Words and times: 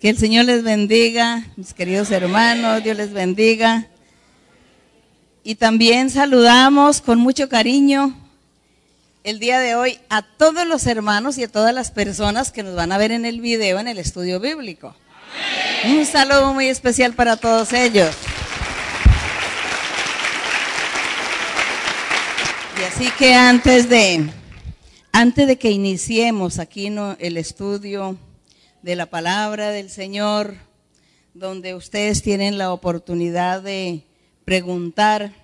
Que 0.00 0.10
el 0.10 0.16
Señor 0.16 0.44
les 0.44 0.62
bendiga, 0.62 1.44
mis 1.56 1.74
queridos 1.74 2.12
hermanos, 2.12 2.84
Dios 2.84 2.96
les 2.96 3.12
bendiga. 3.12 3.88
Y 5.42 5.56
también 5.56 6.08
saludamos 6.08 7.00
con 7.00 7.18
mucho 7.18 7.48
cariño 7.48 8.16
el 9.24 9.40
día 9.40 9.58
de 9.58 9.74
hoy 9.74 9.98
a 10.08 10.22
todos 10.22 10.68
los 10.68 10.86
hermanos 10.86 11.36
y 11.36 11.42
a 11.42 11.48
todas 11.48 11.74
las 11.74 11.90
personas 11.90 12.52
que 12.52 12.62
nos 12.62 12.76
van 12.76 12.92
a 12.92 12.98
ver 12.98 13.10
en 13.10 13.24
el 13.24 13.40
video 13.40 13.80
en 13.80 13.88
el 13.88 13.98
estudio 13.98 14.38
bíblico. 14.38 14.94
Un 15.84 16.06
saludo 16.06 16.54
muy 16.54 16.68
especial 16.68 17.14
para 17.14 17.36
todos 17.36 17.72
ellos. 17.72 18.14
Y 22.80 22.84
así 22.84 23.10
que 23.18 23.34
antes 23.34 23.88
de, 23.88 24.28
antes 25.10 25.48
de 25.48 25.58
que 25.58 25.72
iniciemos 25.72 26.60
aquí 26.60 26.86
el 27.18 27.36
estudio 27.36 28.16
de 28.88 28.96
la 28.96 29.04
palabra 29.04 29.70
del 29.70 29.90
Señor, 29.90 30.54
donde 31.34 31.74
ustedes 31.74 32.22
tienen 32.22 32.56
la 32.56 32.72
oportunidad 32.72 33.60
de 33.60 34.02
preguntar, 34.46 35.34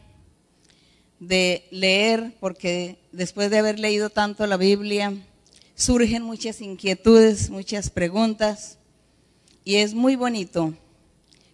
de 1.21 1.67
leer, 1.71 2.33
porque 2.41 2.97
después 3.13 3.51
de 3.51 3.59
haber 3.59 3.79
leído 3.79 4.09
tanto 4.09 4.47
la 4.47 4.57
Biblia, 4.57 5.13
surgen 5.75 6.23
muchas 6.23 6.63
inquietudes, 6.63 7.51
muchas 7.51 7.91
preguntas, 7.91 8.79
y 9.63 9.75
es 9.75 9.93
muy 9.93 10.17
bonito 10.17 10.73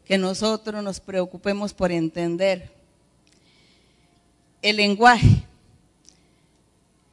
que 0.04 0.16
nosotros 0.16 0.84
nos 0.84 1.01
preocupemos 1.01 1.74
por 1.74 1.91
entender 1.91 2.70
el 4.62 4.77
lenguaje. 4.77 5.43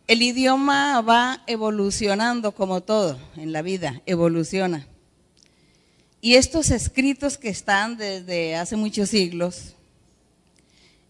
El 0.07 0.21
idioma 0.21 1.01
va 1.01 1.43
evolucionando 1.47 2.53
como 2.53 2.81
todo 2.81 3.19
en 3.35 3.51
la 3.51 3.61
vida, 3.61 4.01
evoluciona. 4.05 4.87
Y 6.21 6.35
estos 6.35 6.71
escritos 6.71 7.37
que 7.37 7.49
están 7.49 7.97
desde 7.97 8.55
hace 8.55 8.77
muchos 8.77 9.09
siglos, 9.09 9.75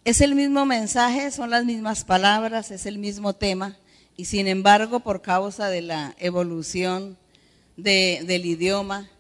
es 0.04 0.20
el 0.22 0.34
mismo 0.34 0.66
mensaje, 0.66 1.30
son 1.30 1.52
las 1.52 1.64
mismas 1.64 2.06
palabras, 2.06 2.72
es 2.72 2.88
el 2.88 2.98
mismo 2.98 3.34
tema, 3.34 3.78
y 4.16 4.26
sin 4.26 4.48
embargo, 4.48 5.02
por 5.02 5.22
causa 5.22 5.70
de 5.70 5.84
la 5.84 6.16
evolución 6.18 7.20
de, 7.76 8.24
del 8.26 8.48
idioma, 8.48 9.12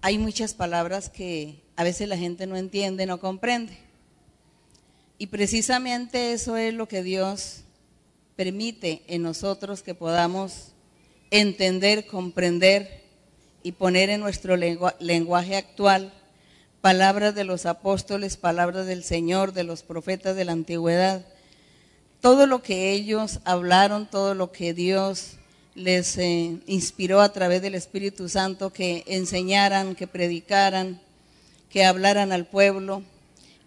hay 0.00 0.18
muchas 0.18 0.54
palabras 0.54 1.08
que 1.08 1.62
a 1.76 1.84
veces 1.84 2.08
la 2.08 2.18
gente 2.18 2.48
no 2.48 2.56
entiende, 2.56 3.06
no 3.06 3.20
comprende. 3.20 3.78
Y 5.18 5.28
precisamente 5.28 6.32
eso 6.32 6.56
es 6.56 6.74
lo 6.74 6.88
que 6.88 7.04
Dios 7.04 7.62
permite 8.38 9.02
en 9.08 9.22
nosotros 9.22 9.82
que 9.82 9.96
podamos 9.96 10.68
entender, 11.32 12.06
comprender 12.06 13.02
y 13.64 13.72
poner 13.72 14.10
en 14.10 14.20
nuestro 14.20 14.54
lenguaje 14.56 15.56
actual 15.56 16.12
palabras 16.80 17.34
de 17.34 17.42
los 17.42 17.66
apóstoles, 17.66 18.36
palabras 18.36 18.86
del 18.86 19.02
Señor, 19.02 19.54
de 19.54 19.64
los 19.64 19.82
profetas 19.82 20.36
de 20.36 20.44
la 20.44 20.52
antigüedad, 20.52 21.26
todo 22.20 22.46
lo 22.46 22.62
que 22.62 22.92
ellos 22.92 23.40
hablaron, 23.44 24.08
todo 24.08 24.36
lo 24.36 24.52
que 24.52 24.72
Dios 24.72 25.32
les 25.74 26.16
eh, 26.16 26.60
inspiró 26.68 27.20
a 27.20 27.32
través 27.32 27.60
del 27.60 27.74
Espíritu 27.74 28.28
Santo 28.28 28.72
que 28.72 29.02
enseñaran, 29.08 29.96
que 29.96 30.06
predicaran, 30.06 31.00
que 31.70 31.84
hablaran 31.84 32.30
al 32.30 32.46
pueblo. 32.46 33.02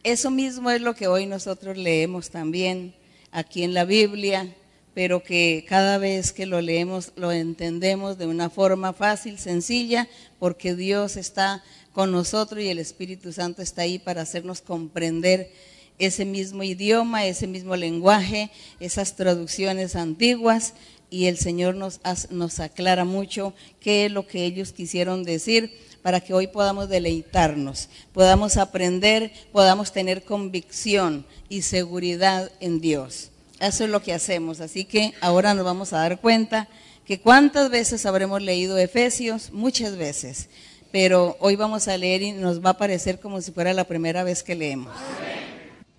Eso 0.03 0.31
mismo 0.31 0.69
es 0.69 0.79
lo 0.79 0.95
que 0.95 1.07
hoy 1.07 1.25
nosotros 1.25 1.75
leemos 1.75 2.29
también 2.29 2.95
aquí 3.33 3.63
en 3.63 3.73
la 3.73 3.83
Biblia, 3.83 4.55
pero 4.93 5.23
que 5.23 5.65
cada 5.67 5.97
vez 5.97 6.33
que 6.33 6.45
lo 6.45 6.61
leemos 6.61 7.11
lo 7.15 7.31
entendemos 7.31 8.17
de 8.17 8.27
una 8.27 8.49
forma 8.49 8.93
fácil, 8.93 9.37
sencilla, 9.37 10.07
porque 10.39 10.75
Dios 10.75 11.15
está 11.15 11.63
con 11.93 12.11
nosotros 12.11 12.61
y 12.61 12.69
el 12.69 12.79
Espíritu 12.79 13.31
Santo 13.31 13.61
está 13.61 13.83
ahí 13.83 13.99
para 13.99 14.21
hacernos 14.21 14.61
comprender 14.61 15.51
ese 15.99 16.25
mismo 16.25 16.63
idioma, 16.63 17.25
ese 17.25 17.47
mismo 17.47 17.75
lenguaje, 17.75 18.51
esas 18.79 19.15
traducciones 19.15 19.95
antiguas 19.95 20.73
y 21.09 21.25
el 21.25 21.37
Señor 21.37 21.75
nos, 21.75 21.99
nos 22.31 22.59
aclara 22.59 23.05
mucho 23.05 23.53
qué 23.79 24.05
es 24.05 24.11
lo 24.11 24.25
que 24.25 24.45
ellos 24.45 24.71
quisieron 24.71 25.23
decir 25.23 25.77
para 26.01 26.19
que 26.21 26.33
hoy 26.33 26.47
podamos 26.47 26.89
deleitarnos, 26.89 27.89
podamos 28.13 28.57
aprender, 28.57 29.31
podamos 29.51 29.91
tener 29.91 30.23
convicción 30.23 31.25
y 31.49 31.61
seguridad 31.61 32.51
en 32.59 32.81
Dios. 32.81 33.30
Eso 33.61 33.83
es 33.83 33.91
lo 33.91 34.01
que 34.01 34.11
hacemos. 34.11 34.59
Así 34.59 34.85
que 34.85 35.13
ahora 35.21 35.53
nos 35.53 35.63
vamos 35.63 35.93
a 35.93 35.99
dar 35.99 36.19
cuenta 36.19 36.67
que 37.05 37.19
cuántas 37.19 37.69
veces 37.69 38.07
habremos 38.07 38.41
leído 38.41 38.75
Efesios, 38.79 39.51
muchas 39.53 39.97
veces, 39.97 40.49
pero 40.91 41.37
hoy 41.39 41.55
vamos 41.55 41.87
a 41.87 41.95
leer 41.95 42.23
y 42.23 42.31
nos 42.31 42.65
va 42.65 42.71
a 42.71 42.77
parecer 42.77 43.19
como 43.19 43.39
si 43.39 43.51
fuera 43.51 43.73
la 43.73 43.83
primera 43.83 44.23
vez 44.23 44.41
que 44.41 44.55
leemos. 44.55 44.91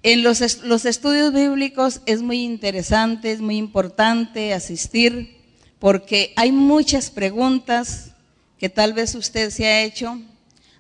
En 0.03 0.25
los, 0.25 0.65
los 0.65 0.85
estudios 0.85 1.33
bíblicos 1.33 2.01
es 2.05 2.21
muy 2.21 2.43
interesante, 2.43 3.31
es 3.31 3.41
muy 3.41 3.59
importante 3.59 4.53
asistir 4.53 5.37
porque 5.79 6.33
hay 6.35 6.51
muchas 6.51 7.11
preguntas 7.11 8.11
que 8.59 8.69
tal 8.69 8.93
vez 8.93 9.15
usted 9.15 9.51
se 9.51 9.67
ha 9.67 9.83
hecho, 9.83 10.21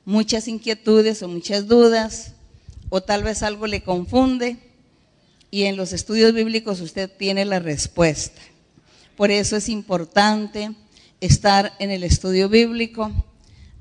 muchas 0.04 0.48
inquietudes 0.48 1.22
o 1.22 1.28
muchas 1.28 1.68
dudas, 1.68 2.32
o 2.88 3.00
tal 3.00 3.22
vez 3.22 3.44
algo 3.44 3.68
le 3.68 3.82
confunde, 3.84 4.71
y 5.52 5.64
en 5.64 5.76
los 5.76 5.92
estudios 5.92 6.32
bíblicos 6.32 6.80
usted 6.80 7.10
tiene 7.14 7.44
la 7.44 7.60
respuesta. 7.60 8.40
Por 9.16 9.30
eso 9.30 9.54
es 9.54 9.68
importante 9.68 10.72
estar 11.20 11.74
en 11.78 11.90
el 11.90 12.04
estudio 12.04 12.48
bíblico. 12.48 13.12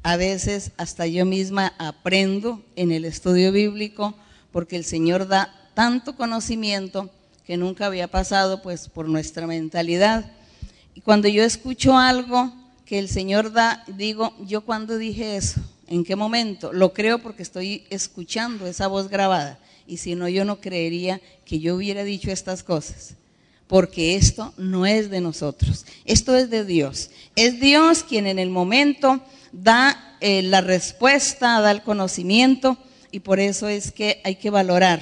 A 0.04 0.18
veces 0.18 0.72
hasta 0.76 1.08
yo 1.08 1.26
misma 1.26 1.74
aprendo 1.80 2.62
en 2.76 2.92
el 2.92 3.06
estudio 3.06 3.54
bíblico 3.54 4.14
porque 4.52 4.76
el 4.76 4.84
Señor 4.84 5.30
da 5.30 5.72
tanto 5.74 6.18
conocimiento 6.18 7.10
que 7.46 7.56
nunca 7.56 7.86
había 7.86 8.10
pasado 8.10 8.62
pues 8.62 8.90
por 8.90 9.08
nuestra 9.08 9.48
mentalidad. 9.48 10.30
Y 10.94 11.00
cuando 11.00 11.30
yo 11.30 11.42
escucho 11.42 11.98
algo 11.98 12.54
que 12.86 13.00
el 13.00 13.08
Señor 13.08 13.54
da, 13.54 13.86
digo, 13.88 14.36
¿yo 14.46 14.66
cuándo 14.66 14.98
dije 14.98 15.38
eso? 15.38 15.62
¿En 15.88 16.04
qué 16.04 16.18
momento? 16.18 16.74
Lo 16.74 16.92
creo 16.92 17.20
porque 17.20 17.44
estoy 17.44 17.86
escuchando 17.90 18.68
esa 18.68 18.88
voz 18.88 19.08
grabada. 19.08 19.58
Y 19.92 19.98
si 19.98 20.16
no, 20.16 20.30
yo 20.30 20.46
no 20.46 20.62
creería 20.62 21.20
que 21.44 21.60
yo 21.60 21.76
hubiera 21.76 22.06
dicho 22.06 22.32
estas 22.32 22.64
cosas. 22.64 23.16
Porque 23.68 24.16
esto 24.16 24.54
no 24.56 24.86
es 24.86 25.10
de 25.10 25.20
nosotros, 25.20 25.86
esto 26.06 26.34
es 26.34 26.50
de 26.50 26.64
Dios. 26.64 27.10
Es 27.36 27.60
Dios 27.60 28.06
quien 28.06 28.26
en 28.26 28.40
el 28.40 28.50
momento 28.50 29.20
da 29.52 30.16
eh, 30.22 30.44
la 30.44 30.62
respuesta, 30.62 31.60
da 31.60 31.72
el 31.72 31.82
conocimiento 31.82 32.78
y 33.12 33.20
por 33.20 33.42
eso 33.42 33.68
es 33.68 33.92
que 33.92 34.22
hay 34.24 34.38
que 34.38 34.50
valorar, 34.50 35.02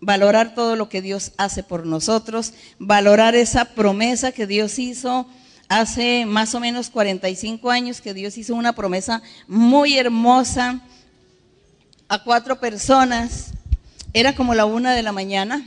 valorar 0.00 0.54
todo 0.54 0.76
lo 0.76 0.88
que 0.88 1.02
Dios 1.02 1.32
hace 1.36 1.64
por 1.64 1.84
nosotros, 1.84 2.52
valorar 2.78 3.34
esa 3.34 3.64
promesa 3.64 4.30
que 4.30 4.46
Dios 4.46 4.78
hizo 4.78 5.26
hace 5.68 6.24
más 6.24 6.54
o 6.54 6.60
menos 6.60 6.88
45 6.88 7.68
años, 7.68 8.00
que 8.00 8.14
Dios 8.14 8.38
hizo 8.38 8.54
una 8.54 8.74
promesa 8.74 9.22
muy 9.48 9.98
hermosa 9.98 10.82
a 12.06 12.22
cuatro 12.22 12.60
personas. 12.60 13.54
Era 14.16 14.36
como 14.36 14.54
la 14.54 14.64
una 14.64 14.94
de 14.94 15.02
la 15.02 15.10
mañana 15.10 15.66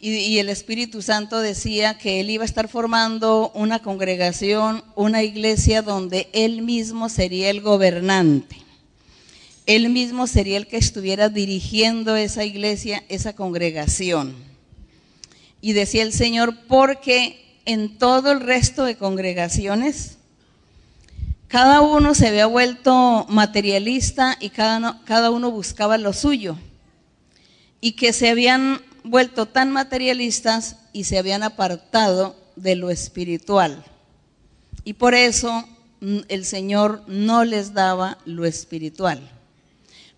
y, 0.00 0.38
el 0.38 0.48
Espíritu 0.48 1.02
Santo 1.02 1.38
decía 1.38 1.96
que 1.96 2.18
Él 2.18 2.30
iba 2.30 2.42
a 2.42 2.46
estar 2.46 2.66
formando 2.66 3.52
una 3.54 3.78
congregación, 3.78 4.82
una 4.96 5.22
iglesia 5.22 5.82
donde 5.82 6.28
Él 6.32 6.62
mismo 6.62 7.08
sería 7.08 7.50
el 7.50 7.60
gobernante. 7.60 8.56
Él 9.66 9.90
mismo 9.90 10.26
sería 10.26 10.56
el 10.56 10.66
que 10.66 10.78
estuviera 10.78 11.28
dirigiendo 11.28 12.16
esa 12.16 12.44
iglesia, 12.44 13.04
esa 13.08 13.36
congregación. 13.36 14.34
Y 15.60 15.74
decía 15.74 16.02
el 16.02 16.12
Señor, 16.12 16.56
porque 16.66 17.60
en 17.66 17.98
todo 17.98 18.32
el 18.32 18.40
resto 18.40 18.82
de 18.82 18.96
congregaciones, 18.96 20.18
cada 21.46 21.82
uno 21.82 22.16
se 22.16 22.26
había 22.26 22.46
vuelto 22.46 23.26
materialista 23.28 24.36
y 24.40 24.50
cada 24.50 25.30
uno 25.30 25.52
buscaba 25.52 25.98
lo 25.98 26.12
suyo. 26.12 26.58
Y 27.82 27.92
que 27.92 28.14
se 28.14 28.30
habían 28.30 28.80
vuelto 29.04 29.44
tan 29.44 29.70
materialistas 29.70 30.76
y 30.94 31.04
se 31.04 31.18
habían 31.18 31.42
apartado 31.42 32.34
de 32.56 32.76
lo 32.76 32.88
espiritual. 32.88 33.84
Y 34.84 34.94
por 34.94 35.14
eso 35.14 35.68
mm, 36.00 36.20
el 36.28 36.46
Señor 36.46 37.02
no 37.06 37.44
les 37.44 37.74
daba 37.74 38.16
lo 38.24 38.46
espiritual 38.46 39.28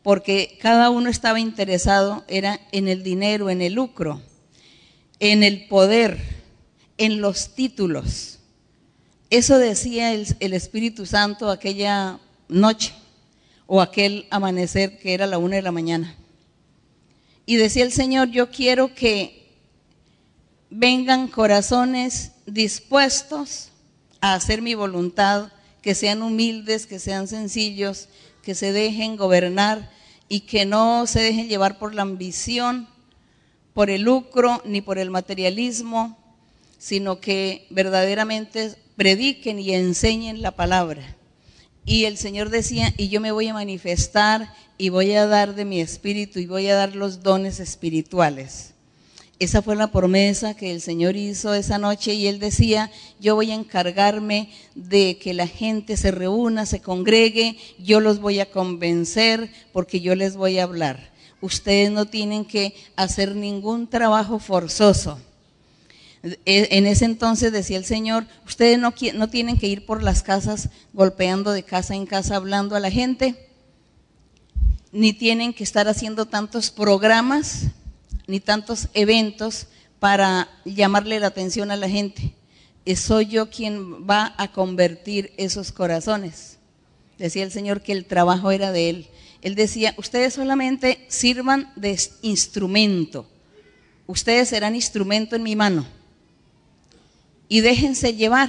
porque 0.05 0.59
cada 0.61 0.91
uno 0.91 1.09
estaba 1.09 1.41
interesado 1.41 2.25
era 2.29 2.61
en 2.73 2.89
el 2.89 3.03
dinero, 3.03 3.49
en 3.49 3.63
el 3.63 3.73
lucro, 3.73 4.21
en 5.19 5.43
el 5.43 5.67
poder, 5.67 6.21
en 6.99 7.23
los 7.23 7.55
títulos. 7.55 8.39
Eso 9.31 9.59
decía 9.59 10.13
el, 10.13 10.27
el 10.41 10.53
Espíritu 10.53 11.07
Santo 11.07 11.51
aquella 11.51 12.21
noche 12.49 12.93
o 13.67 13.81
aquel 13.81 14.27
amanecer 14.31 14.99
que 14.99 15.15
era 15.15 15.27
la 15.27 15.39
una 15.39 15.57
de 15.57 15.63
la 15.63 15.73
mañana. 15.73 16.15
Y 17.47 17.57
decía 17.57 17.85
el 17.85 17.93
Señor, 17.93 18.31
yo 18.31 18.51
quiero 18.51 18.95
que 18.95 19.45
vengan 20.71 21.29
corazones 21.29 22.33
dispuestos 22.47 23.71
a 24.21 24.35
hacer 24.35 24.63
mi 24.63 24.75
voluntad, 24.75 25.53
que 25.83 25.95
sean 25.95 26.23
humildes, 26.23 26.87
que 26.87 26.99
sean 26.99 27.29
sencillos, 27.29 28.09
que 28.43 28.55
se 28.55 28.73
dejen 28.73 29.17
gobernar 29.17 29.91
y 30.29 30.41
que 30.41 30.65
no 30.65 31.07
se 31.07 31.21
dejen 31.21 31.49
llevar 31.49 31.79
por 31.79 31.95
la 31.95 32.03
ambición, 32.03 32.89
por 33.75 33.91
el 33.91 34.03
lucro 34.03 34.63
ni 34.65 34.81
por 34.81 34.99
el 34.99 35.11
materialismo, 35.11 36.17
sino 36.79 37.21
que 37.21 37.67
verdaderamente 37.71 38.75
prediquen 38.97 39.59
y 39.59 39.75
enseñen 39.75 40.41
la 40.41 40.53
palabra. 40.53 41.17
Y 41.85 42.07
el 42.07 42.17
Señor 42.17 42.51
decía, 42.51 42.93
y 42.97 43.09
yo 43.09 43.21
me 43.21 43.33
voy 43.33 43.49
a 43.49 43.55
manifestar 43.55 44.53
y 44.79 44.89
voy 44.89 45.13
a 45.13 45.27
dar 45.27 45.55
de 45.55 45.65
mi 45.65 45.81
espíritu 45.81 46.39
y 46.39 46.47
voy 46.47 46.69
a 46.69 46.75
dar 46.75 46.97
los 46.97 47.23
dones 47.23 47.61
espirituales. 47.61 48.75
Esa 49.39 49.63
fue 49.63 49.77
la 49.77 49.91
promesa 49.91 50.55
que 50.55 50.71
el 50.71 50.81
Señor 50.81 51.17
hizo 51.17 51.53
esa 51.55 51.77
noche 51.77 52.15
y 52.15 52.29
Él 52.29 52.39
decía, 52.39 52.91
yo 53.21 53.35
voy 53.35 53.51
a 53.51 53.55
encargarme 53.55 54.49
de 54.75 55.19
que 55.19 55.35
la 55.35 55.49
gente 55.49 55.97
se 55.97 56.13
reúna, 56.13 56.67
se 56.67 56.81
congregue, 56.81 57.59
yo 57.79 58.01
los 58.01 58.21
voy 58.21 58.41
a 58.41 58.51
convencer 58.51 59.51
porque 59.73 60.01
yo 60.01 60.15
les 60.15 60.37
voy 60.37 60.59
a 60.59 60.63
hablar. 60.63 61.13
Ustedes 61.41 61.91
no 61.91 62.07
tienen 62.07 62.45
que 62.45 62.75
hacer 62.97 63.35
ningún 63.35 63.89
trabajo 63.89 64.39
forzoso. 64.39 65.19
E, 66.25 66.69
en 66.79 66.87
ese 66.87 67.05
entonces 67.05 67.53
decía 67.53 67.77
el 67.77 67.85
Señor, 67.85 68.27
ustedes 68.47 68.79
no, 68.79 68.95
no 69.15 69.29
tienen 69.29 69.59
que 69.59 69.67
ir 69.67 69.85
por 69.85 70.03
las 70.03 70.23
casas 70.23 70.71
golpeando 70.95 71.53
de 71.53 71.65
casa 71.65 71.95
en 71.95 72.07
casa 72.07 72.37
hablando 72.37 72.77
a 72.77 72.81
la 72.81 72.91
gente, 72.91 73.51
ni 74.91 75.13
tienen 75.13 75.53
que 75.53 75.65
estar 75.65 75.87
haciendo 75.87 76.25
tantos 76.25 76.71
programas, 76.71 77.67
ni 78.27 78.41
tantos 78.41 78.89
eventos 78.95 79.67
para 79.99 80.49
llamarle 80.65 81.21
la 81.21 81.27
atención 81.27 81.71
a 81.71 81.77
la 81.77 81.91
gente. 81.91 82.35
Soy 82.97 83.27
yo 83.27 83.51
quien 83.51 84.09
va 84.09 84.35
a 84.39 84.51
convertir 84.53 85.33
esos 85.37 85.73
corazones. 85.73 86.59
Decía 87.19 87.43
el 87.43 87.53
Señor 87.53 87.83
que 87.83 87.93
el 87.93 88.07
trabajo 88.07 88.51
era 88.51 88.73
de 88.73 88.89
Él. 88.89 89.09
Él 89.43 89.55
decía, 89.55 89.95
ustedes 89.99 90.35
solamente 90.35 91.05
sirvan 91.09 91.71
de 91.77 92.01
instrumento. 92.23 93.27
Ustedes 94.07 94.49
serán 94.49 94.75
instrumento 94.75 95.37
en 95.37 95.43
mi 95.43 95.55
mano 95.55 95.87
y 97.49 97.61
déjense 97.61 98.15
llevar 98.15 98.49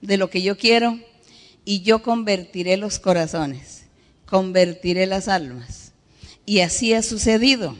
de 0.00 0.16
lo 0.16 0.30
que 0.30 0.42
yo 0.42 0.56
quiero 0.56 0.98
y 1.64 1.82
yo 1.82 2.02
convertiré 2.02 2.76
los 2.76 2.98
corazones, 2.98 3.84
convertiré 4.26 5.06
las 5.06 5.28
almas. 5.28 5.92
Y 6.44 6.60
así 6.60 6.92
ha 6.92 7.02
sucedido. 7.02 7.76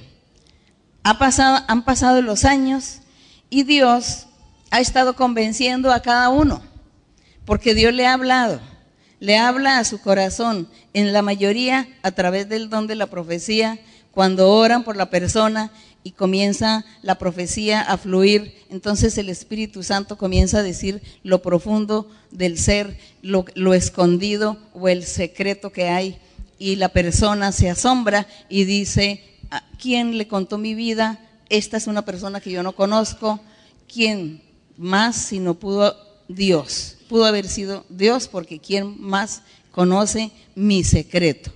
Ha 1.02 1.18
pasado, 1.18 1.64
han 1.66 1.84
pasado 1.84 2.22
los 2.22 2.44
años 2.44 3.00
y 3.50 3.64
Dios 3.64 4.26
ha 4.70 4.80
estado 4.80 5.14
convenciendo 5.14 5.92
a 5.92 6.00
cada 6.00 6.28
uno, 6.28 6.62
porque 7.44 7.74
Dios 7.74 7.92
le 7.92 8.06
ha 8.06 8.14
hablado, 8.14 8.60
le 9.20 9.36
habla 9.36 9.78
a 9.78 9.84
su 9.84 10.00
corazón, 10.00 10.68
en 10.94 11.12
la 11.12 11.22
mayoría 11.22 11.88
a 12.02 12.12
través 12.12 12.48
del 12.48 12.70
don 12.70 12.86
de 12.86 12.94
la 12.94 13.08
profecía, 13.08 13.78
cuando 14.12 14.50
oran 14.50 14.84
por 14.84 14.96
la 14.96 15.10
persona 15.10 15.72
y 16.04 16.12
comienza 16.12 16.84
la 17.02 17.18
profecía 17.18 17.80
a 17.80 17.96
fluir, 17.96 18.54
entonces 18.70 19.16
el 19.18 19.28
Espíritu 19.28 19.82
Santo 19.82 20.16
comienza 20.16 20.58
a 20.58 20.62
decir 20.62 21.00
lo 21.22 21.42
profundo 21.42 22.10
del 22.30 22.58
ser, 22.58 22.98
lo, 23.22 23.74
escondido 23.74 24.56
o 24.74 24.88
el 24.88 25.04
secreto 25.04 25.70
que 25.70 25.88
hay. 25.88 26.18
Y 26.58 26.76
la 26.76 26.88
persona 26.88 27.52
se 27.52 27.70
asombra 27.70 28.26
y 28.48 28.64
dice, 28.64 29.22
¿quién 29.80 30.16
le 30.18 30.28
contó 30.28 30.58
mi 30.58 30.74
vida? 30.74 31.20
Esta 31.48 31.76
es 31.76 31.86
una 31.86 32.04
persona 32.04 32.40
que 32.40 32.50
yo 32.50 32.62
no 32.62 32.72
conozco. 32.72 33.40
¿Quién 33.92 34.42
más 34.76 35.16
si 35.16 35.38
no 35.38 35.54
pudo 35.54 35.96
Dios? 36.28 36.96
Pudo 37.08 37.26
haber 37.26 37.48
sido 37.48 37.84
Dios 37.88 38.28
porque 38.28 38.58
¿quién 38.58 39.00
más 39.00 39.42
conoce 39.70 40.30
mi 40.54 40.84
secreto? 40.84 41.52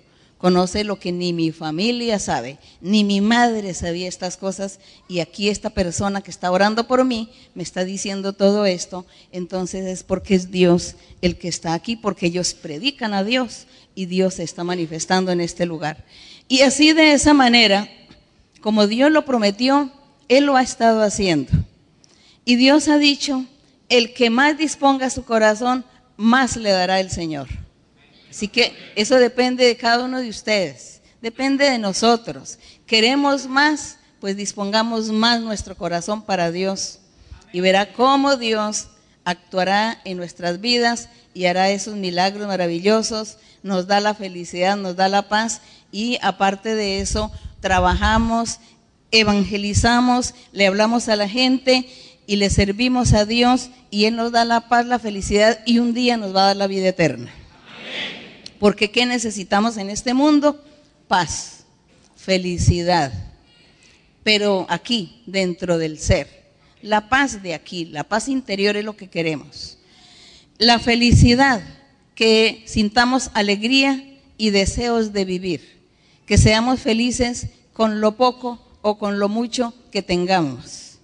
Conoce 0.46 0.84
lo 0.84 1.00
que 1.00 1.10
ni 1.10 1.32
mi 1.32 1.50
familia 1.50 2.20
sabe, 2.20 2.58
ni 2.80 3.02
mi 3.02 3.20
madre 3.20 3.74
sabía 3.74 4.06
estas 4.06 4.36
cosas, 4.36 4.78
y 5.08 5.18
aquí 5.18 5.48
esta 5.48 5.70
persona 5.70 6.20
que 6.20 6.30
está 6.30 6.52
orando 6.52 6.86
por 6.86 7.04
mí 7.04 7.30
me 7.56 7.64
está 7.64 7.84
diciendo 7.84 8.32
todo 8.32 8.64
esto, 8.64 9.06
entonces 9.32 9.84
es 9.86 10.04
porque 10.04 10.36
es 10.36 10.52
Dios 10.52 10.94
el 11.20 11.36
que 11.36 11.48
está 11.48 11.74
aquí, 11.74 11.96
porque 11.96 12.26
ellos 12.26 12.54
predican 12.54 13.12
a 13.12 13.24
Dios 13.24 13.66
y 13.96 14.06
Dios 14.06 14.34
se 14.34 14.44
está 14.44 14.62
manifestando 14.62 15.32
en 15.32 15.40
este 15.40 15.66
lugar. 15.66 16.04
Y 16.46 16.60
así 16.60 16.92
de 16.92 17.14
esa 17.14 17.34
manera, 17.34 17.88
como 18.60 18.86
Dios 18.86 19.10
lo 19.10 19.24
prometió, 19.24 19.90
Él 20.28 20.44
lo 20.46 20.54
ha 20.54 20.62
estado 20.62 21.02
haciendo. 21.02 21.50
Y 22.44 22.54
Dios 22.54 22.86
ha 22.86 22.98
dicho, 22.98 23.44
el 23.88 24.14
que 24.14 24.30
más 24.30 24.56
disponga 24.56 25.10
su 25.10 25.24
corazón, 25.24 25.84
más 26.16 26.56
le 26.56 26.70
dará 26.70 27.00
el 27.00 27.10
Señor. 27.10 27.65
Así 28.36 28.48
que 28.48 28.76
eso 28.96 29.18
depende 29.18 29.64
de 29.64 29.78
cada 29.78 30.04
uno 30.04 30.20
de 30.20 30.28
ustedes, 30.28 31.00
depende 31.22 31.70
de 31.70 31.78
nosotros. 31.78 32.58
¿Queremos 32.86 33.46
más? 33.46 33.96
Pues 34.20 34.36
dispongamos 34.36 35.10
más 35.10 35.40
nuestro 35.40 35.74
corazón 35.74 36.20
para 36.20 36.50
Dios 36.50 36.98
y 37.50 37.60
verá 37.60 37.94
cómo 37.94 38.36
Dios 38.36 38.88
actuará 39.24 40.02
en 40.04 40.18
nuestras 40.18 40.60
vidas 40.60 41.08
y 41.32 41.46
hará 41.46 41.70
esos 41.70 41.94
milagros 41.94 42.46
maravillosos, 42.46 43.38
nos 43.62 43.86
da 43.86 44.00
la 44.00 44.12
felicidad, 44.12 44.76
nos 44.76 44.96
da 44.96 45.08
la 45.08 45.30
paz 45.30 45.62
y 45.90 46.18
aparte 46.20 46.74
de 46.74 47.00
eso 47.00 47.32
trabajamos, 47.60 48.58
evangelizamos, 49.12 50.34
le 50.52 50.66
hablamos 50.66 51.08
a 51.08 51.16
la 51.16 51.26
gente 51.26 51.88
y 52.26 52.36
le 52.36 52.50
servimos 52.50 53.14
a 53.14 53.24
Dios 53.24 53.70
y 53.90 54.04
Él 54.04 54.14
nos 54.14 54.30
da 54.30 54.44
la 54.44 54.68
paz, 54.68 54.84
la 54.84 54.98
felicidad 54.98 55.60
y 55.64 55.78
un 55.78 55.94
día 55.94 56.18
nos 56.18 56.36
va 56.36 56.42
a 56.42 56.46
dar 56.48 56.56
la 56.56 56.66
vida 56.66 56.88
eterna. 56.88 57.32
Porque 58.58 58.90
¿qué 58.90 59.06
necesitamos 59.06 59.76
en 59.76 59.90
este 59.90 60.14
mundo? 60.14 60.62
Paz, 61.08 61.64
felicidad. 62.16 63.12
Pero 64.22 64.66
aquí, 64.68 65.22
dentro 65.26 65.78
del 65.78 65.98
ser. 65.98 66.44
La 66.82 67.08
paz 67.08 67.42
de 67.42 67.54
aquí, 67.54 67.86
la 67.86 68.04
paz 68.04 68.28
interior 68.28 68.76
es 68.76 68.84
lo 68.84 68.96
que 68.96 69.08
queremos. 69.08 69.78
La 70.58 70.78
felicidad, 70.78 71.62
que 72.14 72.62
sintamos 72.66 73.30
alegría 73.34 74.04
y 74.38 74.50
deseos 74.50 75.12
de 75.12 75.24
vivir. 75.24 75.80
Que 76.26 76.38
seamos 76.38 76.80
felices 76.80 77.48
con 77.72 78.00
lo 78.00 78.16
poco 78.16 78.60
o 78.82 78.98
con 78.98 79.18
lo 79.18 79.28
mucho 79.28 79.74
que 79.90 80.02
tengamos. 80.02 80.98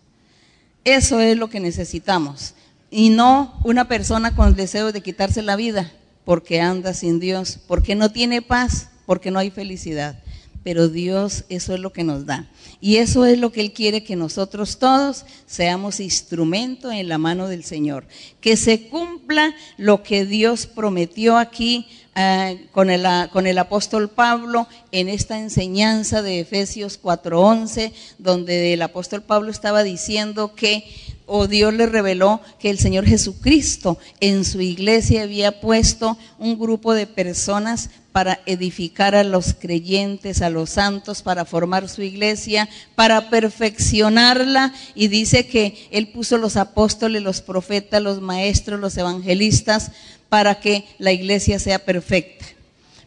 Eso 0.84 1.20
es 1.20 1.36
lo 1.36 1.48
que 1.48 1.60
necesitamos. 1.60 2.54
Y 2.90 3.10
no 3.10 3.58
una 3.64 3.86
persona 3.86 4.34
con 4.34 4.54
deseos 4.54 4.92
de 4.92 5.00
quitarse 5.00 5.42
la 5.42 5.56
vida, 5.56 5.92
porque 6.24 6.60
anda 6.60 6.94
sin 6.94 7.20
Dios, 7.20 7.58
porque 7.66 7.94
no 7.94 8.10
tiene 8.10 8.42
paz, 8.42 8.88
porque 9.06 9.30
no 9.30 9.38
hay 9.38 9.50
felicidad. 9.50 10.18
Pero 10.64 10.88
Dios 10.88 11.44
eso 11.48 11.74
es 11.74 11.80
lo 11.80 11.92
que 11.92 12.04
nos 12.04 12.24
da. 12.24 12.48
Y 12.80 12.96
eso 12.96 13.24
es 13.24 13.38
lo 13.38 13.50
que 13.50 13.60
Él 13.60 13.72
quiere 13.72 14.04
que 14.04 14.14
nosotros 14.14 14.78
todos 14.78 15.24
seamos 15.44 15.98
instrumento 15.98 16.92
en 16.92 17.08
la 17.08 17.18
mano 17.18 17.48
del 17.48 17.64
Señor. 17.64 18.06
Que 18.40 18.56
se 18.56 18.88
cumpla 18.88 19.54
lo 19.76 20.04
que 20.04 20.24
Dios 20.24 20.66
prometió 20.66 21.36
aquí 21.36 21.88
eh, 22.14 22.68
con, 22.72 22.90
el, 22.90 23.04
con 23.30 23.48
el 23.48 23.58
apóstol 23.58 24.08
Pablo 24.08 24.68
en 24.92 25.08
esta 25.08 25.38
enseñanza 25.38 26.22
de 26.22 26.40
Efesios 26.40 27.00
4:11, 27.02 27.92
donde 28.18 28.72
el 28.74 28.82
apóstol 28.82 29.22
Pablo 29.22 29.50
estaba 29.50 29.82
diciendo 29.82 30.54
que 30.54 30.84
o 31.34 31.48
Dios 31.48 31.72
le 31.72 31.86
reveló 31.86 32.42
que 32.58 32.68
el 32.68 32.78
Señor 32.78 33.06
Jesucristo 33.06 33.96
en 34.20 34.44
su 34.44 34.60
iglesia 34.60 35.22
había 35.22 35.62
puesto 35.62 36.18
un 36.38 36.58
grupo 36.58 36.92
de 36.92 37.06
personas 37.06 37.88
para 38.12 38.40
edificar 38.44 39.14
a 39.14 39.24
los 39.24 39.54
creyentes, 39.54 40.42
a 40.42 40.50
los 40.50 40.68
santos, 40.68 41.22
para 41.22 41.46
formar 41.46 41.88
su 41.88 42.02
iglesia, 42.02 42.68
para 42.94 43.30
perfeccionarla. 43.30 44.74
Y 44.94 45.08
dice 45.08 45.46
que 45.46 45.88
Él 45.90 46.08
puso 46.08 46.36
los 46.36 46.58
apóstoles, 46.58 47.22
los 47.22 47.40
profetas, 47.40 48.02
los 48.02 48.20
maestros, 48.20 48.78
los 48.78 48.94
evangelistas, 48.98 49.90
para 50.28 50.60
que 50.60 50.84
la 50.98 51.12
iglesia 51.12 51.58
sea 51.58 51.78
perfecta. 51.78 52.44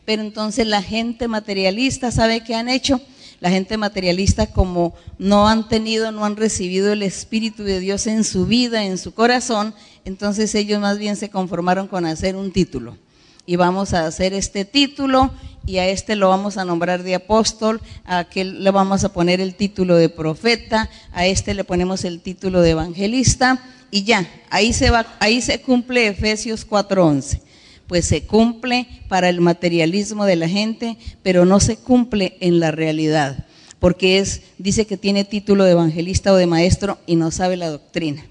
Pero 0.03 0.23
entonces 0.23 0.65
la 0.65 0.81
gente 0.81 1.27
materialista, 1.27 2.09
¿sabe 2.09 2.43
qué 2.43 2.55
han 2.55 2.69
hecho? 2.69 2.99
La 3.39 3.49
gente 3.49 3.77
materialista 3.77 4.47
como 4.47 4.93
no 5.17 5.47
han 5.47 5.67
tenido, 5.67 6.11
no 6.11 6.25
han 6.25 6.35
recibido 6.35 6.93
el 6.93 7.03
Espíritu 7.03 7.63
de 7.63 7.79
Dios 7.79 8.07
en 8.07 8.23
su 8.23 8.45
vida, 8.45 8.83
en 8.85 8.97
su 8.97 9.13
corazón, 9.13 9.73
entonces 10.05 10.53
ellos 10.55 10.79
más 10.79 10.97
bien 10.97 11.15
se 11.15 11.29
conformaron 11.29 11.87
con 11.87 12.05
hacer 12.05 12.35
un 12.35 12.51
título. 12.51 12.97
Y 13.45 13.57
vamos 13.57 13.93
a 13.93 14.07
hacer 14.07 14.33
este 14.33 14.65
título 14.65 15.31
y 15.67 15.77
a 15.77 15.87
este 15.87 16.15
lo 16.15 16.29
vamos 16.29 16.57
a 16.57 16.65
nombrar 16.65 17.03
de 17.03 17.15
apóstol, 17.15 17.81
a 18.05 18.19
aquel 18.19 18.63
le 18.63 18.71
vamos 18.71 19.03
a 19.03 19.13
poner 19.13 19.39
el 19.41 19.55
título 19.55 19.95
de 19.95 20.09
profeta, 20.09 20.89
a 21.11 21.25
este 21.25 21.53
le 21.53 21.63
ponemos 21.63 22.05
el 22.05 22.21
título 22.21 22.61
de 22.61 22.71
evangelista 22.71 23.63
y 23.91 24.03
ya, 24.03 24.27
ahí 24.49 24.73
se 24.73 24.89
va, 24.89 25.05
ahí 25.19 25.41
se 25.41 25.61
cumple 25.61 26.07
Efesios 26.07 26.67
4:11 26.67 27.44
pues 27.87 28.05
se 28.05 28.25
cumple 28.25 28.87
para 29.07 29.29
el 29.29 29.41
materialismo 29.41 30.25
de 30.25 30.35
la 30.35 30.49
gente, 30.49 30.97
pero 31.23 31.45
no 31.45 31.59
se 31.59 31.77
cumple 31.77 32.37
en 32.39 32.59
la 32.59 32.71
realidad, 32.71 33.45
porque 33.79 34.19
es, 34.19 34.41
dice 34.57 34.85
que 34.87 34.97
tiene 34.97 35.23
título 35.23 35.63
de 35.63 35.71
evangelista 35.71 36.33
o 36.33 36.35
de 36.35 36.47
maestro 36.47 36.97
y 37.05 37.15
no 37.15 37.31
sabe 37.31 37.57
la 37.57 37.69
doctrina. 37.69 38.25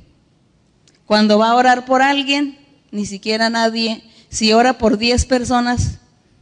Cuando 1.06 1.38
va 1.38 1.50
a 1.50 1.54
orar 1.54 1.84
por 1.84 2.02
alguien, 2.02 2.58
ni 2.90 3.06
siquiera 3.06 3.50
nadie 3.50 4.02
Si 4.30 4.52
ora 4.52 4.78
por 4.78 4.98
10 4.98 5.26
personas, 5.26 5.98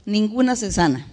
ninguna 0.06 0.56
se 0.56 0.72
sana. 0.72 1.08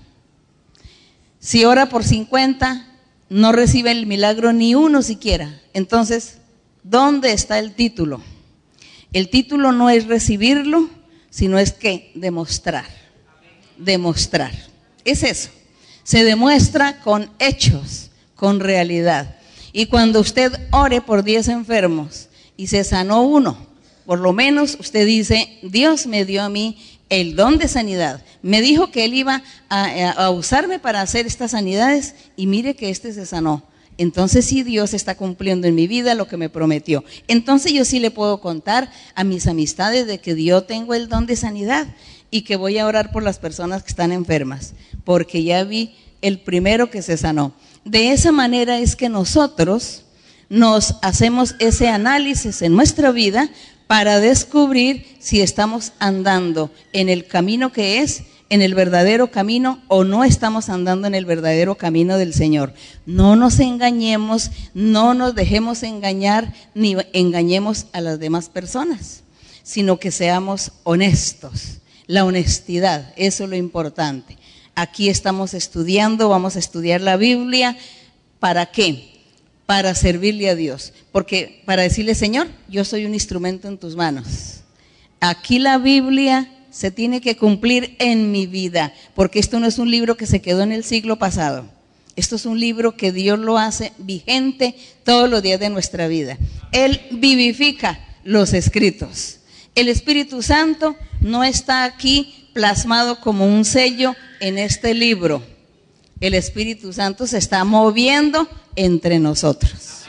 Si 1.39 1.65
ora 1.65 1.89
por 1.89 2.05
50, 2.05 2.87
no 3.29 3.51
recibe 3.51 3.91
el 3.91 4.05
milagro 4.05 4.53
ni 4.53 4.75
uno 4.75 5.01
siquiera. 5.01 5.59
Entonces, 5.73 6.37
¿dónde 6.83 7.33
está 7.33 7.59
el 7.59 7.73
título? 7.73 8.21
El 9.11 9.29
título 9.29 9.73
no 9.73 9.89
es 9.89 10.07
recibirlo, 10.07 10.89
sino 11.29 11.59
es 11.59 11.73
que 11.73 12.11
demostrar. 12.15 12.85
Demostrar. 13.77 14.51
Es 15.05 15.23
eso. 15.23 15.49
Se 16.03 16.23
demuestra 16.23 17.01
con 17.01 17.29
hechos, 17.39 18.09
con 18.35 18.59
realidad. 18.59 19.35
Y 19.71 19.85
cuando 19.85 20.19
usted 20.19 20.51
ore 20.71 21.01
por 21.01 21.23
10 21.23 21.49
enfermos 21.49 22.29
y 22.57 22.67
se 22.67 22.83
sanó 22.83 23.23
uno, 23.23 23.57
por 24.05 24.19
lo 24.19 24.33
menos 24.33 24.75
usted 24.79 25.05
dice, 25.05 25.59
Dios 25.61 26.07
me 26.07 26.25
dio 26.25 26.41
a 26.41 26.49
mí 26.49 26.77
el 27.09 27.35
don 27.35 27.57
de 27.57 27.67
sanidad. 27.67 28.23
Me 28.41 28.61
dijo 28.61 28.91
que 28.91 29.05
Él 29.05 29.13
iba 29.13 29.43
a, 29.69 30.29
usarme 30.31 30.79
para 30.79 31.01
hacer 31.01 31.27
estas 31.27 31.51
sanidades 31.51 32.15
y 32.35 32.47
mire 32.47 32.75
que 32.75 32.89
este 32.89 33.13
se 33.13 33.25
sanó. 33.25 33.63
Entonces 33.99 34.45
sí 34.45 34.63
Dios 34.63 34.93
está 34.93 35.15
cumpliendo 35.15 35.67
en 35.67 35.75
mi 35.75 35.85
vida 35.85 36.15
lo 36.15 36.25
que 36.25 36.37
me 36.37 36.47
prometió. 36.47 37.03
Entonces 37.27 37.73
yo 37.73 37.83
sí 37.83 37.99
le 37.99 38.11
puedo 38.11 38.39
contar 38.39 38.89
a 39.13 39.25
mis 39.25 39.45
amistades 39.45 40.07
de 40.07 40.19
que 40.19 40.35
Dios 40.35 40.65
tengo 40.67 40.93
el 40.93 41.09
don 41.09 41.25
de 41.25 41.35
sanidad 41.35 41.85
y 42.31 42.43
que 42.43 42.55
voy 42.55 42.77
a 42.77 42.87
orar 42.87 43.11
por 43.11 43.23
las 43.23 43.39
personas 43.39 43.83
que 43.83 43.89
están 43.89 44.13
enfermas, 44.13 44.73
porque 45.03 45.43
ya 45.43 45.65
vi 45.65 45.95
el 46.21 46.39
primero 46.39 46.89
que 46.89 47.01
se 47.01 47.17
sanó. 47.17 47.53
De 47.83 48.13
esa 48.13 48.31
manera 48.31 48.79
es 48.79 48.95
que 48.95 49.09
nosotros 49.09 50.05
nos 50.47 50.95
hacemos 51.01 51.55
ese 51.59 51.89
análisis 51.89 52.61
en 52.61 52.77
nuestra 52.77 53.11
vida 53.11 53.49
para 53.85 54.21
descubrir 54.21 55.17
si 55.19 55.41
estamos 55.41 55.91
andando 55.99 56.71
en 56.93 57.09
el 57.09 57.27
camino 57.27 57.73
que 57.73 57.99
es, 57.99 58.23
en 58.49 58.61
el 58.61 58.73
verdadero 58.73 59.31
camino 59.31 59.81
o 59.87 60.03
no 60.03 60.23
estamos 60.23 60.69
andando 60.69 61.07
en 61.07 61.15
el 61.15 61.25
verdadero 61.25 61.75
camino 61.75 62.17
del 62.17 62.33
Señor. 62.33 62.73
No 63.05 63.35
nos 63.35 63.59
engañemos, 63.59 64.51
no 64.73 65.13
nos 65.13 65.35
dejemos 65.35 65.83
engañar 65.83 66.53
ni 66.73 66.95
engañemos 67.13 67.85
a 67.93 68.01
las 68.01 68.19
demás 68.19 68.49
personas, 68.49 69.23
sino 69.63 69.99
que 69.99 70.11
seamos 70.11 70.71
honestos. 70.83 71.77
La 72.07 72.25
honestidad, 72.25 73.13
eso 73.17 73.43
es 73.43 73.49
lo 73.49 73.55
importante. 73.55 74.37
Aquí 74.73 75.09
estamos 75.09 75.53
estudiando, 75.53 76.29
vamos 76.29 76.55
a 76.55 76.59
estudiar 76.59 77.01
la 77.01 77.17
Biblia. 77.17 77.77
¿Para 78.39 78.65
qué? 78.65 79.09
para 79.69 79.93
servirle 79.93 80.49
a 80.49 80.55
Dios. 80.55 80.93
Porque 81.11 81.61
para 81.63 81.83
decirle, 81.83 82.15
Señor, 82.15 82.47
yo 82.67 82.83
soy 82.83 83.05
un 83.05 83.13
instrumento 83.13 83.67
en 83.67 83.77
tus 83.77 83.95
manos. 83.95 84.61
Aquí 85.19 85.59
la 85.59 85.77
Biblia 85.77 86.49
se 86.71 86.91
tiene 86.91 87.21
que 87.21 87.37
cumplir 87.37 87.95
en 87.99 88.31
mi 88.31 88.47
vida, 88.47 88.93
porque 89.15 89.39
esto 89.39 89.59
no 89.59 89.67
es 89.67 89.79
un 89.79 89.89
libro 89.89 90.17
que 90.17 90.25
se 90.25 90.41
quedó 90.41 90.61
en 90.61 90.71
el 90.71 90.83
siglo 90.83 91.17
pasado. 91.17 91.65
Esto 92.15 92.35
es 92.35 92.45
un 92.45 92.59
libro 92.59 92.97
que 92.97 93.11
Dios 93.11 93.39
lo 93.39 93.57
hace 93.57 93.93
vigente 93.97 94.75
todos 95.03 95.29
los 95.29 95.41
días 95.41 95.59
de 95.59 95.69
nuestra 95.69 96.07
vida. 96.07 96.37
Él 96.71 96.99
vivifica 97.11 97.99
los 98.23 98.53
escritos. 98.53 99.37
El 99.73 99.87
Espíritu 99.87 100.41
Santo 100.41 100.97
no 101.21 101.43
está 101.43 101.85
aquí 101.85 102.49
plasmado 102.53 103.21
como 103.21 103.45
un 103.45 103.63
sello 103.63 104.15
en 104.41 104.57
este 104.57 104.93
libro. 104.93 105.41
El 106.19 106.33
Espíritu 106.33 106.91
Santo 106.91 107.25
se 107.25 107.37
está 107.37 107.63
moviendo 107.63 108.49
entre 108.75 109.19
nosotros. 109.19 110.03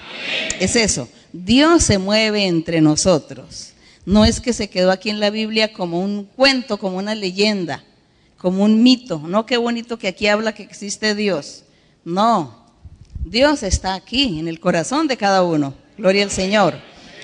Es 0.59 0.75
eso, 0.75 1.09
Dios 1.33 1.85
se 1.85 1.99
mueve 1.99 2.47
entre 2.47 2.81
nosotros. 2.81 3.70
No 4.11 4.25
es 4.25 4.41
que 4.41 4.53
se 4.53 4.69
quedó 4.69 4.91
aquí 4.91 5.09
en 5.09 5.21
la 5.21 5.31
Biblia 5.31 5.73
como 5.73 6.03
un 6.03 6.25
cuento, 6.25 6.79
como 6.79 6.97
una 6.99 7.15
leyenda, 7.15 7.85
como 8.39 8.65
un 8.65 8.83
mito. 8.83 9.21
No, 9.21 9.47
qué 9.47 9.57
bonito 9.57 10.01
que 10.01 10.09
aquí 10.09 10.27
habla 10.27 10.53
que 10.53 10.65
existe 10.65 11.15
Dios. 11.15 11.63
No, 12.05 12.67
Dios 13.25 13.63
está 13.63 13.95
aquí 13.95 14.41
en 14.41 14.49
el 14.49 14.59
corazón 14.59 15.07
de 15.07 15.17
cada 15.17 15.45
uno. 15.45 15.75
Gloria 15.97 16.25
al 16.25 16.33
Señor. 16.33 16.75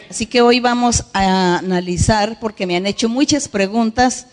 Así 0.08 0.26
que 0.26 0.42
hoy 0.42 0.60
vamos 0.60 1.06
a 1.12 1.58
analizar, 1.58 2.38
porque 2.38 2.68
me 2.68 2.76
han 2.76 2.86
hecho 2.86 3.08
muchas 3.08 3.48
preguntas 3.48 4.28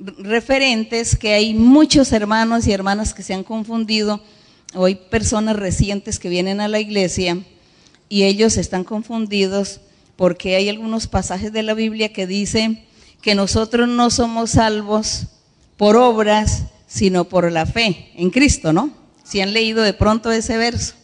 referentes, 0.00 1.14
que 1.16 1.34
hay 1.34 1.54
muchos 1.54 2.10
hermanos 2.10 2.66
y 2.66 2.72
hermanas 2.72 3.14
que 3.14 3.22
se 3.22 3.32
han 3.32 3.44
confundido 3.44 4.20
Hoy 4.74 4.96
personas 4.96 5.56
recientes 5.56 6.18
que 6.18 6.28
vienen 6.28 6.60
a 6.60 6.68
la 6.68 6.80
iglesia 6.80 7.38
y 8.08 8.24
ellos 8.24 8.56
están 8.56 8.84
confundidos 8.84 9.80
porque 10.16 10.56
hay 10.56 10.68
algunos 10.68 11.06
pasajes 11.06 11.52
de 11.52 11.62
la 11.62 11.74
Biblia 11.74 12.12
que 12.12 12.26
dicen 12.26 12.84
que 13.22 13.34
nosotros 13.34 13.88
no 13.88 14.10
somos 14.10 14.50
salvos 14.50 15.26
por 15.76 15.96
obras, 15.96 16.64
sino 16.86 17.24
por 17.24 17.50
la 17.50 17.66
fe 17.66 18.10
en 18.14 18.30
Cristo, 18.30 18.72
¿no? 18.72 18.90
Si 19.24 19.40
han 19.40 19.52
leído 19.52 19.82
de 19.82 19.92
pronto 19.92 20.30
ese 20.30 20.56
verso. 20.56 20.94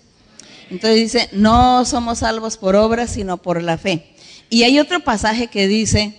Entonces 0.71 1.01
dice, 1.01 1.29
no 1.33 1.85
somos 1.85 2.21
salvos 2.21 2.57
por 2.57 2.77
obras, 2.77 3.11
sino 3.11 3.37
por 3.37 3.63
la 3.63 3.77
fe. 3.77 4.15
Y 4.49 4.63
hay 4.63 4.79
otro 4.79 5.01
pasaje 5.01 5.49
que 5.49 5.69
dice 5.69 6.15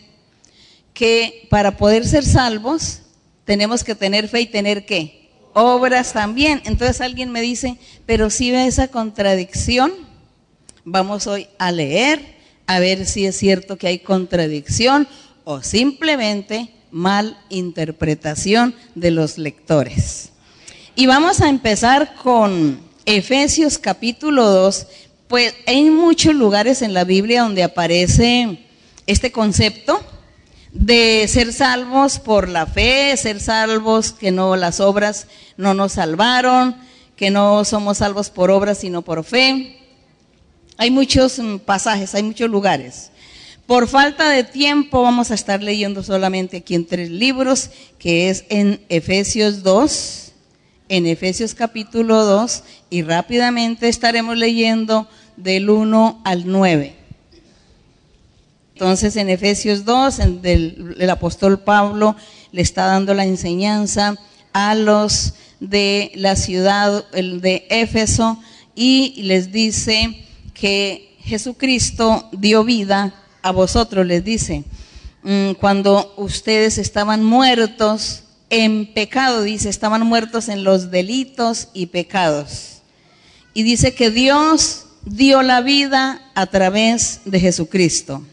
que 0.94 1.48
para 1.50 1.78
poder 1.78 2.06
ser 2.06 2.24
salvos 2.24 3.00
tenemos 3.46 3.84
que 3.84 3.96
tener 3.96 4.28
fe 4.28 4.42
y 4.42 4.46
tener 4.46 4.86
qué? 4.86 5.24
obras 5.54 6.14
también. 6.14 6.62
Entonces 6.66 7.02
alguien 7.02 7.32
me 7.32 7.42
dice, 7.42 7.78
pero 8.06 8.30
si 8.30 8.52
ve 8.52 8.68
esa 8.68 8.88
contradicción, 8.88 9.94
vamos 10.84 11.28
hoy 11.28 11.48
a 11.58 11.72
leer, 11.72 12.33
a 12.68 12.80
ver 12.80 13.06
si 13.06 13.26
es 13.26 13.38
cierto 13.38 13.78
que 13.78 13.88
hay 13.88 14.00
contradicción 14.00 15.08
o 15.44 15.62
simplemente 15.62 16.70
mal 16.92 17.38
interpretación 17.50 18.76
de 18.96 19.12
los 19.12 19.38
lectores. 19.38 20.30
Y 20.96 21.08
vamos 21.08 21.42
a 21.42 21.50
empezar 21.50 22.16
con 22.16 22.80
Efesios 23.06 23.78
capítulo 23.78 24.46
2, 24.46 24.88
pues 25.28 25.56
hay 25.66 25.90
muchos 25.90 26.36
lugares 26.36 26.82
en 26.82 26.94
la 26.94 27.04
Biblia 27.04 27.42
donde 27.42 27.64
aparece 27.64 28.60
este 29.08 29.32
concepto 29.32 30.00
de 30.72 31.28
ser 31.28 31.52
salvos 31.52 32.20
por 32.20 32.48
la 32.48 32.66
fe, 32.66 33.16
ser 33.18 33.40
salvos 33.40 34.12
que 34.12 34.32
no 34.32 34.56
las 34.56 34.80
obras 34.80 35.28
no 35.58 35.74
nos 35.74 35.94
salvaron, 35.94 36.76
que 37.16 37.30
no 37.30 37.66
somos 37.66 37.98
salvos 37.98 38.30
por 38.30 38.52
obras 38.52 38.80
sino 38.80 39.02
por 39.02 39.24
fe. 39.24 39.83
Hay 40.78 40.92
muchos 40.92 41.40
mm, 41.40 41.58
pasajes, 41.60 42.16
hay 42.16 42.24
muchos 42.24 42.50
lugares. 42.50 43.12
Por 43.68 43.88
falta 43.88 44.30
de 44.30 44.44
tiempo 44.44 45.02
vamos 45.02 45.32
a 45.32 45.36
estar 45.36 45.64
leyendo 45.64 46.04
solamente 46.04 46.58
aquí 46.58 46.76
en 46.76 46.86
tres 46.86 47.10
libros, 47.10 47.70
que 47.98 48.30
es 48.30 48.44
en 48.50 48.82
Efesios 48.90 49.64
2, 49.64 50.32
en 50.90 51.08
Efesios 51.08 51.54
capítulo 51.54 52.26
2, 52.26 52.64
y 52.90 53.04
rápidamente 53.04 53.88
estaremos 53.88 54.38
leyendo 54.38 55.08
del 55.38 55.70
1 55.70 56.22
al 56.26 56.46
9. 56.46 56.96
Entonces 58.74 59.16
en 59.16 59.30
Efesios 59.30 59.86
2, 59.86 60.20
el, 60.20 61.10
apóstol 61.10 61.60
Pablo 61.60 62.16
le 62.52 62.62
está 62.62 62.86
dando 62.86 63.14
la 63.14 63.24
enseñanza 63.24 64.18
a 64.52 64.76
los 64.76 65.36
de 65.60 66.12
la 66.16 66.36
ciudad 66.36 67.10
de 67.12 67.66
Éfeso 67.70 68.40
y 68.76 69.22
les 69.24 69.52
dice 69.54 70.26
que 70.64 71.18
Jesucristo 71.20 72.30
dio 72.32 72.64
vida 72.64 73.14
a 73.42 73.52
vosotros, 73.52 74.06
les 74.06 74.24
dice, 74.24 74.64
mm, 75.22 75.56
cuando 75.60 76.14
ustedes 76.16 76.78
estaban 76.78 77.22
muertos 77.22 78.24
en 78.50 78.94
pecado, 78.94 79.42
dice, 79.42 79.68
estaban 79.68 80.08
muertos 80.08 80.48
en 80.48 80.64
los 80.64 80.90
delitos 80.90 81.68
y 81.74 81.88
pecados. 81.88 82.82
Y 83.54 83.64
dice 83.64 83.94
que 83.94 84.10
Dios 84.10 84.86
dio 85.04 85.42
la 85.42 85.60
vida 85.60 86.32
a 86.34 86.46
través 86.46 87.20
de 87.26 87.42
Jesucristo. 87.42 88.26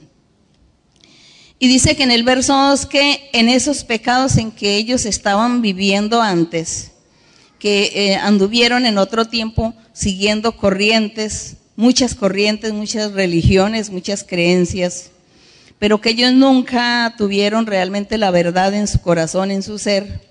Y 1.59 1.67
dice 1.67 1.97
que 1.97 2.05
en 2.05 2.13
el 2.13 2.23
verso 2.23 2.55
2 2.55 2.87
que 2.87 3.29
en 3.33 3.49
esos 3.49 3.83
pecados 3.83 4.37
en 4.37 4.53
que 4.53 4.77
ellos 4.77 5.05
estaban 5.05 5.63
viviendo 5.63 6.23
antes, 6.23 6.93
que 7.59 7.91
eh, 7.93 8.15
anduvieron 8.15 8.87
en 8.87 8.99
otro 8.99 9.25
tiempo 9.25 9.75
siguiendo 9.93 10.57
corrientes, 10.57 11.57
muchas 11.81 12.15
corrientes, 12.15 12.75
muchas 12.75 13.13
religiones, 13.13 13.89
muchas 13.89 14.23
creencias, 14.23 15.11
pero 15.79 15.99
que 15.99 16.11
ellos 16.11 16.31
nunca 16.35 17.15
tuvieron 17.17 17.65
realmente 17.65 18.19
la 18.19 18.31
verdad 18.31 18.75
en 18.75 18.87
su 18.87 19.01
corazón, 19.01 19.51
en 19.51 19.63
su 19.63 19.79
ser, 19.79 20.29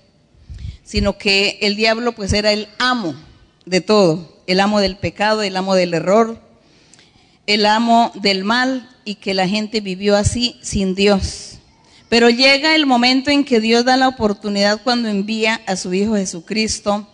sino 0.84 1.18
que 1.18 1.58
el 1.62 1.74
diablo 1.74 2.12
pues 2.12 2.32
era 2.32 2.52
el 2.52 2.68
amo 2.78 3.16
de 3.66 3.80
todo, 3.80 4.40
el 4.46 4.60
amo 4.60 4.78
del 4.78 4.96
pecado, 4.96 5.42
el 5.42 5.56
amo 5.56 5.74
del 5.74 5.92
error, 5.92 6.40
el 7.48 7.66
amo 7.66 8.12
del 8.14 8.44
mal 8.44 8.88
y 9.04 9.16
que 9.16 9.34
la 9.34 9.48
gente 9.48 9.80
vivió 9.80 10.16
así 10.16 10.56
sin 10.62 10.94
Dios. 10.94 11.58
Pero 12.08 12.30
llega 12.30 12.76
el 12.76 12.86
momento 12.86 13.32
en 13.32 13.44
que 13.44 13.58
Dios 13.58 13.84
da 13.84 13.96
la 13.96 14.06
oportunidad 14.06 14.80
cuando 14.84 15.08
envía 15.08 15.60
a 15.66 15.74
su 15.74 15.92
Hijo 15.94 16.14
Jesucristo 16.14 17.08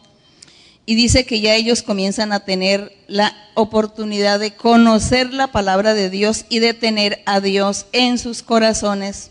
y 0.87 0.95
dice 0.95 1.26
que 1.26 1.40
ya 1.40 1.57
ellos 1.57 1.83
comienzan 1.83 2.33
a 2.33 2.40
tener 2.40 2.97
la 3.09 3.35
oportunidad 3.55 4.38
de 4.38 4.55
conocer 4.55 5.35
la 5.35 5.49
palabra 5.49 5.95
de 5.95 6.11
Dios 6.11 6.47
y 6.49 6.61
de 6.61 6.75
tener 6.75 7.23
a 7.26 7.40
Dios 7.40 7.87
en 7.93 8.19
sus 8.19 8.43
corazones 8.45 9.31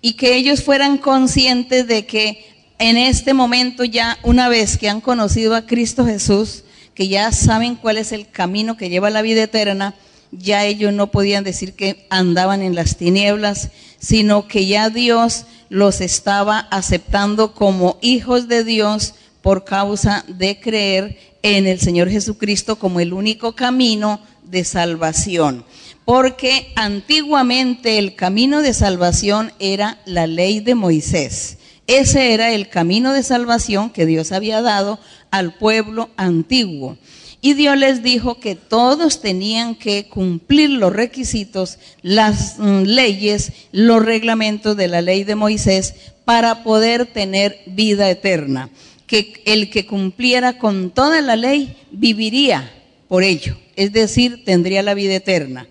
y 0.00 0.14
que 0.14 0.36
ellos 0.36 0.62
fueran 0.62 0.98
conscientes 0.98 1.88
de 1.88 2.06
que 2.06 2.46
en 2.78 2.96
este 2.96 3.34
momento 3.34 3.84
ya 3.84 4.18
una 4.22 4.48
vez 4.48 4.78
que 4.78 4.88
han 4.88 5.00
conocido 5.00 5.56
a 5.56 5.66
Cristo 5.66 6.06
Jesús, 6.06 6.62
que 6.94 7.08
ya 7.08 7.32
saben 7.32 7.74
cuál 7.74 7.98
es 7.98 8.12
el 8.12 8.28
camino 8.28 8.76
que 8.76 8.88
lleva 8.88 9.08
a 9.08 9.12
la 9.12 9.22
vida 9.22 9.42
eterna, 9.42 9.94
ya 10.30 10.64
ellos 10.64 10.92
no 10.92 11.08
podían 11.08 11.44
decir 11.44 11.74
que 11.74 12.06
andaban 12.10 12.62
en 12.62 12.74
las 12.74 12.96
tinieblas, 12.96 13.70
sino 13.98 14.48
que 14.48 14.66
ya 14.66 14.88
Dios 14.88 15.46
los 15.68 16.00
estaba 16.00 16.58
aceptando 16.58 17.54
como 17.54 17.98
hijos 18.02 18.48
de 18.48 18.64
Dios 18.64 19.14
por 19.42 19.64
causa 19.64 20.24
de 20.28 20.60
creer 20.60 21.18
en 21.42 21.66
el 21.66 21.80
Señor 21.80 22.08
Jesucristo 22.08 22.76
como 22.76 23.00
el 23.00 23.12
único 23.12 23.52
camino 23.52 24.20
de 24.44 24.64
salvación. 24.64 25.64
Porque 26.04 26.72
antiguamente 26.76 27.98
el 27.98 28.14
camino 28.14 28.62
de 28.62 28.74
salvación 28.74 29.52
era 29.58 29.98
la 30.04 30.26
ley 30.26 30.60
de 30.60 30.74
Moisés. 30.74 31.58
Ese 31.86 32.32
era 32.32 32.52
el 32.52 32.68
camino 32.68 33.12
de 33.12 33.22
salvación 33.22 33.90
que 33.90 34.06
Dios 34.06 34.32
había 34.32 34.62
dado 34.62 34.98
al 35.30 35.54
pueblo 35.54 36.10
antiguo. 36.16 36.96
Y 37.44 37.54
Dios 37.54 37.76
les 37.76 38.04
dijo 38.04 38.38
que 38.38 38.54
todos 38.54 39.20
tenían 39.20 39.74
que 39.74 40.08
cumplir 40.08 40.70
los 40.70 40.92
requisitos, 40.92 41.78
las 42.00 42.56
mm, 42.58 42.82
leyes, 42.82 43.52
los 43.72 44.04
reglamentos 44.04 44.76
de 44.76 44.86
la 44.86 45.02
ley 45.02 45.24
de 45.24 45.34
Moisés 45.34 45.94
para 46.24 46.62
poder 46.62 47.06
tener 47.06 47.58
vida 47.66 48.08
eterna. 48.08 48.70
Que 49.12 49.42
el 49.44 49.68
que 49.68 49.84
cumpliera 49.84 50.56
con 50.56 50.88
toda 50.88 51.20
la 51.20 51.36
ley 51.36 51.76
viviría 51.90 52.72
por 53.08 53.24
ello, 53.24 53.58
es 53.76 53.92
decir, 53.92 54.42
tendría 54.42 54.82
la 54.82 54.94
vida 54.94 55.14
eterna. 55.14 55.68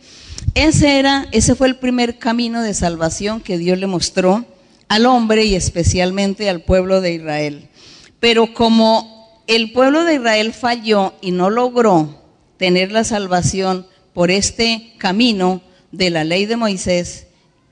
Ese 0.53 0.99
era, 0.99 1.27
ese 1.31 1.55
fue 1.55 1.67
el 1.67 1.77
primer 1.77 2.19
camino 2.19 2.61
de 2.61 2.75
salvación 2.75 3.41
que 3.41 3.57
Dios 3.57 3.79
le 3.79 3.87
mostró 3.87 4.45
al 4.89 5.07
hombre 5.07 5.45
y 5.45 5.55
especialmente 5.55 6.51
al 6.51 6.61
pueblo 6.61 7.01
de 7.01 7.15
Israel. 7.15 7.67
Pero 8.19 8.53
como 8.53 9.41
el 9.47 9.71
pueblo 9.71 10.03
de 10.03 10.13
Israel 10.13 10.53
falló 10.53 11.15
y 11.19 11.31
no 11.31 11.49
logró 11.49 12.21
tener 12.57 12.91
la 12.91 13.03
salvación 13.03 13.87
por 14.13 14.29
este 14.29 14.93
camino 14.99 15.63
de 15.91 16.11
la 16.11 16.23
ley 16.25 16.45
de 16.45 16.57
Moisés, 16.57 17.25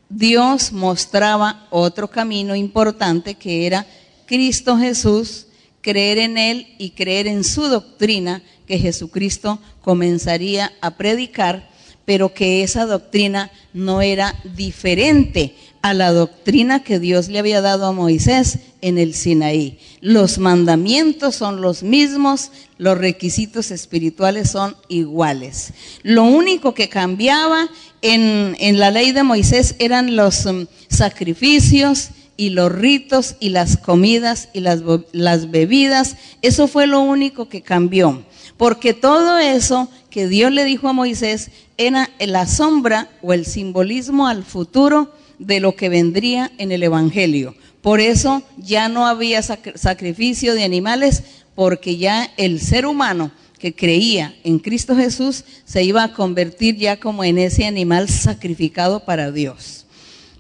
Dios 0.09 0.71
mostraba 0.71 1.67
otro 1.69 2.09
camino 2.09 2.55
importante 2.55 3.35
que 3.35 3.67
era 3.67 3.85
Cristo 4.25 4.75
Jesús, 4.75 5.45
creer 5.81 6.17
en 6.17 6.37
Él 6.37 6.67
y 6.77 6.91
creer 6.91 7.27
en 7.27 7.43
su 7.43 7.63
doctrina 7.63 8.41
que 8.67 8.79
Jesucristo 8.79 9.59
comenzaría 9.81 10.71
a 10.81 10.97
predicar, 10.97 11.69
pero 12.05 12.33
que 12.33 12.63
esa 12.63 12.85
doctrina 12.85 13.51
no 13.73 14.01
era 14.01 14.35
diferente 14.55 15.55
a 15.81 15.93
la 15.93 16.11
doctrina 16.11 16.83
que 16.83 16.99
Dios 16.99 17.29
le 17.29 17.39
había 17.39 17.61
dado 17.61 17.85
a 17.85 17.91
Moisés 17.91 18.59
en 18.81 18.97
el 18.97 19.13
Sinaí. 19.13 19.79
Los 20.01 20.37
mandamientos 20.37 21.35
son 21.35 21.61
los 21.61 21.83
mismos, 21.83 22.51
los 22.77 22.97
requisitos 22.97 23.71
espirituales 23.71 24.51
son 24.51 24.75
iguales. 24.89 25.73
Lo 26.03 26.23
único 26.23 26.73
que 26.73 26.89
cambiaba 26.89 27.69
en, 28.01 28.55
la 28.79 28.91
ley 28.91 29.11
de 29.11 29.23
Moisés 29.23 29.75
eran 29.79 30.15
los 30.15 30.45
um, 30.45 30.65
sacrificios 30.89 32.09
y 32.39 32.51
los 32.51 32.71
ritos 32.71 33.35
y 33.41 33.49
las 33.49 33.75
comidas 33.75 34.47
y 34.53 34.61
las, 34.61 34.81
las 35.11 35.51
bebidas. 35.51 36.15
Eso 36.41 36.69
fue 36.69 36.87
lo 36.87 37.01
único 37.01 37.49
que 37.49 37.61
cambió. 37.61 38.23
Porque 38.55 38.93
todo 38.93 39.39
eso 39.39 39.89
que 40.09 40.29
Dios 40.29 40.49
le 40.53 40.63
dijo 40.63 40.87
a 40.87 40.93
Moisés 40.93 41.51
era 41.77 42.09
la 42.17 42.47
sombra 42.47 43.09
o 43.21 43.33
el 43.33 43.45
simbolismo 43.45 44.25
al 44.25 44.45
futuro 44.45 45.13
de 45.37 45.59
lo 45.59 45.75
que 45.75 45.89
vendría 45.89 46.49
en 46.57 46.71
el 46.71 46.81
Evangelio. 46.83 47.55
Por 47.81 47.99
eso 47.99 48.41
ya 48.57 48.87
no 48.87 49.05
había 49.05 49.41
sacrificio 49.41 50.53
de 50.53 50.63
animales, 50.63 51.23
porque 51.55 51.97
ya 51.97 52.31
el 52.37 52.61
ser 52.61 52.85
humano 52.85 53.31
que 53.57 53.75
creía 53.75 54.33
en 54.45 54.59
Cristo 54.59 54.95
Jesús 54.95 55.43
se 55.65 55.83
iba 55.83 56.05
a 56.05 56.13
convertir 56.13 56.77
ya 56.77 57.01
como 57.01 57.25
en 57.25 57.37
ese 57.37 57.65
animal 57.65 58.07
sacrificado 58.07 59.01
para 59.01 59.29
Dios. 59.33 59.85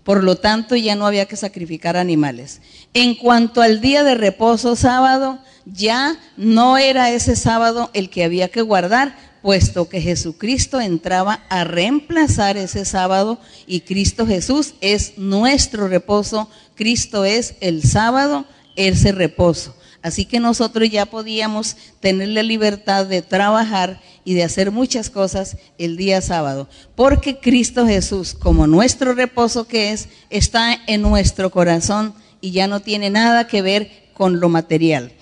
Por 0.09 0.23
lo 0.23 0.37
tanto, 0.37 0.75
ya 0.75 0.95
no 0.95 1.05
había 1.05 1.27
que 1.27 1.35
sacrificar 1.35 1.95
animales. 1.95 2.61
En 2.95 3.13
cuanto 3.13 3.61
al 3.61 3.79
día 3.79 4.03
de 4.03 4.15
reposo 4.15 4.75
sábado, 4.75 5.37
ya 5.67 6.17
no 6.35 6.79
era 6.79 7.11
ese 7.11 7.35
sábado 7.35 7.91
el 7.93 8.09
que 8.09 8.23
había 8.23 8.47
que 8.47 8.63
guardar, 8.63 9.15
puesto 9.43 9.87
que 9.87 10.01
Jesucristo 10.01 10.81
entraba 10.81 11.45
a 11.49 11.63
reemplazar 11.63 12.57
ese 12.57 12.85
sábado 12.85 13.37
y 13.67 13.81
Cristo 13.81 14.25
Jesús 14.25 14.73
es 14.81 15.19
nuestro 15.19 15.87
reposo, 15.87 16.49
Cristo 16.73 17.23
es 17.23 17.53
el 17.61 17.83
sábado, 17.83 18.45
ese 18.75 19.11
reposo. 19.11 19.75
Así 20.01 20.25
que 20.25 20.39
nosotros 20.39 20.89
ya 20.89 21.05
podíamos 21.05 21.77
tener 21.99 22.29
la 22.29 22.41
libertad 22.41 23.05
de 23.05 23.21
trabajar 23.21 24.01
y 24.29 24.35
de 24.35 24.43
hacer 24.43 24.69
muchas 24.69 25.09
cosas 25.09 25.57
el 25.79 25.97
día 25.97 26.21
sábado, 26.21 26.69
porque 26.93 27.39
Cristo 27.39 27.87
Jesús, 27.87 28.35
como 28.35 28.67
nuestro 28.67 29.15
reposo 29.15 29.65
que 29.65 29.91
es, 29.91 30.07
está 30.29 30.77
en 30.85 31.01
nuestro 31.01 31.49
corazón 31.49 32.13
y 32.39 32.51
ya 32.51 32.67
no 32.67 32.79
tiene 32.79 33.09
nada 33.09 33.47
que 33.47 33.63
ver 33.63 33.89
con 34.13 34.39
lo 34.39 34.47
material. 34.47 35.13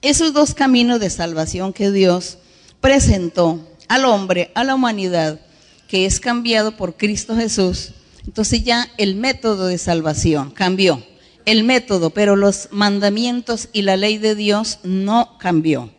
Esos 0.00 0.32
dos 0.32 0.54
caminos 0.54 1.00
de 1.00 1.10
salvación 1.10 1.74
que 1.74 1.90
Dios 1.90 2.38
presentó 2.80 3.60
al 3.88 4.06
hombre, 4.06 4.50
a 4.54 4.64
la 4.64 4.74
humanidad, 4.74 5.38
que 5.86 6.06
es 6.06 6.18
cambiado 6.18 6.78
por 6.78 6.96
Cristo 6.96 7.36
Jesús, 7.36 7.90
entonces 8.26 8.64
ya 8.64 8.88
el 8.96 9.16
método 9.16 9.66
de 9.66 9.76
salvación 9.76 10.50
cambió. 10.50 11.04
El 11.44 11.62
método, 11.62 12.08
pero 12.08 12.36
los 12.36 12.68
mandamientos 12.70 13.68
y 13.74 13.82
la 13.82 13.98
ley 13.98 14.16
de 14.16 14.34
Dios 14.34 14.78
no 14.82 15.36
cambió, 15.38 15.90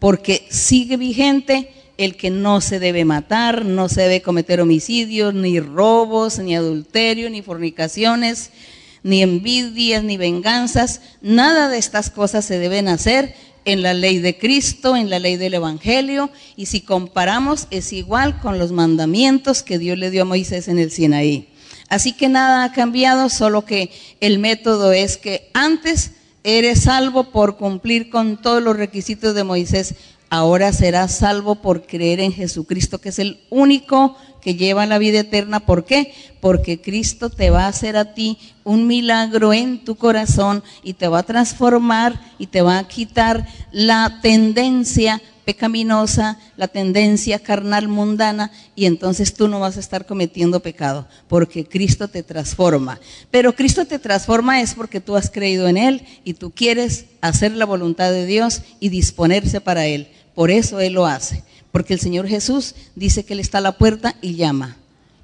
porque 0.00 0.48
sigue 0.50 0.96
vigente 0.96 1.70
el 1.98 2.16
que 2.16 2.30
no 2.30 2.60
se 2.60 2.80
debe 2.80 3.04
matar, 3.04 3.64
no 3.64 3.88
se 3.88 4.02
debe 4.02 4.22
cometer 4.22 4.60
homicidios, 4.60 5.34
ni 5.34 5.60
robos, 5.60 6.38
ni 6.38 6.56
adulterio, 6.56 7.30
ni 7.30 7.42
fornicaciones, 7.42 8.50
ni 9.02 9.22
envidias, 9.22 10.02
ni 10.02 10.16
venganzas. 10.16 11.02
Nada 11.20 11.68
de 11.68 11.78
estas 11.78 12.10
cosas 12.10 12.44
se 12.44 12.58
deben 12.58 12.88
hacer, 12.88 13.34
en 13.64 13.82
la 13.82 13.94
ley 13.94 14.18
de 14.18 14.38
Cristo, 14.38 14.96
en 14.96 15.10
la 15.10 15.18
ley 15.18 15.36
del 15.36 15.54
Evangelio, 15.54 16.30
y 16.56 16.66
si 16.66 16.80
comparamos 16.80 17.66
es 17.70 17.92
igual 17.92 18.40
con 18.40 18.58
los 18.58 18.72
mandamientos 18.72 19.62
que 19.62 19.78
Dios 19.78 19.98
le 19.98 20.10
dio 20.10 20.22
a 20.22 20.24
Moisés 20.26 20.68
en 20.68 20.78
el 20.78 20.90
Sinaí. 20.90 21.48
Así 21.88 22.12
que 22.12 22.28
nada 22.28 22.64
ha 22.64 22.72
cambiado, 22.72 23.28
solo 23.28 23.64
que 23.64 23.90
el 24.20 24.38
método 24.38 24.92
es 24.92 25.16
que 25.16 25.50
antes 25.52 26.12
eres 26.44 26.82
salvo 26.82 27.24
por 27.24 27.56
cumplir 27.56 28.10
con 28.10 28.36
todos 28.40 28.62
los 28.62 28.76
requisitos 28.76 29.34
de 29.34 29.44
Moisés, 29.44 29.94
ahora 30.30 30.72
serás 30.72 31.16
salvo 31.16 31.56
por 31.56 31.86
creer 31.86 32.20
en 32.20 32.32
Jesucristo, 32.32 33.00
que 33.00 33.10
es 33.10 33.18
el 33.18 33.40
único 33.50 34.16
que 34.40 34.54
lleva 34.54 34.86
la 34.86 34.98
vida 34.98 35.20
eterna. 35.20 35.60
¿Por 35.60 35.84
qué? 35.84 36.14
Porque 36.40 36.80
Cristo 36.80 37.30
te 37.30 37.50
va 37.50 37.64
a 37.64 37.68
hacer 37.68 37.96
a 37.96 38.14
ti 38.14 38.38
un 38.64 38.86
milagro 38.86 39.52
en 39.52 39.84
tu 39.84 39.96
corazón 39.96 40.62
y 40.82 40.94
te 40.94 41.08
va 41.08 41.18
a 41.20 41.24
transformar 41.24 42.18
y 42.38 42.46
te 42.46 42.62
va 42.62 42.78
a 42.78 42.88
quitar 42.88 43.46
la 43.72 44.20
tendencia 44.22 45.20
pecaminosa, 45.50 46.38
la 46.56 46.68
tendencia 46.68 47.40
carnal 47.40 47.88
mundana, 47.88 48.52
y 48.76 48.84
entonces 48.84 49.34
tú 49.34 49.48
no 49.48 49.58
vas 49.58 49.76
a 49.76 49.80
estar 49.80 50.06
cometiendo 50.06 50.60
pecado, 50.60 51.08
porque 51.26 51.64
Cristo 51.64 52.06
te 52.06 52.22
transforma. 52.22 53.00
Pero 53.32 53.56
Cristo 53.56 53.84
te 53.84 53.98
transforma 53.98 54.60
es 54.60 54.74
porque 54.74 55.00
tú 55.00 55.16
has 55.16 55.28
creído 55.28 55.66
en 55.66 55.76
Él 55.76 56.06
y 56.22 56.34
tú 56.34 56.52
quieres 56.52 57.06
hacer 57.20 57.50
la 57.50 57.64
voluntad 57.64 58.12
de 58.12 58.26
Dios 58.26 58.62
y 58.78 58.90
disponerse 58.90 59.60
para 59.60 59.86
Él. 59.86 60.06
Por 60.36 60.52
eso 60.52 60.78
Él 60.78 60.92
lo 60.92 61.04
hace. 61.04 61.42
Porque 61.72 61.94
el 61.94 62.00
Señor 62.00 62.28
Jesús 62.28 62.76
dice 62.94 63.24
que 63.24 63.32
Él 63.32 63.40
está 63.40 63.58
a 63.58 63.62
la 63.62 63.76
puerta 63.76 64.14
y 64.22 64.36
llama. 64.36 64.76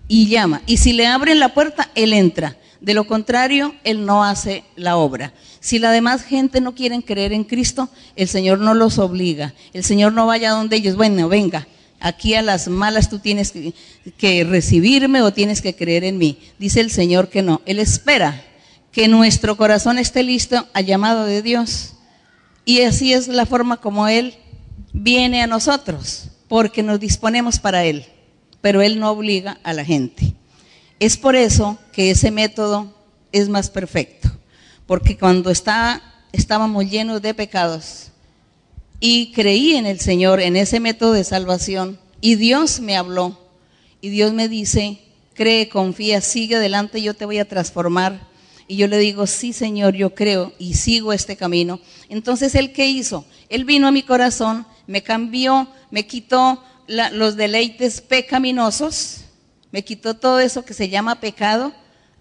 Y 0.08 0.26
llama. 0.26 0.60
Y 0.66 0.78
si 0.78 0.92
le 0.92 1.06
abren 1.06 1.38
la 1.38 1.54
puerta, 1.54 1.88
Él 1.94 2.12
entra. 2.12 2.56
De 2.80 2.94
lo 2.94 3.06
contrario, 3.06 3.74
Él 3.84 4.06
no 4.06 4.24
hace 4.24 4.64
la 4.76 4.96
obra. 4.96 5.32
Si 5.60 5.78
la 5.78 5.90
demás 5.90 6.22
gente 6.22 6.60
no 6.60 6.74
quieren 6.74 7.02
creer 7.02 7.32
en 7.32 7.44
Cristo, 7.44 7.88
el 8.14 8.28
Señor 8.28 8.58
no 8.58 8.74
los 8.74 8.98
obliga. 8.98 9.54
El 9.72 9.84
Señor 9.84 10.12
no 10.12 10.26
vaya 10.26 10.50
donde 10.50 10.76
ellos, 10.76 10.96
bueno, 10.96 11.28
venga, 11.28 11.66
aquí 12.00 12.34
a 12.34 12.42
las 12.42 12.68
malas 12.68 13.08
tú 13.08 13.18
tienes 13.18 13.52
que, 13.52 13.72
que 14.16 14.44
recibirme 14.44 15.22
o 15.22 15.32
tienes 15.32 15.62
que 15.62 15.74
creer 15.74 16.04
en 16.04 16.18
mí. 16.18 16.38
Dice 16.58 16.80
el 16.80 16.90
Señor 16.90 17.28
que 17.28 17.42
no. 17.42 17.62
Él 17.66 17.78
espera 17.78 18.42
que 18.92 19.08
nuestro 19.08 19.56
corazón 19.56 19.98
esté 19.98 20.22
listo 20.22 20.66
al 20.72 20.86
llamado 20.86 21.24
de 21.24 21.42
Dios. 21.42 21.94
Y 22.64 22.80
así 22.82 23.12
es 23.12 23.28
la 23.28 23.46
forma 23.46 23.76
como 23.76 24.08
Él 24.08 24.34
viene 24.92 25.42
a 25.42 25.46
nosotros, 25.46 26.28
porque 26.48 26.82
nos 26.82 26.98
disponemos 26.98 27.58
para 27.58 27.84
Él, 27.84 28.06
pero 28.60 28.82
Él 28.82 28.98
no 28.98 29.10
obliga 29.10 29.58
a 29.62 29.72
la 29.72 29.84
gente. 29.84 30.34
Es 30.98 31.16
por 31.16 31.36
eso 31.36 31.78
que 31.92 32.10
ese 32.10 32.30
método 32.30 32.94
es 33.32 33.48
más 33.48 33.68
perfecto, 33.68 34.30
porque 34.86 35.18
cuando 35.18 35.50
está, 35.50 36.02
estábamos 36.32 36.88
llenos 36.88 37.20
de 37.20 37.34
pecados 37.34 38.08
y 38.98 39.32
creí 39.32 39.74
en 39.74 39.84
el 39.84 40.00
Señor, 40.00 40.40
en 40.40 40.56
ese 40.56 40.80
método 40.80 41.12
de 41.12 41.24
salvación, 41.24 41.98
y 42.22 42.36
Dios 42.36 42.80
me 42.80 42.96
habló, 42.96 43.38
y 44.00 44.08
Dios 44.08 44.32
me 44.32 44.48
dice, 44.48 44.98
cree, 45.34 45.68
confía, 45.68 46.20
sigue 46.22 46.56
adelante, 46.56 47.02
yo 47.02 47.14
te 47.14 47.26
voy 47.26 47.38
a 47.38 47.48
transformar 47.48 48.28
Y 48.68 48.76
yo 48.76 48.88
le 48.88 48.98
digo, 48.98 49.26
sí, 49.26 49.52
Señor, 49.52 49.94
yo 49.94 50.14
creo 50.14 50.52
y 50.58 50.74
sigo 50.74 51.12
este 51.12 51.36
camino. 51.36 51.78
Entonces, 52.08 52.54
¿él 52.56 52.72
qué 52.72 52.88
hizo? 52.88 53.24
Él 53.48 53.64
vino 53.64 53.86
a 53.86 53.92
mi 53.92 54.02
corazón, 54.02 54.66
me 54.88 55.02
cambió, 55.02 55.68
me 55.90 56.06
quitó 56.06 56.62
los 56.88 57.36
deleites 57.36 58.00
pecaminosos, 58.00 59.25
me 59.72 59.84
quitó 59.84 60.14
todo 60.14 60.40
eso 60.40 60.64
que 60.64 60.74
se 60.74 60.88
llama 60.88 61.20
pecado. 61.20 61.72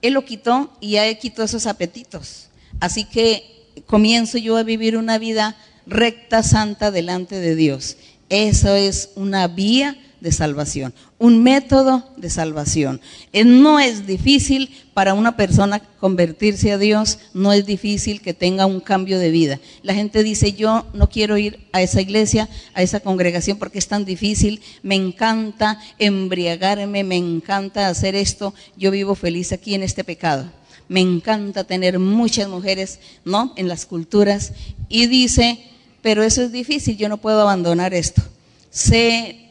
Él 0.01 0.13
lo 0.13 0.25
quitó 0.25 0.71
y 0.81 0.91
ya 0.91 1.13
quitó 1.15 1.43
esos 1.43 1.67
apetitos. 1.67 2.49
Así 2.79 3.05
que 3.05 3.71
comienzo 3.85 4.37
yo 4.37 4.57
a 4.57 4.63
vivir 4.63 4.97
una 4.97 5.17
vida 5.17 5.55
recta, 5.85 6.43
santa 6.43 6.91
delante 6.91 7.39
de 7.39 7.55
Dios. 7.55 7.97
Eso 8.29 8.75
es 8.75 9.11
una 9.15 9.47
vía 9.47 9.97
de 10.21 10.31
salvación, 10.31 10.93
un 11.17 11.43
método 11.43 12.09
de 12.17 12.29
salvación. 12.29 13.01
Eh, 13.33 13.43
no 13.43 13.79
es 13.79 14.07
difícil 14.07 14.69
para 14.93 15.13
una 15.13 15.35
persona 15.35 15.79
convertirse 15.99 16.71
a 16.71 16.77
Dios, 16.77 17.19
no 17.33 17.53
es 17.53 17.65
difícil 17.65 18.21
que 18.21 18.33
tenga 18.33 18.65
un 18.65 18.79
cambio 18.79 19.19
de 19.19 19.31
vida. 19.31 19.59
La 19.83 19.93
gente 19.93 20.23
dice, 20.23 20.53
yo 20.53 20.85
no 20.93 21.09
quiero 21.09 21.37
ir 21.37 21.59
a 21.73 21.81
esa 21.81 22.01
iglesia, 22.01 22.49
a 22.73 22.81
esa 22.81 22.99
congregación 22.99 23.57
porque 23.57 23.79
es 23.79 23.87
tan 23.87 24.05
difícil, 24.05 24.61
me 24.83 24.95
encanta 24.95 25.79
embriagarme, 25.99 27.03
me 27.03 27.17
encanta 27.17 27.87
hacer 27.87 28.15
esto, 28.15 28.53
yo 28.77 28.91
vivo 28.91 29.15
feliz 29.15 29.51
aquí 29.51 29.75
en 29.75 29.83
este 29.83 30.03
pecado. 30.03 30.51
Me 30.87 30.99
encanta 30.99 31.63
tener 31.63 31.97
muchas 31.99 32.47
mujeres, 32.47 32.99
¿no? 33.23 33.53
En 33.55 33.67
las 33.67 33.85
culturas. 33.85 34.53
Y 34.87 35.07
dice, 35.07 35.59
pero 36.01 36.23
eso 36.23 36.43
es 36.43 36.51
difícil, 36.51 36.97
yo 36.97 37.09
no 37.09 37.17
puedo 37.17 37.41
abandonar 37.41 37.93
esto. 37.93 38.21
Sé 38.69 39.44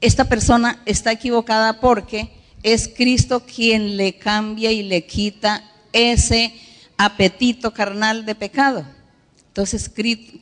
esta 0.00 0.24
persona 0.24 0.80
está 0.86 1.12
equivocada 1.12 1.80
porque 1.80 2.30
es 2.62 2.88
Cristo 2.88 3.40
quien 3.40 3.96
le 3.96 4.14
cambia 4.14 4.72
y 4.72 4.82
le 4.82 5.06
quita 5.06 5.64
ese 5.92 6.54
apetito 6.96 7.72
carnal 7.72 8.24
de 8.24 8.34
pecado. 8.34 8.84
Entonces 9.48 9.90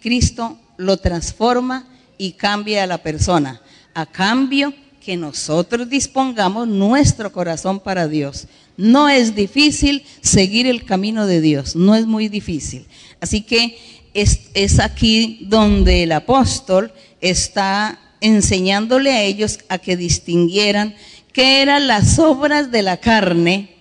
Cristo 0.00 0.58
lo 0.76 0.96
transforma 0.96 1.86
y 2.18 2.32
cambia 2.32 2.84
a 2.84 2.86
la 2.86 2.98
persona, 2.98 3.60
a 3.94 4.06
cambio 4.06 4.74
que 5.00 5.16
nosotros 5.16 5.88
dispongamos 5.88 6.68
nuestro 6.68 7.32
corazón 7.32 7.80
para 7.80 8.08
Dios. 8.08 8.46
No 8.76 9.08
es 9.08 9.34
difícil 9.34 10.04
seguir 10.20 10.66
el 10.66 10.84
camino 10.84 11.26
de 11.26 11.40
Dios, 11.40 11.74
no 11.74 11.94
es 11.94 12.06
muy 12.06 12.28
difícil. 12.28 12.86
Así 13.20 13.42
que 13.42 13.78
es, 14.14 14.50
es 14.54 14.78
aquí 14.78 15.40
donde 15.42 16.04
el 16.04 16.12
apóstol 16.12 16.92
está 17.20 17.98
enseñándole 18.20 19.12
a 19.12 19.22
ellos 19.22 19.58
a 19.68 19.78
que 19.78 19.96
distinguieran 19.96 20.94
qué 21.32 21.62
eran 21.62 21.86
las 21.86 22.18
obras 22.18 22.70
de 22.70 22.82
la 22.82 22.98
carne, 22.98 23.74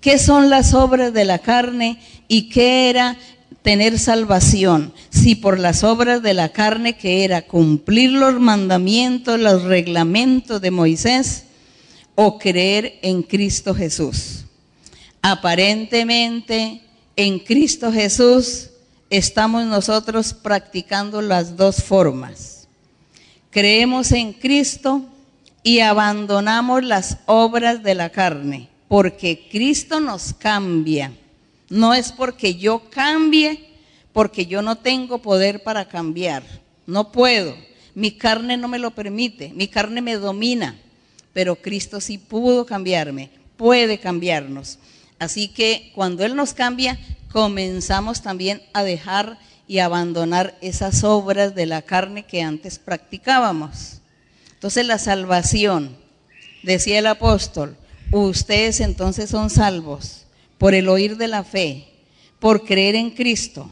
qué 0.00 0.18
son 0.18 0.50
las 0.50 0.74
obras 0.74 1.12
de 1.12 1.24
la 1.24 1.38
carne 1.38 1.98
y 2.28 2.48
qué 2.48 2.90
era 2.90 3.16
tener 3.62 3.98
salvación, 3.98 4.92
si 5.10 5.34
por 5.34 5.58
las 5.58 5.84
obras 5.84 6.22
de 6.22 6.34
la 6.34 6.50
carne 6.50 6.96
que 6.96 7.24
era 7.24 7.42
cumplir 7.42 8.12
los 8.12 8.38
mandamientos, 8.38 9.40
los 9.40 9.62
reglamentos 9.62 10.60
de 10.60 10.70
Moisés, 10.70 11.44
o 12.16 12.38
creer 12.38 12.98
en 13.02 13.22
Cristo 13.22 13.74
Jesús. 13.74 14.44
Aparentemente, 15.22 16.82
en 17.16 17.38
Cristo 17.38 17.90
Jesús 17.90 18.68
estamos 19.08 19.64
nosotros 19.64 20.34
practicando 20.34 21.22
las 21.22 21.56
dos 21.56 21.82
formas 21.82 22.53
creemos 23.54 24.10
en 24.10 24.32
Cristo 24.32 25.02
y 25.62 25.78
abandonamos 25.78 26.82
las 26.82 27.18
obras 27.26 27.84
de 27.84 27.94
la 27.94 28.10
carne, 28.10 28.68
porque 28.88 29.46
Cristo 29.48 30.00
nos 30.00 30.34
cambia. 30.34 31.12
No 31.68 31.94
es 31.94 32.10
porque 32.10 32.56
yo 32.56 32.90
cambie, 32.90 33.70
porque 34.12 34.46
yo 34.46 34.60
no 34.60 34.74
tengo 34.78 35.18
poder 35.22 35.62
para 35.62 35.86
cambiar. 35.86 36.42
No 36.84 37.12
puedo. 37.12 37.54
Mi 37.94 38.10
carne 38.10 38.56
no 38.56 38.66
me 38.66 38.80
lo 38.80 38.90
permite. 38.90 39.52
Mi 39.54 39.68
carne 39.68 40.02
me 40.02 40.16
domina. 40.16 40.76
Pero 41.32 41.54
Cristo 41.54 42.00
sí 42.00 42.18
pudo 42.18 42.66
cambiarme, 42.66 43.30
puede 43.56 43.98
cambiarnos. 43.98 44.80
Así 45.20 45.46
que 45.46 45.92
cuando 45.94 46.24
Él 46.24 46.34
nos 46.34 46.54
cambia, 46.54 46.98
comenzamos 47.30 48.20
también 48.20 48.62
a 48.72 48.82
dejar 48.82 49.38
y 49.66 49.78
abandonar 49.78 50.56
esas 50.60 51.04
obras 51.04 51.54
de 51.54 51.66
la 51.66 51.82
carne 51.82 52.24
que 52.24 52.42
antes 52.42 52.78
practicábamos. 52.78 54.00
Entonces 54.52 54.86
la 54.86 54.98
salvación, 54.98 55.96
decía 56.62 56.98
el 56.98 57.06
apóstol, 57.06 57.76
ustedes 58.12 58.80
entonces 58.80 59.30
son 59.30 59.50
salvos 59.50 60.26
por 60.58 60.74
el 60.74 60.88
oír 60.88 61.16
de 61.16 61.28
la 61.28 61.44
fe, 61.44 61.88
por 62.38 62.64
creer 62.64 62.94
en 62.94 63.10
Cristo, 63.10 63.70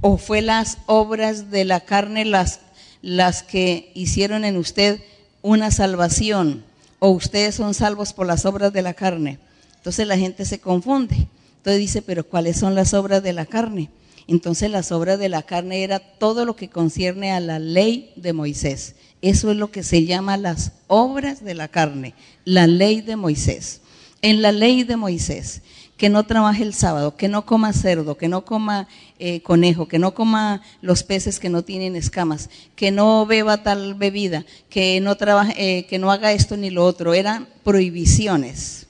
o 0.00 0.16
fue 0.18 0.42
las 0.42 0.78
obras 0.86 1.50
de 1.50 1.64
la 1.64 1.80
carne 1.80 2.24
las, 2.24 2.60
las 3.02 3.42
que 3.42 3.90
hicieron 3.94 4.44
en 4.44 4.56
usted 4.56 5.00
una 5.42 5.70
salvación, 5.70 6.64
o 6.98 7.10
ustedes 7.10 7.54
son 7.54 7.74
salvos 7.74 8.12
por 8.12 8.26
las 8.26 8.44
obras 8.44 8.72
de 8.72 8.82
la 8.82 8.94
carne. 8.94 9.38
Entonces 9.76 10.06
la 10.06 10.18
gente 10.18 10.44
se 10.44 10.58
confunde. 10.60 11.28
Entonces 11.58 11.78
dice, 11.78 12.02
pero 12.02 12.24
¿cuáles 12.24 12.56
son 12.56 12.74
las 12.74 12.94
obras 12.94 13.22
de 13.22 13.32
la 13.32 13.46
carne? 13.46 13.88
Entonces 14.28 14.70
las 14.70 14.92
obras 14.92 15.18
de 15.18 15.30
la 15.30 15.42
carne 15.42 15.82
era 15.82 16.00
todo 16.00 16.44
lo 16.44 16.54
que 16.54 16.68
concierne 16.68 17.32
a 17.32 17.40
la 17.40 17.58
ley 17.58 18.12
de 18.14 18.34
Moisés. 18.34 18.94
Eso 19.22 19.50
es 19.50 19.56
lo 19.56 19.70
que 19.70 19.82
se 19.82 20.04
llama 20.04 20.36
las 20.36 20.72
obras 20.86 21.42
de 21.42 21.54
la 21.54 21.68
carne, 21.68 22.14
la 22.44 22.66
ley 22.66 23.00
de 23.00 23.16
Moisés. 23.16 23.80
En 24.20 24.42
la 24.42 24.52
ley 24.52 24.84
de 24.84 24.96
Moisés, 24.96 25.62
que 25.96 26.10
no 26.10 26.26
trabaje 26.26 26.62
el 26.62 26.74
sábado, 26.74 27.16
que 27.16 27.28
no 27.28 27.46
coma 27.46 27.72
cerdo, 27.72 28.18
que 28.18 28.28
no 28.28 28.44
coma 28.44 28.86
eh, 29.18 29.40
conejo, 29.40 29.88
que 29.88 29.98
no 29.98 30.12
coma 30.12 30.60
los 30.82 31.04
peces 31.04 31.40
que 31.40 31.48
no 31.48 31.62
tienen 31.62 31.96
escamas, 31.96 32.50
que 32.76 32.90
no 32.90 33.24
beba 33.24 33.62
tal 33.62 33.94
bebida, 33.94 34.44
que 34.68 35.00
no, 35.00 35.16
trabaje, 35.16 35.54
eh, 35.56 35.86
que 35.86 35.98
no 35.98 36.12
haga 36.12 36.32
esto 36.32 36.56
ni 36.56 36.68
lo 36.68 36.84
otro, 36.84 37.14
eran 37.14 37.48
prohibiciones 37.64 38.87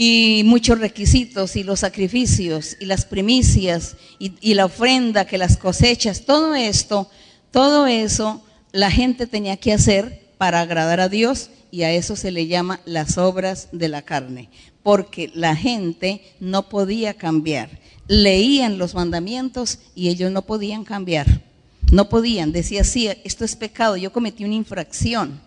y 0.00 0.44
muchos 0.44 0.78
requisitos 0.78 1.56
y 1.56 1.64
los 1.64 1.80
sacrificios 1.80 2.76
y 2.78 2.84
las 2.84 3.04
primicias 3.04 3.96
y, 4.20 4.54
la 4.54 4.66
ofrenda 4.66 5.26
que 5.26 5.38
las 5.38 5.56
cosechas, 5.56 6.24
todo 6.24 6.54
esto, 6.54 7.10
todo 7.50 7.88
eso 7.88 8.40
la 8.70 8.92
gente 8.92 9.26
tenía 9.26 9.56
que 9.56 9.72
hacer 9.72 10.30
para 10.38 10.60
agradar 10.60 11.00
a 11.00 11.08
Dios 11.08 11.50
y 11.72 11.82
a 11.82 11.90
eso 11.90 12.14
se 12.14 12.30
le 12.30 12.46
llama 12.46 12.78
las 12.84 13.18
obras 13.18 13.70
de 13.72 13.88
la 13.88 14.02
carne, 14.02 14.50
porque 14.84 15.32
la 15.34 15.56
gente 15.56 16.22
no 16.38 16.68
podía 16.68 17.14
cambiar. 17.14 17.68
Leían 18.06 18.78
los 18.78 18.94
mandamientos 18.94 19.80
y 19.96 20.10
ellos 20.10 20.30
no 20.30 20.42
podían 20.42 20.84
cambiar. 20.84 21.42
No 21.90 22.08
podían, 22.08 22.52
decía, 22.52 22.84
sí, 22.84 23.08
esto 23.24 23.44
es 23.44 23.56
pecado, 23.56 23.96
yo 23.96 24.12
cometí 24.12 24.44
una 24.44 24.54
infracción 24.54 25.40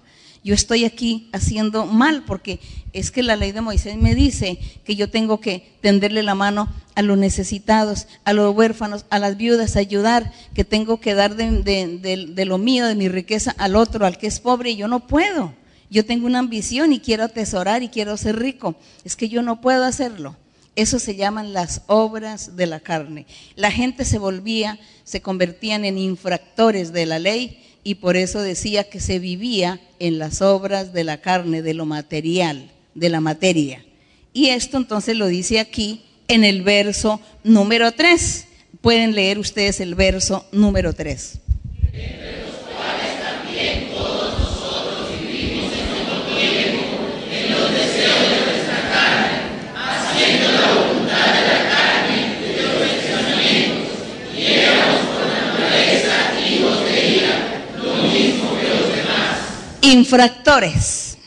yo 0.44 0.56
estoy 0.56 0.86
aquí 0.86 1.30
haciendo 1.34 1.86
mal 1.86 2.24
porque 2.26 2.60
es 2.94 3.12
que 3.12 3.22
la 3.22 3.36
ley 3.36 3.52
de 3.52 3.62
Moisés 3.62 3.98
me 3.98 4.16
dice 4.16 4.58
que 4.84 4.96
yo 4.96 5.10
tengo 5.10 5.40
que 5.40 5.72
tenderle 5.82 6.24
la 6.24 6.36
mano 6.36 6.68
a 6.96 7.02
los 7.04 7.18
necesitados, 7.18 8.08
a 8.26 8.34
los 8.34 8.56
huérfanos, 8.56 9.06
a 9.10 9.20
las 9.20 9.38
viudas, 9.38 9.76
ayudar, 9.76 10.34
que 10.54 10.66
tengo 10.66 11.00
que 11.00 11.14
dar 11.14 11.36
de, 11.36 12.46
lo 12.46 12.58
mío, 12.58 12.88
de 12.88 12.96
mi 12.96 13.08
riqueza 13.08 13.54
al 13.58 13.76
otro, 13.76 14.06
al 14.06 14.18
que 14.18 14.28
es 14.28 14.40
pobre, 14.40 14.72
y 14.72 14.76
yo 14.78 14.88
no 14.88 15.08
puedo. 15.08 15.54
Yo 15.90 16.06
tengo 16.06 16.26
una 16.26 16.40
ambición 16.40 16.92
y 16.94 17.00
quiero 17.00 17.24
atesorar 17.24 17.84
y 17.84 17.90
quiero 17.90 18.18
ser 18.18 18.40
rico. 18.40 18.76
Es 19.04 19.16
que 19.16 19.30
yo 19.30 19.42
no 19.42 19.62
puedo 19.62 19.84
hacerlo. 19.84 20.36
Eso 20.76 21.00
se 21.00 21.16
llaman 21.16 21.54
las 21.54 21.82
obras 21.88 22.56
de 22.56 22.66
la 22.66 22.80
carne. 22.80 23.26
La 23.56 23.72
gente 23.72 24.06
se 24.06 24.18
volvía, 24.18 24.80
se 25.04 25.22
convertían 25.22 25.84
en 25.84 25.98
infractores 25.98 26.94
de 26.94 27.06
la 27.06 27.20
ley 27.20 27.62
y 27.84 27.96
por 27.96 28.18
eso 28.18 28.42
decía 28.42 28.86
que 28.86 29.00
se 29.00 29.20
vivía 29.20 29.80
en 30.00 30.20
las 30.20 30.42
obras 30.42 30.94
de 30.94 31.04
la 31.04 31.18
carne, 31.18 31.62
de 31.62 31.74
lo 31.74 31.86
material, 31.86 32.72
de 32.96 33.10
la 33.10 33.22
materia. 33.22 33.84
Y 34.34 34.48
esto 34.48 34.78
entonces 34.78 35.18
lo 35.18 35.28
dice 35.28 35.60
aquí 35.60 36.04
en 36.28 36.44
el 36.44 36.62
verso 36.62 37.20
número 37.44 37.92
3. 37.92 38.48
Pueden 38.82 39.14
leer 39.14 39.40
ustedes 39.40 39.80
el 39.80 39.96
verso 39.96 40.46
número 40.52 40.94
3. 40.94 41.40
Infractores. 59.92 61.18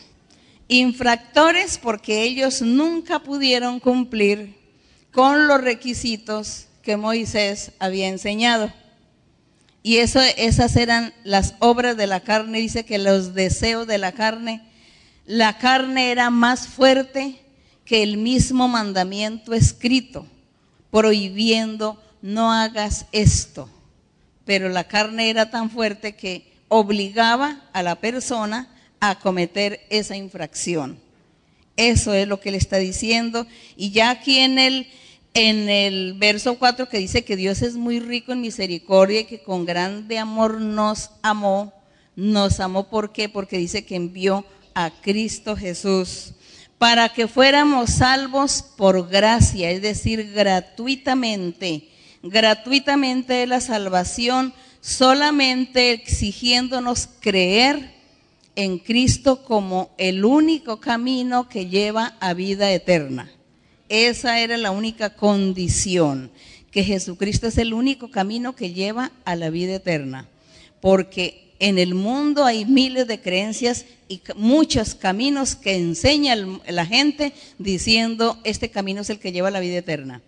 Infractores 0.67 1.77
porque 1.77 2.23
ellos 2.23 2.63
nunca 2.63 3.19
pudieron 3.19 3.79
cumplir 3.79 4.55
con 5.11 5.47
los 5.47 5.61
requisitos 5.61 6.65
que 6.81 6.97
Moisés 6.97 7.73
había 7.77 8.07
enseñado. 8.07 8.73
Y 9.83 9.97
eso, 9.97 10.19
esas 10.19 10.75
eran 10.77 11.13
las 11.23 11.53
obras 11.59 11.95
de 11.95 12.07
la 12.07 12.21
carne. 12.21 12.57
Dice 12.57 12.85
que 12.85 12.97
los 12.97 13.35
deseos 13.35 13.85
de 13.85 13.99
la 13.99 14.13
carne, 14.13 14.63
la 15.27 15.59
carne 15.59 16.09
era 16.09 16.31
más 16.31 16.67
fuerte 16.67 17.39
que 17.85 18.01
el 18.01 18.17
mismo 18.17 18.67
mandamiento 18.67 19.53
escrito 19.53 20.25
prohibiendo, 20.89 22.01
no 22.23 22.51
hagas 22.51 23.05
esto. 23.11 23.69
Pero 24.43 24.69
la 24.69 24.85
carne 24.85 25.29
era 25.29 25.51
tan 25.51 25.69
fuerte 25.69 26.15
que 26.15 26.54
obligaba 26.67 27.61
a 27.73 27.83
la 27.83 27.95
persona 27.95 28.67
a 28.99 29.19
cometer 29.19 29.81
esa 29.89 30.15
infracción. 30.15 30.99
Eso 31.77 32.13
es 32.13 32.27
lo 32.27 32.39
que 32.39 32.51
le 32.51 32.57
está 32.57 32.77
diciendo. 32.77 33.45
Y 33.75 33.91
ya 33.91 34.09
aquí 34.09 34.39
en 34.39 34.59
el, 34.59 34.87
en 35.33 35.69
el 35.69 36.13
verso 36.13 36.57
4 36.57 36.87
que 36.87 36.99
dice 36.99 37.23
que 37.23 37.35
Dios 37.35 37.61
es 37.61 37.75
muy 37.75 37.99
rico 37.99 38.31
en 38.31 38.41
misericordia 38.41 39.21
y 39.21 39.25
que 39.25 39.43
con 39.43 39.65
grande 39.65 40.17
amor 40.17 40.61
nos 40.61 41.11
amó. 41.21 41.73
Nos 42.15 42.59
amó 42.59 42.89
¿por 42.89 43.11
qué? 43.11 43.27
Porque 43.27 43.57
dice 43.57 43.85
que 43.85 43.95
envió 43.95 44.45
a 44.73 44.91
Cristo 45.01 45.55
Jesús 45.55 46.33
para 46.77 47.09
que 47.09 47.27
fuéramos 47.27 47.89
salvos 47.89 48.61
por 48.61 49.07
gracia, 49.07 49.71
es 49.71 49.81
decir, 49.81 50.31
gratuitamente. 50.33 51.89
Gratuitamente 52.21 53.45
la 53.47 53.61
salvación, 53.61 54.53
solamente 54.85 55.93
exigiéndonos 55.93 57.09
creer 57.19 57.91
en 58.55 58.77
Cristo 58.77 59.43
como 59.43 59.89
el 59.97 60.23
único 60.23 60.79
camino 60.79 61.49
que 61.49 61.65
lleva 61.65 62.15
a 62.19 62.35
vida 62.35 62.71
eterna. 62.71 63.31
Esa 63.89 64.39
era 64.39 64.57
la 64.57 64.69
única 64.69 65.15
condición, 65.15 66.29
que 66.69 66.83
Jesucristo 66.83 67.47
es 67.47 67.57
el 67.57 67.73
único 67.73 68.11
camino 68.11 68.55
que 68.55 68.73
lleva 68.73 69.11
a 69.25 69.35
la 69.35 69.49
vida 69.49 69.73
eterna. 69.73 70.29
Porque 70.81 71.55
en 71.57 71.79
el 71.79 71.95
mundo 71.95 72.45
hay 72.45 72.65
miles 72.65 73.07
de 73.07 73.19
creencias 73.19 73.87
y 74.07 74.21
muchos 74.35 74.93
caminos 74.93 75.55
que 75.55 75.77
enseña 75.77 76.35
la 76.35 76.85
gente 76.85 77.33
diciendo, 77.57 78.39
este 78.43 78.69
camino 78.69 79.01
es 79.01 79.09
el 79.09 79.17
que 79.17 79.31
lleva 79.31 79.47
a 79.47 79.51
la 79.51 79.61
vida 79.61 79.77
eterna. 79.77 80.21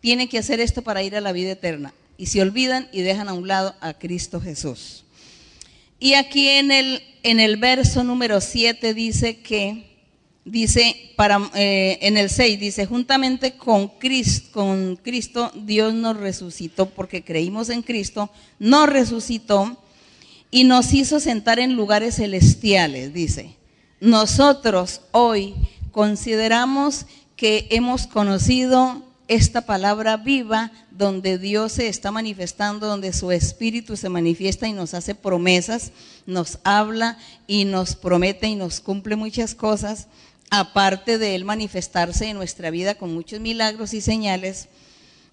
Tienen 0.00 0.28
que 0.28 0.38
hacer 0.38 0.60
esto 0.60 0.82
para 0.82 1.02
ir 1.02 1.16
a 1.16 1.22
la 1.22 1.32
vida 1.32 1.52
eterna. 1.52 1.94
Y 2.22 2.26
se 2.26 2.40
olvidan 2.40 2.88
y 2.92 3.00
dejan 3.00 3.28
a 3.28 3.32
un 3.32 3.48
lado 3.48 3.74
a 3.80 3.94
Cristo 3.94 4.40
Jesús. 4.40 5.02
Y 5.98 6.14
aquí 6.14 6.46
en 6.46 6.70
el, 6.70 7.02
en 7.24 7.40
el 7.40 7.56
verso 7.56 8.04
número 8.04 8.40
7 8.40 8.94
dice 8.94 9.40
que, 9.40 9.98
dice, 10.44 11.14
para, 11.16 11.50
eh, 11.56 11.98
en 12.00 12.16
el 12.16 12.30
6 12.30 12.60
dice, 12.60 12.86
juntamente 12.86 13.54
con 13.54 13.88
Cristo, 13.88 14.52
con 14.52 14.94
Cristo 15.02 15.50
Dios 15.64 15.94
nos 15.94 16.16
resucitó 16.16 16.90
porque 16.90 17.24
creímos 17.24 17.70
en 17.70 17.82
Cristo, 17.82 18.30
nos 18.60 18.88
resucitó 18.88 19.76
y 20.52 20.62
nos 20.62 20.94
hizo 20.94 21.18
sentar 21.18 21.58
en 21.58 21.74
lugares 21.74 22.14
celestiales, 22.14 23.12
dice. 23.12 23.56
Nosotros 23.98 25.00
hoy 25.10 25.56
consideramos 25.90 27.06
que 27.34 27.66
hemos 27.72 28.06
conocido 28.06 29.02
esta 29.34 29.62
palabra 29.62 30.18
viva 30.18 30.70
donde 30.90 31.38
Dios 31.38 31.72
se 31.72 31.88
está 31.88 32.10
manifestando, 32.10 32.86
donde 32.86 33.14
su 33.14 33.32
Espíritu 33.32 33.96
se 33.96 34.10
manifiesta 34.10 34.68
y 34.68 34.74
nos 34.74 34.92
hace 34.92 35.14
promesas, 35.14 35.92
nos 36.26 36.58
habla 36.64 37.16
y 37.46 37.64
nos 37.64 37.96
promete 37.96 38.46
y 38.48 38.56
nos 38.56 38.80
cumple 38.80 39.16
muchas 39.16 39.54
cosas, 39.54 40.08
aparte 40.50 41.16
de 41.16 41.34
Él 41.34 41.46
manifestarse 41.46 42.28
en 42.28 42.36
nuestra 42.36 42.70
vida 42.70 42.94
con 42.96 43.14
muchos 43.14 43.40
milagros 43.40 43.94
y 43.94 44.02
señales. 44.02 44.68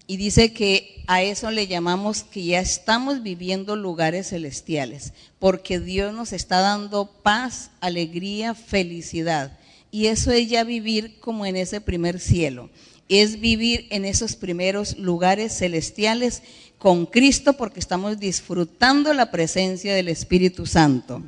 Y 0.06 0.16
dice 0.16 0.54
que 0.54 1.04
a 1.06 1.22
eso 1.22 1.50
le 1.50 1.66
llamamos 1.66 2.22
que 2.22 2.42
ya 2.42 2.60
estamos 2.60 3.22
viviendo 3.22 3.76
lugares 3.76 4.30
celestiales, 4.30 5.12
porque 5.38 5.78
Dios 5.78 6.14
nos 6.14 6.32
está 6.32 6.60
dando 6.60 7.06
paz, 7.06 7.70
alegría, 7.80 8.54
felicidad. 8.54 9.58
Y 9.92 10.06
eso 10.06 10.32
es 10.32 10.48
ya 10.48 10.64
vivir 10.64 11.20
como 11.20 11.44
en 11.44 11.56
ese 11.56 11.82
primer 11.82 12.18
cielo 12.18 12.70
es 13.10 13.40
vivir 13.40 13.88
en 13.90 14.04
esos 14.04 14.36
primeros 14.36 14.96
lugares 14.96 15.58
celestiales 15.58 16.42
con 16.78 17.06
Cristo 17.06 17.54
porque 17.54 17.80
estamos 17.80 18.18
disfrutando 18.18 19.12
la 19.12 19.32
presencia 19.32 19.94
del 19.94 20.08
Espíritu 20.08 20.64
Santo. 20.64 21.20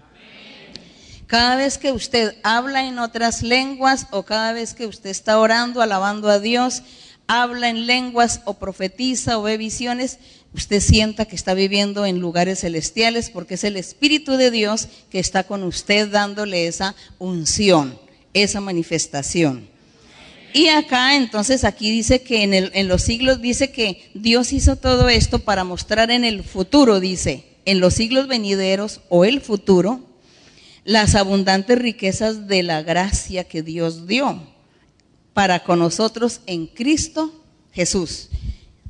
Cada 1.27 1.57
vez 1.57 1.79
que 1.79 1.93
usted 1.93 2.37
habla 2.45 2.87
en 2.87 2.99
otras 3.01 3.43
lenguas 3.43 4.07
o 4.13 4.23
cada 4.23 4.53
vez 4.53 4.75
que 4.75 4.87
usted 4.87 5.11
está 5.11 5.39
orando, 5.39 5.83
alabando 5.83 6.29
a 6.29 6.39
Dios, 6.39 6.83
habla 7.27 7.69
en 7.69 7.87
lenguas 7.87 8.43
o 8.45 8.55
profetiza 8.55 9.39
o 9.39 9.43
ve 9.43 9.57
visiones, 9.57 10.19
usted 10.55 10.81
sienta 10.81 11.25
que 11.25 11.35
está 11.35 11.55
viviendo 11.55 12.07
en 12.07 12.21
lugares 12.21 12.61
celestiales 12.61 13.31
porque 13.31 13.55
es 13.55 13.65
el 13.65 13.77
Espíritu 13.77 14.37
de 14.37 14.53
Dios 14.53 14.89
que 15.11 15.19
está 15.19 15.45
con 15.45 15.65
usted 15.65 16.09
dándole 16.11 16.69
esa 16.69 16.95
unción, 17.19 17.99
esa 18.35 18.61
manifestación. 18.61 19.72
Y 20.53 20.69
acá 20.69 21.17
entonces 21.17 21.65
aquí 21.65 21.91
dice 21.91 22.23
que 22.23 22.43
en, 22.43 22.53
el, 22.53 22.71
en, 22.75 22.89
los 22.89 23.03
siglos 23.03 23.41
dice 23.41 23.73
que 23.73 24.11
Dios 24.15 24.53
hizo 24.53 24.77
todo 24.77 25.09
esto 25.09 25.39
para 25.39 25.65
mostrar 25.65 26.11
en 26.11 26.25
el 26.25 26.45
futuro, 26.45 27.01
dice, 27.01 27.45
en 27.65 27.81
los 27.81 27.95
siglos 27.95 28.29
venideros 28.29 29.01
o 29.09 29.25
el 29.25 29.41
futuro, 29.41 30.01
las 30.85 31.15
abundantes 31.15 31.79
riquezas 31.79 32.49
de 32.49 32.63
la 32.63 32.83
gracia 32.83 33.45
que 33.45 33.63
Dios 33.63 34.07
dio 34.07 34.43
para 35.33 35.65
con 35.65 35.79
nosotros 35.79 36.41
en 36.47 36.67
Cristo 36.67 37.33
Jesús. 37.73 38.29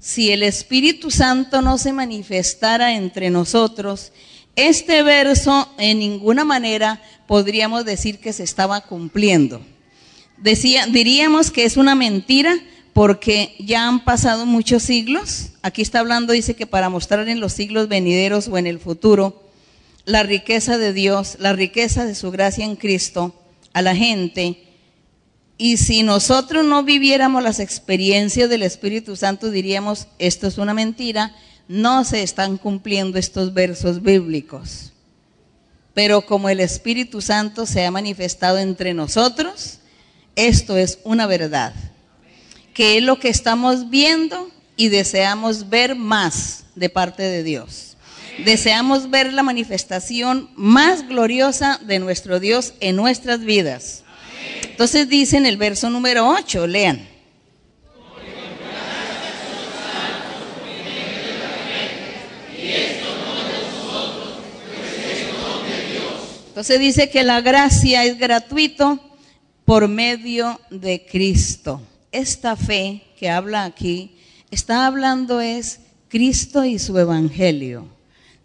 Si 0.00 0.32
el 0.32 0.42
Espíritu 0.42 1.12
Santo 1.12 1.62
no 1.62 1.78
se 1.78 1.92
manifestara 1.92 2.96
entre 2.96 3.30
nosotros, 3.30 4.12
este 4.56 5.04
verso 5.04 5.72
en 5.78 6.00
ninguna 6.00 6.44
manera 6.44 7.00
podríamos 7.28 7.84
decir 7.84 8.18
que 8.18 8.32
se 8.32 8.42
estaba 8.42 8.80
cumpliendo 8.80 9.64
Decía, 10.42 10.86
diríamos 10.86 11.50
que 11.50 11.64
es 11.64 11.76
una 11.76 11.94
mentira 11.94 12.58
porque 12.92 13.54
ya 13.60 13.86
han 13.86 14.04
pasado 14.04 14.44
muchos 14.44 14.82
siglos. 14.82 15.50
Aquí 15.62 15.82
está 15.82 16.00
hablando, 16.00 16.32
dice 16.32 16.54
que 16.54 16.66
para 16.66 16.88
mostrar 16.88 17.28
en 17.28 17.40
los 17.40 17.52
siglos 17.52 17.88
venideros 17.88 18.48
o 18.48 18.58
en 18.58 18.66
el 18.66 18.80
futuro 18.80 19.42
la 20.04 20.24
riqueza 20.24 20.78
de 20.78 20.92
Dios, 20.92 21.36
la 21.38 21.52
riqueza 21.52 22.04
de 22.04 22.16
su 22.16 22.32
gracia 22.32 22.64
en 22.64 22.74
Cristo 22.74 23.34
a 23.72 23.82
la 23.82 23.94
gente. 23.94 24.64
Y 25.58 25.76
si 25.76 26.02
nosotros 26.02 26.64
no 26.64 26.82
viviéramos 26.82 27.40
las 27.42 27.60
experiencias 27.60 28.50
del 28.50 28.64
Espíritu 28.64 29.14
Santo, 29.14 29.50
diríamos, 29.50 30.08
esto 30.18 30.48
es 30.48 30.58
una 30.58 30.74
mentira, 30.74 31.36
no 31.68 32.04
se 32.04 32.24
están 32.24 32.58
cumpliendo 32.58 33.16
estos 33.16 33.54
versos 33.54 34.02
bíblicos. 34.02 34.92
Pero 35.94 36.22
como 36.22 36.48
el 36.48 36.58
Espíritu 36.58 37.20
Santo 37.20 37.64
se 37.64 37.86
ha 37.86 37.90
manifestado 37.92 38.58
entre 38.58 38.92
nosotros, 38.92 39.78
esto 40.36 40.76
es 40.76 40.98
una 41.04 41.26
verdad, 41.26 41.74
que 42.74 42.98
es 42.98 43.02
lo 43.02 43.18
que 43.18 43.28
estamos 43.28 43.90
viendo 43.90 44.50
y 44.76 44.88
deseamos 44.88 45.68
ver 45.68 45.94
más 45.94 46.64
de 46.74 46.88
parte 46.88 47.22
de 47.22 47.42
Dios. 47.42 47.96
Deseamos 48.44 49.10
ver 49.10 49.32
la 49.32 49.42
manifestación 49.42 50.50
más 50.56 51.06
gloriosa 51.06 51.78
de 51.82 51.98
nuestro 51.98 52.40
Dios 52.40 52.72
en 52.80 52.96
nuestras 52.96 53.40
vidas. 53.40 54.04
Entonces 54.62 55.08
dice 55.08 55.36
en 55.36 55.46
el 55.46 55.58
verso 55.58 55.90
número 55.90 56.28
8, 56.28 56.66
lean. 56.66 57.08
Entonces 66.48 66.80
dice 66.80 67.10
que 67.10 67.22
la 67.22 67.40
gracia 67.40 68.04
es 68.04 68.18
gratuito 68.18 69.11
por 69.72 69.88
medio 69.88 70.60
de 70.68 71.06
Cristo. 71.10 71.80
Esta 72.12 72.56
fe 72.56 73.04
que 73.18 73.30
habla 73.30 73.64
aquí, 73.64 74.18
está 74.50 74.84
hablando 74.84 75.40
es 75.40 75.80
Cristo 76.10 76.62
y 76.66 76.78
su 76.78 76.98
Evangelio. 76.98 77.88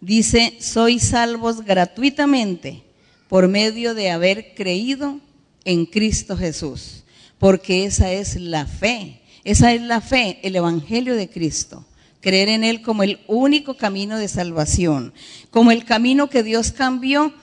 Dice, 0.00 0.56
soy 0.58 0.98
salvos 0.98 1.66
gratuitamente 1.66 2.82
por 3.28 3.46
medio 3.46 3.92
de 3.92 4.10
haber 4.10 4.54
creído 4.54 5.20
en 5.66 5.84
Cristo 5.84 6.34
Jesús, 6.34 7.04
porque 7.36 7.84
esa 7.84 8.10
es 8.10 8.36
la 8.40 8.64
fe, 8.64 9.20
esa 9.44 9.74
es 9.74 9.82
la 9.82 10.00
fe, 10.00 10.38
el 10.42 10.56
Evangelio 10.56 11.14
de 11.14 11.28
Cristo. 11.28 11.84
Creer 12.22 12.48
en 12.48 12.64
Él 12.64 12.80
como 12.80 13.02
el 13.02 13.20
único 13.26 13.74
camino 13.74 14.16
de 14.16 14.28
salvación, 14.28 15.12
como 15.50 15.72
el 15.72 15.84
camino 15.84 16.30
que 16.30 16.42
Dios 16.42 16.72
cambió 16.72 17.34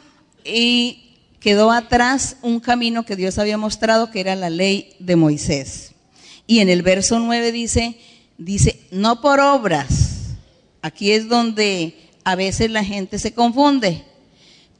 y 0.43 1.04
quedó 1.45 1.71
atrás 1.71 2.37
un 2.41 2.59
camino 2.59 3.05
que 3.05 3.15
Dios 3.15 3.37
había 3.37 3.55
mostrado, 3.55 4.09
que 4.09 4.19
era 4.19 4.35
la 4.35 4.49
ley 4.49 4.95
de 4.97 5.15
Moisés. 5.15 5.91
Y 6.47 6.57
en 6.57 6.69
el 6.69 6.81
verso 6.81 7.19
9 7.19 7.51
dice, 7.51 7.99
dice, 8.39 8.79
no 8.89 9.21
por 9.21 9.39
obras. 9.39 10.37
Aquí 10.81 11.11
es 11.11 11.29
donde 11.29 11.95
a 12.23 12.33
veces 12.33 12.71
la 12.71 12.83
gente 12.83 13.19
se 13.19 13.35
confunde, 13.35 14.03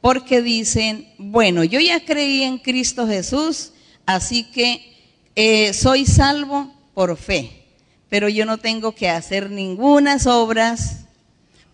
porque 0.00 0.42
dicen, 0.42 1.06
bueno, 1.18 1.62
yo 1.62 1.78
ya 1.78 2.04
creí 2.04 2.42
en 2.42 2.58
Cristo 2.58 3.06
Jesús, 3.06 3.70
así 4.04 4.42
que 4.42 4.82
eh, 5.36 5.72
soy 5.72 6.04
salvo 6.04 6.74
por 6.94 7.16
fe, 7.16 7.62
pero 8.08 8.28
yo 8.28 8.44
no 8.44 8.58
tengo 8.58 8.92
que 8.92 9.08
hacer 9.08 9.52
ninguna 9.52 10.16
obras 10.26 11.05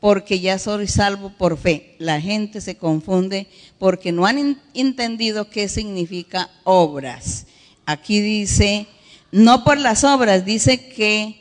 porque 0.02 0.40
ya 0.40 0.58
soy 0.58 0.88
salvo 0.88 1.30
por 1.38 1.56
fe. 1.56 1.94
La 2.00 2.20
gente 2.20 2.60
se 2.60 2.74
confunde 2.74 3.46
porque 3.78 4.10
no 4.10 4.26
han 4.26 4.60
entendido 4.74 5.48
qué 5.48 5.68
significa 5.68 6.50
obras. 6.64 7.46
Aquí 7.86 8.20
dice, 8.20 8.88
no 9.30 9.62
por 9.62 9.78
las 9.78 10.02
obras, 10.02 10.44
dice 10.44 10.88
que 10.88 11.36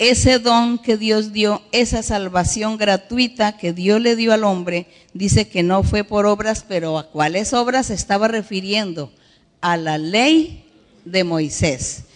ese 0.00 0.40
don 0.40 0.78
que 0.78 0.96
Dios 0.96 1.32
dio, 1.32 1.62
esa 1.70 2.02
salvación 2.02 2.76
gratuita 2.76 3.56
que 3.56 3.72
Dios 3.72 4.00
le 4.00 4.16
dio 4.16 4.32
al 4.32 4.42
hombre, 4.42 4.88
dice 5.14 5.46
que 5.46 5.62
no 5.62 5.84
fue 5.84 6.02
por 6.02 6.26
obras, 6.26 6.64
pero 6.66 6.98
¿a 6.98 7.08
cuáles 7.08 7.52
obras 7.52 7.86
se 7.86 7.94
estaba 7.94 8.26
refiriendo? 8.26 9.12
A 9.60 9.76
la 9.76 9.96
ley 9.96 10.64
de 11.04 11.22
Moisés. 11.22 12.06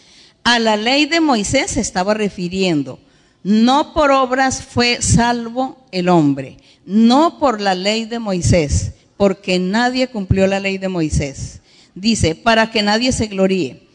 A 0.42 0.58
la 0.58 0.76
ley 0.76 1.06
de 1.06 1.20
Moisés 1.20 1.70
se 1.70 1.80
estaba 1.80 2.12
refiriendo. 2.12 2.98
No 3.48 3.92
por 3.94 4.10
obras 4.10 4.60
fue 4.60 5.00
salvo 5.00 5.76
el 5.92 6.08
hombre, 6.08 6.56
no 6.84 7.38
por 7.38 7.60
la 7.60 7.76
ley 7.76 8.04
de 8.04 8.18
Moisés, 8.18 8.94
porque 9.16 9.60
nadie 9.60 10.08
cumplió 10.08 10.48
la 10.48 10.58
ley 10.58 10.78
de 10.78 10.88
Moisés. 10.88 11.60
Dice, 11.94 12.34
para 12.34 12.72
que 12.72 12.82
nadie 12.82 13.12
se 13.12 13.28
gloríe, 13.28 13.86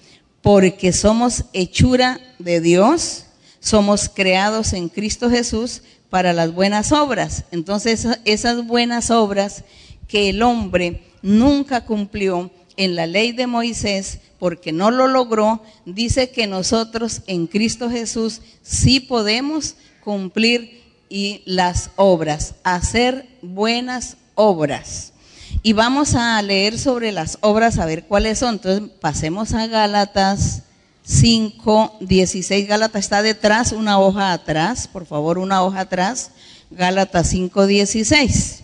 porque 0.42 0.94
somos 0.94 1.44
hechura 1.52 2.22
de 2.40 2.62
Dios, 2.62 3.26
somos 3.60 4.08
creados 4.08 4.72
en 4.72 4.88
Cristo 4.88 5.30
Jesús 5.30 5.82
para 6.10 6.32
las 6.32 6.54
buenas 6.54 6.94
obras. 6.94 7.44
Entonces, 7.52 8.08
esas 8.24 8.66
buenas 8.66 9.12
obras 9.12 9.66
que 10.08 10.30
el 10.30 10.44
hombre 10.44 11.04
nunca 11.22 11.84
cumplió 11.84 12.50
en 12.84 12.96
la 12.96 13.06
ley 13.06 13.32
de 13.32 13.46
Moisés, 13.46 14.18
porque 14.40 14.72
no 14.72 14.90
lo 14.90 15.08
logró, 15.08 15.62
dice 15.86 16.32
que 16.32 16.48
nosotros 16.48 17.22
en 17.28 17.46
Cristo 17.46 17.92
Jesús 17.92 18.42
sí 18.64 19.00
podemos 19.00 19.76
cumplir 20.04 20.82
y 21.08 21.44
las 21.46 21.92
obras, 21.96 22.56
hacer 22.64 23.28
buenas 23.44 24.18
obras. 24.34 25.14
Y 25.62 25.74
vamos 25.74 26.16
a 26.16 26.42
leer 26.42 26.80
sobre 26.80 27.12
las 27.12 27.38
obras, 27.42 27.78
a 27.78 27.86
ver 27.86 28.06
cuáles 28.06 28.40
son. 28.40 28.56
Entonces, 28.56 28.90
pasemos 29.00 29.54
a 29.54 29.68
Gálatas 29.68 30.64
5, 31.04 31.98
16. 32.00 32.68
Gálatas 32.68 33.04
está 33.04 33.22
detrás, 33.22 33.74
una 33.74 34.00
hoja 34.00 34.34
atrás, 34.34 34.88
por 34.88 35.06
favor, 35.06 35.38
una 35.38 35.62
hoja 35.62 35.82
atrás. 35.82 36.32
Gálatas 36.72 37.28
5, 37.28 37.68
16. 37.68 38.64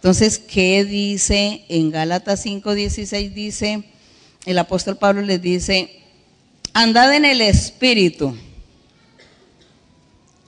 Entonces, 0.00 0.38
¿qué 0.38 0.82
dice 0.86 1.62
en 1.68 1.90
Gálatas 1.90 2.40
5, 2.40 2.74
16? 2.74 3.34
Dice, 3.34 3.82
el 4.46 4.58
apóstol 4.58 4.96
Pablo 4.96 5.20
les 5.20 5.42
dice, 5.42 6.00
andad 6.72 7.14
en 7.14 7.26
el 7.26 7.42
espíritu 7.42 8.34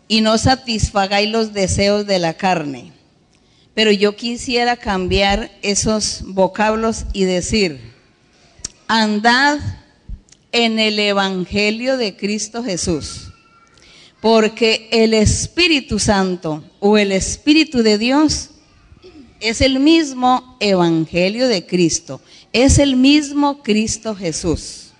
y 0.08 0.22
no 0.22 0.38
satisfagáis 0.38 1.28
los 1.28 1.52
deseos 1.52 2.06
de 2.06 2.18
la 2.18 2.32
carne. 2.32 2.92
Pero 3.74 3.92
yo 3.92 4.16
quisiera 4.16 4.78
cambiar 4.78 5.50
esos 5.60 6.22
vocablos 6.28 7.04
y 7.12 7.24
decir, 7.24 7.92
andad 8.88 9.58
en 10.50 10.78
el 10.78 10.98
Evangelio 10.98 11.98
de 11.98 12.16
Cristo 12.16 12.64
Jesús. 12.64 13.32
Porque 14.22 14.88
el 14.92 15.12
Espíritu 15.12 15.98
Santo 15.98 16.64
o 16.80 16.96
el 16.96 17.12
Espíritu 17.12 17.82
de 17.82 17.98
Dios 17.98 18.48
es 19.42 19.60
el 19.60 19.80
mismo 19.80 20.56
Evangelio 20.60 21.48
de 21.48 21.66
Cristo. 21.66 22.20
Es 22.52 22.78
el 22.78 22.96
mismo 22.96 23.62
Cristo 23.62 24.14
Jesús. 24.14 24.92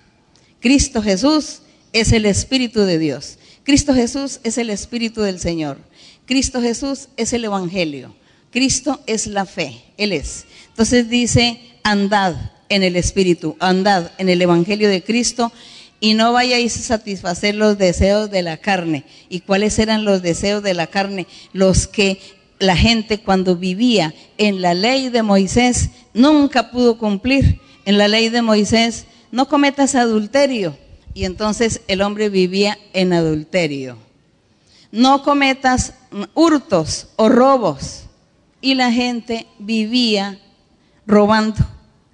Cristo 0.59 1.01
Jesús 1.01 1.61
es 1.93 2.11
el 2.11 2.25
Espíritu 2.25 2.81
de 2.81 2.99
Dios. 2.99 3.39
Cristo 3.63 3.93
Jesús 3.93 4.41
es 4.43 4.57
el 4.57 4.69
Espíritu 4.69 5.21
del 5.21 5.39
Señor. 5.39 5.79
Cristo 6.25 6.61
Jesús 6.61 7.07
es 7.15 7.31
el 7.31 7.45
Evangelio. 7.45 8.13
Cristo 8.51 9.01
es 9.07 9.27
la 9.27 9.45
fe. 9.45 9.81
Él 9.97 10.11
es. 10.11 10.45
Entonces 10.69 11.09
dice, 11.09 11.59
andad 11.83 12.35
en 12.67 12.83
el 12.83 12.97
Espíritu, 12.97 13.55
andad 13.59 14.11
en 14.17 14.27
el 14.27 14.41
Evangelio 14.41 14.89
de 14.89 15.03
Cristo 15.03 15.53
y 16.01 16.15
no 16.15 16.33
vayáis 16.33 16.75
a 16.77 16.81
satisfacer 16.81 17.55
los 17.55 17.77
deseos 17.77 18.29
de 18.29 18.41
la 18.41 18.57
carne. 18.57 19.05
¿Y 19.29 19.39
cuáles 19.39 19.79
eran 19.79 20.03
los 20.03 20.21
deseos 20.21 20.61
de 20.61 20.73
la 20.73 20.87
carne? 20.87 21.27
Los 21.53 21.87
que 21.87 22.19
la 22.63 22.77
gente 22.77 23.19
cuando 23.19 23.57
vivía 23.57 24.13
en 24.37 24.61
la 24.61 24.73
ley 24.73 25.09
de 25.09 25.21
Moisés 25.21 25.89
nunca 26.13 26.71
pudo 26.71 26.97
cumplir. 26.97 27.59
En 27.85 27.97
la 27.97 28.07
ley 28.07 28.29
de 28.29 28.41
Moisés 28.41 29.05
no 29.31 29.49
cometas 29.49 29.95
adulterio. 29.95 30.77
Y 31.13 31.25
entonces 31.25 31.81
el 31.87 32.01
hombre 32.01 32.29
vivía 32.29 32.79
en 32.93 33.11
adulterio. 33.11 33.97
No 34.91 35.23
cometas 35.23 35.93
hurtos 36.33 37.09
o 37.17 37.27
robos. 37.27 38.03
Y 38.61 38.75
la 38.75 38.91
gente 38.93 39.45
vivía 39.59 40.39
robando 41.05 41.65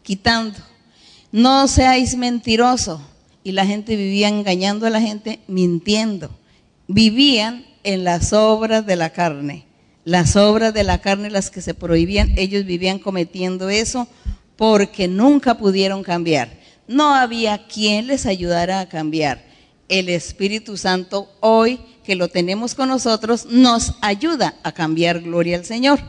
quitando. 0.01 0.57
No 1.31 1.67
seáis 1.67 2.15
mentirosos. 2.15 2.99
Y 3.43 3.51
la 3.51 3.67
gente 3.67 3.95
vivía 3.95 4.27
engañando 4.27 4.87
a 4.87 4.89
la 4.89 4.99
gente, 4.99 5.41
mintiendo. 5.47 6.31
Vivían 6.87 7.65
en 7.83 8.03
las 8.03 8.33
obras 8.33 8.85
de 8.85 8.95
la 8.95 9.11
carne. 9.11 9.68
Las 10.09 10.35
obras 10.35 10.73
de 10.73 10.83
la 10.83 11.01
carne, 11.01 11.29
las 11.29 11.51
que 11.51 11.61
se 11.61 11.75
prohibían, 11.75 12.33
ellos 12.35 12.65
vivían 12.65 12.97
cometiendo 12.97 13.69
eso 13.69 14.07
porque 14.55 15.07
nunca 15.07 15.59
pudieron 15.59 16.01
cambiar. 16.01 16.49
No 16.87 17.13
había 17.13 17.67
quien 17.67 18.07
les 18.07 18.25
ayudara 18.25 18.79
a 18.79 18.89
cambiar. 18.89 19.45
El 19.87 20.09
Espíritu 20.09 20.77
Santo 20.77 21.31
hoy 21.41 21.79
que 22.03 22.15
lo 22.15 22.27
tenemos 22.27 22.73
con 22.73 22.89
nosotros 22.89 23.45
nos 23.51 23.97
ayuda 24.01 24.55
a 24.63 24.71
cambiar 24.71 25.19
gloria 25.21 25.57
al 25.57 25.65
Señor. 25.65 25.99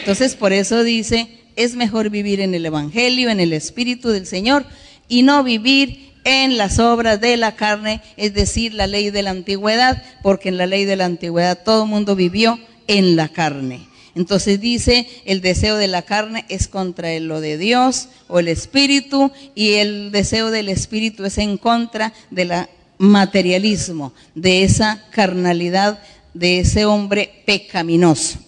Entonces 0.00 0.34
por 0.34 0.52
eso 0.52 0.82
dice, 0.82 1.28
es 1.54 1.76
mejor 1.76 2.10
vivir 2.10 2.40
en 2.40 2.54
el 2.54 2.66
Evangelio, 2.66 3.30
en 3.30 3.38
el 3.38 3.52
Espíritu 3.52 4.08
del 4.08 4.26
Señor, 4.26 4.66
y 5.06 5.22
no 5.22 5.44
vivir 5.44 6.12
en 6.24 6.58
las 6.58 6.80
obras 6.80 7.20
de 7.20 7.36
la 7.36 7.54
carne, 7.54 8.02
es 8.16 8.34
decir, 8.34 8.74
la 8.74 8.88
ley 8.88 9.10
de 9.10 9.22
la 9.22 9.30
antigüedad, 9.30 10.02
porque 10.24 10.48
en 10.48 10.56
la 10.56 10.66
ley 10.66 10.86
de 10.86 10.96
la 10.96 11.04
antigüedad 11.04 11.62
todo 11.64 11.84
el 11.84 11.88
mundo 11.88 12.16
vivió 12.16 12.58
en 12.88 13.14
la 13.14 13.28
carne. 13.28 13.86
Entonces 14.18 14.60
dice, 14.60 15.06
el 15.26 15.40
deseo 15.40 15.76
de 15.76 15.86
la 15.86 16.02
carne 16.02 16.44
es 16.48 16.66
contra 16.66 17.16
lo 17.20 17.40
de 17.40 17.56
Dios 17.56 18.08
o 18.26 18.40
el 18.40 18.48
Espíritu, 18.48 19.30
y 19.54 19.74
el 19.74 20.10
deseo 20.10 20.50
del 20.50 20.68
Espíritu 20.68 21.24
es 21.24 21.38
en 21.38 21.56
contra 21.56 22.12
del 22.32 22.50
materialismo, 22.98 24.12
de 24.34 24.64
esa 24.64 25.04
carnalidad, 25.12 26.02
de 26.34 26.58
ese 26.58 26.84
hombre 26.84 27.44
pecaminoso. 27.46 28.40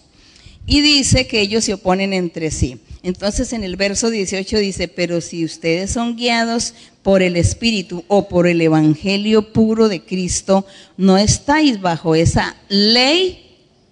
Y 0.65 0.81
dice 0.81 1.25
que 1.25 1.39
ellos 1.39 1.63
se 1.63 1.75
oponen 1.75 2.11
entre 2.11 2.51
sí. 2.51 2.79
Entonces 3.03 3.53
en 3.53 3.63
el 3.63 3.77
verso 3.77 4.09
18 4.09 4.57
dice, 4.57 4.87
pero 4.87 5.21
si 5.21 5.45
ustedes 5.45 5.91
son 5.91 6.17
guiados 6.17 6.73
por 7.01 7.21
el 7.23 7.35
Espíritu 7.35 8.03
o 8.07 8.27
por 8.27 8.45
el 8.45 8.61
Evangelio 8.61 9.53
puro 9.53 9.87
de 9.89 10.03
Cristo, 10.03 10.67
no 10.97 11.17
estáis 11.17 11.81
bajo 11.81 12.13
esa 12.13 12.57
ley 12.67 13.50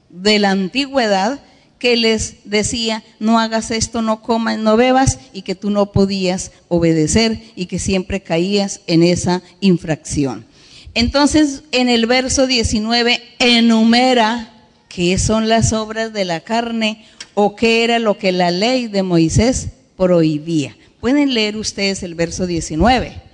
de 0.10 0.40
la 0.40 0.52
antigüedad 0.52 1.40
que 1.80 1.96
les 1.96 2.36
decía, 2.44 3.04
no 3.20 3.40
hagas 3.40 3.72
esto, 3.72 4.02
no 4.02 4.22
comas, 4.22 4.60
no 4.60 4.76
bebas, 4.76 5.18
y 5.34 5.44
que 5.44 5.56
tú 5.56 5.70
no 5.70 5.92
podías 5.92 6.52
obedecer 6.68 7.42
y 7.56 7.68
que 7.68 7.80
siempre 7.80 8.22
caías 8.22 8.82
en 8.86 9.02
esa 9.02 9.42
infracción. 9.62 10.46
Entonces, 10.94 11.64
en 11.72 11.88
el 11.88 12.06
verso 12.06 12.48
19 12.48 13.22
enumera 13.40 14.54
qué 14.90 15.18
son 15.18 15.48
las 15.48 15.72
obras 15.72 16.12
de 16.12 16.26
la 16.26 16.42
carne 16.42 17.06
o 17.34 17.56
qué 17.56 17.84
era 17.86 18.00
lo 18.00 18.18
que 18.18 18.34
la 18.34 18.52
ley 18.52 18.88
de 18.88 19.04
Moisés 19.04 19.70
prohibía. 19.96 20.76
Pueden 21.00 21.34
leer 21.34 21.56
ustedes 21.56 22.04
el 22.04 22.16
verso 22.16 22.46
19. 22.46 23.29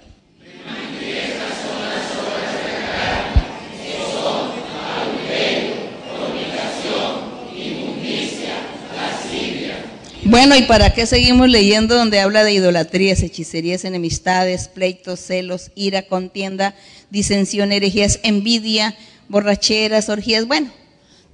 Bueno, 10.28 10.56
¿y 10.56 10.64
para 10.64 10.92
qué 10.92 11.06
seguimos 11.06 11.48
leyendo 11.50 11.94
donde 11.96 12.20
habla 12.20 12.44
de 12.44 12.52
idolatrías, 12.52 13.22
hechicerías, 13.22 13.86
enemistades, 13.86 14.68
pleitos, 14.68 15.20
celos, 15.20 15.70
ira, 15.76 16.08
contienda, 16.08 16.74
disensión, 17.12 17.72
herejías, 17.72 18.20
envidia, 18.24 18.97
borracheras, 19.30 20.10
orgías? 20.10 20.47
Bueno, 20.47 20.72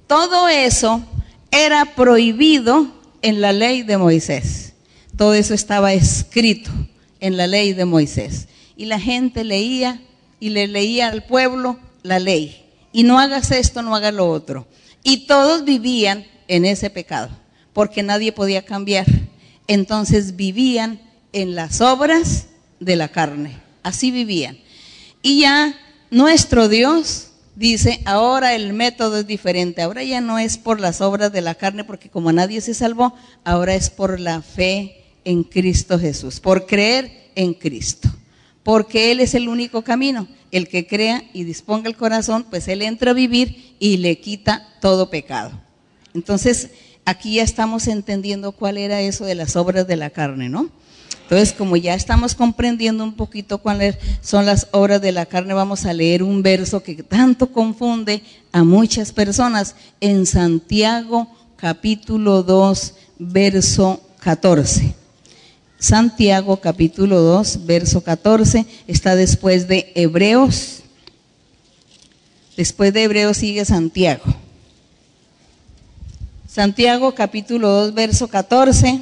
todo 0.06 0.46
eso 0.46 1.02
era 1.50 1.94
prohibido 1.94 2.86
en 3.22 3.40
la 3.40 3.54
ley 3.54 3.82
de 3.82 3.96
Moisés. 3.96 4.74
Todo 5.16 5.32
eso 5.32 5.54
estaba 5.54 5.94
escrito 5.94 6.70
en 7.18 7.38
la 7.38 7.46
ley 7.46 7.72
de 7.72 7.86
Moisés. 7.86 8.46
Y 8.76 8.84
la 8.84 9.00
gente 9.00 9.42
leía 9.42 10.02
y 10.38 10.50
le 10.50 10.68
leía 10.68 11.08
al 11.08 11.24
pueblo 11.24 11.78
la 12.02 12.18
ley. 12.18 12.62
Y 12.92 13.04
no 13.04 13.18
hagas 13.18 13.52
esto, 13.52 13.80
no 13.80 13.96
hagas 13.96 14.12
lo 14.12 14.28
otro. 14.28 14.66
Y 15.02 15.26
todos 15.26 15.64
vivían 15.64 16.26
en 16.46 16.66
ese 16.66 16.90
pecado, 16.90 17.30
porque 17.72 18.02
nadie 18.02 18.32
podía 18.32 18.64
cambiar. 18.64 19.06
Entonces 19.66 20.36
vivían 20.36 21.00
en 21.32 21.54
las 21.54 21.80
obras 21.80 22.46
de 22.80 22.96
la 22.96 23.08
carne. 23.08 23.58
Así 23.82 24.10
vivían. 24.10 24.58
Y 25.22 25.40
ya 25.40 25.74
nuestro 26.10 26.68
Dios 26.68 27.28
dice, 27.54 28.00
ahora 28.04 28.54
el 28.54 28.72
método 28.72 29.18
es 29.18 29.26
diferente, 29.26 29.82
ahora 29.82 30.02
ya 30.02 30.20
no 30.20 30.38
es 30.38 30.58
por 30.58 30.80
las 30.80 31.00
obras 31.00 31.32
de 31.32 31.40
la 31.40 31.54
carne, 31.54 31.84
porque 31.84 32.08
como 32.08 32.32
nadie 32.32 32.60
se 32.60 32.74
salvó, 32.74 33.14
ahora 33.44 33.74
es 33.74 33.90
por 33.90 34.18
la 34.20 34.42
fe 34.42 35.04
en 35.24 35.44
Cristo 35.44 35.98
Jesús, 35.98 36.40
por 36.40 36.66
creer 36.66 37.30
en 37.34 37.54
Cristo, 37.54 38.08
porque 38.62 39.12
Él 39.12 39.20
es 39.20 39.34
el 39.34 39.48
único 39.48 39.82
camino. 39.82 40.28
el 40.50 40.68
que 40.68 40.86
crea 40.86 41.24
y 41.32 41.44
disponga 41.44 41.88
el 41.88 41.96
corazón, 41.96 42.44
pues 42.50 42.68
Él 42.68 42.82
entra 42.82 43.12
a 43.12 43.14
vivir 43.14 43.74
y 43.78 43.96
le 43.96 44.20
quita 44.20 44.68
todo 44.82 45.08
pecado. 45.08 45.58
Entonces, 46.12 46.68
aquí 47.04 47.34
ya 47.34 47.42
estamos 47.42 47.88
entendiendo 47.88 48.52
cuál 48.52 48.78
era 48.78 49.00
eso 49.00 49.24
de 49.24 49.34
las 49.34 49.56
obras 49.56 49.86
de 49.86 49.96
la 49.96 50.10
carne, 50.10 50.48
¿no? 50.48 50.70
Entonces, 51.22 51.54
como 51.54 51.76
ya 51.76 51.94
estamos 51.94 52.34
comprendiendo 52.34 53.04
un 53.04 53.14
poquito 53.14 53.58
cuáles 53.58 53.96
son 54.20 54.44
las 54.44 54.68
obras 54.72 55.00
de 55.00 55.12
la 55.12 55.24
carne, 55.24 55.54
vamos 55.54 55.86
a 55.86 55.94
leer 55.94 56.22
un 56.22 56.42
verso 56.42 56.82
que 56.82 57.02
tanto 57.02 57.52
confunde 57.52 58.22
a 58.52 58.64
muchas 58.64 59.12
personas 59.12 59.74
en 60.00 60.26
Santiago 60.26 61.28
capítulo 61.56 62.42
2, 62.42 62.94
verso 63.18 64.02
14. 64.20 64.94
Santiago 65.78 66.58
capítulo 66.58 67.20
2, 67.20 67.66
verso 67.66 68.02
14, 68.02 68.66
está 68.86 69.16
después 69.16 69.68
de 69.68 69.90
Hebreos. 69.94 70.82
Después 72.56 72.92
de 72.92 73.04
Hebreos 73.04 73.38
sigue 73.38 73.64
Santiago. 73.64 74.41
Santiago 76.52 77.14
capítulo 77.14 77.66
2, 77.66 77.94
verso 77.94 78.28
14. 78.28 79.00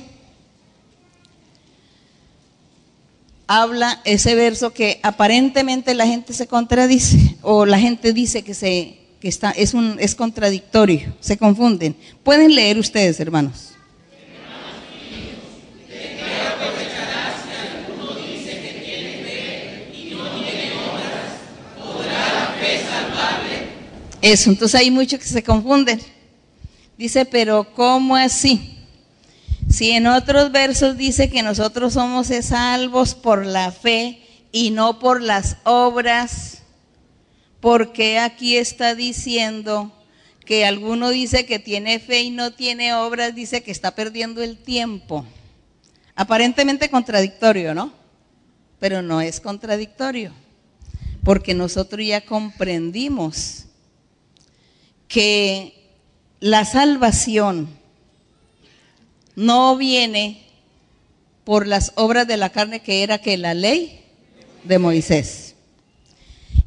Habla 3.49 4.01
ese 4.05 4.37
verso 4.37 4.73
que 4.73 5.01
aparentemente 5.03 5.95
la 5.95 6.07
gente 6.07 6.33
se 6.33 6.47
contradice 6.47 7.37
o 7.43 7.67
la 7.67 7.81
gente 7.81 8.13
dice 8.13 8.45
que 8.45 8.55
se 8.55 8.99
que 9.21 9.27
está 9.27 9.51
es 9.51 9.75
un 9.75 9.97
es 9.99 10.15
contradictorio, 10.15 11.13
se 11.19 11.39
confunden. 11.39 11.97
Pueden 12.23 12.55
leer 12.55 12.79
ustedes, 12.79 13.19
hermanos. 13.19 13.73
Eso, 24.23 24.51
entonces 24.51 24.81
hay 24.81 24.93
muchos 24.93 25.19
que 25.19 25.27
se 25.27 25.43
confunden. 25.43 26.01
Dice, 27.01 27.25
pero 27.25 27.73
¿cómo 27.73 28.15
así? 28.15 28.77
Si 29.71 29.91
en 29.93 30.07
otros 30.07 30.53
versos 30.53 30.99
dice 30.99 31.31
que 31.31 31.43
nosotros 31.43 31.95
somos 31.95 32.27
salvos 32.43 33.15
por 33.15 33.47
la 33.47 33.73
fe 33.73 34.21
y 34.53 34.71
no 34.71 34.99
por 34.99 35.23
las 35.23 35.57
obras, 35.65 36.59
¿por 37.59 37.95
qué 37.95 38.19
aquí 38.19 38.59
está 38.59 38.95
diciendo 38.95 39.91
que 40.45 40.67
alguno 40.67 41.09
dice 41.09 41.47
que 41.47 41.59
tiene 41.59 42.01
fe 42.01 42.21
y 42.21 42.31
no 42.33 42.53
tiene 42.53 42.93
obras, 42.93 43.35
dice 43.35 43.63
que 43.63 43.71
está 43.71 43.95
perdiendo 43.95 44.43
el 44.43 44.59
tiempo? 44.59 45.25
Aparentemente 46.15 46.91
contradictorio, 46.91 47.73
¿no? 47.73 47.95
Pero 48.79 49.01
no 49.01 49.23
es 49.23 49.41
contradictorio, 49.41 50.35
porque 51.25 51.55
nosotros 51.55 52.07
ya 52.07 52.21
comprendimos 52.21 53.65
que 55.09 55.80
la 56.41 56.65
salvación 56.65 57.69
no 59.37 59.77
viene 59.77 60.43
por 61.45 61.67
las 61.67 61.93
obras 61.97 62.27
de 62.27 62.37
la 62.37 62.51
carne 62.51 62.81
que 62.81 63.03
era 63.03 63.19
que 63.19 63.37
la 63.37 63.55
ley 63.55 64.01
de 64.65 64.79
Moisés. 64.79 65.55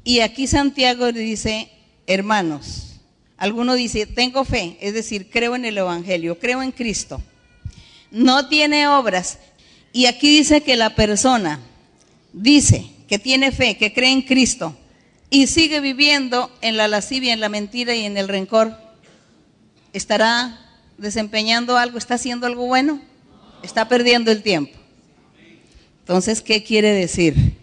Y 0.04 0.20
aquí 0.20 0.48
Santiago 0.48 1.12
dice, 1.12 1.70
hermanos, 2.08 3.00
alguno 3.38 3.74
dice, 3.76 4.06
tengo 4.06 4.44
fe, 4.46 4.78
es 4.82 4.94
decir, 4.94 5.30
creo 5.30 5.56
en 5.56 5.66
el 5.66 5.78
Evangelio, 5.78 6.38
creo 6.40 6.62
en 6.62 6.72
Cristo. 6.72 7.22
No 8.12 8.48
tiene 8.48 8.88
obras. 8.88 9.40
Y 9.92 10.06
aquí 10.08 10.38
dice 10.38 10.62
que 10.62 10.76
la 10.76 10.96
persona 10.96 11.60
dice 12.34 12.86
que 13.08 13.20
tiene 13.20 13.52
fe, 13.52 13.78
que 13.78 13.94
cree 13.94 14.12
en 14.12 14.24
Cristo, 14.24 14.76
y 15.30 15.48
sigue 15.48 15.80
viviendo 15.80 16.52
en 16.62 16.78
la 16.78 16.88
lascivia, 16.88 17.34
en 17.34 17.40
la 17.40 17.50
mentira 17.50 17.96
y 17.96 18.06
en 18.06 18.18
el 18.18 18.28
rencor, 18.28 18.83
¿estará 19.94 20.60
desempeñando 20.98 21.78
algo? 21.78 21.98
¿Está 21.98 22.16
haciendo 22.16 22.46
algo 22.48 22.66
bueno? 22.66 23.02
Está 23.62 23.88
perdiendo 23.88 24.32
el 24.32 24.44
tiempo. 24.44 24.78
Entonces, 26.00 26.42
¿qué 26.42 26.64
quiere 26.64 26.92
decir? 26.92 27.58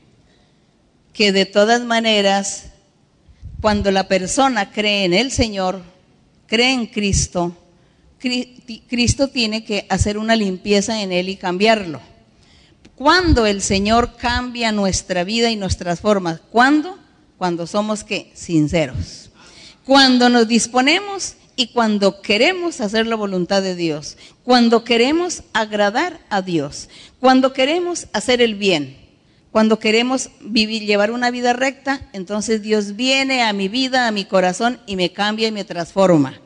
Que 1.12 1.32
de 1.32 1.44
todas 1.44 1.82
maneras, 1.82 2.70
cuando 3.60 3.90
la 3.90 4.08
persona 4.08 4.70
cree 4.70 5.04
en 5.04 5.12
el 5.12 5.30
Señor, 5.30 5.82
cree 6.46 6.72
en 6.72 6.86
Cristo, 6.86 7.56
Cristo 8.88 9.28
tiene 9.28 9.64
que 9.64 9.86
hacer 9.88 10.16
una 10.16 10.36
limpieza 10.36 11.02
en 11.02 11.12
él 11.12 11.28
y 11.28 11.36
cambiarlo. 11.36 12.00
¿Cuándo 12.94 13.46
el 13.46 13.60
Señor 13.62 14.16
cambia 14.16 14.72
nuestra 14.72 15.24
vida 15.24 15.50
y 15.50 15.56
nuestras 15.56 16.00
formas? 16.00 16.40
¿Cuándo? 16.50 17.00
cuando 17.40 17.66
somos 17.66 18.04
que 18.04 18.30
sinceros. 18.34 19.30
Cuando 19.86 20.28
nos 20.28 20.46
disponemos 20.46 21.36
y 21.60 21.66
cuando 21.66 22.22
queremos 22.22 22.80
hacer 22.80 23.06
la 23.06 23.16
voluntad 23.16 23.60
de 23.60 23.76
Dios, 23.76 24.16
cuando 24.44 24.82
queremos 24.82 25.42
agradar 25.52 26.18
a 26.30 26.40
Dios, 26.40 26.88
cuando 27.18 27.52
queremos 27.52 28.06
hacer 28.14 28.40
el 28.40 28.54
bien, 28.54 28.96
cuando 29.52 29.78
queremos 29.78 30.30
vivir, 30.40 30.86
llevar 30.86 31.10
una 31.10 31.30
vida 31.30 31.52
recta, 31.52 32.08
entonces 32.14 32.62
Dios 32.62 32.96
viene 32.96 33.42
a 33.42 33.52
mi 33.52 33.68
vida, 33.68 34.08
a 34.08 34.10
mi 34.10 34.24
corazón 34.24 34.80
y 34.86 34.96
me 34.96 35.12
cambia 35.12 35.48
y 35.48 35.52
me 35.52 35.64
transforma. 35.64 36.40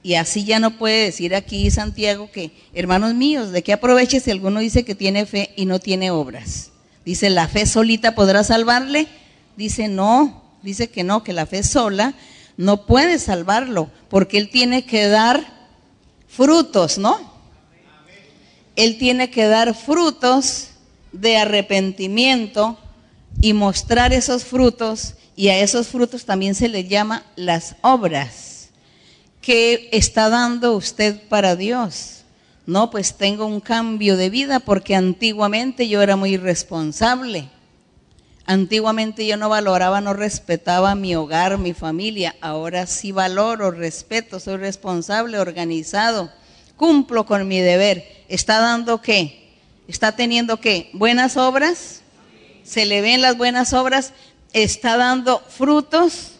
Y 0.00 0.14
así 0.14 0.44
ya 0.44 0.60
no 0.60 0.78
puede 0.78 1.06
decir 1.06 1.34
aquí 1.34 1.68
Santiago 1.72 2.30
que, 2.30 2.52
hermanos 2.72 3.14
míos, 3.14 3.50
¿de 3.50 3.64
qué 3.64 3.72
aproveche 3.72 4.20
si 4.20 4.30
alguno 4.30 4.60
dice 4.60 4.84
que 4.84 4.94
tiene 4.94 5.26
fe 5.26 5.50
y 5.56 5.66
no 5.66 5.80
tiene 5.80 6.12
obras? 6.12 6.70
Dice, 7.04 7.30
¿la 7.30 7.48
fe 7.48 7.66
solita 7.66 8.14
podrá 8.14 8.44
salvarle? 8.44 9.08
dice 9.56 9.88
no, 9.88 10.44
dice 10.62 10.88
que 10.88 11.02
no, 11.02 11.24
que 11.24 11.32
la 11.32 11.46
fe 11.46 11.64
sola 11.64 12.14
no 12.56 12.86
puede 12.86 13.18
salvarlo, 13.18 13.90
porque 14.08 14.38
él 14.38 14.50
tiene 14.50 14.84
que 14.84 15.08
dar 15.08 15.44
frutos, 16.28 16.98
¿no? 16.98 17.18
Él 18.76 18.98
tiene 18.98 19.30
que 19.30 19.46
dar 19.46 19.74
frutos 19.74 20.68
de 21.12 21.36
arrepentimiento 21.36 22.78
y 23.40 23.52
mostrar 23.52 24.12
esos 24.12 24.44
frutos, 24.44 25.14
y 25.36 25.48
a 25.48 25.58
esos 25.58 25.88
frutos 25.88 26.24
también 26.24 26.54
se 26.54 26.68
le 26.68 26.84
llama 26.84 27.24
las 27.36 27.76
obras 27.80 28.68
que 29.40 29.88
está 29.92 30.28
dando 30.28 30.76
usted 30.76 31.20
para 31.28 31.56
Dios. 31.56 32.24
No, 32.66 32.90
pues 32.90 33.14
tengo 33.14 33.46
un 33.46 33.60
cambio 33.60 34.16
de 34.16 34.28
vida 34.28 34.60
porque 34.60 34.94
antiguamente 34.94 35.88
yo 35.88 36.02
era 36.02 36.16
muy 36.16 36.34
irresponsable 36.34 37.48
Antiguamente 38.50 39.24
yo 39.28 39.36
no 39.36 39.48
valoraba, 39.48 40.00
no 40.00 40.12
respetaba 40.12 40.96
mi 40.96 41.14
hogar, 41.14 41.56
mi 41.56 41.72
familia. 41.72 42.34
Ahora 42.40 42.88
sí 42.88 43.12
valoro, 43.12 43.70
respeto, 43.70 44.40
soy 44.40 44.56
responsable, 44.56 45.38
organizado, 45.38 46.32
cumplo 46.76 47.24
con 47.26 47.46
mi 47.46 47.60
deber. 47.60 48.24
¿Está 48.28 48.58
dando 48.58 49.00
qué? 49.00 49.54
¿Está 49.86 50.16
teniendo 50.16 50.56
qué? 50.56 50.90
¿Buenas 50.94 51.36
obras? 51.36 52.02
¿Se 52.64 52.86
le 52.86 53.00
ven 53.00 53.20
las 53.20 53.36
buenas 53.36 53.72
obras? 53.72 54.14
¿Está 54.52 54.96
dando 54.96 55.38
frutos? 55.48 56.32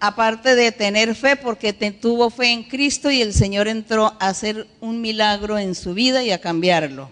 Aparte 0.00 0.54
de 0.54 0.70
tener 0.70 1.14
fe, 1.14 1.34
porque 1.34 1.72
tuvo 1.72 2.28
fe 2.28 2.52
en 2.52 2.64
Cristo 2.64 3.10
y 3.10 3.22
el 3.22 3.32
Señor 3.32 3.68
entró 3.68 4.08
a 4.20 4.28
hacer 4.28 4.66
un 4.82 5.00
milagro 5.00 5.56
en 5.56 5.74
su 5.74 5.94
vida 5.94 6.22
y 6.22 6.30
a 6.30 6.42
cambiarlo. 6.42 7.08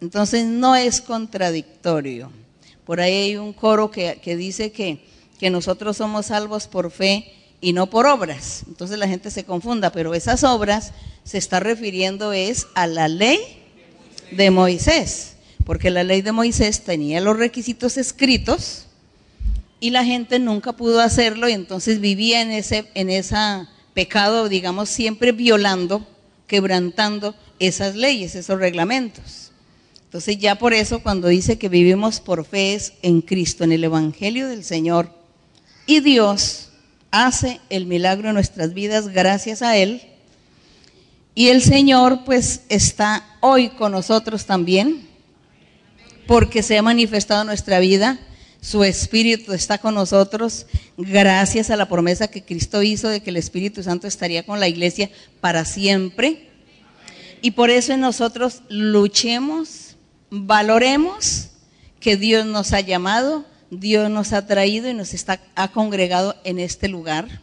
Entonces 0.00 0.44
no 0.44 0.74
es 0.74 1.00
contradictorio. 1.00 2.41
Por 2.84 3.00
ahí 3.00 3.14
hay 3.14 3.36
un 3.36 3.52
coro 3.52 3.90
que, 3.90 4.18
dice 4.36 4.72
que, 4.72 4.98
que 5.38 5.50
nosotros 5.50 5.96
somos 5.96 6.26
salvos 6.26 6.66
por 6.66 6.90
fe 6.90 7.32
y 7.60 7.72
no 7.72 7.88
por 7.88 8.06
obras. 8.06 8.64
Entonces 8.66 8.98
la 8.98 9.08
gente 9.08 9.30
se 9.30 9.44
confunda, 9.44 9.92
pero 9.92 10.14
esas 10.14 10.44
obras 10.44 10.92
se 11.24 11.38
está 11.38 11.60
refiriendo 11.60 12.32
es 12.32 12.66
a 12.74 12.86
la 12.86 13.08
ley 13.08 13.38
de 14.32 14.50
Moisés, 14.50 15.34
porque 15.64 15.90
la 15.90 16.02
ley 16.02 16.22
de 16.22 16.32
Moisés 16.32 16.82
tenía 16.82 17.20
los 17.20 17.36
requisitos 17.36 17.96
escritos 17.96 18.86
y 19.78 19.90
la 19.90 20.04
gente 20.04 20.38
nunca 20.38 20.72
pudo 20.72 21.00
hacerlo 21.00 21.48
y 21.48 21.52
entonces 21.52 22.00
vivía 22.00 22.40
en 22.40 22.50
ese 22.50 22.88
en 22.94 23.10
ese 23.10 23.36
pecado, 23.94 24.48
digamos, 24.48 24.88
siempre 24.88 25.32
violando, 25.32 26.06
quebrantando 26.46 27.34
esas 27.58 27.94
leyes, 27.94 28.34
esos 28.34 28.58
reglamentos. 28.58 29.41
Entonces 30.12 30.36
ya 30.36 30.56
por 30.56 30.74
eso 30.74 31.02
cuando 31.02 31.28
dice 31.28 31.56
que 31.56 31.70
vivimos 31.70 32.20
por 32.20 32.44
fe 32.44 32.74
es 32.74 32.92
en 33.00 33.22
Cristo, 33.22 33.64
en 33.64 33.72
el 33.72 33.82
Evangelio 33.82 34.46
del 34.46 34.62
Señor, 34.62 35.08
y 35.86 36.00
Dios 36.00 36.68
hace 37.10 37.62
el 37.70 37.86
milagro 37.86 38.28
en 38.28 38.34
nuestras 38.34 38.74
vidas 38.74 39.08
gracias 39.08 39.62
a 39.62 39.78
Él, 39.78 40.02
y 41.34 41.48
el 41.48 41.62
Señor 41.62 42.24
pues 42.26 42.60
está 42.68 43.24
hoy 43.40 43.70
con 43.70 43.92
nosotros 43.92 44.44
también, 44.44 45.08
porque 46.26 46.62
se 46.62 46.76
ha 46.76 46.82
manifestado 46.82 47.44
nuestra 47.44 47.78
vida, 47.78 48.20
su 48.60 48.84
Espíritu 48.84 49.54
está 49.54 49.78
con 49.78 49.94
nosotros 49.94 50.66
gracias 50.98 51.70
a 51.70 51.76
la 51.76 51.88
promesa 51.88 52.28
que 52.28 52.44
Cristo 52.44 52.82
hizo 52.82 53.08
de 53.08 53.22
que 53.22 53.30
el 53.30 53.38
Espíritu 53.38 53.82
Santo 53.82 54.06
estaría 54.06 54.44
con 54.44 54.60
la 54.60 54.68
iglesia 54.68 55.08
para 55.40 55.64
siempre. 55.64 56.50
Y 57.40 57.52
por 57.52 57.70
eso 57.70 57.96
nosotros 57.96 58.60
luchemos 58.68 59.81
valoremos 60.32 61.48
que 62.00 62.16
Dios 62.16 62.46
nos 62.46 62.72
ha 62.72 62.80
llamado, 62.80 63.44
Dios 63.70 64.10
nos 64.10 64.32
ha 64.32 64.46
traído 64.46 64.88
y 64.88 64.94
nos 64.94 65.12
está, 65.12 65.40
ha 65.54 65.68
congregado 65.68 66.34
en 66.42 66.58
este 66.58 66.88
lugar. 66.88 67.40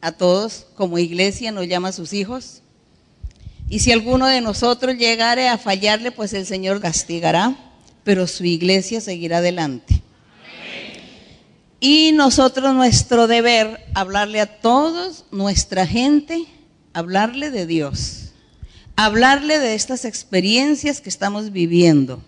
A 0.00 0.12
todos, 0.12 0.66
como 0.74 0.98
iglesia, 0.98 1.52
nos 1.52 1.68
llama 1.68 1.88
a 1.88 1.92
sus 1.92 2.14
hijos. 2.14 2.62
Y 3.68 3.80
si 3.80 3.92
alguno 3.92 4.26
de 4.26 4.40
nosotros 4.40 4.96
llegare 4.96 5.48
a 5.48 5.58
fallarle, 5.58 6.10
pues 6.10 6.32
el 6.32 6.46
Señor 6.46 6.80
castigará, 6.80 7.54
pero 8.02 8.26
su 8.26 8.46
iglesia 8.46 9.02
seguirá 9.02 9.38
adelante. 9.38 10.02
Y 11.78 12.12
nosotros 12.12 12.74
nuestro 12.74 13.26
deber, 13.26 13.86
hablarle 13.94 14.40
a 14.40 14.60
todos, 14.60 15.26
nuestra 15.30 15.86
gente, 15.86 16.46
hablarle 16.94 17.50
de 17.50 17.66
Dios, 17.66 18.30
hablarle 18.96 19.58
de 19.58 19.74
estas 19.74 20.06
experiencias 20.06 21.02
que 21.02 21.10
estamos 21.10 21.52
viviendo, 21.52 22.22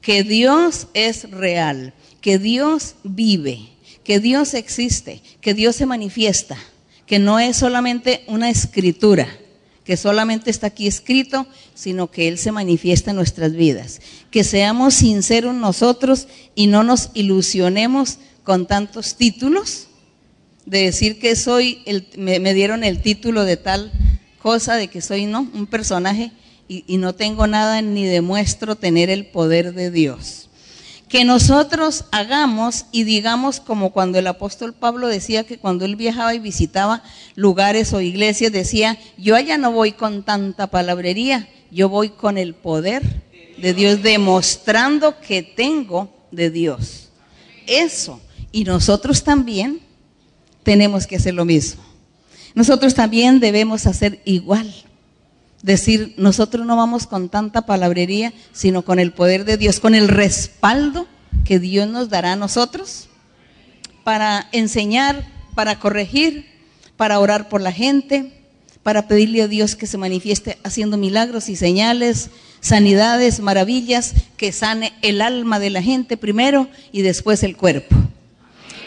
que 0.00 0.22
Dios 0.24 0.88
es 0.94 1.30
real, 1.30 1.94
que 2.20 2.38
Dios 2.38 2.96
vive, 3.02 3.68
que 4.04 4.20
Dios 4.20 4.54
existe, 4.54 5.22
que 5.40 5.54
Dios 5.54 5.76
se 5.76 5.86
manifiesta, 5.86 6.56
que 7.06 7.18
no 7.18 7.38
es 7.38 7.56
solamente 7.56 8.24
una 8.26 8.50
escritura, 8.50 9.28
que 9.84 9.96
solamente 9.96 10.50
está 10.50 10.68
aquí 10.68 10.86
escrito, 10.86 11.46
sino 11.74 12.10
que 12.10 12.28
Él 12.28 12.38
se 12.38 12.52
manifiesta 12.52 13.10
en 13.10 13.16
nuestras 13.16 13.52
vidas. 13.52 14.00
Que 14.30 14.44
seamos 14.44 14.94
sinceros 14.94 15.54
nosotros 15.54 16.28
y 16.54 16.68
no 16.68 16.84
nos 16.84 17.10
ilusionemos 17.14 18.18
con 18.44 18.66
tantos 18.66 19.16
títulos, 19.16 19.88
de 20.66 20.82
decir 20.82 21.18
que 21.18 21.34
soy, 21.34 21.82
el, 21.86 22.06
me, 22.16 22.54
dieron 22.54 22.84
el 22.84 23.02
título 23.02 23.44
de 23.44 23.56
tal 23.56 23.90
cosa, 24.40 24.76
de 24.76 24.88
que 24.88 25.00
soy 25.00 25.26
no, 25.26 25.50
un 25.52 25.66
personaje 25.66 26.30
y, 26.72 26.98
no 26.98 27.16
tengo 27.16 27.48
nada 27.48 27.82
ni 27.82 28.04
demuestro 28.04 28.76
tener 28.76 29.10
el 29.10 29.26
poder 29.26 29.74
de 29.74 29.90
Dios 29.90 30.48
que 31.08 31.24
nosotros 31.24 32.04
hagamos 32.12 32.86
y 32.92 33.02
digamos 33.02 33.58
como 33.58 33.90
cuando 33.90 34.20
el 34.20 34.28
apóstol 34.28 34.72
Pablo 34.72 35.08
decía 35.08 35.42
que 35.42 35.58
cuando 35.58 35.84
él 35.84 35.96
viajaba 35.96 36.36
y 36.36 36.38
visitaba 36.38 37.02
lugares 37.34 37.92
o 37.92 38.00
iglesias, 38.00 38.52
decía, 38.52 38.96
yo 39.18 39.34
allá 39.34 39.58
no 39.58 39.72
voy 39.72 39.90
con 39.90 40.22
tanta 40.22 40.68
palabrería, 40.68 41.48
yo 41.72 41.88
voy 41.88 42.10
con 42.10 42.38
el 42.38 42.54
poder 42.54 43.02
de 43.58 43.74
Dios, 43.74 44.04
demostrando 44.04 45.18
que 45.18 45.42
tengo 45.42 46.14
de 46.30 46.48
Dios. 46.48 47.08
Eso. 47.66 48.20
Y 48.52 48.62
nosotros 48.62 49.24
también 49.24 49.80
tenemos 50.62 51.08
que 51.08 51.16
hacer 51.16 51.34
lo 51.34 51.44
mismo. 51.44 51.82
Nosotros 52.54 52.94
también 52.94 53.40
debemos 53.40 53.84
hacer 53.88 54.22
igual 54.24 54.72
decir, 55.62 56.14
nosotros 56.16 56.66
no 56.66 56.76
vamos 56.76 57.06
con 57.06 57.28
tanta 57.28 57.66
palabrería, 57.66 58.32
sino 58.52 58.82
con 58.82 58.98
el 58.98 59.12
poder 59.12 59.44
de 59.44 59.56
Dios, 59.56 59.80
con 59.80 59.94
el 59.94 60.08
respaldo 60.08 61.06
que 61.44 61.58
Dios 61.58 61.88
nos 61.88 62.08
dará 62.08 62.32
a 62.32 62.36
nosotros 62.36 63.08
para 64.04 64.48
enseñar, 64.52 65.26
para 65.54 65.78
corregir, 65.78 66.46
para 66.96 67.18
orar 67.18 67.48
por 67.48 67.60
la 67.60 67.72
gente, 67.72 68.32
para 68.82 69.08
pedirle 69.08 69.42
a 69.42 69.48
Dios 69.48 69.76
que 69.76 69.86
se 69.86 69.98
manifieste 69.98 70.58
haciendo 70.64 70.96
milagros 70.96 71.48
y 71.48 71.56
señales, 71.56 72.30
sanidades, 72.60 73.40
maravillas, 73.40 74.14
que 74.36 74.52
sane 74.52 74.92
el 75.02 75.20
alma 75.20 75.58
de 75.58 75.70
la 75.70 75.82
gente 75.82 76.16
primero 76.16 76.68
y 76.92 77.02
después 77.02 77.42
el 77.42 77.56
cuerpo. 77.56 77.94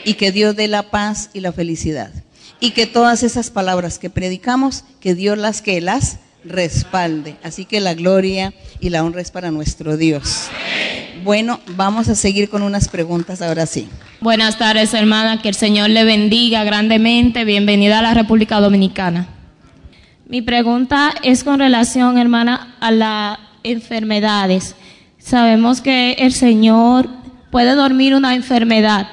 Y 0.03 0.15
que 0.15 0.31
Dios 0.31 0.55
dé 0.55 0.67
la 0.67 0.89
paz 0.89 1.29
y 1.33 1.39
la 1.39 1.53
felicidad. 1.53 2.11
Y 2.59 2.71
que 2.71 2.87
todas 2.87 3.23
esas 3.23 3.51
palabras 3.51 3.99
que 3.99 4.09
predicamos, 4.09 4.83
que 4.99 5.15
Dios 5.15 5.37
las 5.37 5.61
que 5.61 5.79
las 5.79 6.17
respalde. 6.45 7.35
Así 7.43 7.65
que 7.65 7.79
la 7.79 7.93
gloria 7.93 8.53
y 8.79 8.89
la 8.89 9.03
honra 9.03 9.21
es 9.21 9.31
para 9.31 9.51
nuestro 9.51 9.97
Dios. 9.97 10.49
Bueno, 11.23 11.59
vamos 11.75 12.09
a 12.09 12.15
seguir 12.15 12.49
con 12.49 12.63
unas 12.63 12.89
preguntas 12.89 13.41
ahora 13.41 13.65
sí. 13.65 13.87
Buenas 14.19 14.57
tardes, 14.57 14.93
hermana. 14.93 15.41
Que 15.41 15.49
el 15.49 15.55
Señor 15.55 15.89
le 15.89 16.03
bendiga 16.03 16.63
grandemente. 16.63 17.45
Bienvenida 17.45 17.99
a 17.99 18.01
la 18.01 18.13
República 18.13 18.59
Dominicana. 18.59 19.27
Mi 20.27 20.41
pregunta 20.41 21.13
es 21.23 21.43
con 21.43 21.59
relación, 21.59 22.17
hermana, 22.17 22.75
a 22.79 22.91
las 22.91 23.39
enfermedades. 23.63 24.75
Sabemos 25.17 25.79
que 25.81 26.13
el 26.13 26.33
Señor 26.33 27.09
puede 27.51 27.75
dormir 27.75 28.15
una 28.15 28.35
enfermedad. 28.35 29.07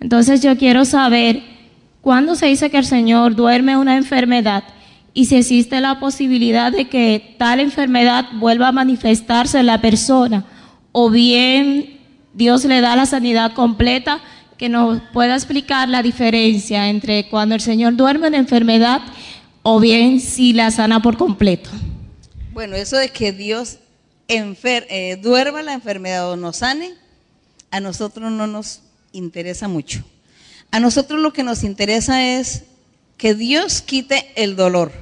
Entonces 0.00 0.42
yo 0.42 0.56
quiero 0.56 0.84
saber, 0.84 1.42
¿cuándo 2.00 2.34
se 2.34 2.46
dice 2.46 2.70
que 2.70 2.78
el 2.78 2.84
Señor 2.84 3.34
duerme 3.34 3.76
una 3.76 3.96
enfermedad? 3.96 4.64
Y 5.12 5.26
si 5.26 5.36
existe 5.36 5.80
la 5.80 5.98
posibilidad 6.00 6.72
de 6.72 6.88
que 6.88 7.34
tal 7.38 7.60
enfermedad 7.60 8.26
vuelva 8.34 8.68
a 8.68 8.72
manifestarse 8.72 9.58
en 9.58 9.66
la 9.66 9.80
persona 9.80 10.44
o 10.92 11.10
bien 11.10 12.00
Dios 12.32 12.64
le 12.64 12.80
da 12.80 12.96
la 12.96 13.06
sanidad 13.06 13.52
completa, 13.54 14.20
que 14.56 14.68
nos 14.68 15.00
pueda 15.12 15.34
explicar 15.34 15.88
la 15.88 16.02
diferencia 16.02 16.88
entre 16.88 17.28
cuando 17.28 17.54
el 17.54 17.60
Señor 17.60 17.96
duerme 17.96 18.28
en 18.28 18.34
enfermedad 18.34 19.00
o 19.62 19.80
bien 19.80 20.20
si 20.20 20.52
la 20.52 20.70
sana 20.70 21.00
por 21.00 21.16
completo. 21.16 21.70
Bueno, 22.52 22.76
eso 22.76 22.96
de 22.96 23.08
que 23.08 23.32
Dios 23.32 23.78
eh, 24.28 25.18
duerma 25.20 25.62
la 25.62 25.72
enfermedad 25.72 26.30
o 26.30 26.36
nos 26.36 26.58
sane, 26.58 26.92
a 27.70 27.80
nosotros 27.80 28.30
no 28.30 28.46
nos 28.46 28.82
interesa 29.12 29.66
mucho. 29.66 30.04
A 30.70 30.78
nosotros 30.78 31.20
lo 31.20 31.32
que 31.32 31.42
nos 31.42 31.64
interesa 31.64 32.24
es 32.24 32.64
que 33.20 33.34
Dios 33.34 33.82
quite 33.82 34.32
el 34.34 34.56
dolor, 34.56 34.92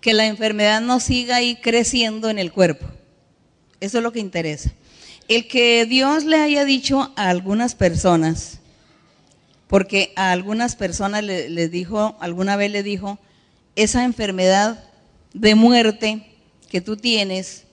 que 0.00 0.12
la 0.12 0.26
enfermedad 0.26 0.80
no 0.80 0.98
siga 0.98 1.36
ahí 1.36 1.54
creciendo 1.54 2.28
en 2.28 2.40
el 2.40 2.50
cuerpo. 2.50 2.84
Eso 3.78 3.98
es 3.98 4.02
lo 4.02 4.10
que 4.10 4.18
interesa. 4.18 4.72
El 5.28 5.46
que 5.46 5.86
Dios 5.86 6.24
le 6.24 6.40
haya 6.40 6.64
dicho 6.64 7.12
a 7.14 7.28
algunas 7.28 7.76
personas, 7.76 8.58
porque 9.68 10.12
a 10.16 10.32
algunas 10.32 10.74
personas 10.74 11.22
le 11.22 11.68
dijo, 11.68 12.16
alguna 12.18 12.56
vez 12.56 12.72
le 12.72 12.82
dijo, 12.82 13.20
esa 13.76 14.02
enfermedad 14.02 14.82
de 15.32 15.54
muerte 15.54 16.26
que 16.68 16.80
tú 16.80 16.96
tienes 16.96 17.66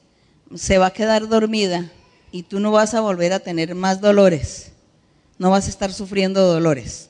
se 0.54 0.78
va 0.78 0.88
a 0.88 0.94
quedar 0.94 1.28
dormida 1.28 1.92
y 2.32 2.44
tú 2.44 2.60
no 2.60 2.72
vas 2.72 2.94
a 2.94 3.02
volver 3.02 3.34
a 3.34 3.40
tener 3.40 3.74
más 3.74 4.00
dolores, 4.00 4.74
no 5.40 5.50
vas 5.50 5.66
a 5.66 5.72
estar 5.72 5.92
sufriendo 5.92 6.46
dolores 6.46 7.10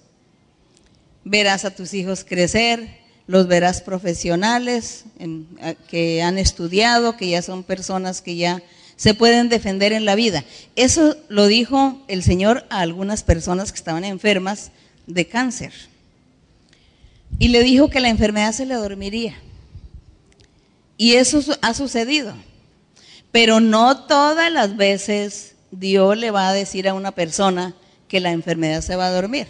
verás 1.30 1.66
a 1.66 1.72
tus 1.72 1.94
hijos 1.94 2.24
crecer, 2.24 2.88
los 3.28 3.48
verás 3.48 3.82
profesionales 3.82 5.04
que 5.90 6.22
han 6.22 6.38
estudiado, 6.38 7.18
que 7.18 7.30
ya 7.30 7.42
son 7.42 7.64
personas 7.64 8.22
que 8.22 8.36
ya 8.36 8.64
se 8.96 9.14
pueden 9.14 9.50
defender 9.50 9.92
en 9.92 10.06
la 10.06 10.16
vida. 10.16 10.44
Eso 10.76 11.18
lo 11.28 11.48
dijo 11.48 12.02
el 12.08 12.24
Señor 12.24 12.66
a 12.70 12.80
algunas 12.80 13.24
personas 13.24 13.72
que 13.72 13.78
estaban 13.78 14.06
enfermas 14.06 14.72
de 15.06 15.28
cáncer. 15.28 15.74
Y 17.38 17.50
le 17.50 17.62
dijo 17.62 17.90
que 17.90 18.00
la 18.00 18.10
enfermedad 18.10 18.54
se 18.54 18.66
le 18.66 18.76
dormiría. 18.76 19.36
Y 20.96 21.14
eso 21.14 21.42
ha 21.62 21.74
sucedido. 21.74 22.34
Pero 23.32 23.60
no 23.60 24.06
todas 24.06 24.52
las 24.52 24.78
veces 24.78 25.56
Dios 25.70 26.18
le 26.18 26.32
va 26.32 26.50
a 26.50 26.54
decir 26.54 26.88
a 26.88 26.94
una 26.94 27.12
persona 27.12 27.76
que 28.08 28.22
la 28.22 28.32
enfermedad 28.32 28.82
se 28.82 28.96
va 28.96 29.08
a 29.08 29.12
dormir. 29.12 29.48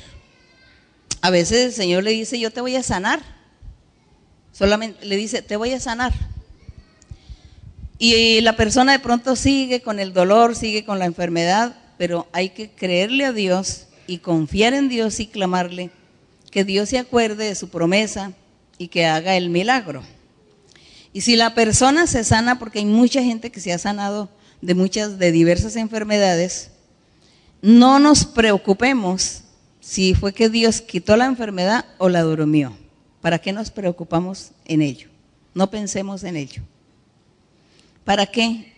A 1.22 1.30
veces 1.30 1.65
el 1.65 1.74
Señor 1.74 2.03
le 2.03 2.11
dice, 2.11 2.39
yo 2.39 2.51
te 2.51 2.61
voy 2.61 2.76
a 2.76 2.84
sanar. 2.84 3.22
Solamente 4.51 5.05
le 5.05 5.15
dice, 5.18 5.41
te 5.41 5.55
voy 5.55 5.74
a 5.74 5.80
sanar. 5.80 6.13
Y 7.99 8.41
la 8.41 8.55
persona 8.55 8.91
de 8.91 8.99
pronto 8.99 9.36
sigue 9.36 9.82
con 9.82 9.99
el 9.99 10.13
dolor, 10.13 10.55
sigue 10.55 10.86
con 10.86 10.99
la 10.99 11.05
enfermedad, 11.05 11.76
pero 11.97 12.28
hay 12.32 12.49
que 12.49 12.70
creerle 12.70 13.26
a 13.26 13.34
Dios 13.34 13.88
y 14.05 14.20
confiar 14.20 14.74
en 14.74 14.88
Dios 14.88 15.20
y 15.20 15.28
clamarle 15.28 15.89
que 16.51 16.63
Dios 16.63 16.89
se 16.89 16.99
acuerde 16.99 17.45
de 17.45 17.55
su 17.55 17.70
promesa 17.70 18.34
y 18.78 18.88
que 18.89 19.05
haga 19.05 19.36
el 19.36 19.49
milagro. 19.49 20.03
Y 21.11 21.22
si 21.22 21.36
la 21.36 21.55
persona 21.55 22.05
se 22.05 22.24
sana, 22.24 22.59
porque 22.59 22.80
hay 22.80 22.86
mucha 22.86 23.24
gente 23.24 23.51
que 23.51 23.59
se 23.59 23.74
ha 23.74 23.80
sanado 23.80 24.30
de 24.61 24.76
muchas, 24.76 25.18
de 25.18 25.32
diversas 25.32 25.76
enfermedades, 25.76 26.72
no 27.61 27.97
nos 27.97 28.26
preocupemos 28.26 29.41
si 29.88 30.14
fue 30.14 30.34
que 30.34 30.50
Dios 30.50 30.82
quitó 30.82 31.16
la 31.16 31.28
enfermedad 31.28 31.86
o 31.98 32.10
la 32.10 32.22
durmió. 32.22 32.76
¿Para 33.22 33.40
qué 33.40 33.54
nos 33.54 33.72
preocupamos 33.72 34.52
en 34.66 34.82
ello? 34.82 35.08
No 35.54 35.72
pensemos 35.72 36.26
en 36.26 36.36
ello. 36.36 36.62
¿Para 38.04 38.26
qué 38.26 38.74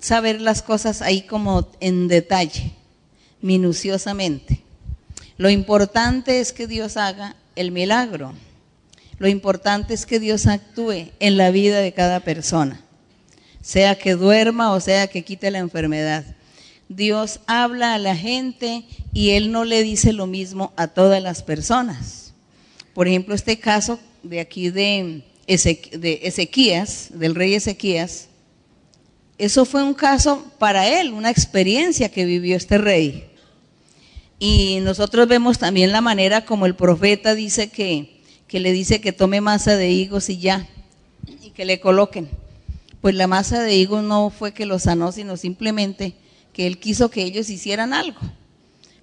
saber 0.00 0.40
las 0.40 0.62
cosas 0.62 1.02
ahí 1.02 1.22
como 1.22 1.70
en 1.78 2.08
detalle, 2.08 2.72
minuciosamente? 3.40 4.60
Lo 5.36 5.50
importante 5.50 6.40
es 6.40 6.52
que 6.52 6.66
Dios 6.66 6.96
haga 6.96 7.36
el 7.54 7.70
milagro. 7.70 8.34
Lo 9.18 9.28
importante 9.28 9.94
es 9.94 10.04
que 10.04 10.18
Dios 10.18 10.48
actúe 10.48 11.12
en 11.20 11.36
la 11.36 11.52
vida 11.52 11.78
de 11.78 11.92
cada 11.92 12.20
persona, 12.20 12.80
sea 13.62 13.96
que 13.96 14.16
duerma 14.16 14.72
o 14.72 14.80
sea 14.80 15.06
que 15.06 15.22
quite 15.22 15.52
la 15.52 15.58
enfermedad. 15.58 16.24
Dios 16.90 17.38
habla 17.46 17.94
a 17.94 17.98
la 17.98 18.16
gente 18.16 18.82
y 19.12 19.30
Él 19.30 19.52
no 19.52 19.64
le 19.64 19.84
dice 19.84 20.12
lo 20.12 20.26
mismo 20.26 20.72
a 20.76 20.88
todas 20.88 21.22
las 21.22 21.44
personas. 21.44 22.34
Por 22.94 23.06
ejemplo, 23.06 23.32
este 23.32 23.60
caso 23.60 24.00
de 24.24 24.40
aquí 24.40 24.70
de, 24.70 25.22
Ezequías, 25.46 27.10
del 27.14 27.36
rey 27.36 27.54
Ezequías, 27.54 28.26
eso 29.38 29.64
fue 29.64 29.84
un 29.84 29.94
caso 29.94 30.44
para 30.58 31.00
él, 31.00 31.12
una 31.12 31.30
experiencia 31.30 32.10
que 32.10 32.24
vivió 32.24 32.56
este 32.56 32.76
rey. 32.76 33.30
Y 34.40 34.80
nosotros 34.80 35.28
vemos 35.28 35.58
también 35.58 35.92
la 35.92 36.00
manera 36.00 36.44
como 36.44 36.66
el 36.66 36.74
profeta 36.74 37.36
dice 37.36 37.70
que, 37.70 38.20
que 38.48 38.58
le 38.58 38.72
dice 38.72 39.00
que 39.00 39.12
tome 39.12 39.40
masa 39.40 39.76
de 39.76 39.90
higos 39.90 40.28
y 40.28 40.38
ya, 40.38 40.68
y 41.40 41.50
que 41.50 41.64
le 41.64 41.78
coloquen. 41.78 42.28
Pues 43.00 43.14
la 43.14 43.28
masa 43.28 43.62
de 43.62 43.76
higos 43.76 44.02
no 44.02 44.30
fue 44.30 44.52
que 44.52 44.66
lo 44.66 44.80
sanó, 44.80 45.12
sino 45.12 45.36
simplemente 45.36 46.14
que 46.52 46.66
él 46.66 46.78
quiso 46.78 47.10
que 47.10 47.22
ellos 47.22 47.50
hicieran 47.50 47.92
algo. 47.92 48.20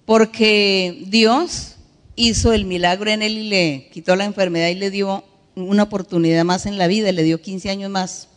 Porque 0.05 1.03
Dios 1.07 1.75
hizo 2.15 2.53
el 2.53 2.65
milagro 2.65 3.09
en 3.09 3.21
él 3.21 3.37
y 3.37 3.49
le 3.49 3.89
quitó 3.91 4.15
la 4.15 4.25
enfermedad 4.25 4.69
y 4.69 4.75
le 4.75 4.91
dio 4.91 5.23
una 5.55 5.83
oportunidad 5.83 6.43
más 6.45 6.65
en 6.65 6.77
la 6.77 6.87
vida, 6.87 7.11
le 7.11 7.23
dio 7.23 7.41
15 7.41 7.69
años 7.69 7.89
más. 7.89 8.27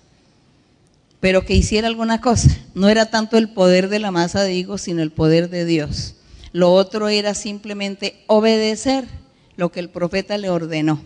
Pero 1.21 1.45
que 1.45 1.55
hiciera 1.55 1.87
alguna 1.87 2.21
cosa. 2.21 2.51
No 2.75 2.89
era 2.89 3.11
tanto 3.11 3.37
el 3.37 3.51
poder 3.51 3.89
de 3.89 3.99
la 3.99 4.11
masa 4.11 4.43
de 4.43 4.55
higos, 4.55 4.83
sino 4.83 5.03
el 5.03 5.11
poder 5.11 5.51
de 5.51 5.65
Dios. 5.65 6.15
Lo 6.53 6.73
otro 6.73 7.09
era 7.09 7.35
simplemente 7.35 8.23
obedecer 8.27 9.05
lo 9.57 9.71
que 9.71 9.81
el 9.81 9.91
profeta 9.91 10.39
le 10.39 10.51
ordenó. 10.51 11.01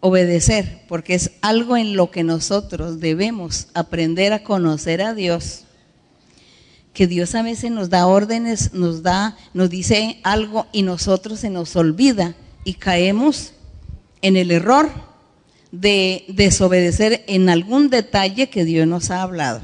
Obedecer, 0.00 0.82
porque 0.86 1.14
es 1.14 1.32
algo 1.40 1.78
en 1.78 1.96
lo 1.96 2.10
que 2.10 2.22
nosotros 2.22 3.00
debemos 3.00 3.68
aprender 3.72 4.34
a 4.34 4.42
conocer 4.42 5.00
a 5.00 5.14
Dios. 5.14 5.63
Que 6.94 7.06
Dios 7.06 7.34
a 7.34 7.42
veces 7.42 7.70
nos 7.70 7.90
da 7.90 8.06
órdenes, 8.06 8.72
nos 8.72 9.02
da, 9.02 9.36
nos 9.52 9.68
dice 9.68 10.20
algo 10.22 10.66
y 10.72 10.80
nosotros 10.82 11.40
se 11.40 11.50
nos 11.50 11.76
olvida 11.76 12.34
y 12.64 12.74
caemos 12.74 13.52
en 14.22 14.36
el 14.36 14.50
error 14.50 14.90
de 15.70 16.24
desobedecer 16.28 17.24
en 17.26 17.50
algún 17.50 17.90
detalle 17.90 18.48
que 18.48 18.64
Dios 18.64 18.86
nos 18.86 19.10
ha 19.10 19.20
hablado. 19.20 19.60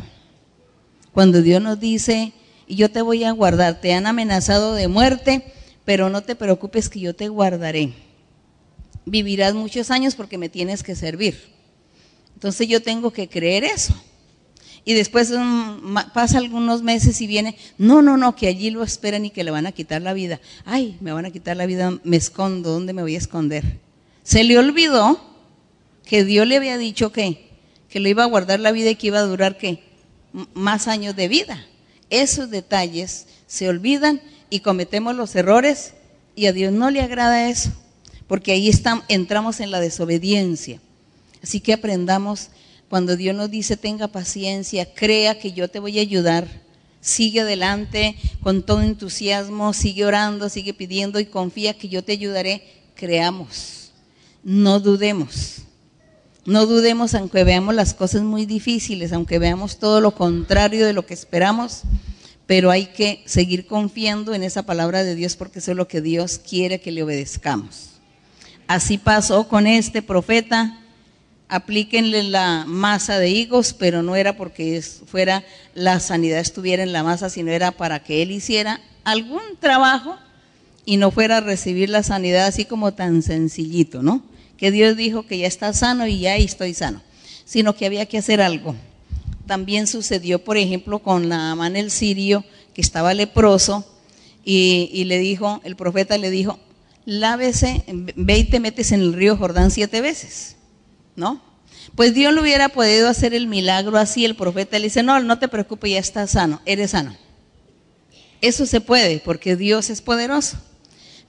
Cuando 1.12 1.40
Dios 1.40 1.62
nos 1.62 1.80
dice, 1.80 2.34
y 2.70 2.76
yo 2.76 2.88
te 2.88 3.02
voy 3.02 3.24
a 3.24 3.32
guardar. 3.32 3.80
Te 3.80 3.92
han 3.94 4.06
amenazado 4.06 4.74
de 4.74 4.86
muerte, 4.86 5.42
pero 5.84 6.08
no 6.08 6.22
te 6.22 6.36
preocupes 6.36 6.88
que 6.88 7.00
yo 7.00 7.16
te 7.16 7.28
guardaré. 7.28 7.92
Vivirás 9.04 9.54
muchos 9.54 9.90
años 9.90 10.14
porque 10.14 10.38
me 10.38 10.48
tienes 10.48 10.84
que 10.84 10.94
servir. 10.94 11.36
Entonces 12.34 12.68
yo 12.68 12.80
tengo 12.80 13.10
que 13.10 13.28
creer 13.28 13.64
eso. 13.64 13.92
Y 14.84 14.94
después 14.94 15.32
pasa 16.14 16.38
algunos 16.38 16.82
meses 16.82 17.20
y 17.20 17.26
viene, 17.26 17.56
no, 17.78 18.02
no, 18.02 18.16
no, 18.16 18.34
que 18.34 18.48
allí 18.48 18.70
lo 18.70 18.82
esperan 18.82 19.26
y 19.26 19.30
que 19.30 19.44
le 19.44 19.50
van 19.50 19.66
a 19.66 19.72
quitar 19.72 20.02
la 20.02 20.12
vida. 20.12 20.40
Ay, 20.64 20.96
me 21.00 21.12
van 21.12 21.26
a 21.26 21.30
quitar 21.30 21.56
la 21.56 21.66
vida, 21.66 21.98
me 22.02 22.16
escondo, 22.16 22.70
¿dónde 22.70 22.92
me 22.92 23.02
voy 23.02 23.14
a 23.14 23.18
esconder? 23.18 23.78
Se 24.22 24.42
le 24.44 24.58
olvidó 24.58 25.20
que 26.04 26.24
Dios 26.24 26.46
le 26.46 26.56
había 26.56 26.78
dicho 26.78 27.12
que, 27.12 27.50
que 27.88 28.00
le 28.00 28.10
iba 28.10 28.22
a 28.24 28.26
guardar 28.26 28.60
la 28.60 28.72
vida 28.72 28.90
y 28.90 28.96
que 28.96 29.08
iba 29.08 29.18
a 29.18 29.22
durar 29.22 29.58
qué? 29.58 29.82
más 30.54 30.86
años 30.86 31.16
de 31.16 31.26
vida 31.26 31.66
esos 32.10 32.50
detalles 32.50 33.26
se 33.46 33.68
olvidan 33.68 34.20
y 34.50 34.60
cometemos 34.60 35.14
los 35.14 35.34
errores 35.36 35.94
y 36.34 36.46
a 36.46 36.52
Dios 36.52 36.72
no 36.72 36.90
le 36.90 37.00
agrada 37.00 37.48
eso, 37.48 37.70
porque 38.26 38.52
ahí 38.52 38.70
entramos 39.08 39.60
en 39.60 39.70
la 39.70 39.80
desobediencia. 39.80 40.80
Así 41.42 41.60
que 41.60 41.72
aprendamos, 41.72 42.48
cuando 42.90 43.16
Dios 43.16 43.36
nos 43.36 43.48
dice 43.48 43.76
tenga 43.76 44.08
paciencia, 44.08 44.92
crea 44.92 45.38
que 45.38 45.52
yo 45.52 45.68
te 45.68 45.78
voy 45.78 46.00
a 46.00 46.02
ayudar, 46.02 46.48
sigue 47.00 47.42
adelante 47.42 48.16
con 48.42 48.64
todo 48.64 48.82
entusiasmo, 48.82 49.72
sigue 49.72 50.04
orando, 50.04 50.48
sigue 50.48 50.74
pidiendo 50.74 51.20
y 51.20 51.26
confía 51.26 51.78
que 51.78 51.88
yo 51.88 52.02
te 52.02 52.10
ayudaré, 52.10 52.64
creamos, 52.96 53.92
no 54.42 54.80
dudemos. 54.80 55.58
No 56.46 56.66
dudemos 56.66 57.14
aunque 57.14 57.44
veamos 57.44 57.76
las 57.76 57.94
cosas 57.94 58.22
muy 58.22 58.44
difíciles, 58.44 59.12
aunque 59.12 59.38
veamos 59.38 59.78
todo 59.78 60.00
lo 60.00 60.10
contrario 60.10 60.84
de 60.84 60.92
lo 60.92 61.06
que 61.06 61.14
esperamos, 61.14 61.82
pero 62.46 62.72
hay 62.72 62.86
que 62.86 63.22
seguir 63.24 63.68
confiando 63.68 64.34
en 64.34 64.42
esa 64.42 64.64
palabra 64.64 65.04
de 65.04 65.14
Dios 65.14 65.36
porque 65.36 65.60
eso 65.60 65.70
es 65.70 65.76
lo 65.76 65.86
que 65.86 66.00
Dios 66.00 66.40
quiere 66.40 66.80
que 66.80 66.90
le 66.90 67.04
obedezcamos. 67.04 67.90
Así 68.66 68.98
pasó 68.98 69.46
con 69.46 69.68
este 69.68 70.02
profeta. 70.02 70.79
Aplíquenle 71.50 72.22
la 72.22 72.64
masa 72.66 73.18
de 73.18 73.28
higos, 73.28 73.74
pero 73.74 74.02
no 74.02 74.16
era 74.16 74.36
porque 74.36 74.80
fuera 74.82 75.44
la 75.74 76.00
sanidad 76.00 76.40
estuviera 76.40 76.82
en 76.82 76.92
la 76.92 77.02
masa, 77.02 77.28
sino 77.28 77.50
era 77.50 77.72
para 77.72 78.02
que 78.02 78.22
él 78.22 78.30
hiciera 78.30 78.80
algún 79.04 79.42
trabajo 79.60 80.16
y 80.84 80.96
no 80.96 81.10
fuera 81.10 81.38
a 81.38 81.40
recibir 81.40 81.90
la 81.90 82.02
sanidad 82.02 82.46
así 82.46 82.64
como 82.64 82.94
tan 82.94 83.22
sencillito, 83.22 84.02
¿no? 84.02 84.22
que 84.60 84.70
Dios 84.70 84.94
dijo 84.94 85.22
que 85.22 85.38
ya 85.38 85.46
está 85.46 85.72
sano 85.72 86.06
y 86.06 86.18
ya 86.18 86.36
estoy 86.36 86.74
sano, 86.74 87.00
sino 87.46 87.74
que 87.74 87.86
había 87.86 88.04
que 88.04 88.18
hacer 88.18 88.42
algo. 88.42 88.76
También 89.46 89.86
sucedió, 89.86 90.44
por 90.44 90.58
ejemplo, 90.58 90.98
con 90.98 91.30
Naamán 91.30 91.76
el 91.76 91.90
sirio, 91.90 92.44
que 92.74 92.82
estaba 92.82 93.14
leproso, 93.14 93.86
y, 94.44 95.04
le 95.04 95.18
dijo, 95.18 95.62
el 95.64 95.76
profeta 95.76 96.18
le 96.18 96.28
dijo, 96.28 96.58
lávese, 97.06 97.84
ve 97.88 98.38
y 98.38 98.44
te 98.44 98.60
metes 98.60 98.92
en 98.92 99.00
el 99.00 99.14
río 99.14 99.38
Jordán 99.38 99.70
siete 99.70 100.02
veces, 100.02 100.56
¿no? 101.16 101.42
Pues 101.94 102.14
Dios 102.14 102.32
lo 102.32 102.42
hubiera 102.42 102.68
podido 102.68 103.08
hacer 103.08 103.34
el 103.34 103.46
milagro 103.46 103.98
así, 103.98 104.24
el 104.24 104.36
profeta 104.36 104.78
le 104.78 104.84
dice, 104.84 105.02
no, 105.02 105.20
no 105.20 105.38
te 105.38 105.48
preocupes, 105.48 105.92
ya 105.92 105.98
estás 105.98 106.30
sano, 106.30 106.60
eres 106.64 106.92
sano. 106.92 107.16
Eso 108.40 108.66
se 108.66 108.80
puede, 108.80 109.20
porque 109.24 109.56
Dios 109.56 109.90
es 109.90 110.00
poderoso. 110.00 110.56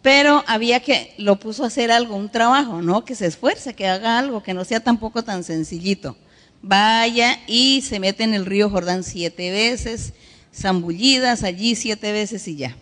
Pero 0.02 0.44
había 0.48 0.80
que, 0.80 1.14
lo 1.18 1.40
puso 1.40 1.64
a 1.64 1.68
hacer 1.68 1.92
algo, 1.92 2.16
un 2.16 2.30
trabajo, 2.30 2.82
¿no? 2.82 3.06
Que 3.06 3.16
se 3.16 3.28
esfuerce, 3.28 3.74
que 3.74 3.88
haga 3.88 4.18
algo, 4.18 4.42
que 4.42 4.54
no 4.54 4.66
sea 4.66 4.80
tampoco 4.80 5.24
tan 5.24 5.44
sencillito. 5.44 6.18
Vaya 6.62 7.40
y 7.48 7.82
se 7.82 8.00
mete 8.00 8.24
en 8.24 8.34
el 8.34 8.46
río 8.46 8.70
Jordán 8.70 9.04
siete 9.04 9.52
veces, 9.52 10.14
zambullidas 10.54 11.44
allí 11.44 11.76
siete 11.76 12.12
veces 12.12 12.48
y 12.48 12.56
ya. 12.56 12.76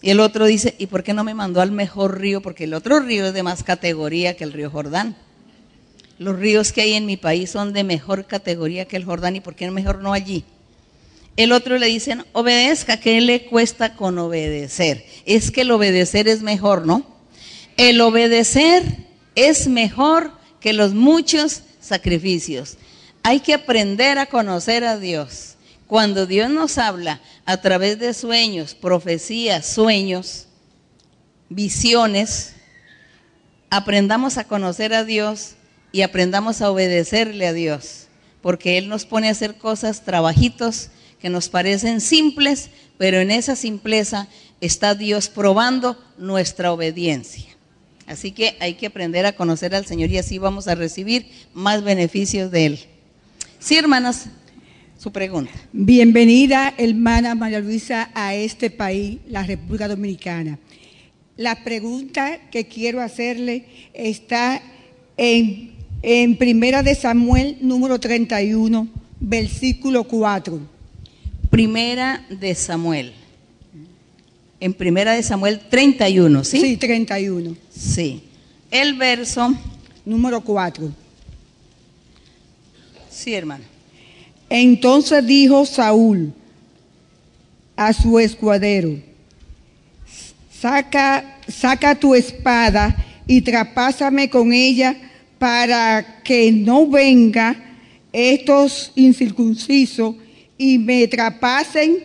Y 0.00 0.10
el 0.10 0.20
otro 0.20 0.46
dice, 0.46 0.74
¿y 0.78 0.86
por 0.86 1.02
qué 1.02 1.12
no 1.14 1.22
me 1.22 1.34
mandó 1.34 1.60
al 1.60 1.70
mejor 1.70 2.20
río? 2.20 2.42
Porque 2.42 2.64
el 2.64 2.74
otro 2.74 3.00
río 3.00 3.26
es 3.26 3.34
de 3.34 3.42
más 3.42 3.62
categoría 3.62 4.36
que 4.36 4.44
el 4.44 4.52
río 4.52 4.70
Jordán. 4.70 5.16
Los 6.22 6.38
ríos 6.38 6.72
que 6.72 6.82
hay 6.82 6.92
en 6.92 7.04
mi 7.04 7.16
país 7.16 7.50
son 7.50 7.72
de 7.72 7.82
mejor 7.82 8.26
categoría 8.26 8.84
que 8.84 8.96
el 8.96 9.04
Jordán, 9.04 9.34
¿y 9.34 9.40
por 9.40 9.56
qué 9.56 9.68
mejor 9.72 9.98
no 9.98 10.12
allí? 10.12 10.44
El 11.36 11.50
otro 11.50 11.78
le 11.78 11.86
dicen, 11.86 12.24
obedezca, 12.32 13.00
¿qué 13.00 13.20
le 13.20 13.46
cuesta 13.46 13.96
con 13.96 14.18
obedecer? 14.18 15.04
Es 15.26 15.50
que 15.50 15.62
el 15.62 15.72
obedecer 15.72 16.28
es 16.28 16.42
mejor, 16.42 16.86
¿no? 16.86 17.04
El 17.76 18.00
obedecer 18.00 18.84
es 19.34 19.66
mejor 19.66 20.30
que 20.60 20.72
los 20.72 20.94
muchos 20.94 21.62
sacrificios. 21.80 22.76
Hay 23.24 23.40
que 23.40 23.54
aprender 23.54 24.18
a 24.18 24.26
conocer 24.26 24.84
a 24.84 24.98
Dios. 24.98 25.56
Cuando 25.88 26.26
Dios 26.26 26.50
nos 26.50 26.78
habla 26.78 27.20
a 27.44 27.56
través 27.56 27.98
de 27.98 28.14
sueños, 28.14 28.76
profecías, 28.76 29.66
sueños, 29.66 30.46
visiones, 31.48 32.54
aprendamos 33.70 34.38
a 34.38 34.44
conocer 34.44 34.94
a 34.94 35.02
Dios 35.02 35.56
y 35.92 36.02
aprendamos 36.02 36.62
a 36.62 36.70
obedecerle 36.70 37.46
a 37.46 37.52
Dios, 37.52 38.08
porque 38.40 38.78
Él 38.78 38.88
nos 38.88 39.04
pone 39.04 39.28
a 39.28 39.32
hacer 39.32 39.56
cosas, 39.56 40.04
trabajitos, 40.04 40.88
que 41.20 41.30
nos 41.30 41.48
parecen 41.48 42.00
simples, 42.00 42.70
pero 42.98 43.20
en 43.20 43.30
esa 43.30 43.54
simpleza 43.54 44.26
está 44.60 44.94
Dios 44.94 45.28
probando 45.28 45.96
nuestra 46.18 46.72
obediencia. 46.72 47.46
Así 48.06 48.32
que 48.32 48.56
hay 48.58 48.74
que 48.74 48.86
aprender 48.86 49.24
a 49.26 49.36
conocer 49.36 49.74
al 49.74 49.86
Señor 49.86 50.10
y 50.10 50.18
así 50.18 50.38
vamos 50.38 50.66
a 50.66 50.74
recibir 50.74 51.26
más 51.54 51.84
beneficios 51.84 52.50
de 52.50 52.66
Él. 52.66 52.80
Sí, 53.60 53.76
hermanas, 53.76 54.26
su 54.98 55.12
pregunta. 55.12 55.52
Bienvenida, 55.72 56.74
hermana 56.76 57.34
María 57.34 57.60
Luisa, 57.60 58.10
a 58.14 58.34
este 58.34 58.70
país, 58.70 59.18
la 59.28 59.44
República 59.44 59.86
Dominicana. 59.86 60.58
La 61.36 61.62
pregunta 61.64 62.38
que 62.50 62.66
quiero 62.66 63.00
hacerle 63.00 63.66
está 63.94 64.60
en, 65.16 65.71
en 66.02 66.36
Primera 66.36 66.82
de 66.82 66.94
Samuel, 66.96 67.56
número 67.60 68.00
31, 68.00 68.88
versículo 69.20 70.04
4. 70.04 70.60
Primera 71.48 72.26
de 72.28 72.54
Samuel. 72.54 73.12
En 74.58 74.74
Primera 74.74 75.12
de 75.12 75.22
Samuel 75.22 75.60
31, 75.70 76.44
¿sí? 76.44 76.60
Sí, 76.60 76.76
31. 76.76 77.56
Sí. 77.70 78.22
El 78.70 78.94
verso 78.94 79.54
número 80.04 80.40
4. 80.40 80.92
Sí, 83.08 83.34
hermano. 83.34 83.64
Entonces 84.48 85.24
dijo 85.24 85.64
Saúl 85.64 86.32
a 87.76 87.92
su 87.92 88.18
escuadero, 88.18 88.98
saca, 90.60 91.38
saca 91.48 91.94
tu 91.94 92.14
espada 92.14 92.94
y 93.26 93.40
trapásame 93.40 94.28
con 94.28 94.52
ella 94.52 94.96
para 95.42 96.22
que 96.22 96.52
no 96.52 96.86
venga 96.86 97.56
estos 98.12 98.92
incircuncisos 98.94 100.14
y 100.56 100.78
me 100.78 101.08
trapasen 101.08 101.96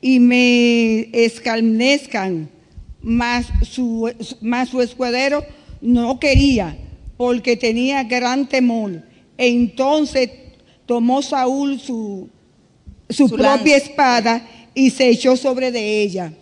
y 0.00 0.18
me 0.18 1.02
escarnezcan. 1.12 2.50
Mas 3.00 3.46
su, 3.62 4.12
su 4.68 4.82
escuadero 4.82 5.44
no 5.80 6.18
quería, 6.18 6.76
porque 7.16 7.56
tenía 7.56 8.02
gran 8.02 8.48
temor. 8.48 9.00
Entonces 9.38 10.30
tomó 10.84 11.22
Saúl 11.22 11.78
su, 11.78 12.28
su, 13.08 13.30
propia 13.30 13.76
espada 13.76 14.44
y 14.74 14.90
se 14.90 15.08
echó 15.08 15.36
sobre 15.36 15.70
de 15.70 16.02
ella. 16.02 16.32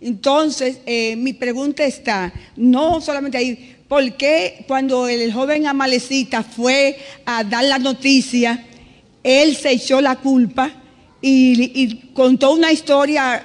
Entonces, 0.00 0.80
eh, 0.86 1.14
mi 1.14 1.34
pregunta 1.34 1.84
está, 1.84 2.32
no 2.56 3.00
solamente 3.00 3.38
ahí, 3.38 3.77
¿por 3.88 4.12
qué 4.12 4.64
cuando 4.68 5.08
el 5.08 5.32
joven 5.32 5.66
Amalecita 5.66 6.42
fue 6.42 6.98
a 7.24 7.42
dar 7.42 7.64
la 7.64 7.78
noticia, 7.78 8.64
él 9.24 9.56
se 9.56 9.72
echó 9.72 10.00
la 10.00 10.16
culpa 10.16 10.70
y, 11.20 12.10
contó 12.12 12.52
una 12.52 12.70
historia 12.70 13.42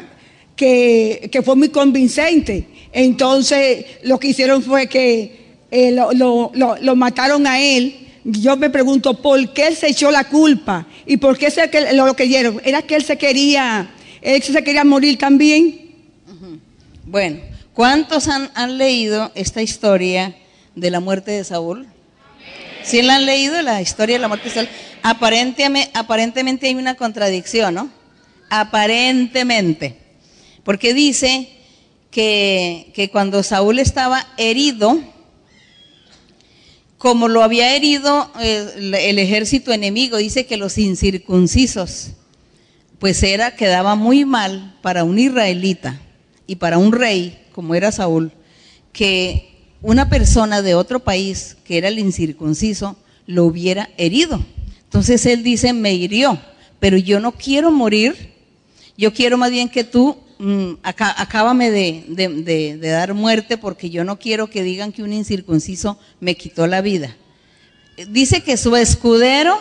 que, 0.56 1.42
fue 1.44 1.56
muy 1.56 1.70
convincente? 1.70 2.68
Entonces, 2.92 3.86
lo 4.04 4.20
que 4.20 4.28
hicieron 4.28 4.62
fue 4.62 4.88
que 4.88 5.44
eh, 5.72 5.92
lo, 5.92 6.96
mataron 6.96 7.48
a 7.48 7.60
él. 7.60 7.96
Yo 8.26 8.56
me 8.56 8.70
pregunto, 8.70 9.22
¿por 9.22 9.54
qué 9.54 9.68
él 9.68 9.76
se 9.76 9.88
echó 9.88 10.12
la 10.12 10.26
culpa? 10.26 10.88
¿Y 11.06 11.18
por 11.18 11.38
qué 11.38 11.50
se, 11.50 11.70
lo, 11.94 12.06
lo 12.06 12.16
que 12.16 12.26
dieron? 12.26 12.62
¿Era 12.64 12.82
que 12.82 12.96
él 12.96 13.04
se 13.04 13.18
quería, 13.18 13.92
él 14.22 14.42
se 14.42 14.64
quería 14.64 14.84
morir 14.84 15.18
también? 15.18 15.84
Bueno, 17.06 17.38
¿cuántos 17.74 18.28
han, 18.28 18.78
leído 18.78 19.32
esta 19.36 19.62
historia 19.62 20.36
de 20.76 20.92
la 20.92 21.00
muerte 21.00 21.32
de 21.32 21.44
Saúl? 21.44 21.88
¿Sí 22.84 23.02
la 23.02 23.16
han 23.16 23.26
leído, 23.26 23.62
la 23.62 23.82
historia 23.82 24.16
de 24.16 24.22
la 24.22 24.28
muerte 24.28 24.50
de 24.50 24.56
Saúl? 24.56 24.70
Aparentemente, 25.04 26.68
hay 26.68 26.76
una 26.76 26.96
contradicción, 26.96 27.76
¿no? 27.76 27.90
Aparentemente. 28.50 29.98
Porque 30.64 30.94
dice 30.94 31.50
que, 32.10 33.10
cuando 33.12 33.44
Saúl 33.44 33.80
estaba 33.80 34.28
herido, 34.38 35.00
como 36.98 37.28
lo 37.28 37.44
había 37.44 37.76
herido 37.76 38.32
el, 38.40 38.94
eh, 38.94 39.10
el 39.10 39.20
ejército 39.20 39.74
enemigo, 39.74 40.18
dice 40.18 40.46
que 40.46 40.56
los 40.56 40.78
incircuncisos, 40.78 42.12
pues 43.00 43.22
era, 43.24 43.56
quedaba 43.58 43.96
muy 43.96 44.24
mal 44.24 44.78
para 44.82 45.04
un 45.04 45.20
israelita 45.20 46.00
y 46.48 46.56
para 46.56 46.78
un 46.78 46.94
rey, 46.94 47.43
como 47.54 47.76
era 47.76 47.92
Saúl, 47.92 48.34
que 48.92 49.54
una 49.82 50.10
persona 50.10 50.62
de 50.62 50.76
otro 50.76 51.00
país, 51.00 51.58
que 51.64 51.78
era 51.78 51.88
el 51.88 52.00
incircunciso, 52.00 52.98
lo 53.26 53.46
hubiera 53.46 53.90
herido. 53.98 54.44
Entonces 54.84 55.26
él 55.26 55.44
dice, 55.44 55.74
me 55.74 55.94
hirió, 55.94 56.40
pero 56.80 56.98
yo 56.98 57.20
no 57.20 57.32
quiero 57.32 57.72
morir, 57.72 58.34
yo 58.98 59.14
quiero 59.14 59.38
más 59.38 59.52
bien 59.52 59.70
que 59.70 59.84
tú 59.84 60.18
mm, 60.40 60.74
acábame 60.84 61.72
de, 61.72 62.06
de, 62.08 62.78
dar 62.78 63.14
muerte 63.14 63.58
porque 63.58 63.90
yo 63.90 64.04
no 64.04 64.20
quiero 64.20 64.50
que 64.50 64.64
digan 64.64 64.92
que 64.92 65.04
un 65.04 65.14
incircunciso 65.14 65.98
me 66.20 66.36
quitó 66.36 66.68
la 66.68 66.82
vida. 66.82 67.16
Dice 68.10 68.44
que 68.44 68.58
su 68.58 68.76
escudero 68.76 69.60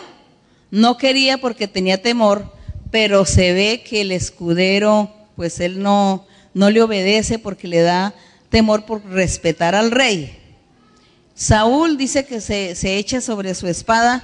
no 0.71 0.97
quería 0.97 1.39
porque 1.39 1.67
tenía 1.67 2.01
temor, 2.01 2.51
pero 2.91 3.25
se 3.25 3.53
ve 3.53 3.83
que 3.87 4.01
el 4.01 4.11
escudero, 4.11 5.11
pues 5.35 5.59
él 5.59 5.81
no, 5.81 6.27
no 6.53 6.69
le 6.69 6.81
obedece 6.81 7.39
porque 7.39 7.67
le 7.67 7.81
da 7.81 8.13
temor 8.49 8.85
por 8.85 9.03
respetar 9.05 9.75
al 9.75 9.91
rey. 9.91 10.37
Saúl 11.35 11.97
dice 11.97 12.25
que 12.25 12.41
se, 12.41 12.97
echa 12.97 13.21
sobre 13.21 13.55
su 13.55 13.67
espada 13.67 14.23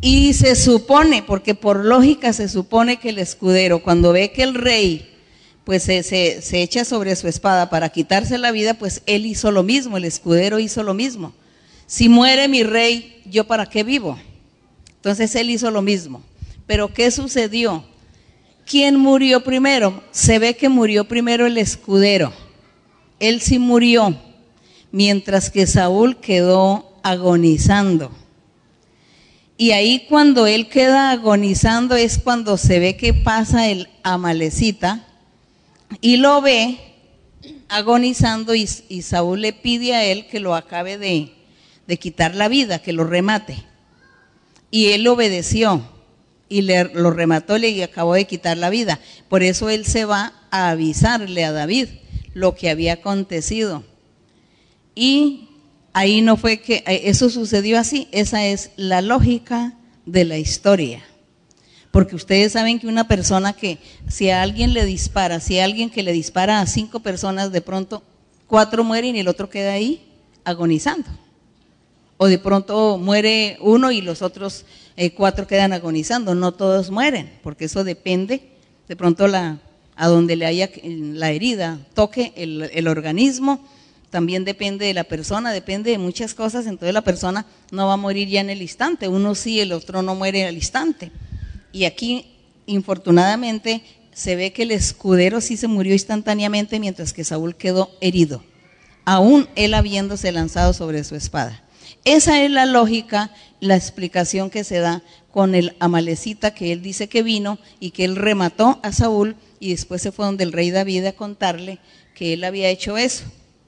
y 0.00 0.34
se 0.34 0.54
supone, 0.54 1.22
porque 1.22 1.54
por 1.54 1.84
lógica 1.84 2.32
se 2.32 2.48
supone 2.48 2.98
que 2.98 3.08
el 3.08 3.18
escudero, 3.18 3.82
cuando 3.82 4.12
ve 4.12 4.30
que 4.32 4.42
el 4.42 4.54
rey 4.54 5.12
pues 5.64 5.82
se, 5.82 6.04
se, 6.04 6.62
echa 6.62 6.84
sobre 6.84 7.16
su 7.16 7.26
espada 7.26 7.68
para 7.70 7.88
quitarse 7.88 8.38
la 8.38 8.52
vida, 8.52 8.74
pues 8.74 9.02
él 9.06 9.26
hizo 9.26 9.50
lo 9.50 9.64
mismo, 9.64 9.96
el 9.96 10.04
escudero 10.04 10.60
hizo 10.60 10.84
lo 10.84 10.94
mismo. 10.94 11.34
Si 11.88 12.08
muere 12.08 12.46
mi 12.46 12.62
rey, 12.62 13.20
¿yo 13.26 13.48
para 13.48 13.66
qué 13.66 13.82
vivo? 13.82 14.16
Entonces 14.94 15.34
él 15.34 15.50
hizo 15.50 15.72
lo 15.72 15.82
mismo. 15.82 16.22
Pero 16.68 16.94
¿qué 16.94 17.10
sucedió? 17.10 17.84
¿Quién 18.66 18.96
murió 18.96 19.44
primero? 19.44 20.02
Se 20.10 20.40
ve 20.40 20.56
que 20.56 20.68
murió 20.68 21.06
primero 21.06 21.46
el 21.46 21.56
escudero. 21.56 22.32
Él 23.20 23.40
sí 23.40 23.60
murió, 23.60 24.16
mientras 24.90 25.50
que 25.50 25.68
Saúl 25.68 26.16
quedó 26.16 26.98
agonizando. 27.04 28.10
Y 29.56 29.70
ahí 29.70 30.04
cuando 30.08 30.48
él 30.48 30.68
queda 30.68 31.12
agonizando 31.12 31.94
es 31.94 32.18
cuando 32.18 32.56
se 32.56 32.80
ve 32.80 32.96
que 32.96 33.14
pasa 33.14 33.68
el 33.68 33.88
amalecita 34.02 35.06
y 36.00 36.16
lo 36.16 36.42
ve 36.42 36.76
agonizando 37.68 38.52
y, 38.56 38.66
Saúl 38.66 39.42
le 39.42 39.52
pide 39.52 39.94
a 39.94 40.04
él 40.04 40.26
que 40.26 40.40
lo 40.40 40.56
acabe 40.56 40.98
de, 40.98 41.32
de 41.86 41.98
quitar 41.98 42.34
la 42.34 42.48
vida, 42.48 42.80
que 42.80 42.92
lo 42.92 43.04
remate. 43.04 43.62
Y 44.72 44.86
él 44.86 45.06
obedeció 45.06 45.95
y 46.48 46.62
le, 46.62 46.84
lo 46.94 47.10
remató 47.10 47.56
y 47.56 47.82
acabó 47.82 48.14
de 48.14 48.24
quitar 48.24 48.56
la 48.56 48.70
vida. 48.70 49.00
Por 49.28 49.42
eso 49.42 49.68
él 49.68 49.84
se 49.84 50.04
va 50.04 50.32
a 50.50 50.70
avisarle 50.70 51.44
a 51.44 51.52
David 51.52 51.88
lo 52.34 52.54
que 52.54 52.70
había 52.70 52.94
acontecido. 52.94 53.84
Y 54.94 55.48
ahí 55.92 56.20
no 56.20 56.36
fue 56.36 56.60
que 56.60 56.84
eh, 56.86 57.02
eso 57.04 57.30
sucedió 57.30 57.78
así, 57.78 58.08
esa 58.12 58.46
es 58.46 58.70
la 58.76 59.00
lógica 59.00 59.74
de 60.04 60.24
la 60.24 60.38
historia. 60.38 61.02
Porque 61.90 62.14
ustedes 62.14 62.52
saben 62.52 62.78
que 62.78 62.86
una 62.86 63.08
persona 63.08 63.54
que 63.54 63.78
si 64.08 64.28
a 64.28 64.42
alguien 64.42 64.74
le 64.74 64.84
dispara, 64.84 65.40
si 65.40 65.58
a 65.58 65.64
alguien 65.64 65.90
que 65.90 66.02
le 66.02 66.12
dispara 66.12 66.60
a 66.60 66.66
cinco 66.66 67.00
personas, 67.00 67.52
de 67.52 67.62
pronto 67.62 68.02
cuatro 68.46 68.84
mueren 68.84 69.16
y 69.16 69.20
el 69.20 69.28
otro 69.28 69.48
queda 69.48 69.72
ahí 69.72 70.06
agonizando. 70.44 71.08
O 72.18 72.26
de 72.26 72.38
pronto 72.38 72.98
muere 72.98 73.58
uno 73.60 73.92
y 73.92 74.00
los 74.00 74.22
otros 74.22 74.64
eh, 74.96 75.10
cuatro 75.12 75.46
quedan 75.46 75.72
agonizando. 75.72 76.34
No 76.34 76.52
todos 76.52 76.90
mueren, 76.90 77.30
porque 77.42 77.66
eso 77.66 77.84
depende. 77.84 78.42
De 78.88 78.96
pronto 78.96 79.28
la, 79.28 79.58
a 79.96 80.08
donde 80.08 80.36
le 80.36 80.46
haya 80.46 80.70
la 80.82 81.30
herida 81.30 81.78
toque 81.94 82.32
el, 82.36 82.70
el 82.72 82.88
organismo, 82.88 83.66
también 84.10 84.44
depende 84.44 84.86
de 84.86 84.94
la 84.94 85.04
persona, 85.04 85.52
depende 85.52 85.90
de 85.90 85.98
muchas 85.98 86.34
cosas. 86.34 86.66
Entonces 86.66 86.94
la 86.94 87.02
persona 87.02 87.44
no 87.70 87.86
va 87.86 87.94
a 87.94 87.98
morir 87.98 88.28
ya 88.28 88.40
en 88.40 88.50
el 88.50 88.62
instante. 88.62 89.08
Uno 89.08 89.34
sí, 89.34 89.60
el 89.60 89.72
otro 89.72 90.02
no 90.02 90.14
muere 90.14 90.46
al 90.46 90.54
instante. 90.54 91.10
Y 91.72 91.84
aquí, 91.84 92.26
infortunadamente, 92.64 93.82
se 94.16 94.34
ve 94.34 94.50
que 94.50 94.62
el 94.62 94.70
escudero 94.70 95.42
sí 95.42 95.58
se 95.58 95.68
murió 95.68 95.92
instantáneamente 95.92 96.80
mientras 96.80 97.12
que 97.12 97.22
Saúl 97.22 97.54
quedó 97.54 97.90
herido, 98.00 98.42
aún 99.04 99.46
él 99.56 99.74
habiéndose 99.74 100.32
lanzado 100.32 100.72
sobre 100.72 101.04
su 101.04 101.16
espada. 101.16 101.62
Esa 102.06 102.40
es 102.40 102.52
la 102.52 102.66
lógica, 102.66 103.32
la 103.58 103.74
explicación 103.74 104.48
que 104.48 104.62
se 104.62 104.78
da 104.78 105.02
con 105.32 105.56
el 105.56 105.74
amalecita 105.80 106.54
que 106.54 106.70
él 106.70 106.80
dice 106.80 107.08
que 107.08 107.24
vino 107.24 107.58
y 107.80 107.90
que 107.90 108.04
él 108.04 108.14
remató 108.14 108.78
a 108.84 108.92
Saúl 108.92 109.34
y 109.58 109.70
después 109.70 110.02
se 110.02 110.12
fue 110.12 110.24
donde 110.24 110.44
el 110.44 110.52
rey 110.52 110.70
David 110.70 111.04
a 111.06 111.12
contarle 111.14 111.80
que 112.14 112.34
él 112.34 112.44
había 112.44 112.68
hecho 112.68 112.96
eso. 112.96 113.24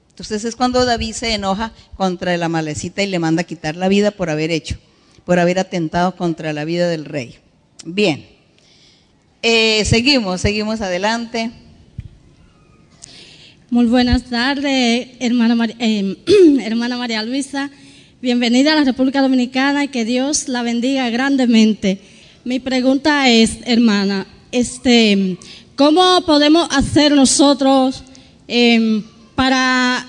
Entonces 0.07 0.45
es 0.45 0.55
cuando 0.55 0.85
David 0.85 1.11
se 1.15 1.33
enoja 1.33 1.73
contra 1.97 2.33
el 2.33 2.41
amalecita 2.41 3.03
y 3.03 3.07
le 3.07 3.19
manda 3.19 3.41
a 3.41 3.45
quitar 3.45 3.75
la 3.75 3.89
vida 3.89 4.11
por 4.11 4.29
haber 4.29 4.51
hecho, 4.51 4.77
por 5.25 5.37
haber 5.37 5.59
atentado 5.59 6.15
contra 6.15 6.53
la 6.53 6.63
vida 6.63 6.87
del 6.87 7.03
rey. 7.03 7.39
Bien, 7.83 8.25
eh, 9.41 9.83
seguimos, 9.83 10.39
seguimos 10.39 10.79
adelante. 10.79 11.51
Muy 13.69 13.87
buenas 13.87 14.23
tardes, 14.29 15.09
hermana, 15.19 15.67
eh, 15.77 16.15
hermana 16.63 16.95
María 16.95 17.21
Luisa. 17.21 17.69
Bienvenida 18.21 18.73
a 18.73 18.75
la 18.75 18.83
República 18.83 19.21
Dominicana 19.21 19.85
y 19.85 19.87
que 19.87 20.03
Dios 20.03 20.49
la 20.49 20.61
bendiga 20.61 21.09
grandemente. 21.09 22.01
Mi 22.43 22.59
pregunta 22.59 23.29
es, 23.29 23.59
hermana, 23.63 24.27
este, 24.51 25.37
¿cómo 25.77 26.19
podemos 26.25 26.67
hacer 26.71 27.13
nosotros 27.13 28.03
em, 28.49 29.05
para, 29.35 30.05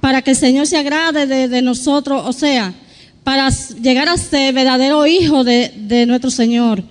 para 0.00 0.22
que 0.22 0.30
el 0.30 0.38
Señor 0.38 0.68
se 0.68 0.78
agrade 0.78 1.26
de, 1.48 1.60
nosotros? 1.60 2.22
O 2.24 2.32
sea, 2.32 2.72
para 3.24 3.50
llegar 3.50 4.08
a 4.08 4.16
ser 4.16 4.54
verdadero 4.54 5.06
hijo 5.06 5.44
de, 5.44 5.70
de 5.76 6.06
nuestro 6.06 6.30
Señor. 6.30 6.82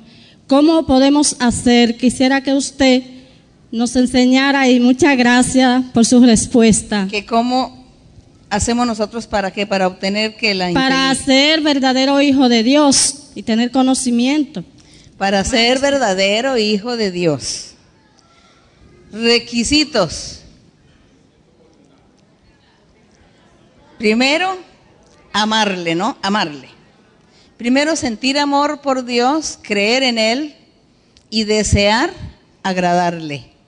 ¿Cómo 0.46 0.86
podemos 0.86 1.36
hacer? 1.40 1.98
Quisiera 1.98 2.44
que 2.44 2.54
usted 2.54 3.02
nos 3.72 3.96
enseñara 3.96 4.70
y 4.70 4.80
muchas 4.80 5.18
gracias 5.18 5.84
por 5.96 6.06
su 6.06 6.24
respuesta. 6.24 7.08
Que 7.10 7.26
cómo 7.26 7.79
hacemos 8.50 8.86
nosotros 8.88 9.28
para 9.28 9.52
qué? 9.52 9.66
Para 9.66 9.88
obtener 9.88 10.36
que 10.36 10.54
la 10.54 10.72
Para 10.74 11.14
ser 11.16 11.62
verdadero 11.62 12.22
hijo 12.22 12.50
de 12.50 12.64
Dios 12.64 13.32
y 13.36 13.44
tener 13.44 13.72
conocimiento. 13.72 14.64
Para 15.18 15.44
ser 15.44 15.80
verdadero 15.80 16.58
hijo 16.58 16.98
de 16.98 17.12
Dios. 17.12 17.72
Requisitos. 19.12 20.42
Primero, 23.98 24.58
amarle, 25.34 25.94
¿no? 25.96 26.18
Amarle. 26.22 26.70
Primero, 27.58 27.98
sentir 27.98 28.40
amor 28.40 28.80
por 28.80 29.04
Dios, 29.04 29.60
creer 29.62 30.04
en 30.04 30.18
Él 30.18 30.56
y 31.30 31.44
desear 31.44 32.14
agradarle 32.64 33.59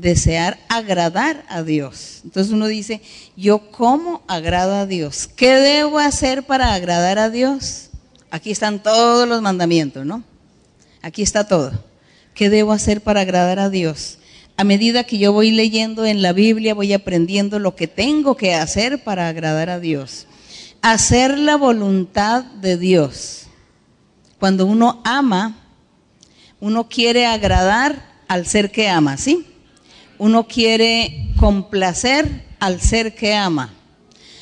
desear 0.00 0.58
agradar 0.68 1.44
a 1.48 1.62
Dios. 1.62 2.20
Entonces 2.24 2.52
uno 2.52 2.66
dice, 2.66 3.00
¿yo 3.36 3.70
cómo 3.70 4.22
agrado 4.28 4.74
a 4.74 4.86
Dios? 4.86 5.28
¿Qué 5.28 5.54
debo 5.54 5.98
hacer 5.98 6.44
para 6.44 6.74
agradar 6.74 7.18
a 7.18 7.30
Dios? 7.30 7.90
Aquí 8.30 8.50
están 8.50 8.82
todos 8.82 9.28
los 9.28 9.42
mandamientos, 9.42 10.04
¿no? 10.04 10.22
Aquí 11.02 11.22
está 11.22 11.46
todo. 11.46 11.72
¿Qué 12.34 12.50
debo 12.50 12.72
hacer 12.72 13.00
para 13.00 13.22
agradar 13.22 13.58
a 13.58 13.70
Dios? 13.70 14.18
a 14.58 14.64
medida 14.64 15.04
que 15.04 15.18
yo 15.18 15.32
voy 15.32 15.52
leyendo 15.52 16.04
en 16.04 16.20
la 16.20 16.32
Biblia, 16.32 16.74
voy 16.74 16.92
aprendiendo 16.92 17.60
lo 17.60 17.76
que 17.76 17.86
tengo 17.86 18.36
que 18.36 18.56
hacer 18.56 19.04
para 19.04 19.28
agradar 19.28 19.70
a 19.70 19.78
Dios. 19.78 20.26
Hacer 20.82 21.38
la 21.38 21.54
voluntad 21.54 22.42
de 22.42 22.76
Dios. 22.76 23.44
Cuando 24.40 24.66
uno 24.66 25.00
ama, 25.04 25.60
uno 26.58 26.88
quiere 26.88 27.24
agradar 27.24 28.04
al 28.26 28.46
ser 28.46 28.72
que 28.72 28.88
ama, 28.88 29.16
¿sí? 29.16 29.46
Uno 30.18 30.46
quiere 30.46 31.30
complacer 31.36 32.44
al 32.60 32.80
ser 32.80 33.14
que 33.14 33.34
ama. 33.34 33.72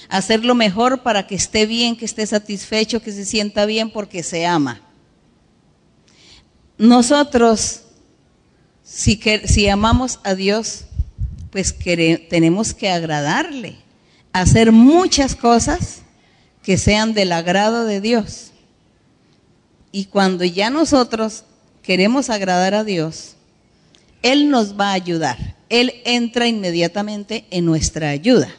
Hacer 0.08 0.44
lo 0.44 0.54
mejor 0.54 1.02
para 1.02 1.26
que 1.26 1.34
esté 1.34 1.66
bien, 1.66 1.96
que 1.96 2.04
esté 2.04 2.26
satisfecho, 2.26 3.02
que 3.02 3.12
se 3.12 3.24
sienta 3.24 3.66
bien 3.66 3.90
porque 3.90 4.22
se 4.22 4.46
ama. 4.46 4.80
Nosotros 6.78 7.82
si, 8.86 9.68
amamos 9.68 10.20
a 10.22 10.34
Dios, 10.34 10.84
pues 11.50 11.74
tenemos 12.28 12.72
que 12.72 12.88
agradarle, 12.88 13.76
hacer 14.32 14.70
muchas 14.70 15.34
cosas 15.34 16.02
que 16.62 16.78
sean 16.78 17.12
del 17.12 17.32
agrado 17.32 17.84
de 17.84 18.00
Dios. 18.00 18.52
Y 19.90 20.06
cuando 20.06 20.44
ya 20.44 20.70
nosotros 20.70 21.44
queremos 21.82 22.30
agradar 22.30 22.74
a 22.74 22.84
Dios, 22.84 23.34
Él 24.22 24.50
nos 24.50 24.78
va 24.78 24.90
a 24.90 24.94
ayudar. 24.94 25.55
Él 25.68 25.94
entra 26.04 26.46
inmediatamente 26.46 27.44
en 27.50 27.64
nuestra 27.64 28.10
ayuda. 28.10 28.54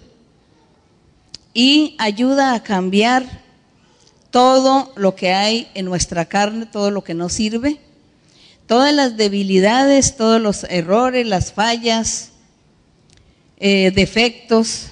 Y 1.54 1.96
ayuda 1.98 2.54
a 2.54 2.64
cambiar 2.64 3.26
todo 4.30 4.92
lo 4.96 5.16
que 5.16 5.34
hay 5.34 5.68
en 5.74 5.86
nuestra 5.86 6.26
carne, 6.26 6.66
todo 6.66 6.92
lo 6.92 7.04
que 7.04 7.14
no 7.14 7.30
sirve, 7.30 7.80
todas 8.68 8.94
las 8.94 9.18
debilidades, 9.18 10.18
todos 10.18 10.42
los 10.42 10.66
errores, 10.66 11.26
las 11.26 11.54
fallas, 11.54 12.32
eh, 13.60 13.92
defectos, 13.96 14.90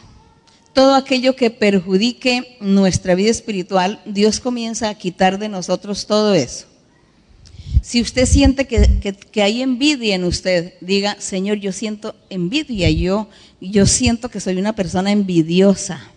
todo 0.74 0.96
aquello 0.96 1.36
que 1.36 1.52
perjudique 1.52 2.58
nuestra 2.60 3.16
vida 3.16 3.32
espiritual, 3.32 4.02
Dios 4.06 4.40
comienza 4.40 4.90
a 4.90 4.96
quitar 4.96 5.38
de 5.38 5.50
nosotros 5.50 6.08
todo 6.08 6.34
eso. 6.34 6.66
Si 7.82 8.02
usted 8.02 8.26
siente 8.26 8.66
que, 8.66 9.42
hay 9.42 9.62
envidia 9.62 10.16
en 10.16 10.24
usted, 10.24 10.74
diga, 10.82 11.18
Señor, 11.20 11.58
yo 11.58 11.72
siento 11.72 12.16
envidia, 12.30 12.90
yo, 12.90 13.30
yo 13.62 13.86
siento 13.86 14.30
que 14.30 14.40
soy 14.40 14.58
una 14.58 14.74
persona 14.74 15.12
envidiosa. 15.12 16.12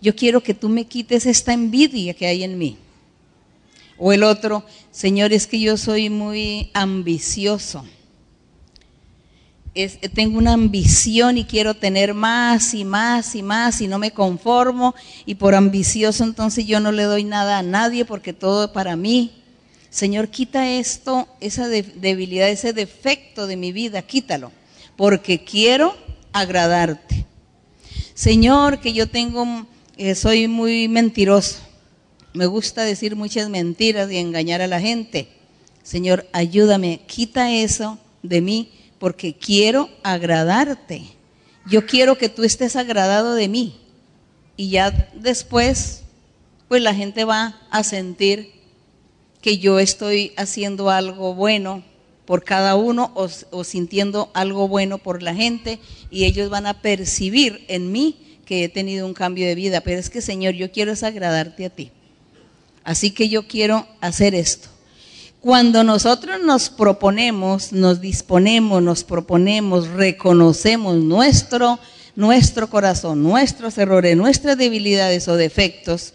Yo 0.00 0.14
quiero 0.14 0.42
que 0.42 0.54
tú 0.54 0.68
me 0.68 0.86
quites 0.86 1.26
esta 1.26 1.52
envidia 1.52 2.14
que 2.14 2.26
hay 2.26 2.44
en 2.44 2.56
mí. 2.56 2.78
O 3.98 4.12
el 4.12 4.22
otro, 4.22 4.64
Señor, 4.90 5.32
es 5.32 5.46
que 5.46 5.60
yo 5.60 5.76
soy 5.76 6.08
muy 6.08 6.70
ambicioso. 6.72 7.84
tengo 10.14 10.38
una 10.38 10.52
ambición 10.52 11.36
y 11.36 11.44
quiero 11.44 11.74
tener 11.74 12.14
más 12.14 12.74
y 12.74 12.84
más 12.84 13.34
y 13.34 13.42
más 13.42 13.80
y 13.80 13.88
no 13.88 13.98
me 13.98 14.12
conformo 14.12 14.94
y 15.26 15.34
por 15.34 15.54
ambicioso 15.54 16.24
entonces 16.24 16.66
yo 16.66 16.80
no 16.80 16.90
le 16.90 17.04
doy 17.04 17.24
nada 17.24 17.58
a 17.58 17.62
nadie 17.62 18.04
porque 18.04 18.32
todo 18.32 18.72
para 18.72 18.96
mí. 18.96 19.37
Señor, 19.98 20.28
quita 20.28 20.70
esto, 20.70 21.26
esa 21.40 21.68
debilidad, 21.68 22.48
ese 22.48 22.72
defecto 22.72 23.46
de 23.46 23.56
mi 23.56 23.72
vida, 23.72 24.02
quítalo, 24.02 24.52
porque 24.96 25.42
quiero 25.44 25.96
agradarte. 26.32 27.26
Señor, 28.14 28.80
que 28.80 28.92
yo 28.92 29.08
tengo, 29.08 29.66
eh, 29.96 30.14
soy 30.14 30.48
muy 30.48 30.88
mentiroso 30.88 31.68
me 32.38 32.46
gusta 32.46 32.84
decir 32.84 33.16
muchas 33.16 33.48
mentiras 33.48 34.10
y 34.12 34.18
engañar 34.18 34.62
a 34.62 34.66
la 34.66 34.80
gente. 34.80 35.28
Señor, 35.82 36.26
ayúdame, 36.32 37.00
quita 37.06 37.50
eso 37.50 37.98
de 38.22 38.40
mí 38.40 38.70
porque 38.98 39.34
quiero 39.34 39.88
agradarte. 40.02 41.02
Yo 41.66 41.86
quiero 41.86 42.16
que 42.16 42.28
tú 42.28 42.44
estés 42.44 42.76
agradado 42.76 43.34
de 43.34 43.48
mí. 43.48 43.80
Y 44.56 44.70
ya 44.70 45.10
después, 45.14 46.02
pues 46.68 46.82
la 46.82 46.94
gente 46.94 47.24
va 47.24 47.60
a 47.70 47.82
sentir 47.82 48.52
que 49.48 49.56
yo 49.56 49.78
estoy 49.78 50.32
haciendo 50.36 50.90
algo 50.90 51.32
bueno 51.32 51.82
por 52.26 52.44
cada 52.44 52.76
uno 52.76 53.12
o, 53.14 53.64
sintiendo 53.64 54.30
algo 54.34 54.68
bueno 54.68 54.98
por 54.98 55.22
la 55.22 55.34
gente 55.34 55.78
y 56.10 56.26
ellos 56.26 56.50
van 56.50 56.66
a 56.66 56.82
percibir 56.82 57.64
en 57.68 57.90
mí 57.90 58.40
que 58.44 58.64
he 58.64 58.68
tenido 58.68 59.06
un 59.06 59.14
cambio 59.14 59.46
de 59.46 59.54
vida. 59.54 59.80
Pero 59.80 59.98
es 60.00 60.10
que 60.10 60.20
Señor, 60.20 60.52
yo 60.52 60.70
quiero 60.70 60.92
es 60.92 61.02
agradarte 61.02 61.64
a 61.64 61.70
ti. 61.70 61.90
Así 62.84 63.10
que 63.10 63.30
yo 63.30 63.48
quiero 63.48 63.88
hacer 64.02 64.34
esto. 64.34 64.68
Cuando 65.40 65.82
nosotros 65.82 66.42
nos 66.44 66.68
proponemos, 66.68 67.72
nos 67.72 68.02
disponemos, 68.02 68.82
nos 68.82 69.02
proponemos, 69.02 69.88
reconocemos 69.88 70.96
nuestro, 70.96 71.78
nuestro 72.16 72.68
corazón, 72.68 73.22
nuestros 73.22 73.78
errores, 73.78 74.14
nuestras 74.14 74.58
debilidades 74.58 75.26
o 75.26 75.36
defectos, 75.36 76.12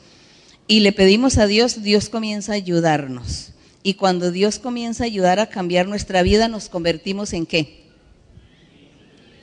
y 0.67 0.79
le 0.79 0.91
pedimos 0.91 1.37
a 1.37 1.47
Dios, 1.47 1.83
Dios 1.83 2.09
comienza 2.09 2.53
a 2.53 2.55
ayudarnos. 2.55 3.51
Y 3.83 3.95
cuando 3.95 4.31
Dios 4.31 4.59
comienza 4.59 5.03
a 5.03 5.07
ayudar 5.07 5.39
a 5.39 5.49
cambiar 5.49 5.87
nuestra 5.87 6.21
vida, 6.23 6.47
nos 6.47 6.69
convertimos 6.69 7.33
en 7.33 7.45
qué? 7.45 7.83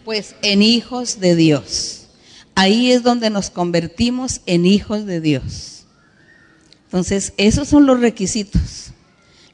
Pues 0.04 0.34
en 0.42 0.62
hijos 0.62 1.20
de 1.20 1.36
Dios. 1.36 2.06
Ahí 2.54 2.90
es 2.90 3.02
donde 3.02 3.30
nos 3.30 3.50
convertimos 3.50 4.40
en 4.46 4.64
hijos 4.64 5.06
de 5.06 5.20
Dios. 5.20 5.84
Entonces, 6.84 7.34
esos 7.36 7.68
son 7.68 7.86
los 7.86 8.00
requisitos. 8.00 8.92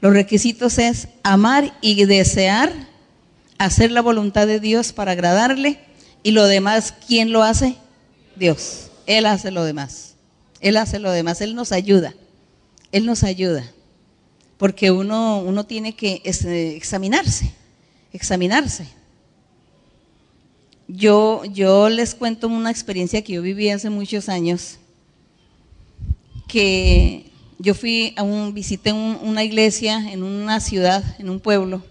Los 0.01 0.12
requisitos 0.12 0.79
es 0.79 1.09
amar 1.23 1.77
y 1.81 2.05
desear 2.05 2.73
hacer 3.59 3.91
la 3.91 4.03
voluntad 4.03 4.47
de 4.47 4.61
Dios 4.61 4.93
para 4.93 5.12
agradarle 5.12 5.81
y 6.23 6.33
lo 6.33 6.47
demás, 6.47 6.95
¿quién 7.07 7.33
lo 7.33 7.43
hace? 7.43 7.77
Dios. 8.37 8.91
Él 9.07 9.27
hace 9.27 9.51
lo 9.51 9.64
demás. 9.64 10.16
Él 10.61 10.77
hace 10.77 10.99
lo 10.99 11.11
demás. 11.11 11.41
Él 11.41 11.55
nos 11.55 11.73
ayuda. 11.73 12.15
Él 12.93 13.07
nos 13.07 13.25
ayuda. 13.25 13.71
Porque 14.59 14.91
uno, 14.91 15.41
uno 15.41 15.67
tiene 15.67 15.95
que 15.95 16.23
este, 16.25 16.77
examinarse, 16.77 17.53
examinarse. 18.13 18.87
Yo, 20.89 21.45
yo 21.45 21.89
les 21.89 22.15
cuento 22.15 22.49
una 22.49 22.71
experiencia 22.71 23.23
que 23.23 23.35
yo 23.35 23.43
viví 23.43 23.69
hace 23.69 23.91
muchos 23.91 24.29
años 24.29 24.79
que 26.47 27.31
yo 27.59 27.75
fui 27.75 28.15
a 28.17 28.23
un, 28.23 28.55
visité 28.55 28.93
una 28.93 29.43
iglesia 29.43 30.13
en 30.13 30.23
una 30.23 30.61
ciudad, 30.61 31.03
en 31.19 31.29
un 31.29 31.41
pueblo, 31.41 31.83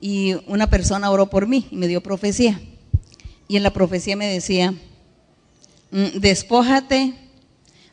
y 0.00 0.34
una 0.46 0.68
persona 0.68 1.10
oró 1.10 1.30
por 1.30 1.46
mí 1.46 1.66
y 1.70 1.76
me 1.76 1.88
dio 1.88 2.02
profecía. 2.02 2.60
Y 3.46 3.56
en 3.56 3.62
la 3.62 3.72
profecía 3.72 4.16
me 4.16 4.26
decía, 4.26 4.72
mm, 5.90 6.18
despójate 6.18 7.14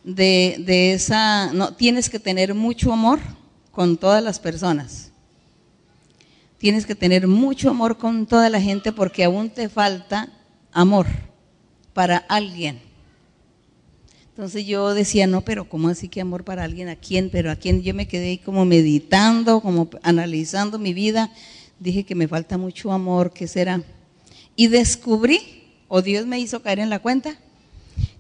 de, 0.04 0.94
esa, 0.94 1.54
no, 1.54 1.74
tienes 1.74 2.10
que 2.10 2.20
tener 2.20 2.54
mucho 2.54 2.92
amor 2.92 3.20
con 3.72 3.98
todas 3.98 4.24
las 4.24 4.40
personas. 4.40 5.12
Tienes 6.58 6.86
que 6.86 6.96
tener 6.96 7.28
mucho 7.28 7.70
amor 7.70 7.98
con 7.98 8.26
toda 8.26 8.50
la 8.50 8.62
gente 8.62 8.92
porque 8.92 9.24
aún 9.24 9.50
te 9.50 9.70
falta 9.70 10.32
amor 10.72 11.08
para 11.94 12.18
alguien. 12.18 12.80
Entonces 14.30 14.66
yo 14.66 14.94
decía, 14.94 15.28
no, 15.28 15.42
pero 15.42 15.68
¿cómo 15.68 15.90
así 15.90 16.08
que 16.08 16.22
amor 16.22 16.44
para 16.44 16.64
alguien? 16.64 16.88
¿A 16.88 16.96
quién? 16.96 17.30
Pero 17.30 17.52
a 17.52 17.56
quién 17.56 17.82
yo 17.82 17.94
me 17.94 18.08
quedé 18.08 18.30
ahí 18.30 18.38
como 18.38 18.66
meditando, 18.66 19.62
como 19.62 19.90
analizando 20.04 20.80
mi 20.80 20.94
vida. 20.94 21.32
Dije 21.80 22.04
que 22.04 22.16
me 22.16 22.28
falta 22.28 22.58
mucho 22.58 22.92
amor, 22.92 23.34
¿qué 23.34 23.48
será? 23.48 23.84
Y 24.56 24.68
descubrí, 24.68 25.40
o 25.88 26.02
Dios 26.02 26.26
me 26.26 26.40
hizo 26.40 26.62
caer 26.62 26.80
en 26.80 26.90
la 26.90 27.00
cuenta, 27.00 27.38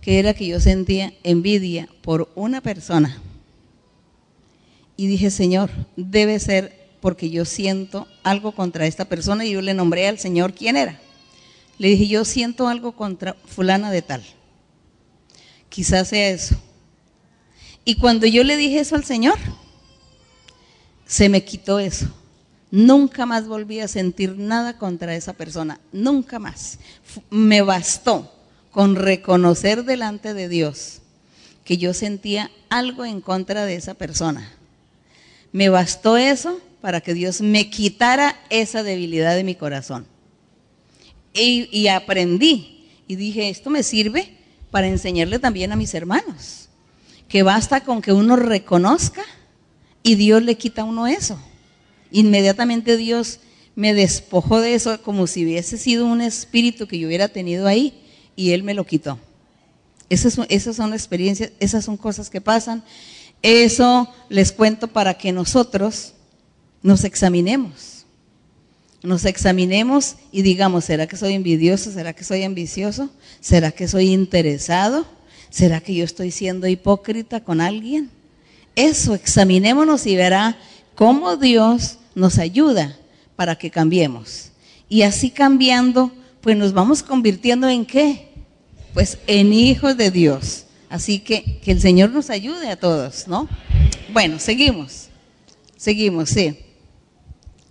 que 0.02 0.20
era 0.20 0.34
que 0.34 0.47
yo 0.47 0.60
sentía 0.60 1.14
envidia 1.24 1.88
por 2.02 2.32
una 2.36 2.62
persona. 2.62 3.18
Y 4.97 5.08
dije, 5.08 5.32
Señor, 5.32 5.70
debe 5.95 6.39
ser 6.39 6.89
porque 6.99 7.30
yo 7.30 7.45
siento 7.45 8.08
algo 8.24 8.52
contra 8.52 8.86
esta 8.86 9.06
persona 9.06 9.45
y 9.45 9.52
yo 9.52 9.62
le 9.62 9.74
nombré 9.74 10.08
al 10.08 10.20
Señor 10.20 10.54
quién 10.54 10.78
era. 10.78 10.99
Le 11.78 11.89
dije, 11.89 12.08
yo 12.08 12.26
siento 12.26 12.68
algo 12.68 12.91
contra 12.91 13.36
fulana 13.45 13.91
de 13.91 14.02
tal. 14.02 14.24
Quizás 15.70 16.10
sea 16.10 16.30
eso. 16.30 16.56
Y 17.86 17.95
cuando 17.95 18.28
yo 18.28 18.43
le 18.43 18.58
dije 18.58 18.80
eso 18.80 18.95
al 18.95 19.04
Señor, 19.04 19.39
se 21.06 21.30
me 21.30 21.43
quitó 21.43 21.80
eso. 21.80 22.08
Nunca 22.70 23.26
más 23.26 23.47
volví 23.47 23.80
a 23.80 23.88
sentir 23.88 24.38
nada 24.38 24.78
contra 24.78 25.16
esa 25.16 25.34
persona, 25.34 25.80
nunca 25.91 26.39
más. 26.39 26.78
Me 27.30 27.62
bastó 27.62 28.32
con 28.72 28.95
reconocer 28.95 29.84
delante 29.84 30.34
de 30.34 30.47
Dios 30.49 31.01
que 31.63 31.78
yo 31.78 31.93
sentía 31.93 32.49
algo 32.69 33.05
en 33.05 33.22
contra 33.22 33.65
de 33.65 33.76
esa 33.76 33.93
persona. 33.93 34.51
Me 35.51 35.69
bastó 35.69 36.17
eso 36.17 36.59
para 36.82 37.01
que 37.01 37.13
Dios 37.13 37.41
me 37.41 37.69
quitara 37.69 38.39
esa 38.49 38.84
debilidad 38.84 39.36
de 39.36 39.43
mi 39.43 39.55
corazón. 39.55 40.07
Y, 41.34 41.88
aprendí 41.88 42.89
y 43.07 43.15
dije, 43.15 43.49
esto 43.49 43.69
me 43.69 43.84
sirve 43.84 44.38
para 44.69 44.88
enseñarle 44.88 45.39
también 45.39 45.72
a 45.72 45.78
mis 45.78 45.93
hermanos, 45.93 46.69
que 47.28 47.43
basta 47.43 47.82
con 47.82 48.01
que 48.01 48.11
uno 48.11 48.36
reconozca 48.36 49.24
y 50.03 50.15
Dios 50.15 50.43
le 50.43 50.57
quita 50.57 50.82
a 50.82 50.86
uno 50.86 51.07
eso. 51.07 51.39
Inmediatamente 52.11 52.97
Dios 52.97 53.39
me 53.76 53.93
despojó 53.93 54.59
de 54.59 54.74
eso 54.74 55.01
como 55.01 55.28
si 55.28 55.45
hubiese 55.45 55.78
sido 55.78 56.05
un 56.05 56.19
espíritu 56.19 56.88
que 56.88 56.99
yo 56.99 57.07
hubiera 57.07 57.30
tenido 57.30 57.67
ahí 57.67 58.01
y 58.42 58.54
Él 58.54 58.64
me 58.64 58.74
lo 58.74 58.86
quitó. 58.86 59.20
Esas 60.10 60.34
son, 60.34 60.94
experiencias, 60.94 61.52
esas 61.60 61.86
son 61.86 61.96
cosas 61.96 62.30
que 62.30 62.42
pasan. 62.42 62.84
Eso 63.42 64.10
les 64.30 64.52
cuento 64.52 64.88
para 64.88 65.14
que 65.14 65.32
nosotros 65.32 66.14
nos 66.84 67.04
examinemos. 67.04 68.06
Nos 69.04 69.26
examinemos 69.26 70.16
y 70.32 70.42
digamos, 70.42 70.86
¿será 70.86 71.08
que 71.08 71.18
soy 71.18 71.34
envidioso? 71.34 71.92
¿Será 71.92 72.14
que 72.14 72.24
soy 72.24 72.44
ambicioso? 72.44 73.10
¿Será 73.39 73.72
que 73.72 73.88
soy 73.88 74.12
interesado? 74.12 75.06
¿Será 75.50 75.80
que 75.80 75.94
yo 75.94 76.04
estoy 76.04 76.32
siendo 76.32 76.68
hipócrita 76.68 77.39
con 77.39 77.62
alguien? 77.62 78.10
Eso, 78.76 79.14
examinémonos 79.14 80.06
y 80.08 80.16
verá 80.16 80.58
cómo 80.96 81.38
Dios 81.38 82.00
nos 82.16 82.38
ayuda 82.38 82.98
para 83.36 83.56
que 83.56 83.72
cambiemos. 83.72 84.52
Y 84.89 85.04
así 85.04 85.30
cambiando, 85.30 86.12
pues 86.42 86.58
nos 86.58 86.74
vamos 86.74 87.02
convirtiendo 87.02 87.70
en 87.70 87.86
qué? 87.86 88.30
Pues 88.94 89.18
en 89.28 89.54
hijos 89.54 89.98
de 89.98 90.12
Dios. 90.12 90.66
Así 90.89 91.20
que 91.20 91.60
que 91.64 91.72
el 91.72 91.80
Señor 91.80 92.10
nos 92.12 92.30
ayude 92.30 92.70
a 92.70 92.76
todos, 92.76 93.28
¿no? 93.28 93.48
Bueno, 94.12 94.39
seguimos. 94.39 95.08
Seguimos, 95.78 96.30
sí. 96.30 96.58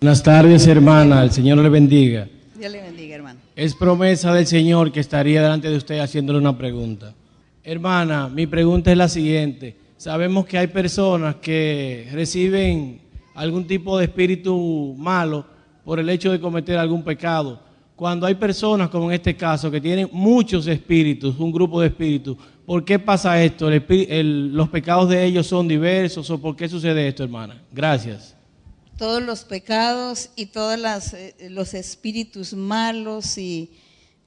Buenas 0.01 0.23
tardes, 0.23 0.67
hermana. 0.67 1.23
El 1.23 1.31
Señor 1.31 1.59
le 1.59 1.69
bendiga. 1.69 2.27
Dios 2.59 2.73
le 2.73 2.81
bendiga, 2.81 3.17
hermano. 3.17 3.41
Es 3.55 3.75
promesa 3.75 4.33
del 4.33 4.47
Señor 4.47 4.91
que 4.91 5.01
estaría 5.01 5.43
delante 5.43 5.69
de 5.69 5.77
usted 5.77 5.99
haciéndole 5.99 6.39
una 6.39 6.57
pregunta. 6.57 7.15
Hermana, 7.63 8.29
mi 8.29 8.47
pregunta 8.47 8.91
es 8.91 8.97
la 8.97 9.09
siguiente. 9.09 9.77
Sabemos 9.99 10.47
que 10.47 10.57
hay 10.57 10.69
personas 10.69 11.37
que 11.37 12.09
reciben 12.13 13.03
algún 13.35 13.67
tipo 13.67 13.99
de 13.99 14.07
espíritu 14.07 14.95
malo 14.97 15.45
por 15.85 16.01
el 16.01 16.09
hecho 16.09 16.33
de 16.33 16.41
cometer 16.41 16.79
algún 16.79 17.05
pecado. 17.05 17.63
Cuando 18.01 18.27
hay 18.27 18.35
personas, 18.35 18.89
como 18.89 19.11
en 19.11 19.17
este 19.17 19.37
caso, 19.37 19.71
que 19.71 19.79
tienen 19.79 20.09
muchos 20.11 20.67
espíritus, 20.67 21.39
un 21.39 21.53
grupo 21.53 21.83
de 21.83 21.89
espíritus, 21.89 22.35
¿por 22.65 22.83
qué 22.83 22.99
pasa 22.99 23.43
esto? 23.43 23.69
¿El 23.69 23.87
espí- 23.87 24.07
el- 24.09 24.55
¿Los 24.55 24.71
pecados 24.71 25.11
de 25.11 25.23
ellos 25.23 25.47
son 25.47 25.69
diversos 25.69 26.31
o 26.31 26.41
por 26.41 26.57
qué 26.57 26.67
sucede 26.67 27.07
esto, 27.07 27.25
hermana? 27.25 27.63
Gracias. 27.71 28.35
Todos 28.97 29.23
los 29.23 29.45
pecados 29.45 30.31
y 30.35 30.47
todos 30.47 30.79
eh, 31.13 31.35
los 31.51 31.75
espíritus 31.75 32.55
malos 32.55 33.37
y 33.37 33.69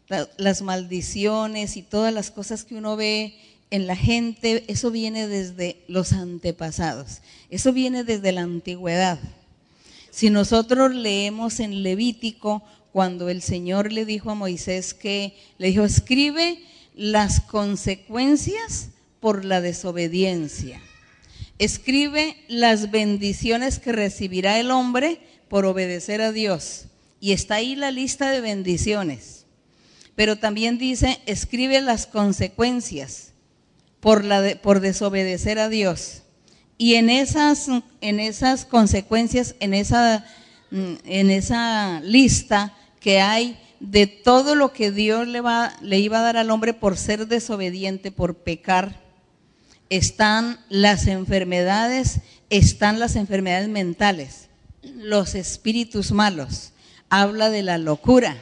la- 0.08 0.30
las 0.38 0.62
maldiciones 0.62 1.76
y 1.76 1.82
todas 1.82 2.14
las 2.14 2.30
cosas 2.30 2.66
que 2.66 2.76
uno 2.76 2.96
ve 2.96 3.34
en 3.72 3.88
la 3.88 3.96
gente, 3.96 4.66
eso 4.68 4.92
viene 4.92 5.28
desde 5.28 5.78
los 5.88 6.14
antepasados, 6.14 7.22
eso 7.50 7.74
viene 7.74 8.04
desde 8.04 8.34
la 8.34 8.42
antigüedad. 8.42 9.18
Si 10.12 10.30
nosotros 10.30 10.94
leemos 10.94 11.60
en 11.60 11.82
Levítico, 11.82 12.62
cuando 12.94 13.28
el 13.28 13.42
Señor 13.42 13.92
le 13.92 14.06
dijo 14.06 14.30
a 14.30 14.36
Moisés 14.36 14.94
que, 14.94 15.36
le 15.58 15.70
dijo, 15.70 15.84
escribe 15.84 16.60
las 16.96 17.42
consecuencias 17.42 18.90
por 19.20 19.46
la 19.46 19.62
desobediencia. 19.62 20.80
Escribe 21.58 22.38
las 22.48 22.92
bendiciones 22.92 23.80
que 23.80 23.94
recibirá 23.94 24.60
el 24.60 24.70
hombre 24.70 25.20
por 25.50 25.66
obedecer 25.66 26.22
a 26.22 26.32
Dios. 26.32 26.86
Y 27.20 27.32
está 27.32 27.56
ahí 27.56 27.76
la 27.76 27.90
lista 27.90 28.30
de 28.30 28.42
bendiciones. 28.42 29.48
Pero 30.14 30.38
también 30.38 30.78
dice, 30.78 31.20
escribe 31.26 31.82
las 31.82 32.06
consecuencias 32.06 33.32
por, 34.02 34.24
la 34.24 34.60
por 34.62 34.82
desobedecer 34.82 35.58
a 35.58 35.68
Dios. 35.68 36.22
Y 36.78 36.94
en 36.94 37.10
esas, 37.10 37.70
en 38.02 38.20
esas 38.20 38.66
consecuencias, 38.66 39.56
en 39.60 39.74
esa, 39.74 40.28
mm, 40.70 40.94
en 41.06 41.32
esa 41.32 42.00
lista 42.02 42.78
que 43.04 43.20
hay 43.20 43.60
de 43.82 44.08
todo 44.08 44.56
lo 44.56 44.72
que 44.72 44.90
Dios 44.90 45.28
le, 45.28 46.00
iba 46.00 46.20
a 46.20 46.22
dar 46.22 46.38
al 46.38 46.50
hombre 46.50 46.74
por 46.74 46.98
ser 46.98 47.28
desobediente, 47.28 48.12
por 48.12 48.36
pecar, 48.36 49.02
están 49.90 50.58
las 50.70 51.08
enfermedades, 51.08 52.22
están 52.50 53.00
las 53.00 53.18
enfermedades 53.18 53.68
mentales, 53.68 54.48
los 54.82 55.36
espíritus 55.36 56.14
malos. 56.14 56.72
Habla 57.10 57.50
de 57.50 57.62
la 57.62 57.78
locura, 57.78 58.38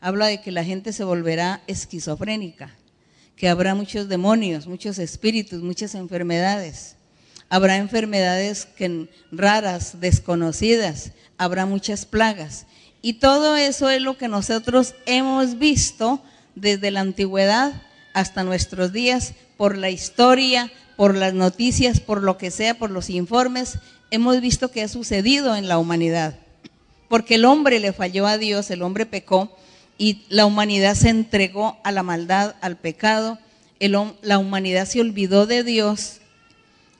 habla 0.00 0.28
de 0.28 0.40
que 0.40 0.50
la 0.50 0.64
gente 0.64 0.94
se 0.94 1.04
volverá 1.04 1.62
esquizofrénica, 1.66 2.74
que 3.36 3.50
habrá 3.50 3.74
muchos 3.74 4.08
demonios, 4.08 4.66
muchos 4.66 4.98
espíritus, 4.98 5.62
muchas 5.62 5.94
enfermedades. 5.94 6.96
Habrá 7.50 7.76
enfermedades 7.76 8.64
que, 8.64 9.10
raras, 9.30 10.00
desconocidas, 10.00 11.12
habrá 11.36 11.66
muchas 11.66 12.06
plagas. 12.06 12.64
Y 13.00 13.14
todo 13.14 13.56
eso 13.56 13.90
es 13.90 14.02
lo 14.02 14.18
que 14.18 14.28
nosotros 14.28 14.94
hemos 15.06 15.58
visto 15.58 16.20
desde 16.54 16.90
la 16.90 17.00
antigüedad 17.00 17.82
hasta 18.12 18.42
nuestros 18.42 18.92
días, 18.92 19.34
por 19.56 19.76
la 19.76 19.90
historia, 19.90 20.72
por 20.96 21.14
las 21.14 21.34
noticias, 21.34 22.00
por 22.00 22.22
lo 22.22 22.38
que 22.38 22.50
sea, 22.50 22.74
por 22.74 22.90
los 22.90 23.10
informes, 23.10 23.78
hemos 24.10 24.40
visto 24.40 24.70
que 24.70 24.82
ha 24.82 24.88
sucedido 24.88 25.54
en 25.54 25.68
la 25.68 25.78
humanidad. 25.78 26.38
Porque 27.08 27.36
el 27.36 27.44
hombre 27.44 27.78
le 27.78 27.92
falló 27.92 28.26
a 28.26 28.38
Dios, 28.38 28.70
el 28.70 28.82
hombre 28.82 29.06
pecó 29.06 29.56
y 29.96 30.22
la 30.28 30.46
humanidad 30.46 30.94
se 30.94 31.08
entregó 31.08 31.78
a 31.84 31.92
la 31.92 32.02
maldad, 32.02 32.56
al 32.60 32.76
pecado. 32.76 33.38
La 33.80 34.38
humanidad 34.38 34.86
se 34.86 35.00
olvidó 35.00 35.46
de 35.46 35.62
Dios, 35.62 36.16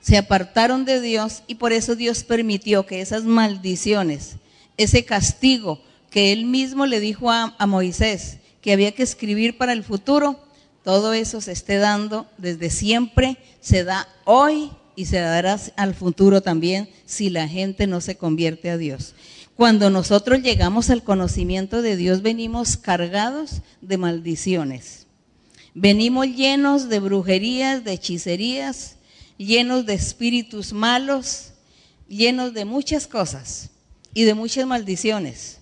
se 0.01 0.17
apartaron 0.17 0.85
de 0.85 1.01
Dios 1.01 1.43
y 1.47 1.55
por 1.55 1.73
eso 1.73 1.95
Dios 1.95 2.23
permitió 2.23 2.85
que 2.85 3.01
esas 3.01 3.25
maldiciones, 3.25 4.37
ese 4.77 5.03
castigo 5.03 5.81
que 6.09 6.31
él 6.31 6.45
mismo 6.45 6.85
le 6.85 6.99
dijo 6.99 7.31
a, 7.31 7.55
Moisés 7.67 8.37
que 8.61 8.73
había 8.73 8.91
que 8.91 9.03
escribir 9.03 9.57
para 9.57 9.73
el 9.73 9.83
futuro, 9.83 10.39
todo 10.83 11.13
eso 11.13 11.39
se 11.41 11.51
esté 11.51 11.77
dando 11.77 12.27
desde 12.37 12.69
siempre, 12.69 13.37
se 13.61 13.83
da 13.83 14.07
hoy 14.25 14.71
y 14.95 15.05
se 15.05 15.19
dará 15.19 15.59
al 15.77 15.95
futuro 15.95 16.41
también 16.41 16.89
si 17.05 17.29
la 17.29 17.47
gente 17.47 17.87
no 17.87 18.01
se 18.01 18.17
convierte 18.17 18.69
a 18.69 18.77
Dios. 18.77 19.15
Cuando 19.55 19.89
nosotros 19.89 20.41
llegamos 20.41 20.89
al 20.89 21.03
conocimiento 21.03 21.81
de 21.81 21.95
Dios, 21.95 22.21
venimos 22.21 22.77
cargados 22.77 23.61
de 23.81 23.97
maldiciones. 23.97 25.05
Venimos 25.73 26.27
llenos 26.27 26.89
de 26.89 26.99
brujerías, 26.99 27.83
de 27.83 27.93
hechicerías, 27.93 28.95
llenos 29.37 29.85
de 29.85 29.93
espíritus 29.93 30.73
malos, 30.73 31.51
llenos 32.07 32.53
de 32.53 32.65
muchas 32.65 33.07
cosas 33.07 33.69
y 34.13 34.23
de 34.23 34.33
muchas 34.33 34.65
maldiciones. 34.65 35.58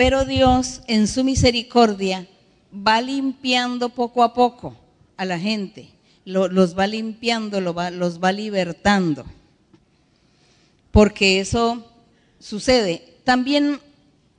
Pero 0.00 0.24
Dios, 0.24 0.80
en 0.86 1.06
su 1.06 1.24
misericordia, 1.24 2.26
va 2.72 3.02
limpiando 3.02 3.90
poco 3.90 4.22
a 4.22 4.32
poco 4.32 4.74
a 5.18 5.26
la 5.26 5.38
gente, 5.38 5.90
lo- 6.24 6.48
los 6.48 6.74
va 6.78 6.86
limpiando, 6.86 7.60
los 7.60 8.18
va 8.18 8.32
libertando. 8.32 9.26
Porque 10.90 11.38
eso 11.38 11.86
sucede. 12.38 13.18
También 13.24 13.78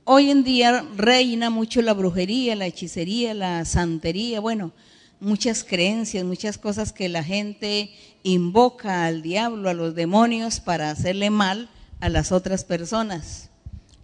hoy 0.02 0.32
en 0.32 0.42
día 0.42 0.84
reina 0.96 1.48
mucho 1.48 1.80
la 1.80 1.94
brujería, 1.94 2.56
la 2.56 2.66
hechicería, 2.66 3.32
la 3.32 3.64
santería, 3.64 4.40
bueno, 4.40 4.72
muchas 5.20 5.62
creencias, 5.62 6.24
muchas 6.24 6.58
cosas 6.58 6.92
que 6.92 7.08
la 7.08 7.22
gente 7.22 7.94
invoca 8.24 9.04
al 9.04 9.22
diablo, 9.22 9.70
a 9.70 9.74
los 9.74 9.94
demonios 9.94 10.58
para 10.58 10.90
hacerle 10.90 11.30
mal 11.30 11.68
a 12.00 12.08
las 12.08 12.32
otras 12.32 12.64
personas. 12.64 13.51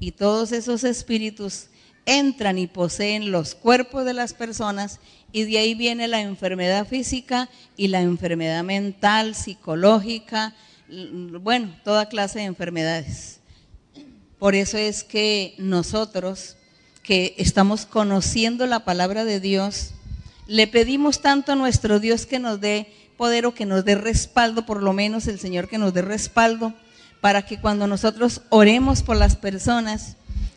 Y 0.00 0.12
todos 0.12 0.52
esos 0.52 0.84
espíritus 0.84 1.66
entran 2.06 2.58
y 2.58 2.66
poseen 2.66 3.30
los 3.30 3.54
cuerpos 3.54 4.04
de 4.04 4.14
las 4.14 4.32
personas 4.32 5.00
y 5.32 5.44
de 5.44 5.58
ahí 5.58 5.74
viene 5.74 6.08
la 6.08 6.20
enfermedad 6.20 6.86
física 6.86 7.50
y 7.76 7.88
la 7.88 8.00
enfermedad 8.00 8.64
mental, 8.64 9.34
psicológica, 9.34 10.54
bueno, 10.88 11.74
toda 11.84 12.08
clase 12.08 12.38
de 12.38 12.46
enfermedades. 12.46 13.40
Por 14.38 14.54
eso 14.54 14.78
es 14.78 15.04
que 15.04 15.54
nosotros 15.58 16.56
que 17.02 17.34
estamos 17.38 17.86
conociendo 17.86 18.66
la 18.66 18.84
palabra 18.84 19.24
de 19.24 19.40
Dios, 19.40 19.92
le 20.46 20.66
pedimos 20.66 21.20
tanto 21.20 21.52
a 21.52 21.56
nuestro 21.56 22.00
Dios 22.00 22.26
que 22.26 22.38
nos 22.38 22.60
dé 22.60 22.92
poder 23.16 23.46
o 23.46 23.54
que 23.54 23.66
nos 23.66 23.84
dé 23.84 23.94
respaldo, 23.94 24.64
por 24.64 24.82
lo 24.82 24.92
menos 24.92 25.26
el 25.26 25.38
Señor 25.38 25.68
que 25.68 25.78
nos 25.78 25.92
dé 25.92 26.02
respaldo, 26.02 26.74
para 27.20 27.42
que 27.42 27.60
cuando 27.60 27.86
nosotros 27.86 28.42
oremos 28.48 29.02
por 29.02 29.16
las 29.16 29.36
personas, 29.36 30.16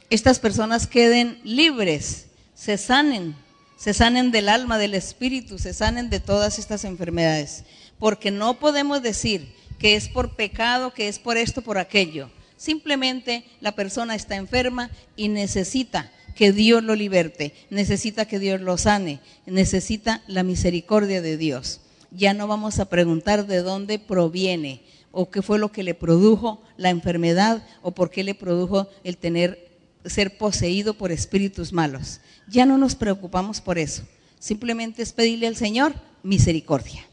estas 0.09 0.39
personas 0.39 0.87
queden 0.87 1.39
libres, 1.43 2.27
se 2.53 2.77
sanen, 2.77 3.35
se 3.77 3.93
sanen 3.93 4.31
del 4.31 4.49
alma, 4.49 4.77
del 4.77 4.93
espíritu, 4.93 5.57
se 5.57 5.73
sanen 5.73 6.09
de 6.09 6.19
todas 6.19 6.59
estas 6.59 6.83
enfermedades. 6.83 7.63
Porque 7.97 8.29
no 8.29 8.59
podemos 8.59 9.01
decir 9.01 9.53
que 9.79 9.95
es 9.95 10.09
por 10.09 10.35
pecado, 10.35 10.93
que 10.93 11.07
es 11.07 11.17
por 11.17 11.37
esto, 11.37 11.61
por 11.63 11.79
aquello. 11.79 12.29
Simplemente 12.57 13.43
la 13.59 13.71
persona 13.71 14.13
está 14.13 14.35
enferma 14.35 14.91
y 15.15 15.29
necesita 15.29 16.11
que 16.35 16.51
Dios 16.51 16.83
lo 16.83 16.95
liberte, 16.95 17.53
necesita 17.71 18.25
que 18.25 18.37
Dios 18.37 18.61
lo 18.61 18.77
sane, 18.77 19.19
necesita 19.47 20.21
la 20.27 20.43
misericordia 20.43 21.21
de 21.21 21.37
Dios. 21.37 21.81
Ya 22.11 22.33
no 22.33 22.47
vamos 22.47 22.79
a 22.79 22.85
preguntar 22.85 23.47
de 23.47 23.63
dónde 23.63 23.97
proviene 23.97 24.81
o 25.11 25.29
qué 25.29 25.41
fue 25.41 25.59
lo 25.59 25.71
que 25.71 25.83
le 25.83 25.93
produjo 25.93 26.61
la 26.77 26.89
enfermedad 26.89 27.63
o 27.81 27.91
por 27.91 28.09
qué 28.09 28.23
le 28.23 28.35
produjo 28.35 28.87
el 29.03 29.17
tener 29.17 29.71
ser 30.05 30.37
poseído 30.37 30.93
por 30.93 31.11
espíritus 31.11 31.73
malos. 31.73 32.21
Ya 32.47 32.65
no 32.65 32.77
nos 32.77 32.95
preocupamos 32.95 33.61
por 33.61 33.77
eso. 33.77 34.03
Simplemente 34.39 35.03
es 35.03 35.13
pedirle 35.13 35.47
al 35.47 35.55
Señor 35.55 35.93
misericordia 36.23 37.05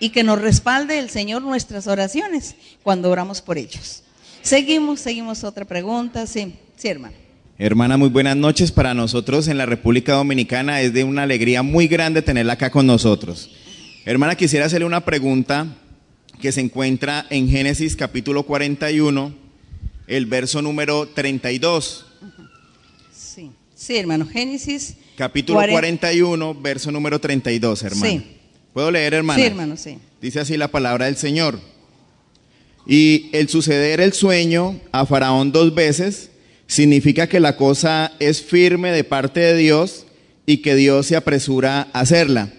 y 0.00 0.10
que 0.10 0.24
nos 0.24 0.40
respalde 0.40 0.98
el 0.98 1.10
Señor 1.10 1.42
nuestras 1.42 1.86
oraciones 1.86 2.56
cuando 2.82 3.10
oramos 3.10 3.40
por 3.40 3.58
ellos. 3.58 4.02
Seguimos, 4.42 5.00
seguimos 5.00 5.44
otra 5.44 5.64
pregunta. 5.64 6.26
Sí, 6.26 6.54
sí, 6.76 6.88
hermano. 6.88 7.14
Hermana, 7.58 7.96
muy 7.96 8.08
buenas 8.08 8.36
noches. 8.36 8.72
Para 8.72 8.94
nosotros 8.94 9.46
en 9.46 9.58
la 9.58 9.66
República 9.66 10.14
Dominicana 10.14 10.80
es 10.80 10.92
de 10.92 11.04
una 11.04 11.22
alegría 11.22 11.62
muy 11.62 11.86
grande 11.86 12.22
tenerla 12.22 12.54
acá 12.54 12.70
con 12.70 12.86
nosotros. 12.86 13.50
Hermana, 14.04 14.34
quisiera 14.34 14.66
hacerle 14.66 14.86
una 14.86 15.04
pregunta 15.04 15.68
que 16.42 16.50
se 16.50 16.60
encuentra 16.60 17.24
en 17.30 17.48
Génesis 17.48 17.94
capítulo 17.94 18.42
41, 18.42 19.32
el 20.08 20.26
verso 20.26 20.60
número 20.60 21.06
32. 21.06 22.04
Sí, 23.14 23.52
sí 23.76 23.96
hermano, 23.96 24.26
Génesis. 24.26 24.96
Capítulo 25.16 25.60
41, 25.60 26.54
verso 26.60 26.90
número 26.90 27.20
32, 27.20 27.84
hermano. 27.84 28.10
Sí. 28.10 28.26
¿Puedo 28.72 28.90
leer, 28.90 29.14
hermano? 29.14 29.38
Sí, 29.38 29.46
hermano, 29.46 29.76
sí. 29.76 29.98
Dice 30.20 30.40
así 30.40 30.56
la 30.56 30.66
palabra 30.66 31.06
del 31.06 31.16
Señor. 31.16 31.60
Y 32.88 33.30
el 33.32 33.48
suceder 33.48 34.00
el 34.00 34.12
sueño 34.12 34.80
a 34.90 35.06
Faraón 35.06 35.52
dos 35.52 35.72
veces 35.76 36.32
significa 36.66 37.28
que 37.28 37.38
la 37.38 37.56
cosa 37.56 38.14
es 38.18 38.42
firme 38.42 38.90
de 38.90 39.04
parte 39.04 39.38
de 39.38 39.56
Dios 39.56 40.06
y 40.44 40.56
que 40.56 40.74
Dios 40.74 41.06
se 41.06 41.14
apresura 41.14 41.88
a 41.92 42.00
hacerla. 42.00 42.52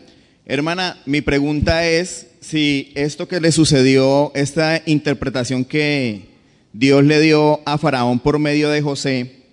Hermana, 0.45 1.01
mi 1.05 1.19
pregunta 1.19 1.85
es 1.85 2.27
si 2.43 2.91
esto 2.95 3.27
que 3.27 3.39
le 3.39 3.51
sucedió, 3.51 4.31
esta 4.35 4.81
interpretación 4.85 5.63
que 5.63 6.25
Dios 6.73 7.03
le 7.03 7.21
dio 7.21 7.61
a 7.65 7.77
Faraón 7.77 8.19
por 8.19 8.37
medio 8.37 8.69
de 8.69 8.81
José 8.81 9.43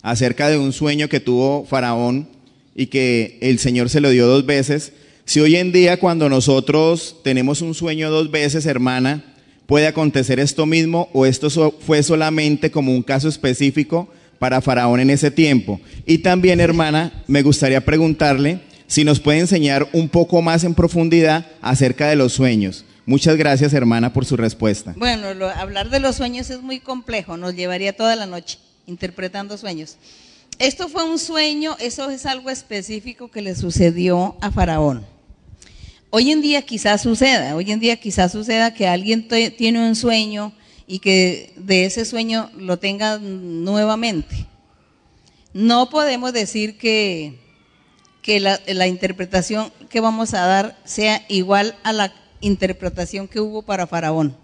acerca 0.00 0.48
de 0.48 0.56
un 0.56 0.72
sueño 0.72 1.08
que 1.08 1.20
tuvo 1.20 1.66
Faraón 1.66 2.28
y 2.74 2.86
que 2.86 3.38
el 3.42 3.58
Señor 3.58 3.90
se 3.90 4.00
lo 4.00 4.10
dio 4.10 4.26
dos 4.26 4.46
veces, 4.46 4.92
si 5.24 5.40
hoy 5.40 5.56
en 5.56 5.72
día 5.72 5.98
cuando 5.98 6.28
nosotros 6.28 7.16
tenemos 7.24 7.62
un 7.62 7.74
sueño 7.74 8.10
dos 8.10 8.30
veces, 8.30 8.64
hermana, 8.64 9.24
puede 9.66 9.88
acontecer 9.88 10.38
esto 10.38 10.66
mismo 10.66 11.08
o 11.12 11.26
esto 11.26 11.50
fue 11.80 12.02
solamente 12.02 12.70
como 12.70 12.92
un 12.92 13.02
caso 13.02 13.28
específico 13.28 14.08
para 14.38 14.60
Faraón 14.60 15.00
en 15.00 15.10
ese 15.10 15.30
tiempo. 15.30 15.80
Y 16.06 16.18
también, 16.18 16.60
hermana, 16.60 17.24
me 17.26 17.42
gustaría 17.42 17.84
preguntarle 17.84 18.60
si 18.90 19.04
nos 19.04 19.20
puede 19.20 19.38
enseñar 19.38 19.88
un 19.92 20.08
poco 20.08 20.42
más 20.42 20.64
en 20.64 20.74
profundidad 20.74 21.46
acerca 21.62 22.08
de 22.08 22.16
los 22.16 22.32
sueños. 22.32 22.84
Muchas 23.06 23.36
gracias, 23.36 23.72
hermana, 23.72 24.12
por 24.12 24.24
su 24.24 24.36
respuesta. 24.36 24.94
Bueno, 24.96 25.28
hablar 25.54 25.90
de 25.90 26.00
los 26.00 26.16
sueños 26.16 26.50
es 26.50 26.60
muy 26.60 26.80
complejo, 26.80 27.36
nos 27.36 27.54
llevaría 27.54 27.96
toda 27.96 28.16
la 28.16 28.26
noche 28.26 28.58
interpretando 28.88 29.56
sueños. 29.56 29.96
Esto 30.58 30.88
fue 30.88 31.04
un 31.04 31.20
sueño, 31.20 31.76
eso 31.78 32.10
es 32.10 32.26
algo 32.26 32.50
específico 32.50 33.30
que 33.30 33.42
le 33.42 33.54
sucedió 33.54 34.36
a 34.40 34.50
Faraón. 34.50 35.06
Hoy 36.10 36.32
en 36.32 36.42
día 36.42 36.62
quizás 36.62 37.02
suceda, 37.02 37.54
hoy 37.54 37.70
en 37.70 37.78
día 37.78 37.96
quizás 37.96 38.32
suceda 38.32 38.74
que 38.74 38.88
alguien 38.88 39.28
tiene 39.56 39.86
un 39.86 39.94
sueño 39.94 40.52
y 40.88 40.98
que 40.98 41.52
de 41.56 41.84
ese 41.84 42.04
sueño 42.04 42.50
lo 42.58 42.80
tenga 42.80 43.18
nuevamente. 43.18 44.48
No 45.54 45.90
podemos 45.90 46.32
decir 46.32 46.76
que 46.76 47.49
que 48.22 48.40
la, 48.40 48.86
interpretación 48.86 49.72
que 49.88 50.00
vamos 50.00 50.34
a 50.34 50.46
dar 50.46 50.78
sea 50.84 51.24
igual 51.28 51.76
a 51.82 51.92
la 51.92 52.12
interpretación 52.40 53.28
que 53.28 53.40
hubo 53.40 53.62
para 53.62 53.86
Faraón. 53.86 54.36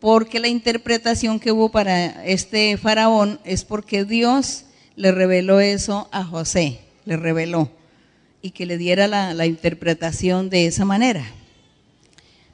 Porque 0.00 0.40
la 0.40 0.48
interpretación 0.48 1.40
que 1.40 1.52
hubo 1.52 1.70
para 1.70 2.24
este 2.26 2.76
Faraón 2.76 3.40
es 3.44 3.64
porque 3.64 4.04
Dios 4.04 4.64
le 4.94 5.12
reveló 5.12 5.60
eso 5.60 6.08
a 6.12 6.24
José, 6.24 6.80
le 7.04 7.16
reveló, 7.16 7.70
y 8.42 8.50
que 8.50 8.66
le 8.66 8.76
diera 8.78 9.08
la, 9.08 9.46
interpretación 9.46 10.50
de 10.50 10.66
esa 10.66 10.84
manera. 10.84 11.24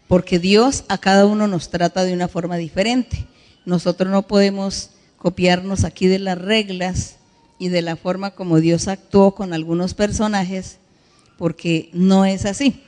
Porque 0.06 0.38
Dios 0.38 0.84
a 0.88 0.98
cada 0.98 1.26
uno 1.26 1.48
nos 1.48 1.70
trata 1.70 2.04
de 2.04 2.12
una 2.12 2.28
forma 2.28 2.56
diferente. 2.56 3.26
Nosotros 3.64 4.10
no 4.10 4.22
podemos 4.22 4.90
copiarnos 5.16 5.84
aquí 5.84 6.06
de 6.06 6.18
las 6.18 6.38
reglas 6.38 7.16
y 7.62 7.68
de 7.68 7.80
la 7.80 7.94
forma 7.94 8.32
como 8.32 8.58
Dios 8.58 8.88
actuó 8.88 9.36
con 9.36 9.52
algunos 9.52 9.94
personajes, 9.94 10.78
porque 11.38 11.90
no 11.92 12.24
es 12.24 12.44
así. 12.44 12.82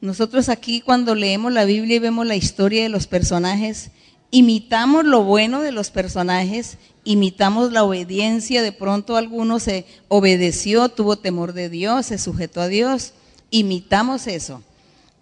Nosotros 0.00 0.48
aquí 0.48 0.80
cuando 0.80 1.14
leemos 1.14 1.52
la 1.52 1.66
Biblia 1.66 1.96
y 1.96 1.98
vemos 1.98 2.26
la 2.26 2.34
historia 2.34 2.82
de 2.82 2.88
los 2.88 3.06
personajes, 3.06 3.90
imitamos 4.30 5.04
lo 5.04 5.22
bueno 5.22 5.60
de 5.60 5.70
los 5.70 5.90
personajes, 5.90 6.78
imitamos 7.04 7.72
la 7.72 7.84
obediencia, 7.84 8.62
de 8.62 8.72
pronto 8.72 9.16
alguno 9.16 9.58
se 9.58 9.84
obedeció, 10.08 10.88
tuvo 10.88 11.16
temor 11.16 11.52
de 11.52 11.68
Dios, 11.68 12.06
se 12.06 12.16
sujetó 12.16 12.62
a 12.62 12.68
Dios, 12.68 13.12
imitamos 13.50 14.28
eso. 14.28 14.62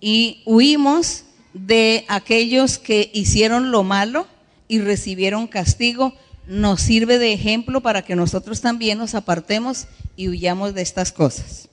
Y 0.00 0.40
huimos 0.46 1.24
de 1.52 2.04
aquellos 2.06 2.78
que 2.78 3.10
hicieron 3.12 3.72
lo 3.72 3.82
malo 3.82 4.28
y 4.68 4.78
recibieron 4.78 5.48
castigo 5.48 6.14
nos 6.46 6.80
sirve 6.80 7.18
de 7.18 7.32
ejemplo 7.32 7.80
para 7.80 8.02
que 8.02 8.16
nosotros 8.16 8.60
también 8.60 8.98
nos 8.98 9.14
apartemos 9.14 9.86
y 10.16 10.28
huyamos 10.28 10.74
de 10.74 10.82
estas 10.82 11.12
cosas. 11.12 11.68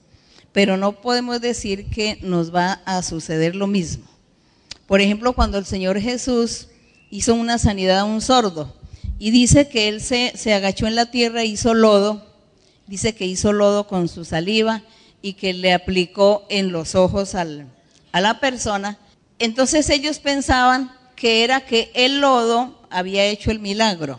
Pero 0.52 0.76
no 0.76 1.00
podemos 1.00 1.40
decir 1.40 1.86
que 1.90 2.18
nos 2.22 2.54
va 2.54 2.82
a 2.84 3.02
suceder 3.02 3.54
lo 3.54 3.66
mismo. 3.66 4.04
Por 4.86 5.00
ejemplo, 5.00 5.32
cuando 5.32 5.58
el 5.58 5.64
Señor 5.64 5.98
Jesús 6.00 6.68
hizo 7.10 7.34
una 7.34 7.58
sanidad 7.58 8.00
a 8.00 8.04
un 8.04 8.20
sordo 8.20 8.74
y 9.18 9.30
dice 9.30 9.68
que 9.68 9.88
él 9.88 10.00
se, 10.00 10.32
agachó 10.52 10.86
en 10.86 10.94
la 10.94 11.10
tierra 11.10 11.42
e 11.42 11.46
hizo 11.46 11.74
lodo, 11.74 12.26
dice 12.86 13.14
que 13.14 13.26
hizo 13.26 13.52
lodo 13.52 13.86
con 13.86 14.08
su 14.08 14.24
saliva 14.24 14.82
y 15.22 15.34
que 15.34 15.52
le 15.52 15.72
aplicó 15.72 16.44
en 16.50 16.72
los 16.72 16.94
ojos 16.94 17.34
a 17.34 17.44
la 18.20 18.40
persona, 18.40 18.98
entonces 19.38 19.88
ellos 19.90 20.18
pensaban 20.18 20.92
que 21.16 21.44
era 21.44 21.64
que 21.64 21.90
el 21.94 22.20
lodo 22.20 22.80
había 22.90 23.24
hecho 23.24 23.50
el 23.50 23.60
milagro. 23.60 24.18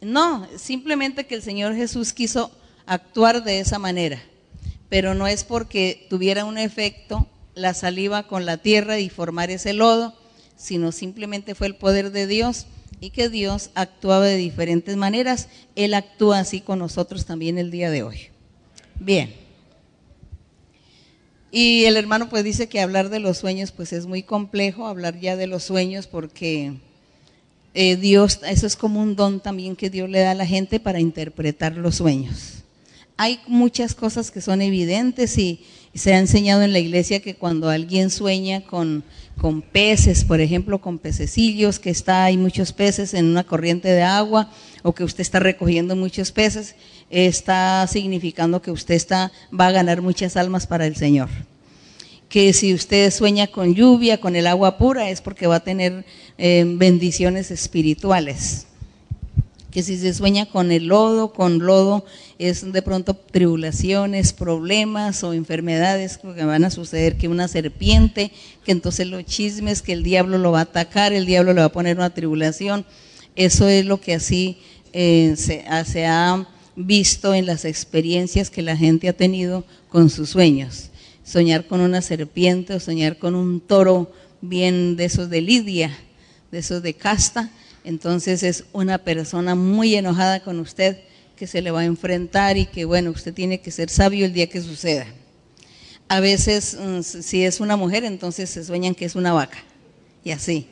No, 0.00 0.46
simplemente 0.56 1.26
que 1.26 1.34
el 1.34 1.42
Señor 1.42 1.74
Jesús 1.74 2.12
quiso 2.12 2.50
actuar 2.86 3.42
de 3.42 3.60
esa 3.60 3.78
manera, 3.78 4.22
pero 4.88 5.14
no 5.14 5.26
es 5.26 5.44
porque 5.44 6.06
tuviera 6.08 6.44
un 6.44 6.58
efecto 6.58 7.26
la 7.54 7.74
saliva 7.74 8.24
con 8.24 8.46
la 8.46 8.58
tierra 8.58 8.98
y 8.98 9.08
formar 9.08 9.50
ese 9.50 9.72
lodo, 9.72 10.14
sino 10.56 10.92
simplemente 10.92 11.54
fue 11.54 11.66
el 11.66 11.74
poder 11.74 12.12
de 12.12 12.26
Dios 12.26 12.66
y 13.00 13.10
que 13.10 13.28
Dios 13.28 13.70
actuaba 13.74 14.26
de 14.26 14.36
diferentes 14.36 14.96
maneras. 14.96 15.48
Él 15.74 15.94
actúa 15.94 16.38
así 16.38 16.60
con 16.60 16.78
nosotros 16.78 17.24
también 17.26 17.58
el 17.58 17.70
día 17.70 17.90
de 17.90 18.02
hoy. 18.02 18.28
Bien. 19.00 19.34
Y 21.50 21.84
el 21.84 21.96
hermano 21.96 22.28
pues 22.28 22.44
dice 22.44 22.68
que 22.68 22.80
hablar 22.80 23.08
de 23.08 23.20
los 23.20 23.38
sueños 23.38 23.72
pues 23.72 23.92
es 23.92 24.06
muy 24.06 24.22
complejo, 24.22 24.86
hablar 24.86 25.18
ya 25.18 25.36
de 25.36 25.46
los 25.46 25.64
sueños 25.64 26.06
porque 26.06 26.74
eh, 27.78 27.96
Dios, 27.96 28.40
eso 28.48 28.66
es 28.66 28.74
como 28.74 29.02
un 29.02 29.16
don 29.16 29.38
también 29.38 29.76
que 29.76 29.90
Dios 29.90 30.08
le 30.08 30.20
da 30.20 30.30
a 30.30 30.34
la 30.34 30.46
gente 30.46 30.80
para 30.80 30.98
interpretar 30.98 31.76
los 31.76 31.96
sueños. 31.96 32.64
Hay 33.18 33.38
muchas 33.46 33.94
cosas 33.94 34.30
que 34.30 34.40
son 34.40 34.62
evidentes 34.62 35.36
y, 35.36 35.60
se 35.92 36.12
ha 36.12 36.18
enseñado 36.18 36.60
en 36.62 36.74
la 36.74 36.78
iglesia 36.78 37.20
que 37.20 37.36
cuando 37.36 37.70
alguien 37.70 38.10
sueña 38.10 38.60
con, 38.60 39.02
con 39.40 39.62
peces, 39.62 40.26
por 40.26 40.42
ejemplo, 40.42 40.78
con 40.78 40.98
pececillos, 40.98 41.78
que 41.78 41.88
está, 41.88 42.24
hay 42.24 42.36
muchos 42.36 42.74
peces 42.74 43.14
en 43.14 43.24
una 43.24 43.44
corriente 43.44 43.88
de 43.88 44.02
agua, 44.02 44.50
o 44.82 44.94
que 44.94 45.04
usted 45.04 45.22
está 45.22 45.38
recogiendo 45.38 45.96
muchos 45.96 46.32
peces, 46.32 46.74
está 47.08 47.86
significando 47.86 48.60
que 48.60 48.70
usted 48.70 48.94
está, 48.94 49.32
va 49.58 49.68
a 49.68 49.72
ganar 49.72 50.02
muchas 50.02 50.36
almas 50.36 50.66
para 50.66 50.86
el 50.86 50.96
Señor 50.96 51.30
que 52.28 52.52
si 52.52 52.74
usted 52.74 53.10
sueña 53.12 53.46
con 53.46 53.74
lluvia, 53.74 54.20
con 54.20 54.36
el 54.36 54.46
agua 54.46 54.78
pura, 54.78 55.10
es 55.10 55.20
porque 55.20 55.46
va 55.46 55.56
a 55.56 55.64
tener 55.64 56.04
eh, 56.38 56.64
bendiciones 56.66 57.50
espirituales. 57.50 58.66
Que 59.70 59.82
si 59.82 59.98
se 59.98 60.14
sueña 60.14 60.46
con 60.46 60.72
el 60.72 60.86
lodo, 60.86 61.32
con 61.32 61.58
lodo, 61.58 62.04
es 62.38 62.72
de 62.72 62.82
pronto 62.82 63.14
tribulaciones, 63.14 64.32
problemas 64.32 65.22
o 65.22 65.34
enfermedades 65.34 66.18
que 66.18 66.44
van 66.44 66.64
a 66.64 66.70
suceder, 66.70 67.16
que 67.16 67.28
una 67.28 67.46
serpiente, 67.46 68.32
que 68.64 68.72
entonces 68.72 69.06
los 69.06 69.24
chismes, 69.24 69.82
que 69.82 69.92
el 69.92 70.02
diablo 70.02 70.38
lo 70.38 70.52
va 70.52 70.60
a 70.60 70.62
atacar, 70.62 71.12
el 71.12 71.26
diablo 71.26 71.52
le 71.52 71.60
va 71.60 71.66
a 71.66 71.72
poner 71.72 71.96
una 71.96 72.14
tribulación. 72.14 72.86
Eso 73.36 73.68
es 73.68 73.84
lo 73.84 74.00
que 74.00 74.14
así 74.14 74.58
eh, 74.94 75.34
se, 75.36 75.64
se 75.84 76.06
ha 76.06 76.48
visto 76.74 77.34
en 77.34 77.46
las 77.46 77.66
experiencias 77.66 78.50
que 78.50 78.62
la 78.62 78.76
gente 78.76 79.08
ha 79.10 79.12
tenido 79.12 79.64
con 79.90 80.08
sus 80.10 80.30
sueños 80.30 80.90
soñar 81.26 81.66
con 81.66 81.80
una 81.80 82.00
serpiente 82.00 82.74
o 82.74 82.80
soñar 82.80 83.18
con 83.18 83.34
un 83.34 83.60
toro 83.60 84.12
bien 84.40 84.96
de 84.96 85.06
esos 85.06 85.28
de 85.28 85.40
lidia, 85.40 85.90
de 86.52 86.58
esos 86.58 86.82
de 86.82 86.94
casta, 86.94 87.50
entonces 87.84 88.42
es 88.42 88.64
una 88.72 88.98
persona 88.98 89.54
muy 89.54 89.94
enojada 89.96 90.40
con 90.40 90.60
usted 90.60 90.98
que 91.36 91.46
se 91.46 91.60
le 91.60 91.70
va 91.70 91.80
a 91.80 91.84
enfrentar 91.84 92.56
y 92.56 92.66
que 92.66 92.84
bueno, 92.84 93.10
usted 93.10 93.34
tiene 93.34 93.60
que 93.60 93.70
ser 93.70 93.90
sabio 93.90 94.24
el 94.24 94.32
día 94.32 94.48
que 94.48 94.62
suceda. 94.62 95.06
A 96.08 96.20
veces, 96.20 96.78
mm, 96.80 97.02
si 97.02 97.44
es 97.44 97.60
una 97.60 97.76
mujer, 97.76 98.04
entonces 98.04 98.48
se 98.48 98.64
sueñan 98.64 98.94
que 98.94 99.04
es 99.04 99.16
una 99.16 99.32
vaca, 99.32 99.58
y 100.22 100.30
así. 100.30 100.68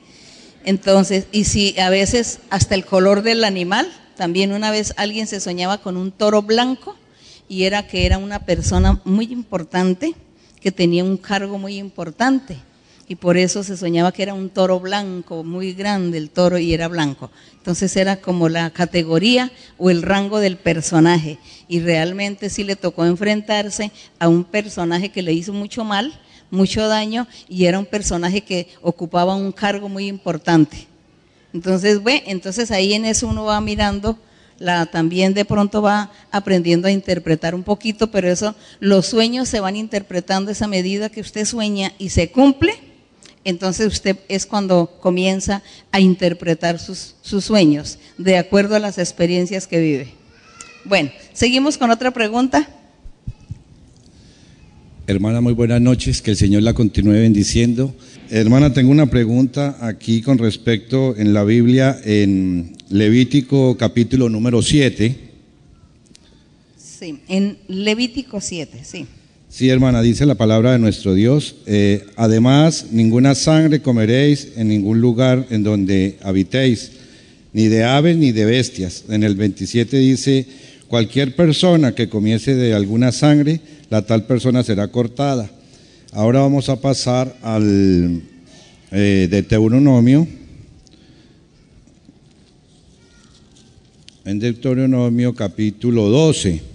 Entonces, 0.65 1.27
y 1.33 1.45
si 1.45 1.79
a 1.79 1.91
veces 1.91 2.39
hasta 2.51 2.75
el 2.75 2.85
color 2.85 3.23
del 3.23 3.45
animal 3.45 3.93
también 4.17 4.53
una 4.53 4.71
vez 4.71 4.95
alguien 4.97 5.27
se 5.27 5.41
soñaba 5.41 5.79
con 5.79 5.97
un 5.97 6.13
toro 6.13 6.43
blanco 6.43 6.97
y 7.49 7.65
era 7.65 7.87
que 7.87 8.07
era 8.07 8.19
una 8.19 8.47
persona 8.47 9.01
muy 9.05 9.27
importante, 9.27 10.15
que 10.65 10.73
tenía 10.73 11.05
un 11.05 11.19
cargo 11.19 11.59
muy 11.59 11.77
importante 11.77 12.57
y 13.07 13.17
por 13.17 13.37
eso 13.37 13.63
se 13.63 13.77
soñaba 13.77 14.13
que 14.13 14.23
era 14.23 14.33
un 14.33 14.49
toro 14.49 14.81
blanco, 14.81 15.45
muy 15.45 15.75
grande 15.75 16.17
el 16.17 16.31
toro 16.31 16.57
y 16.57 16.73
era 16.73 16.89
blanco. 16.89 17.31
Entonces 17.53 17.95
era 17.99 18.17
como 18.17 18.49
la 18.49 18.71
categoría 18.71 19.53
o 19.77 19.91
el 19.91 20.01
rango 20.01 20.41
del 20.41 20.57
personaje 20.57 21.39
y 21.69 21.81
realmente 21.81 22.49
sí 22.49 22.65
le 22.65 22.77
tocó 22.77 23.05
enfrentarse 23.05 23.93
a 24.19 24.29
un 24.29 24.43
personaje 24.43 25.11
que 25.11 25.21
le 25.21 25.35
hizo 25.35 25.53
mucho 25.53 25.85
mal, 25.85 26.19
mucho 26.51 26.89
daño 26.89 27.29
y 27.47 27.67
era 27.67 27.79
un 27.79 27.85
personaje 27.85 28.41
que 28.41 28.69
ocupaba 28.81 29.35
un 29.35 29.53
cargo 29.53 29.91
muy 29.91 30.07
importante. 30.07 30.89
Entonces, 31.53 32.03
bueno, 32.03 32.23
entonces 32.25 32.71
ahí 32.71 32.95
en 32.95 33.05
eso 33.05 33.29
uno 33.29 33.45
va 33.45 33.61
mirando 33.61 34.19
la, 34.59 34.87
también 34.87 35.35
de 35.35 35.45
pronto 35.45 35.83
va 35.83 36.11
aprendiendo 36.31 36.89
a 36.89 36.93
interpretar 36.93 37.55
un 37.55 37.63
poquito, 37.63 38.11
pero 38.11 38.31
eso, 38.31 38.55
los 38.81 39.07
sueños 39.07 39.49
se 39.49 39.61
van 39.61 39.77
interpretando 39.77 40.51
esa 40.51 40.67
medida 40.67 41.09
que 41.09 41.21
usted 41.21 41.45
sueña 41.45 41.93
y 41.99 42.11
se 42.11 42.31
cumple, 42.31 42.75
entonces 43.45 43.87
usted 43.87 44.19
es 44.29 44.47
cuando 44.47 44.99
comienza 45.01 45.63
a 45.93 46.01
interpretar 46.01 46.79
sus, 46.79 47.15
sus 47.23 47.45
sueños 47.45 47.99
de 48.17 48.39
acuerdo 48.39 48.77
a 48.77 48.81
las 48.81 48.99
experiencias 48.99 49.67
que 49.67 49.81
vive. 49.81 50.15
Bueno, 50.85 51.11
seguimos 51.33 51.79
con 51.79 51.91
otra 51.91 52.11
pregunta. 52.11 52.69
Hermana, 55.07 55.43
muy 55.43 55.53
buenas 55.53 55.83
noches, 55.83 56.23
que 56.23 56.31
el 56.31 56.37
Señor 56.39 56.63
la 56.63 56.73
continúe 56.73 57.13
bendiciendo. 57.13 57.95
Hermana, 58.31 58.73
tengo 58.73 58.91
una 58.91 59.11
pregunta 59.11 59.77
aquí 59.83 60.23
con 60.23 60.39
respecto 60.39 61.15
en 61.19 61.35
la 61.35 61.45
Biblia, 61.45 62.01
en 62.07 62.73
Levítico 62.89 63.77
capítulo 63.77 64.31
número 64.31 64.63
7. 64.63 65.15
Sí, 66.79 67.19
en 67.29 67.59
Levítico 67.69 68.41
7, 68.41 68.81
sí. 68.83 69.05
Sí, 69.51 69.69
hermana, 69.69 70.01
dice 70.01 70.25
la 70.25 70.37
palabra 70.37 70.73
de 70.73 70.79
nuestro 70.79 71.13
Dios. 71.13 71.57
Eh, 71.67 72.07
además, 72.17 72.87
ninguna 72.91 73.35
sangre 73.35 73.83
comeréis 73.83 74.53
en 74.57 74.69
ningún 74.69 75.03
lugar 75.03 75.47
en 75.51 75.65
donde 75.65 76.17
habitéis, 76.23 76.93
ni 77.53 77.67
de 77.67 77.85
aves 77.85 78.17
ni 78.17 78.33
de 78.33 78.47
bestias. 78.47 79.05
En 79.11 79.23
el 79.23 79.35
27 79.35 79.99
dice, 79.99 80.47
cualquier 80.89 81.35
persona 81.35 81.95
que 81.95 82.09
comiese 82.09 82.55
de 82.55 82.75
alguna 82.75 83.13
sangre, 83.13 83.61
la 83.91 84.03
tal 84.03 84.27
persona 84.27 84.63
será 84.63 84.89
cortada. 84.89 85.51
Ahora 86.13 86.41
vamos 86.41 86.69
a 86.69 86.81
pasar 86.81 87.37
al 87.43 88.23
eh, 88.91 89.27
de 89.29 89.43
Deuteronomio. 89.43 90.27
En 94.25 94.39
Deuteronomio 94.39 95.35
capítulo 95.35 96.09
12. 96.09 96.75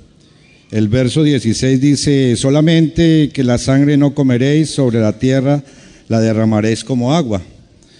El 0.71 0.87
verso 0.87 1.23
16 1.23 1.81
dice, 1.81 2.35
solamente 2.35 3.31
que 3.33 3.43
la 3.43 3.57
sangre 3.57 3.97
no 3.97 4.13
comeréis 4.13 4.69
sobre 4.69 4.99
la 4.99 5.17
tierra, 5.17 5.63
la 6.09 6.19
derramaréis 6.19 6.83
como 6.83 7.15
agua. 7.15 7.41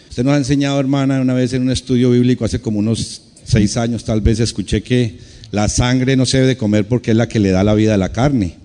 Usted 0.09 0.23
nos 0.23 0.33
ha 0.33 0.37
enseñado, 0.37 0.79
hermana, 0.79 1.21
una 1.21 1.33
vez 1.33 1.53
en 1.53 1.63
un 1.63 1.71
estudio 1.71 2.11
bíblico, 2.11 2.45
hace 2.45 2.59
como 2.59 2.79
unos 2.79 3.21
seis 3.43 3.77
años 3.77 4.03
tal 4.03 4.21
vez, 4.21 4.39
escuché 4.39 4.83
que 4.83 5.17
la 5.51 5.67
sangre 5.67 6.15
no 6.15 6.25
se 6.25 6.37
debe 6.37 6.49
de 6.49 6.57
comer 6.57 6.87
porque 6.87 7.11
es 7.11 7.17
la 7.17 7.27
que 7.27 7.39
le 7.39 7.51
da 7.51 7.63
la 7.63 7.73
vida 7.73 7.95
a 7.95 7.97
la 7.97 8.11
carne. 8.11 8.55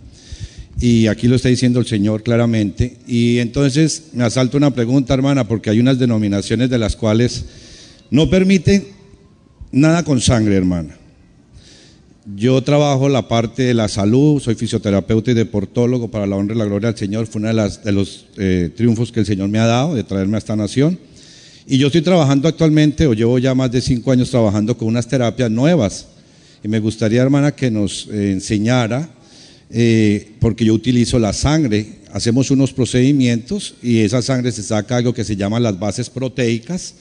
Y 0.80 1.06
aquí 1.06 1.28
lo 1.28 1.36
está 1.36 1.48
diciendo 1.48 1.78
el 1.80 1.86
Señor 1.86 2.22
claramente. 2.22 2.96
Y 3.06 3.38
entonces 3.38 4.04
me 4.12 4.24
asalta 4.24 4.56
una 4.56 4.72
pregunta, 4.72 5.14
hermana, 5.14 5.46
porque 5.46 5.70
hay 5.70 5.80
unas 5.80 5.98
denominaciones 5.98 6.68
de 6.68 6.78
las 6.78 6.96
cuales 6.96 7.44
no 8.10 8.28
permiten 8.28 8.86
nada 9.70 10.02
con 10.02 10.20
sangre, 10.20 10.56
hermana. 10.56 10.96
Yo 12.36 12.62
trabajo 12.62 13.08
la 13.10 13.28
parte 13.28 13.64
de 13.64 13.74
la 13.74 13.86
salud, 13.86 14.40
soy 14.40 14.54
fisioterapeuta 14.54 15.30
y 15.30 15.34
deportólogo 15.34 16.10
para 16.10 16.26
la 16.26 16.36
honra 16.36 16.54
y 16.54 16.58
la 16.58 16.64
gloria 16.64 16.88
del 16.88 16.98
Señor. 16.98 17.26
Fue 17.26 17.38
uno 17.40 17.52
de, 17.52 17.92
los 17.92 18.26
eh, 18.38 18.70
triunfos 18.74 19.12
que 19.12 19.20
el 19.20 19.26
Señor 19.26 19.48
me 19.50 19.58
ha 19.58 19.66
dado 19.66 19.94
de 19.94 20.04
traerme 20.04 20.36
a 20.36 20.38
esta 20.38 20.56
nación. 20.56 20.98
Y 21.66 21.78
yo 21.78 21.86
estoy 21.86 22.02
trabajando 22.02 22.48
actualmente, 22.48 23.06
o 23.06 23.14
llevo 23.14 23.38
ya 23.38 23.54
más 23.54 23.70
de 23.70 23.80
cinco 23.80 24.10
años 24.10 24.30
trabajando 24.30 24.76
con 24.76 24.88
unas 24.88 25.06
terapias 25.06 25.50
nuevas. 25.50 26.08
Y 26.64 26.68
me 26.68 26.78
gustaría, 26.78 27.20
hermana, 27.20 27.54
que 27.54 27.70
nos 27.70 28.08
eh, 28.10 28.32
enseñara, 28.32 29.10
eh, 29.70 30.32
porque 30.40 30.64
yo 30.64 30.72
utilizo 30.72 31.18
la 31.18 31.34
sangre. 31.34 31.98
Hacemos 32.10 32.50
unos 32.50 32.72
procedimientos 32.72 33.74
y 33.82 33.98
esa 33.98 34.22
sangre 34.22 34.50
se 34.50 34.62
saca 34.62 34.96
algo 34.96 35.12
que 35.12 35.24
se 35.24 35.36
llama 35.36 35.60
las 35.60 35.78
bases 35.78 36.08
proteicas 36.08 36.94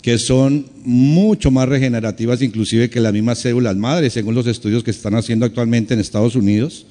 que 0.00 0.18
son 0.18 0.66
mucho 0.84 1.50
más 1.50 1.66
regenerativas 1.66 2.42
inclusive 2.42 2.90
que 2.90 3.00
las 3.00 3.14
mismas 3.14 3.38
células 3.38 3.74
madres, 3.74 4.12
según 4.12 4.34
los 4.34 4.46
estudios 4.46 4.84
que 4.84 4.92
se 4.92 4.98
están 4.98 5.14
haciendo 5.14 5.46
actualmente 5.46 5.94
en 5.94 6.00
Estados 6.00 6.36
Unidos. 6.36 6.84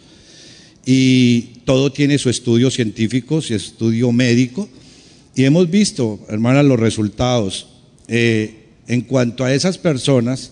Y 0.84 1.41
todo 1.64 1.91
tiene 1.91 2.18
su 2.18 2.31
estudio 2.31 2.72
científico, 2.72 3.40
su 3.41 3.53
estudio 3.53 4.11
médico. 4.11 4.68
Y 5.35 5.44
hemos 5.44 5.69
visto, 5.69 6.19
hermanas, 6.27 6.65
los 6.65 6.80
resultados. 6.80 7.68
Eh, 8.07 8.65
en 8.88 9.02
cuanto 9.02 9.45
a 9.45 9.53
esas 9.53 9.77
personas 9.77 10.52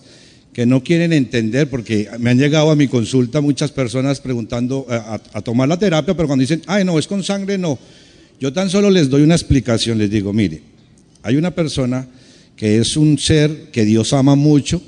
que 0.52 0.66
no 0.66 0.82
quieren 0.82 1.12
entender, 1.12 1.70
porque 1.70 2.08
me 2.18 2.30
han 2.30 2.38
llegado 2.38 2.70
a 2.70 2.76
mi 2.76 2.88
consulta 2.88 3.40
muchas 3.40 3.72
personas 3.72 4.20
preguntando 4.20 4.86
eh, 4.90 4.94
a, 4.94 5.20
a 5.32 5.40
tomar 5.40 5.68
la 5.68 5.78
terapia, 5.78 6.14
pero 6.14 6.26
cuando 6.28 6.42
dicen, 6.42 6.62
ay, 6.66 6.84
no, 6.84 6.98
es 6.98 7.06
con 7.06 7.22
sangre, 7.24 7.56
no. 7.56 7.78
Yo 8.38 8.52
tan 8.52 8.68
solo 8.68 8.90
les 8.90 9.08
doy 9.08 9.22
una 9.22 9.34
explicación, 9.34 9.98
les 9.98 10.10
digo, 10.10 10.32
mire, 10.32 10.62
hay 11.22 11.36
una 11.36 11.52
persona 11.52 12.06
que 12.56 12.78
es 12.78 12.96
un 12.96 13.18
ser 13.18 13.70
que 13.72 13.84
Dios 13.84 14.12
ama 14.12 14.34
mucho 14.34 14.82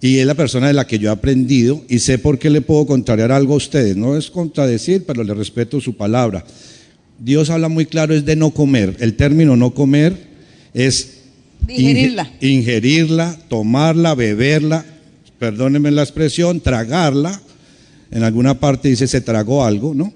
y 0.00 0.18
es 0.18 0.26
la 0.26 0.34
persona 0.34 0.66
de 0.66 0.72
la 0.72 0.86
que 0.86 0.98
yo 0.98 1.08
he 1.08 1.12
aprendido 1.12 1.82
y 1.88 2.00
sé 2.00 2.18
por 2.18 2.38
qué 2.38 2.50
le 2.50 2.60
puedo 2.60 2.86
contrariar 2.86 3.32
algo 3.32 3.54
a 3.54 3.56
ustedes. 3.56 3.96
No 3.96 4.16
es 4.16 4.30
contradecir, 4.30 5.04
pero 5.06 5.24
le 5.24 5.32
respeto 5.34 5.80
su 5.80 5.96
palabra. 5.96 6.44
Dios 7.18 7.50
habla 7.50 7.68
muy 7.68 7.86
claro, 7.86 8.14
es 8.14 8.24
de 8.24 8.36
no 8.36 8.50
comer. 8.50 8.96
El 9.00 9.14
término 9.14 9.56
no 9.56 9.72
comer 9.74 10.16
es 10.74 11.18
Digerirla. 11.66 12.30
ingerirla, 12.40 13.38
tomarla, 13.48 14.14
beberla, 14.14 14.84
perdónenme 15.42 15.90
la 15.90 16.02
expresión, 16.02 16.60
tragarla. 16.60 17.42
En 18.12 18.22
alguna 18.22 18.60
parte 18.60 18.88
dice 18.88 19.08
se 19.08 19.20
tragó 19.20 19.64
algo, 19.64 19.92
¿no? 19.92 20.12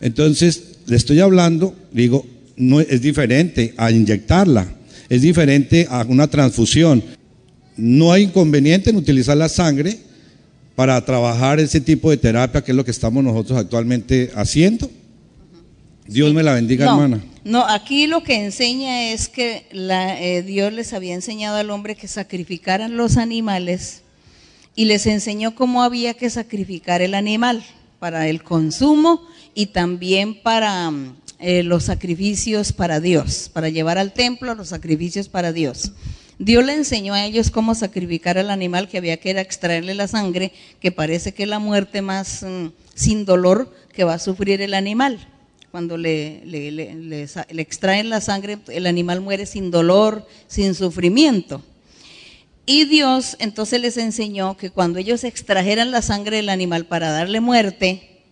Entonces, 0.00 0.76
le 0.86 0.94
estoy 0.94 1.18
hablando, 1.18 1.74
digo, 1.90 2.24
no 2.56 2.78
es 2.78 3.02
diferente 3.02 3.74
a 3.76 3.90
inyectarla 3.90 4.78
es 5.08 5.22
diferente 5.22 5.86
a 5.90 6.04
una 6.08 6.28
transfusión. 6.28 7.02
No 7.76 8.12
hay 8.12 8.24
inconveniente 8.24 8.90
en 8.90 8.96
utilizar 8.96 9.36
la 9.36 9.48
sangre 9.48 9.98
para 10.74 11.02
trabajar 11.04 11.58
ese 11.60 11.80
tipo 11.80 12.10
de 12.10 12.16
terapia, 12.16 12.62
que 12.62 12.72
es 12.72 12.76
lo 12.76 12.84
que 12.84 12.90
estamos 12.90 13.24
nosotros 13.24 13.58
actualmente 13.58 14.30
haciendo. 14.34 14.90
Dios 16.06 16.32
me 16.32 16.42
la 16.42 16.54
bendiga, 16.54 16.86
no, 16.86 16.92
hermana. 17.02 17.24
No, 17.44 17.66
aquí 17.66 18.06
lo 18.06 18.22
que 18.22 18.44
enseña 18.44 19.12
es 19.12 19.28
que 19.28 19.64
la, 19.72 20.20
eh, 20.22 20.42
Dios 20.42 20.72
les 20.72 20.92
había 20.92 21.14
enseñado 21.14 21.56
al 21.56 21.70
hombre 21.70 21.96
que 21.96 22.06
sacrificaran 22.08 22.96
los 22.96 23.16
animales 23.16 24.02
y 24.78 24.84
les 24.84 25.08
enseñó 25.08 25.56
cómo 25.56 25.82
había 25.82 26.14
que 26.14 26.30
sacrificar 26.30 27.02
el 27.02 27.14
animal 27.14 27.64
para 27.98 28.28
el 28.28 28.44
consumo 28.44 29.26
y 29.52 29.66
también 29.66 30.40
para 30.40 30.88
mm, 30.92 31.16
eh, 31.40 31.64
los 31.64 31.82
sacrificios 31.82 32.72
para 32.72 33.00
Dios, 33.00 33.50
para 33.52 33.70
llevar 33.70 33.98
al 33.98 34.12
templo 34.12 34.54
los 34.54 34.68
sacrificios 34.68 35.28
para 35.28 35.52
Dios. 35.52 35.90
Dios 36.38 36.64
le 36.64 36.74
enseñó 36.74 37.14
a 37.14 37.24
ellos 37.24 37.50
cómo 37.50 37.74
sacrificar 37.74 38.38
al 38.38 38.50
animal, 38.50 38.88
que 38.88 38.98
había 38.98 39.16
que 39.16 39.30
ir 39.30 39.38
a 39.38 39.40
extraerle 39.40 39.96
la 39.96 40.06
sangre, 40.06 40.52
que 40.78 40.92
parece 40.92 41.34
que 41.34 41.42
es 41.42 41.48
la 41.48 41.58
muerte 41.58 42.00
más 42.00 42.44
mm, 42.44 42.68
sin 42.94 43.24
dolor 43.24 43.74
que 43.92 44.04
va 44.04 44.14
a 44.14 44.20
sufrir 44.20 44.62
el 44.62 44.74
animal. 44.74 45.18
Cuando 45.72 45.96
le, 45.96 46.40
le, 46.46 46.70
le, 46.70 46.94
le 46.94 47.62
extraen 47.62 48.10
la 48.10 48.20
sangre, 48.20 48.58
el 48.68 48.86
animal 48.86 49.22
muere 49.22 49.44
sin 49.44 49.72
dolor, 49.72 50.24
sin 50.46 50.76
sufrimiento. 50.76 51.64
Y 52.70 52.84
Dios 52.84 53.38
entonces 53.38 53.80
les 53.80 53.96
enseñó 53.96 54.58
que 54.58 54.68
cuando 54.68 54.98
ellos 54.98 55.24
extrajeran 55.24 55.90
la 55.90 56.02
sangre 56.02 56.36
del 56.36 56.50
animal 56.50 56.84
para 56.84 57.10
darle 57.10 57.40
muerte, 57.40 58.26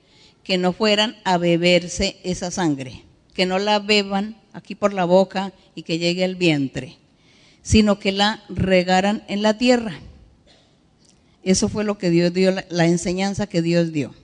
que 0.44 0.58
no 0.58 0.74
fueran 0.74 1.16
a 1.24 1.38
beberse 1.38 2.18
esa 2.22 2.50
sangre, 2.50 3.02
que 3.32 3.46
no 3.46 3.58
la 3.58 3.78
beban 3.78 4.36
aquí 4.52 4.74
por 4.74 4.92
la 4.92 5.06
boca 5.06 5.54
y 5.74 5.84
que 5.84 5.98
llegue 5.98 6.22
al 6.22 6.36
vientre, 6.36 6.98
sino 7.62 7.98
que 7.98 8.12
la 8.12 8.44
regaran 8.50 9.24
en 9.28 9.40
la 9.40 9.56
tierra. 9.56 9.98
Eso 11.42 11.70
fue 11.70 11.84
lo 11.84 11.96
que 11.96 12.10
Dios 12.10 12.34
dio, 12.34 12.54
la 12.68 12.84
enseñanza 12.84 13.46
que 13.46 13.62
Dios 13.62 13.90
dio. 13.90 14.14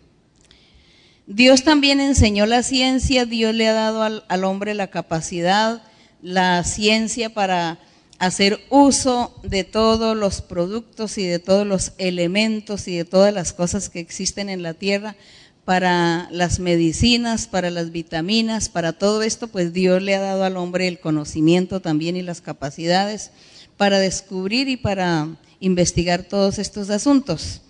Dios 1.27 1.65
también 1.65 2.01
enseñó 2.01 2.45
la 2.45 2.63
ciencia, 2.63 3.25
Dios 3.25 3.55
le 3.55 3.67
ha 3.67 3.73
dado 3.73 4.03
al, 4.03 4.27
al 4.29 4.45
hombre 4.45 4.75
la 4.75 4.89
capacidad, 4.89 5.83
la 6.21 6.65
ciencia 6.65 7.33
para 7.33 7.79
hacer 8.23 8.61
uso 8.71 9.35
de 9.43 9.65
todos 9.65 10.17
los 10.17 10.43
productos 10.43 11.19
y 11.19 11.27
de 11.27 11.41
todos 11.41 11.67
los 11.67 11.91
elementos 11.99 12.87
y 12.87 12.97
de 12.97 13.05
todas 13.05 13.35
las 13.35 13.53
cosas 13.53 13.89
que 13.89 13.99
existen 13.99 14.49
en 14.49 14.63
la 14.63 14.75
tierra 14.75 15.17
para 15.65 16.29
las 16.31 16.61
medicinas, 16.61 17.49
para 17.49 17.69
las 17.71 17.91
vitaminas, 17.91 18.69
para 18.69 18.93
todo 18.93 19.25
esto, 19.25 19.49
pues 19.49 19.73
Dios 19.73 20.01
le 20.01 20.15
ha 20.15 20.21
dado 20.21 20.45
al 20.45 20.57
hombre 20.57 20.87
el 20.87 21.01
conocimiento 21.01 21.81
también 21.81 22.15
y 22.15 22.23
las 22.23 22.41
capacidades 22.41 23.33
para 23.77 23.99
descubrir 23.99 24.69
y 24.69 24.77
para 24.77 25.27
investigar 25.59 26.23
todos 26.23 26.61
estos 26.61 26.91
asuntos. 26.91 27.63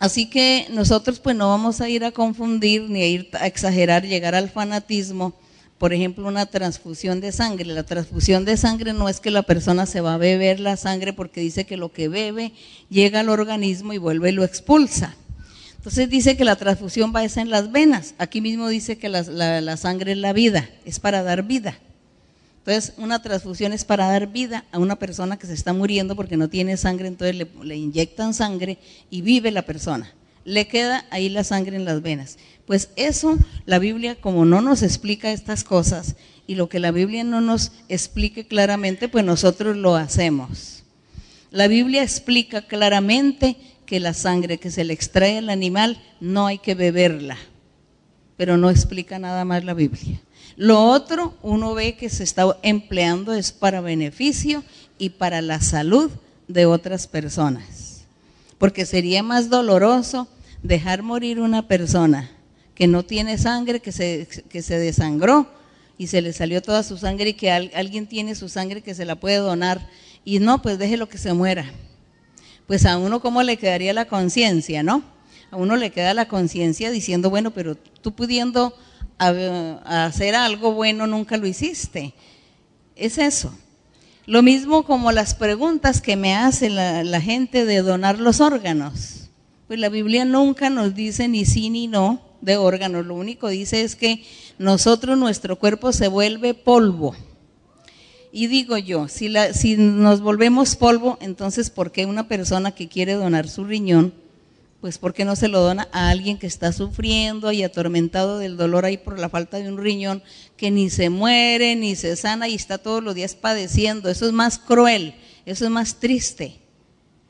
Así 0.00 0.28
que 0.28 0.66
nosotros 0.70 1.20
pues 1.20 1.36
no 1.36 1.50
vamos 1.50 1.80
a 1.80 1.88
ir 1.88 2.04
a 2.04 2.10
confundir 2.10 2.90
ni 2.90 3.00
a 3.00 3.06
ir 3.06 3.28
a 3.34 3.46
exagerar, 3.46 4.04
llegar 4.04 4.34
al 4.34 4.50
fanatismo. 4.50 5.34
Por 5.78 5.92
ejemplo, 5.92 6.26
una 6.26 6.46
transfusión 6.46 7.20
de 7.20 7.32
sangre. 7.32 7.66
La 7.66 7.82
transfusión 7.82 8.44
de 8.44 8.56
sangre 8.56 8.92
no 8.92 9.08
es 9.08 9.20
que 9.20 9.30
la 9.30 9.42
persona 9.42 9.86
se 9.86 10.00
va 10.00 10.14
a 10.14 10.18
beber 10.18 10.60
la 10.60 10.76
sangre 10.76 11.12
porque 11.12 11.40
dice 11.40 11.64
que 11.64 11.76
lo 11.76 11.92
que 11.92 12.08
bebe 12.08 12.52
llega 12.88 13.20
al 13.20 13.28
organismo 13.28 13.92
y 13.92 13.98
vuelve 13.98 14.30
y 14.30 14.32
lo 14.32 14.44
expulsa. 14.44 15.16
Entonces 15.76 16.08
dice 16.08 16.36
que 16.36 16.44
la 16.44 16.56
transfusión 16.56 17.12
va 17.14 17.20
a 17.20 17.28
ser 17.28 17.42
en 17.42 17.50
las 17.50 17.70
venas. 17.70 18.14
Aquí 18.18 18.40
mismo 18.40 18.68
dice 18.68 18.96
que 18.96 19.08
la, 19.08 19.22
la 19.22 19.76
sangre 19.76 20.12
es 20.12 20.18
la 20.18 20.32
vida, 20.32 20.70
es 20.84 21.00
para 21.00 21.22
dar 21.22 21.42
vida. 21.42 21.78
Entonces, 22.66 22.94
una 22.96 23.20
transfusión 23.20 23.74
es 23.74 23.84
para 23.84 24.06
dar 24.06 24.26
vida 24.28 24.64
a 24.72 24.78
una 24.78 24.96
persona 24.96 25.38
que 25.38 25.46
se 25.46 25.52
está 25.52 25.74
muriendo 25.74 26.16
porque 26.16 26.38
no 26.38 26.48
tiene 26.48 26.78
sangre, 26.78 27.08
entonces 27.08 27.46
le, 27.62 27.76
inyectan 27.76 28.32
sangre 28.32 28.78
y 29.10 29.20
vive 29.20 29.50
la 29.50 29.60
persona. 29.60 30.10
Le 30.44 30.66
queda 30.68 31.06
ahí 31.10 31.28
la 31.28 31.44
sangre 31.44 31.76
en 31.76 31.84
las 31.84 32.02
venas. 32.02 32.38
Pues 32.66 32.90
eso, 32.96 33.38
la 33.66 33.78
Biblia, 33.78 34.16
como 34.20 34.44
no 34.44 34.60
nos 34.60 34.82
explica 34.82 35.32
estas 35.32 35.64
cosas 35.64 36.16
y 36.46 36.54
lo 36.54 36.68
que 36.68 36.78
la 36.78 36.90
Biblia 36.90 37.24
no 37.24 37.40
nos 37.40 37.72
explique 37.88 38.46
claramente, 38.46 39.08
pues 39.08 39.24
nosotros 39.24 39.76
lo 39.76 39.96
hacemos. 39.96 40.84
La 41.50 41.68
Biblia 41.68 42.02
explica 42.02 42.62
claramente 42.62 43.56
que 43.86 44.00
la 44.00 44.14
sangre 44.14 44.58
que 44.58 44.70
se 44.70 44.84
le 44.84 44.92
extrae 44.92 45.38
al 45.38 45.50
animal 45.50 46.02
no 46.20 46.46
hay 46.46 46.58
que 46.58 46.74
beberla, 46.74 47.36
pero 48.36 48.56
no 48.56 48.70
explica 48.70 49.18
nada 49.18 49.44
más 49.44 49.64
la 49.64 49.74
Biblia. 49.74 50.20
Lo 50.56 50.84
otro, 50.84 51.34
uno 51.42 51.74
ve 51.74 51.96
que 51.96 52.08
se 52.08 52.24
está 52.24 52.56
empleando 52.62 53.34
es 53.34 53.52
para 53.52 53.80
beneficio 53.80 54.62
y 54.98 55.10
para 55.10 55.42
la 55.42 55.60
salud 55.60 56.10
de 56.48 56.66
otras 56.66 57.06
personas. 57.06 57.73
Porque 58.58 58.86
sería 58.86 59.22
más 59.22 59.50
doloroso 59.50 60.28
dejar 60.62 61.02
morir 61.02 61.40
una 61.40 61.66
persona 61.68 62.30
que 62.74 62.86
no 62.86 63.04
tiene 63.04 63.38
sangre, 63.38 63.80
que 63.80 63.92
se, 63.92 64.28
que 64.48 64.62
se 64.62 64.78
desangró 64.78 65.48
y 65.96 66.08
se 66.08 66.22
le 66.22 66.32
salió 66.32 66.60
toda 66.60 66.82
su 66.82 66.98
sangre 66.98 67.30
y 67.30 67.34
que 67.34 67.50
alguien 67.50 68.06
tiene 68.06 68.34
su 68.34 68.48
sangre 68.48 68.82
que 68.82 68.94
se 68.94 69.04
la 69.04 69.16
puede 69.16 69.36
donar 69.36 69.88
y 70.24 70.38
no, 70.38 70.62
pues 70.62 70.78
déjelo 70.78 71.08
que 71.08 71.18
se 71.18 71.32
muera. 71.32 71.70
Pues 72.66 72.86
a 72.86 72.96
uno 72.96 73.20
cómo 73.20 73.42
le 73.42 73.58
quedaría 73.58 73.92
la 73.92 74.06
conciencia, 74.06 74.82
¿no? 74.82 75.02
A 75.50 75.56
uno 75.56 75.76
le 75.76 75.90
queda 75.90 76.14
la 76.14 76.26
conciencia 76.26 76.90
diciendo, 76.90 77.30
bueno, 77.30 77.52
pero 77.52 77.76
tú 77.76 78.14
pudiendo 78.14 78.74
a, 79.18 80.06
hacer 80.06 80.34
algo 80.34 80.72
bueno 80.72 81.06
nunca 81.06 81.36
lo 81.36 81.46
hiciste. 81.46 82.14
Es 82.96 83.18
eso. 83.18 83.54
Lo 84.26 84.42
mismo 84.42 84.84
como 84.84 85.12
las 85.12 85.34
preguntas 85.34 86.00
que 86.00 86.16
me 86.16 86.34
hace 86.34 86.70
la, 86.70 87.20
gente 87.20 87.66
de 87.66 87.82
donar 87.82 88.18
los 88.18 88.40
órganos. 88.40 89.28
Pues 89.66 89.78
la 89.78 89.90
Biblia 89.90 90.24
nunca 90.24 90.70
nos 90.70 90.94
dice 90.94 91.28
ni 91.28 91.44
sí 91.44 91.68
ni 91.68 91.88
no 91.88 92.22
de 92.40 92.56
órganos. 92.56 93.04
Lo 93.04 93.14
único 93.14 93.48
dice 93.48 93.82
es 93.82 93.96
que 93.96 94.24
nosotros, 94.58 95.18
nuestro 95.18 95.58
cuerpo 95.58 95.92
se 95.92 96.08
vuelve 96.08 96.54
polvo. 96.54 97.14
Y 98.32 98.46
digo 98.46 98.78
yo, 98.78 99.08
si, 99.08 99.32
si 99.52 99.76
nos 99.76 100.20
volvemos 100.22 100.74
polvo, 100.74 101.18
entonces 101.20 101.68
¿por 101.68 101.92
qué 101.92 102.06
una 102.06 102.26
persona 102.26 102.72
que 102.72 102.88
quiere 102.88 103.12
donar 103.12 103.46
su 103.46 103.64
riñón 103.64 104.23
pues 104.84 104.98
¿por 104.98 105.14
qué 105.14 105.24
no 105.24 105.34
se 105.34 105.48
lo 105.48 105.62
dona 105.62 105.88
a 105.92 106.10
alguien 106.10 106.36
que 106.36 106.46
está 106.46 106.70
sufriendo 106.70 107.52
y 107.52 107.62
atormentado 107.62 108.38
del 108.38 108.58
dolor 108.58 108.84
ahí 108.84 108.98
por 108.98 109.18
la 109.18 109.30
falta 109.30 109.56
de 109.56 109.66
un 109.66 109.78
riñón, 109.78 110.22
que 110.58 110.70
ni 110.70 110.90
se 110.90 111.08
muere, 111.08 111.74
ni 111.74 111.96
se 111.96 112.16
sana 112.16 112.48
y 112.48 112.54
está 112.54 112.76
todos 112.76 113.02
los 113.02 113.14
días 113.14 113.34
padeciendo? 113.34 114.10
Eso 114.10 114.26
es 114.26 114.32
más 114.32 114.58
cruel, 114.58 115.14
eso 115.46 115.64
es 115.64 115.70
más 115.70 116.00
triste. 116.00 116.58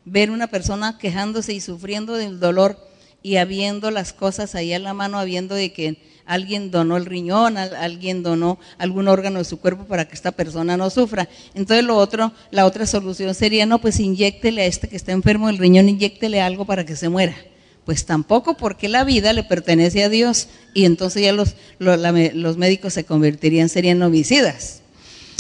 Ver 0.05 0.33
una 0.33 0.49
persona 0.49 0.99
quejándose 0.99 1.53
y 1.53 1.61
sufriendo 1.61 2.15
del 2.15 2.41
dolor 2.41 2.77
y 3.23 3.37
habiendo 3.37 3.93
las 3.93 4.13
cosas 4.13 4.57
ahí 4.57 4.73
a 4.73 4.81
la 4.81 4.93
mano, 4.93 5.21
habiendo 5.21 5.55
de 5.55 5.73
que 5.73 6.03
alguien 6.27 6.71
donó 6.71 6.97
el 6.97 7.07
riñón, 7.07 7.57
alguien 7.57 8.23
donó 8.23 8.59
algún 8.79 9.09
órgano 9.09 9.39
de 9.39 9.45
su 9.45 9.59
cuerpo 9.59 9.85
para 9.85 10.07
que 10.07 10.15
esta 10.15 10.33
persona 10.33 10.77
no 10.77 10.91
sufra. 10.91 11.29
Entonces 11.55 11.85
lo 11.85 11.97
otro, 11.97 12.33
la 12.51 12.67
otra 12.67 12.87
solución 12.87 13.35
sería, 13.35 13.67
no, 13.67 13.81
pues 13.81 14.01
inyéctele 14.01 14.63
a 14.63 14.67
este 14.67 14.89
que 14.89 14.97
está 14.97 15.13
enfermo 15.13 15.49
del 15.49 15.59
riñón, 15.59 15.89
inyéctele 15.89 16.41
algo 16.41 16.65
para 16.65 16.85
que 16.85 16.97
se 16.97 17.09
muera. 17.09 17.37
Pues 17.85 18.07
tampoco 18.07 18.57
porque 18.57 18.89
la 18.89 19.05
vida 19.05 19.33
le 19.35 19.45
pertenece 19.45 20.05
a 20.05 20.09
Dios 20.09 20.49
y 20.73 20.87
entonces 20.87 21.23
ya 21.23 21.33
los, 21.33 21.55
los, 21.79 22.57
médicos 22.57 22.95
se 22.95 23.05
convertirían, 23.05 23.69
serían 23.69 24.03
homicidas. 24.03 24.81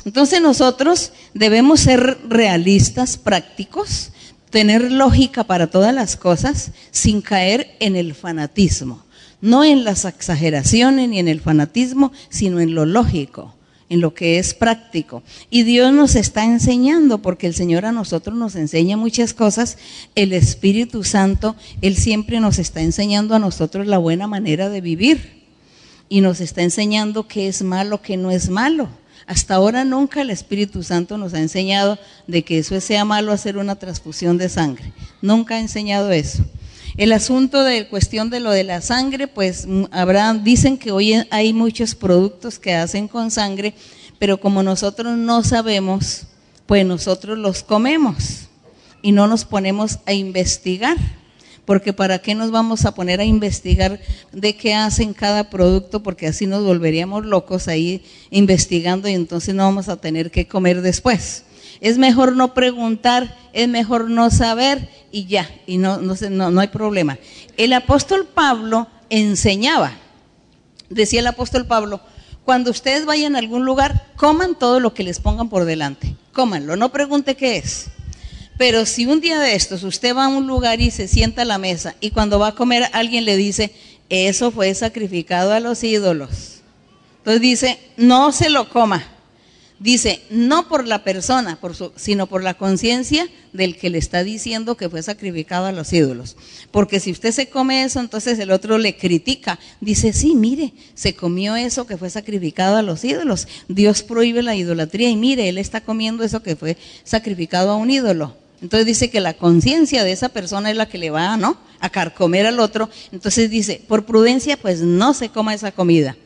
Entonces 0.04 0.42
nosotros 0.42 1.12
debemos 1.32 1.80
ser 1.80 2.18
realistas, 2.28 3.16
prácticos, 3.16 4.10
tener 4.50 4.92
lógica 4.92 5.44
para 5.44 5.68
todas 5.68 5.94
las 5.94 6.16
cosas 6.16 6.72
sin 6.90 7.22
caer 7.22 7.74
en 7.80 7.96
el 7.96 8.14
fanatismo 8.14 9.04
no 9.44 9.62
en 9.62 9.84
las 9.84 10.06
exageraciones 10.06 11.06
ni 11.10 11.18
en 11.18 11.28
el 11.28 11.38
fanatismo, 11.38 12.12
sino 12.30 12.60
en 12.60 12.74
lo 12.74 12.86
lógico, 12.86 13.54
en 13.90 14.00
lo 14.00 14.14
que 14.14 14.38
es 14.38 14.54
práctico. 14.54 15.22
Y 15.50 15.64
Dios 15.64 15.92
nos 15.92 16.14
está 16.14 16.46
enseñando, 16.46 17.18
porque 17.18 17.46
el 17.46 17.54
Señor 17.54 17.84
a 17.84 17.92
nosotros 17.92 18.34
nos 18.38 18.56
enseña 18.56 18.96
muchas 18.96 19.34
cosas, 19.34 19.76
el 20.14 20.32
Espíritu 20.32 21.04
Santo, 21.04 21.56
Él 21.82 21.94
siempre 21.96 22.40
nos 22.40 22.58
está 22.58 22.80
enseñando 22.80 23.34
a 23.34 23.38
nosotros 23.38 23.86
la 23.86 23.98
buena 23.98 24.26
manera 24.26 24.70
de 24.70 24.80
vivir 24.80 25.44
y 26.08 26.22
nos 26.22 26.40
está 26.40 26.62
enseñando 26.62 27.28
qué 27.28 27.46
es 27.46 27.62
malo, 27.62 28.00
qué 28.00 28.16
no 28.16 28.30
es 28.30 28.48
malo. 28.48 28.88
Hasta 29.26 29.56
ahora 29.56 29.84
nunca 29.84 30.22
el 30.22 30.30
Espíritu 30.30 30.82
Santo 30.82 31.18
nos 31.18 31.34
ha 31.34 31.40
enseñado 31.40 31.98
de 32.26 32.44
que 32.44 32.60
eso 32.60 32.80
sea 32.80 33.04
malo 33.04 33.30
hacer 33.30 33.58
una 33.58 33.76
transfusión 33.76 34.38
de 34.38 34.48
sangre. 34.48 34.90
Nunca 35.20 35.56
ha 35.56 35.60
enseñado 35.60 36.12
eso. 36.12 36.42
El 36.96 37.12
asunto 37.12 37.64
de 37.64 37.88
cuestión 37.88 38.30
de 38.30 38.38
lo 38.38 38.52
de 38.52 38.62
la 38.62 38.80
sangre, 38.80 39.26
pues 39.26 39.66
mm, 39.66 39.86
habrá, 39.90 40.32
dicen 40.32 40.78
que 40.78 40.92
hoy 40.92 41.14
hay 41.30 41.52
muchos 41.52 41.96
productos 41.96 42.60
que 42.60 42.72
hacen 42.72 43.08
con 43.08 43.32
sangre, 43.32 43.74
pero 44.20 44.38
como 44.38 44.62
nosotros 44.62 45.16
no 45.18 45.42
sabemos, 45.42 46.28
pues 46.66 46.86
nosotros 46.86 47.36
los 47.36 47.64
comemos 47.64 48.48
y 49.02 49.10
no 49.10 49.26
nos 49.26 49.44
ponemos 49.44 49.98
a 50.06 50.12
investigar. 50.12 50.96
Porque 51.64 51.92
para 51.92 52.20
qué 52.20 52.34
nos 52.36 52.52
vamos 52.52 52.84
a 52.84 52.94
poner 52.94 53.20
a 53.20 53.24
investigar 53.24 53.98
de 54.30 54.54
qué 54.54 54.74
hacen 54.74 55.14
cada 55.14 55.50
producto, 55.50 56.00
porque 56.02 56.28
así 56.28 56.46
nos 56.46 56.62
volveríamos 56.62 57.24
locos 57.24 57.66
ahí 57.66 58.04
investigando 58.30 59.08
y 59.08 59.14
entonces 59.14 59.54
no 59.54 59.64
vamos 59.64 59.88
a 59.88 59.96
tener 59.96 60.30
que 60.30 60.46
comer 60.46 60.80
después. 60.80 61.42
Es 61.84 61.98
mejor 61.98 62.34
no 62.34 62.54
preguntar, 62.54 63.36
es 63.52 63.68
mejor 63.68 64.08
no 64.08 64.30
saber 64.30 64.88
y 65.12 65.26
ya, 65.26 65.50
y 65.66 65.76
no, 65.76 65.98
no, 65.98 66.14
no, 66.50 66.60
hay 66.62 66.68
problema. 66.68 67.18
El 67.58 67.74
apóstol 67.74 68.26
Pablo 68.26 68.88
enseñaba, 69.10 69.92
decía 70.88 71.20
el 71.20 71.26
apóstol 71.26 71.66
Pablo, 71.66 72.00
cuando 72.42 72.70
ustedes 72.70 73.04
vayan 73.04 73.36
a 73.36 73.38
algún 73.38 73.66
lugar, 73.66 74.06
coman 74.16 74.58
todo 74.58 74.80
lo 74.80 74.94
que 74.94 75.02
les 75.02 75.20
pongan 75.20 75.50
por 75.50 75.66
delante, 75.66 76.16
cómanlo, 76.32 76.74
no 76.76 76.90
pregunte 76.90 77.34
qué 77.34 77.58
es. 77.58 77.88
Pero 78.56 78.86
si 78.86 79.04
un 79.04 79.20
día 79.20 79.38
de 79.38 79.54
estos 79.54 79.82
usted 79.82 80.16
va 80.16 80.24
a 80.24 80.28
un 80.28 80.46
lugar 80.46 80.80
y 80.80 80.90
se 80.90 81.06
sienta 81.06 81.42
a 81.42 81.44
la 81.44 81.58
mesa 81.58 81.96
y 82.00 82.12
cuando 82.12 82.38
va 82.38 82.48
a 82.48 82.54
comer 82.54 82.88
alguien 82.94 83.26
le 83.26 83.36
dice, 83.36 83.74
eso 84.08 84.50
fue 84.50 84.74
sacrificado 84.74 85.52
a 85.52 85.60
los 85.60 85.84
ídolos. 85.84 86.62
Entonces 87.18 87.42
dice, 87.42 87.78
no 87.98 88.32
se 88.32 88.48
lo 88.48 88.70
coma 88.70 89.10
dice, 89.84 90.22
no 90.30 90.66
por 90.66 90.88
la 90.88 91.04
persona, 91.04 91.56
por 91.60 91.76
su, 91.76 91.92
sino 91.94 92.26
por 92.26 92.42
la 92.42 92.54
conciencia 92.54 93.28
del 93.52 93.76
que 93.76 93.90
le 93.90 93.98
está 93.98 94.24
diciendo 94.24 94.78
que 94.78 94.88
fue 94.88 95.02
sacrificado 95.02 95.66
a 95.66 95.72
los 95.72 95.92
ídolos. 95.92 96.38
Porque 96.70 97.00
si 97.00 97.12
usted 97.12 97.32
se 97.32 97.50
come 97.50 97.84
eso, 97.84 98.00
entonces 98.00 98.38
el 98.38 98.50
otro 98.50 98.78
le 98.78 98.96
critica. 98.96 99.58
Dice, 99.82 100.14
sí, 100.14 100.34
mire, 100.34 100.72
se 100.94 101.14
comió 101.14 101.54
eso 101.54 101.86
que 101.86 101.98
fue 101.98 102.08
sacrificado 102.08 102.78
a 102.78 102.82
los 102.82 103.04
ídolos. 103.04 103.46
Dios 103.68 104.02
prohíbe 104.02 104.42
la 104.42 104.56
idolatría 104.56 105.10
y 105.10 105.16
mire, 105.16 105.50
él 105.50 105.58
está 105.58 105.82
comiendo 105.82 106.24
eso 106.24 106.42
que 106.42 106.56
fue 106.56 106.78
sacrificado 107.04 107.70
a 107.70 107.76
un 107.76 107.90
ídolo. 107.90 108.38
Entonces 108.62 108.86
dice 108.86 109.10
que 109.10 109.20
la 109.20 109.34
conciencia 109.34 110.02
de 110.02 110.12
esa 110.12 110.30
persona 110.30 110.70
es 110.70 110.78
la 110.78 110.88
que 110.88 110.96
le 110.96 111.10
va, 111.10 111.36
¿no? 111.36 111.58
A 111.80 111.90
carcomer 111.90 112.46
al 112.46 112.58
otro. 112.58 112.88
Entonces 113.12 113.50
dice, 113.50 113.82
por 113.86 114.06
prudencia, 114.06 114.56
pues 114.56 114.80
no 114.80 115.12
se 115.12 115.28
coma 115.28 115.52
esa 115.52 115.72
comida. 115.72 116.16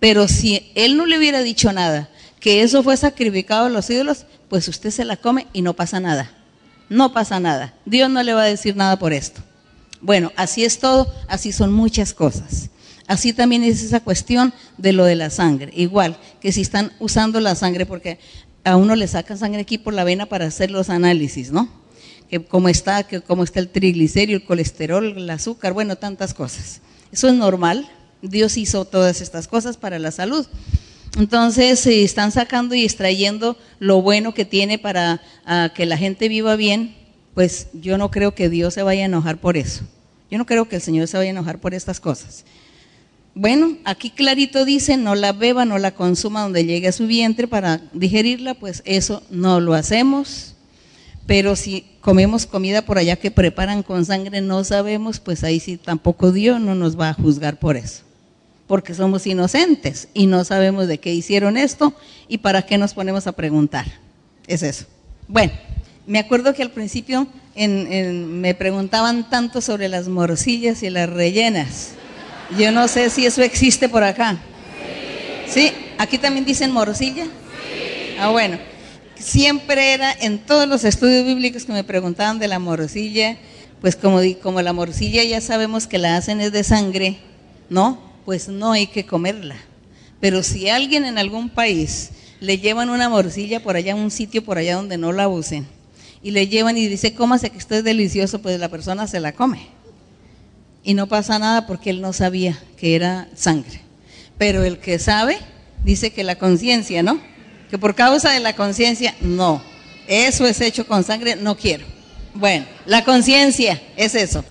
Pero 0.00 0.26
si 0.26 0.70
él 0.74 0.96
no 0.96 1.04
le 1.04 1.18
hubiera 1.18 1.42
dicho 1.42 1.70
nada, 1.70 2.08
que 2.44 2.60
eso 2.60 2.82
fue 2.82 2.94
sacrificado 2.98 3.64
a 3.64 3.70
los 3.70 3.88
ídolos, 3.88 4.26
pues 4.50 4.68
usted 4.68 4.90
se 4.90 5.06
la 5.06 5.16
come 5.16 5.46
y 5.54 5.62
no 5.62 5.72
pasa 5.72 5.98
nada. 5.98 6.30
No 6.90 7.14
pasa 7.14 7.40
nada. 7.40 7.72
Dios 7.86 8.10
no 8.10 8.22
le 8.22 8.34
va 8.34 8.42
a 8.42 8.44
decir 8.44 8.76
nada 8.76 8.98
por 8.98 9.14
esto. 9.14 9.40
Bueno, 10.02 10.30
así 10.36 10.62
es 10.62 10.78
todo, 10.78 11.10
así 11.26 11.52
son 11.52 11.72
muchas 11.72 12.12
cosas. 12.12 12.68
Así 13.06 13.32
también 13.32 13.62
es 13.62 13.82
esa 13.82 14.00
cuestión 14.00 14.52
de 14.76 14.92
lo 14.92 15.06
de 15.06 15.14
la 15.14 15.30
sangre. 15.30 15.72
Igual 15.74 16.18
que 16.42 16.52
si 16.52 16.60
están 16.60 16.92
usando 16.98 17.40
la 17.40 17.54
sangre, 17.54 17.86
porque 17.86 18.18
a 18.62 18.76
uno 18.76 18.94
le 18.94 19.08
sacan 19.08 19.38
sangre 19.38 19.62
aquí 19.62 19.78
por 19.78 19.94
la 19.94 20.04
vena 20.04 20.26
para 20.26 20.44
hacer 20.44 20.70
los 20.70 20.90
análisis, 20.90 21.50
¿no? 21.50 21.70
Que 22.28 22.44
cómo 22.44 22.68
está, 22.68 23.04
que 23.04 23.22
cómo 23.22 23.42
está 23.42 23.58
el 23.58 23.70
triglicérido, 23.70 24.36
el 24.36 24.44
colesterol, 24.44 25.16
el 25.16 25.30
azúcar, 25.30 25.72
bueno, 25.72 25.96
tantas 25.96 26.34
cosas. 26.34 26.82
Eso 27.10 27.26
es 27.26 27.34
normal. 27.34 27.88
Dios 28.20 28.58
hizo 28.58 28.84
todas 28.84 29.22
estas 29.22 29.48
cosas 29.48 29.78
para 29.78 29.98
la 29.98 30.10
salud. 30.10 30.46
Entonces 31.16 31.80
se 31.80 32.02
están 32.02 32.32
sacando 32.32 32.74
y 32.74 32.84
extrayendo 32.84 33.56
lo 33.78 34.02
bueno 34.02 34.34
que 34.34 34.44
tiene 34.44 34.78
para 34.78 35.20
que 35.74 35.86
la 35.86 35.96
gente 35.96 36.28
viva 36.28 36.56
bien 36.56 37.04
pues 37.34 37.68
yo 37.72 37.98
no 37.98 38.10
creo 38.10 38.34
que 38.34 38.48
Dios 38.48 38.74
se 38.74 38.82
vaya 38.82 39.02
a 39.02 39.06
enojar 39.06 39.38
por 39.38 39.56
eso. 39.56 39.82
Yo 40.30 40.38
no 40.38 40.46
creo 40.46 40.68
que 40.68 40.76
el 40.76 40.82
Señor 40.82 41.08
se 41.08 41.16
vaya 41.16 41.30
a 41.30 41.32
enojar 41.32 41.58
por 41.58 41.74
estas 41.74 42.00
cosas. 42.00 42.44
Bueno, 43.34 43.76
aquí 43.84 44.10
clarito 44.10 44.64
dice, 44.64 44.96
no 44.96 45.16
la 45.16 45.32
beba, 45.32 45.64
no 45.64 45.78
la 45.78 45.92
consuma 45.92 46.42
donde 46.42 46.64
llegue 46.64 46.88
a 46.88 46.92
su 46.92 47.08
vientre 47.08 47.48
para 47.48 47.82
digerirla, 47.92 48.54
pues 48.54 48.82
eso 48.84 49.22
no 49.30 49.60
lo 49.60 49.74
hacemos. 49.74 50.54
Pero 51.26 51.56
si 51.56 51.84
comemos 52.00 52.46
comida 52.46 52.82
por 52.82 52.98
allá 52.98 53.16
que 53.16 53.32
preparan 53.32 53.82
con 53.82 54.04
sangre, 54.04 54.40
no 54.40 54.62
sabemos, 54.62 55.18
pues 55.18 55.42
ahí 55.42 55.58
sí 55.58 55.76
tampoco 55.76 56.30
Dios 56.30 56.60
no 56.60 56.76
nos 56.76 56.98
va 56.98 57.08
a 57.08 57.14
juzgar 57.14 57.58
por 57.58 57.76
eso. 57.76 58.03
Porque 58.66 58.94
somos 58.94 59.26
inocentes 59.26 60.08
y 60.14 60.26
no 60.26 60.44
sabemos 60.44 60.88
de 60.88 60.98
qué 60.98 61.12
hicieron 61.12 61.56
esto 61.56 61.92
y 62.28 62.38
para 62.38 62.62
qué 62.62 62.78
nos 62.78 62.94
ponemos 62.94 63.26
a 63.26 63.32
preguntar. 63.32 63.86
Es 64.46 64.62
eso. 64.62 64.86
Bueno, 65.28 65.52
me 66.06 66.18
acuerdo 66.18 66.54
que 66.54 66.62
al 66.62 66.70
principio 66.70 67.26
me 67.56 68.54
preguntaban 68.54 69.28
tanto 69.30 69.60
sobre 69.60 69.88
las 69.88 70.08
morcillas 70.08 70.82
y 70.82 70.90
las 70.90 71.08
rellenas. 71.08 71.92
Yo 72.58 72.72
no 72.72 72.88
sé 72.88 73.10
si 73.10 73.26
eso 73.26 73.42
existe 73.42 73.88
por 73.88 74.02
acá. 74.02 74.38
¿Sí? 75.46 75.72
¿Aquí 75.98 76.18
también 76.18 76.44
dicen 76.44 76.70
morcilla? 76.70 77.26
Ah, 78.18 78.30
bueno. 78.30 78.58
Siempre 79.18 79.94
era 79.94 80.12
en 80.12 80.38
todos 80.38 80.68
los 80.68 80.84
estudios 80.84 81.24
bíblicos 81.24 81.64
que 81.64 81.72
me 81.72 81.84
preguntaban 81.84 82.38
de 82.38 82.48
la 82.48 82.58
morcilla, 82.58 83.38
pues 83.80 83.96
como, 83.96 84.20
como 84.42 84.60
la 84.60 84.72
morcilla 84.72 85.22
ya 85.24 85.40
sabemos 85.40 85.86
que 85.86 85.98
la 85.98 86.16
hacen 86.16 86.40
es 86.40 86.52
de 86.52 86.64
sangre, 86.64 87.18
¿no? 87.70 87.98
Pues 88.24 88.48
no 88.48 88.72
hay 88.72 88.86
que 88.86 89.06
comerla. 89.06 89.56
Pero 90.20 90.42
si 90.42 90.68
alguien 90.68 91.04
en 91.04 91.18
algún 91.18 91.50
país 91.50 92.10
le 92.40 92.58
llevan 92.58 92.90
una 92.90 93.08
morcilla 93.08 93.62
por 93.62 93.76
allá, 93.76 93.94
un 93.94 94.10
sitio 94.10 94.44
por 94.44 94.58
allá 94.58 94.76
donde 94.76 94.98
no 94.98 95.12
la 95.12 95.28
usen, 95.28 95.66
y 96.22 96.30
le 96.30 96.48
llevan 96.48 96.78
y 96.78 96.86
dice, 96.86 97.14
cómase 97.14 97.50
que 97.50 97.58
esto 97.58 97.74
es 97.74 97.84
delicioso, 97.84 98.40
pues 98.40 98.58
la 98.58 98.68
persona 98.68 99.06
se 99.06 99.20
la 99.20 99.32
come 99.32 99.74
y 100.84 100.94
no 100.94 101.08
pasa 101.08 101.38
nada 101.38 101.66
porque 101.66 101.90
él 101.90 102.00
no 102.00 102.12
sabía 102.12 102.62
que 102.76 102.94
era 102.94 103.28
sangre. 103.34 103.80
Pero 104.36 104.62
el 104.62 104.78
que 104.78 104.98
sabe 104.98 105.38
dice 105.82 106.12
que 106.12 106.22
la 106.22 106.36
conciencia, 106.36 107.02
¿no? 107.02 107.20
Que 107.70 107.78
por 107.78 107.94
causa 107.94 108.30
de 108.30 108.40
la 108.40 108.54
conciencia, 108.54 109.14
no. 109.20 109.62
Eso 110.06 110.46
es 110.46 110.60
hecho 110.60 110.86
con 110.86 111.02
sangre, 111.02 111.36
no 111.36 111.56
quiero. 111.56 111.86
Bueno, 112.34 112.66
la 112.84 113.02
conciencia 113.04 113.80
es 113.96 114.14
eso. 114.14 114.44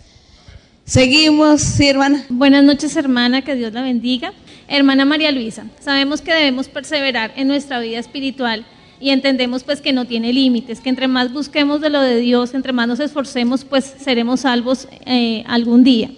Seguimos, 0.86 1.62
sí, 1.62 1.88
hermana. 1.88 2.26
Buenas 2.28 2.62
noches, 2.62 2.98
hermana, 2.98 3.42
que 3.42 3.56
Dios 3.56 3.72
la 3.72 3.82
bendiga. 3.82 4.34
Hermana 4.68 5.06
María 5.06 5.32
Luisa, 5.32 5.66
sabemos 5.80 6.20
que 6.22 6.34
debemos 6.34 6.68
perseverar 6.68 7.32
en 7.38 7.48
nuestra 7.48 7.80
vida 7.80 8.00
espiritual 8.00 8.66
y 9.00 9.12
entendemos 9.12 9.64
pues 9.64 9.80
que 9.80 9.94
no 9.94 10.04
tiene 10.06 10.34
límites, 10.34 10.82
que 10.82 10.90
entre 10.90 11.08
más 11.08 11.32
busquemos 11.32 11.80
de 11.80 11.90
lo 11.90 12.02
de 12.02 12.18
Dios, 12.18 12.54
entre 12.54 12.74
más 12.74 12.90
nos 12.90 13.00
esforcemos, 13.00 13.64
pues 13.64 13.96
seremos 13.98 14.42
salvos 14.42 14.90
eh, 15.06 15.46
algún 15.48 15.86
día. 15.86 16.12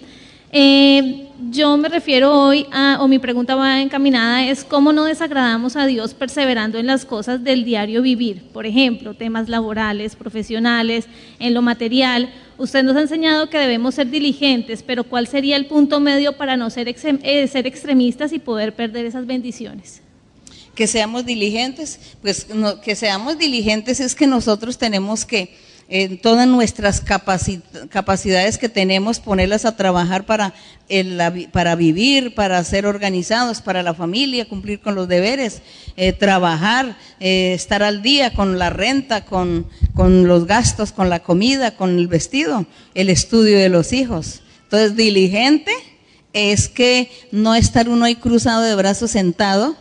Eh, 0.50 1.28
yo 1.50 1.76
me 1.76 1.88
refiero 1.88 2.32
hoy 2.32 2.66
a, 2.72 2.98
o 3.00 3.08
mi 3.08 3.18
pregunta 3.18 3.54
va 3.54 3.80
encaminada, 3.80 4.46
es 4.46 4.64
cómo 4.64 4.92
no 4.92 5.04
desagradamos 5.04 5.76
a 5.76 5.86
Dios 5.86 6.14
perseverando 6.14 6.78
en 6.78 6.86
las 6.86 7.04
cosas 7.04 7.44
del 7.44 7.64
diario 7.64 8.02
vivir. 8.02 8.42
Por 8.52 8.66
ejemplo, 8.66 9.14
temas 9.14 9.48
laborales, 9.48 10.16
profesionales, 10.16 11.06
en 11.38 11.54
lo 11.54 11.62
material. 11.62 12.30
Usted 12.58 12.82
nos 12.82 12.96
ha 12.96 13.02
enseñado 13.02 13.50
que 13.50 13.58
debemos 13.58 13.94
ser 13.94 14.08
diligentes, 14.08 14.82
pero 14.82 15.04
¿cuál 15.04 15.26
sería 15.26 15.56
el 15.56 15.66
punto 15.66 16.00
medio 16.00 16.36
para 16.36 16.56
no 16.56 16.70
ser, 16.70 16.88
eh, 16.88 17.48
ser 17.48 17.66
extremistas 17.66 18.32
y 18.32 18.38
poder 18.38 18.74
perder 18.74 19.04
esas 19.04 19.26
bendiciones? 19.26 20.00
Que 20.74 20.86
seamos 20.86 21.26
diligentes, 21.26 22.00
pues 22.22 22.46
que 22.82 22.94
seamos 22.94 23.38
diligentes 23.38 24.00
es 24.00 24.14
que 24.14 24.26
nosotros 24.26 24.78
tenemos 24.78 25.24
que 25.24 25.54
en 25.88 26.20
todas 26.20 26.48
nuestras 26.48 27.00
capacidades 27.00 28.58
que 28.58 28.68
tenemos, 28.68 29.20
ponerlas 29.20 29.64
a 29.64 29.76
trabajar 29.76 30.26
para, 30.26 30.52
para 31.52 31.74
vivir, 31.76 32.34
para 32.34 32.62
ser 32.64 32.86
organizados, 32.86 33.60
para 33.60 33.82
la 33.82 33.94
familia, 33.94 34.48
cumplir 34.48 34.80
con 34.80 34.94
los 34.94 35.06
deberes, 35.06 35.62
eh, 35.96 36.12
trabajar, 36.12 36.96
eh, 37.20 37.52
estar 37.54 37.82
al 37.82 38.02
día 38.02 38.32
con 38.32 38.58
la 38.58 38.70
renta, 38.70 39.24
con, 39.24 39.66
con 39.94 40.26
los 40.26 40.46
gastos, 40.46 40.92
con 40.92 41.08
la 41.08 41.20
comida, 41.20 41.76
con 41.76 41.98
el 41.98 42.08
vestido, 42.08 42.66
el 42.94 43.08
estudio 43.08 43.58
de 43.58 43.68
los 43.68 43.92
hijos. 43.92 44.42
Entonces, 44.64 44.96
diligente 44.96 45.72
es 46.32 46.68
que 46.68 47.10
no 47.30 47.54
estar 47.54 47.88
uno 47.88 48.04
ahí 48.04 48.16
cruzado 48.16 48.62
de 48.62 48.74
brazos 48.74 49.12
sentado, 49.12 49.76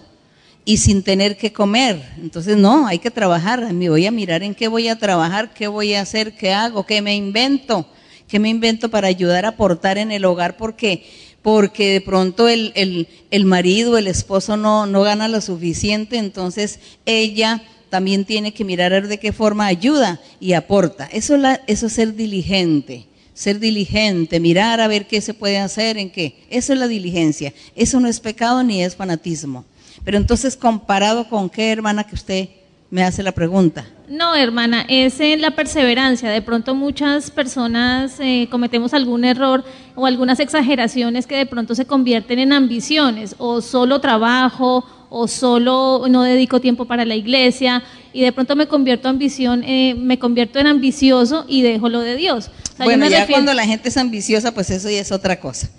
y 0.66 0.78
sin 0.78 1.04
tener 1.04 1.38
que 1.38 1.54
comer. 1.54 2.02
Entonces, 2.18 2.58
no, 2.58 2.88
hay 2.88 2.98
que 2.98 3.12
trabajar. 3.12 3.72
Me 3.72 3.90
voy 3.90 4.08
a 4.08 4.12
mirar 4.12 4.42
en 4.42 4.56
qué 4.56 4.68
voy 4.68 4.88
a 4.88 4.98
trabajar, 4.98 5.54
qué 5.54 5.68
voy 5.68 5.94
a 5.94 6.02
hacer, 6.02 6.36
qué 6.36 6.52
hago, 6.52 6.86
qué 6.86 7.04
me 7.04 7.16
invento, 7.16 7.88
qué 8.28 8.40
me 8.40 8.50
invento 8.50 8.90
para 8.90 9.08
ayudar 9.08 9.46
a 9.46 9.50
aportar 9.50 10.00
en 10.00 10.12
el 10.12 10.26
hogar, 10.26 10.58
porque, 10.58 11.06
porque 11.44 11.94
de 11.94 12.02
pronto 12.02 12.48
el, 12.50 12.74
el, 12.76 13.08
el 13.30 13.46
marido, 13.46 14.00
el 14.00 14.08
esposo 14.08 14.58
no, 14.58 14.88
no 14.88 15.04
gana 15.04 15.28
lo 15.28 15.40
suficiente, 15.40 16.18
entonces 16.18 16.80
ella 17.06 17.62
también 17.92 18.26
tiene 18.26 18.52
que 18.52 18.66
mirar 18.66 19.08
de 19.08 19.20
qué 19.20 19.32
forma 19.32 19.68
ayuda 19.68 20.20
y 20.40 20.54
aporta. 20.54 21.06
Eso, 21.06 21.38
la, 21.38 21.62
eso 21.68 21.86
es 21.86 21.94
ser 21.94 22.16
diligente 22.16 23.08
ser 23.36 23.60
diligente, 23.60 24.40
mirar 24.40 24.80
a 24.80 24.88
ver 24.88 25.08
qué 25.08 25.20
se 25.20 25.34
puede 25.34 25.58
hacer, 25.58 25.98
en 25.98 26.10
qué. 26.10 26.38
Eso 26.50 26.72
es 26.72 26.80
la 26.80 26.88
diligencia. 26.88 27.54
Eso 27.76 28.00
no 28.00 28.08
es 28.08 28.22
pecado 28.22 28.64
ni 28.64 28.82
es 28.82 28.96
fanatismo. 28.96 29.66
Pero 30.06 30.18
entonces, 30.18 30.56
comparado 30.56 31.28
con 31.28 31.50
qué, 31.50 31.72
hermana, 31.72 32.06
que 32.06 32.16
usted 32.16 32.50
me 32.92 33.04
hace 33.04 33.24
la 33.24 33.32
pregunta. 33.34 33.86
No, 34.08 34.36
hermana, 34.36 34.86
es 34.88 35.20
en 35.20 35.42
la 35.42 35.52
perseverancia. 35.52 36.30
De 36.30 36.42
pronto 36.42 36.76
muchas 36.76 37.32
personas 37.32 38.20
eh, 38.20 38.48
cometemos 38.52 38.94
algún 38.94 39.26
error 39.26 39.66
o 39.96 40.06
algunas 40.06 40.40
exageraciones 40.40 41.26
que 41.26 41.36
de 41.36 41.48
pronto 41.48 41.74
se 41.74 41.86
convierten 41.86 42.38
en 42.40 42.54
ambiciones, 42.54 43.36
o 43.40 43.62
solo 43.62 44.00
trabajo, 44.00 44.86
o 45.10 45.28
solo 45.28 46.06
no 46.08 46.24
dedico 46.24 46.62
tiempo 46.62 46.86
para 46.86 47.04
la 47.04 47.16
iglesia, 47.16 47.82
y 48.14 48.22
de 48.22 48.32
pronto 48.32 48.56
me 48.56 48.68
convierto 48.68 49.10
ambición, 49.10 49.64
eh, 49.64 49.96
me 49.98 50.20
convierto 50.20 50.60
en 50.60 50.68
ambicioso 50.68 51.46
y 51.48 51.64
dejo 51.64 51.90
lo 51.90 52.02
de 52.02 52.16
Dios. 52.16 52.52
bueno, 52.78 53.08
ya 53.10 53.26
cuando 53.26 53.54
la 53.54 53.66
gente 53.66 53.90
es 53.90 53.98
ambiciosa, 53.98 54.54
pues 54.54 54.70
eso 54.70 54.90
ya 54.90 55.00
es 55.00 55.12
otra 55.12 55.40
cosa. 55.40 55.70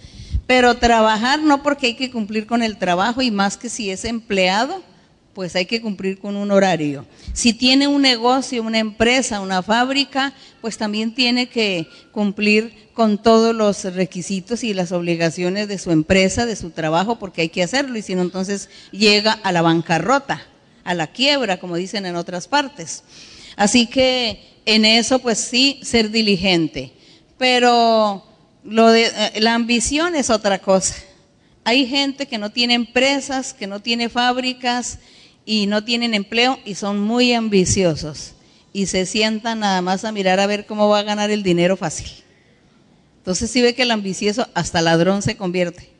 Pero 0.46 0.76
trabajar 0.76 1.40
no 1.42 1.62
porque 1.62 1.88
hay 1.88 1.94
que 1.96 2.10
cumplir 2.10 2.46
con 2.46 2.62
el 2.62 2.76
trabajo 2.76 3.22
y 3.22 3.30
más 3.30 3.56
que 3.56 3.68
si 3.68 3.90
es 3.90 4.04
empleado, 4.04 4.82
pues 5.36 5.54
hay 5.54 5.66
que 5.66 5.82
cumplir 5.82 6.18
con 6.18 6.34
un 6.34 6.50
horario. 6.50 7.04
Si 7.34 7.52
tiene 7.52 7.88
un 7.88 8.00
negocio, 8.00 8.62
una 8.62 8.78
empresa, 8.78 9.40
una 9.40 9.62
fábrica, 9.62 10.32
pues 10.62 10.78
también 10.78 11.14
tiene 11.14 11.48
que 11.48 11.88
cumplir 12.10 12.88
con 12.94 13.22
todos 13.22 13.54
los 13.54 13.84
requisitos 13.84 14.64
y 14.64 14.72
las 14.72 14.92
obligaciones 14.92 15.68
de 15.68 15.76
su 15.76 15.90
empresa, 15.90 16.46
de 16.46 16.56
su 16.56 16.70
trabajo, 16.70 17.18
porque 17.18 17.42
hay 17.42 17.48
que 17.50 17.62
hacerlo 17.62 17.98
y 17.98 18.02
si 18.02 18.14
no, 18.14 18.22
entonces 18.22 18.70
llega 18.92 19.32
a 19.32 19.52
la 19.52 19.60
bancarrota, 19.60 20.42
a 20.84 20.94
la 20.94 21.08
quiebra, 21.08 21.58
como 21.58 21.76
dicen 21.76 22.06
en 22.06 22.16
otras 22.16 22.48
partes. 22.48 23.04
Así 23.56 23.86
que 23.88 24.40
en 24.64 24.86
eso, 24.86 25.18
pues 25.18 25.38
sí, 25.38 25.80
ser 25.82 26.10
diligente. 26.10 26.92
Pero 27.36 28.24
lo 28.68 28.90
de, 28.90 29.06
eh, 29.06 29.40
la 29.40 29.54
ambición 29.54 30.14
es 30.14 30.30
otra 30.30 30.58
cosa. 30.58 30.94
Hay 31.64 31.86
gente 31.86 32.26
que 32.26 32.38
no 32.38 32.50
tiene 32.50 32.74
empresas, 32.74 33.54
que 33.54 33.66
no 33.66 33.80
tiene 33.80 34.08
fábricas 34.08 34.98
y 35.44 35.66
no 35.66 35.84
tienen 35.84 36.14
empleo 36.14 36.58
y 36.64 36.74
son 36.74 37.00
muy 37.00 37.32
ambiciosos 37.32 38.32
y 38.72 38.86
se 38.86 39.06
sientan 39.06 39.60
nada 39.60 39.80
más 39.80 40.04
a 40.04 40.12
mirar 40.12 40.38
a 40.38 40.46
ver 40.46 40.66
cómo 40.66 40.88
va 40.88 41.00
a 41.00 41.04
ganar 41.04 41.30
el 41.30 41.42
dinero 41.42 41.76
fácil. 41.76 42.08
Entonces 43.18 43.50
si 43.50 43.62
ve 43.62 43.74
que 43.74 43.82
el 43.82 43.90
ambicioso 43.90 44.48
hasta 44.54 44.82
ladrón 44.82 45.22
se 45.22 45.36
convierte 45.36 45.95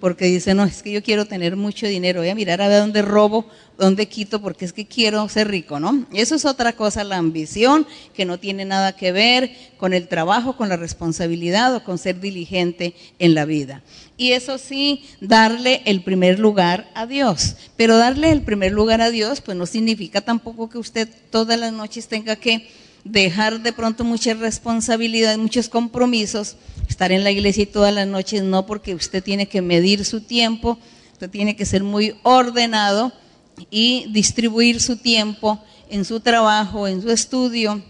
porque 0.00 0.24
dice, 0.24 0.54
no, 0.54 0.64
es 0.64 0.82
que 0.82 0.90
yo 0.90 1.02
quiero 1.02 1.26
tener 1.26 1.56
mucho 1.56 1.86
dinero, 1.86 2.20
voy 2.20 2.30
a 2.30 2.34
mirar 2.34 2.62
a 2.62 2.68
ver 2.68 2.80
dónde 2.80 3.02
robo, 3.02 3.46
dónde 3.78 4.08
quito, 4.08 4.40
porque 4.40 4.64
es 4.64 4.72
que 4.72 4.86
quiero 4.86 5.28
ser 5.28 5.48
rico, 5.48 5.78
¿no? 5.78 6.06
Eso 6.12 6.34
es 6.34 6.46
otra 6.46 6.72
cosa, 6.72 7.04
la 7.04 7.18
ambición, 7.18 7.86
que 8.14 8.24
no 8.24 8.38
tiene 8.38 8.64
nada 8.64 8.96
que 8.96 9.12
ver 9.12 9.54
con 9.76 9.92
el 9.92 10.08
trabajo, 10.08 10.56
con 10.56 10.70
la 10.70 10.76
responsabilidad 10.76 11.74
o 11.74 11.84
con 11.84 11.98
ser 11.98 12.18
diligente 12.18 12.94
en 13.18 13.34
la 13.34 13.44
vida. 13.44 13.82
Y 14.16 14.32
eso 14.32 14.58
sí, 14.58 15.04
darle 15.20 15.82
el 15.84 16.02
primer 16.02 16.38
lugar 16.38 16.90
a 16.94 17.06
Dios. 17.06 17.56
Pero 17.76 17.96
darle 17.96 18.32
el 18.32 18.42
primer 18.42 18.72
lugar 18.72 19.00
a 19.00 19.10
Dios, 19.10 19.40
pues 19.40 19.56
no 19.56 19.66
significa 19.66 20.20
tampoco 20.22 20.68
que 20.68 20.78
usted 20.78 21.08
todas 21.30 21.58
las 21.58 21.72
noches 21.72 22.08
tenga 22.08 22.36
que 22.36 22.68
dejar 23.04 23.60
de 23.60 23.72
pronto 23.72 24.04
muchas 24.04 24.38
responsabilidades, 24.38 25.38
muchos 25.38 25.68
compromisos, 25.68 26.56
estar 26.90 27.12
en 27.12 27.24
la 27.24 27.30
iglesia 27.30 27.70
todas 27.70 27.94
las 27.94 28.06
noches, 28.06 28.42
no 28.42 28.66
porque 28.66 28.94
usted 28.94 29.22
tiene 29.22 29.46
que 29.46 29.62
medir 29.62 30.04
su 30.04 30.20
tiempo, 30.20 30.78
usted 31.12 31.30
tiene 31.30 31.54
que 31.56 31.64
ser 31.64 31.84
muy 31.84 32.16
ordenado 32.24 33.12
y 33.70 34.06
distribuir 34.12 34.80
su 34.80 34.96
tiempo 34.96 35.62
en 35.88 36.04
su 36.04 36.20
trabajo, 36.20 36.88
en 36.88 37.00
su 37.00 37.10
estudio 37.10 37.82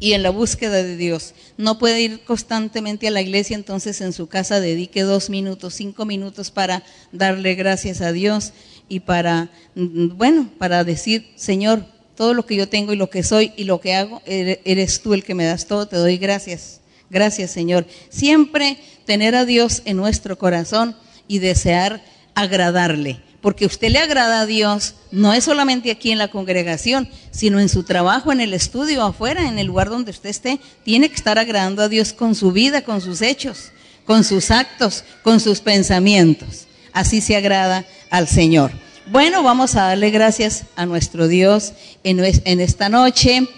y 0.00 0.12
en 0.12 0.22
la 0.24 0.30
búsqueda 0.30 0.82
de 0.82 0.96
Dios. 0.96 1.34
No 1.56 1.78
puede 1.78 2.02
ir 2.02 2.24
constantemente 2.24 3.06
a 3.06 3.12
la 3.12 3.22
iglesia, 3.22 3.54
entonces 3.54 4.00
en 4.00 4.12
su 4.12 4.26
casa 4.26 4.60
dedique 4.60 5.02
dos 5.02 5.30
minutos, 5.30 5.74
cinco 5.74 6.04
minutos 6.04 6.50
para 6.50 6.82
darle 7.12 7.54
gracias 7.54 8.00
a 8.00 8.12
Dios 8.12 8.52
y 8.88 9.00
para, 9.00 9.50
bueno, 9.76 10.50
para 10.58 10.82
decir, 10.82 11.30
Señor, 11.36 11.86
todo 12.16 12.34
lo 12.34 12.46
que 12.46 12.56
yo 12.56 12.68
tengo 12.68 12.92
y 12.92 12.96
lo 12.96 13.10
que 13.10 13.22
soy 13.22 13.52
y 13.56 13.64
lo 13.64 13.80
que 13.80 13.94
hago, 13.94 14.22
eres 14.26 15.02
tú 15.02 15.14
el 15.14 15.22
que 15.22 15.34
me 15.34 15.44
das 15.44 15.66
todo, 15.66 15.86
te 15.86 15.96
doy 15.96 16.18
gracias. 16.18 16.80
Gracias 17.14 17.52
Señor. 17.52 17.86
Siempre 18.08 18.76
tener 19.06 19.36
a 19.36 19.44
Dios 19.44 19.82
en 19.84 19.96
nuestro 19.96 20.36
corazón 20.36 20.96
y 21.28 21.38
desear 21.38 22.02
agradarle, 22.34 23.20
porque 23.40 23.66
usted 23.66 23.90
le 23.90 24.00
agrada 24.00 24.40
a 24.40 24.46
Dios, 24.46 24.96
no 25.12 25.32
es 25.32 25.44
solamente 25.44 25.92
aquí 25.92 26.10
en 26.10 26.18
la 26.18 26.26
congregación, 26.26 27.08
sino 27.30 27.60
en 27.60 27.68
su 27.68 27.84
trabajo, 27.84 28.32
en 28.32 28.40
el 28.40 28.52
estudio, 28.52 29.04
afuera, 29.04 29.48
en 29.48 29.60
el 29.60 29.68
lugar 29.68 29.90
donde 29.90 30.10
usted 30.10 30.28
esté, 30.28 30.58
tiene 30.82 31.08
que 31.08 31.14
estar 31.14 31.38
agradando 31.38 31.82
a 31.82 31.88
Dios 31.88 32.12
con 32.12 32.34
su 32.34 32.50
vida, 32.50 32.82
con 32.82 33.00
sus 33.00 33.22
hechos, 33.22 33.70
con 34.04 34.24
sus 34.24 34.50
actos, 34.50 35.04
con 35.22 35.38
sus 35.38 35.60
pensamientos. 35.60 36.66
Así 36.92 37.20
se 37.20 37.36
agrada 37.36 37.84
al 38.10 38.26
Señor. 38.26 38.72
Bueno, 39.06 39.44
vamos 39.44 39.76
a 39.76 39.82
darle 39.82 40.10
gracias 40.10 40.64
a 40.74 40.84
nuestro 40.84 41.28
Dios 41.28 41.74
en, 42.02 42.18
esta 42.60 42.88
noche 42.88 43.48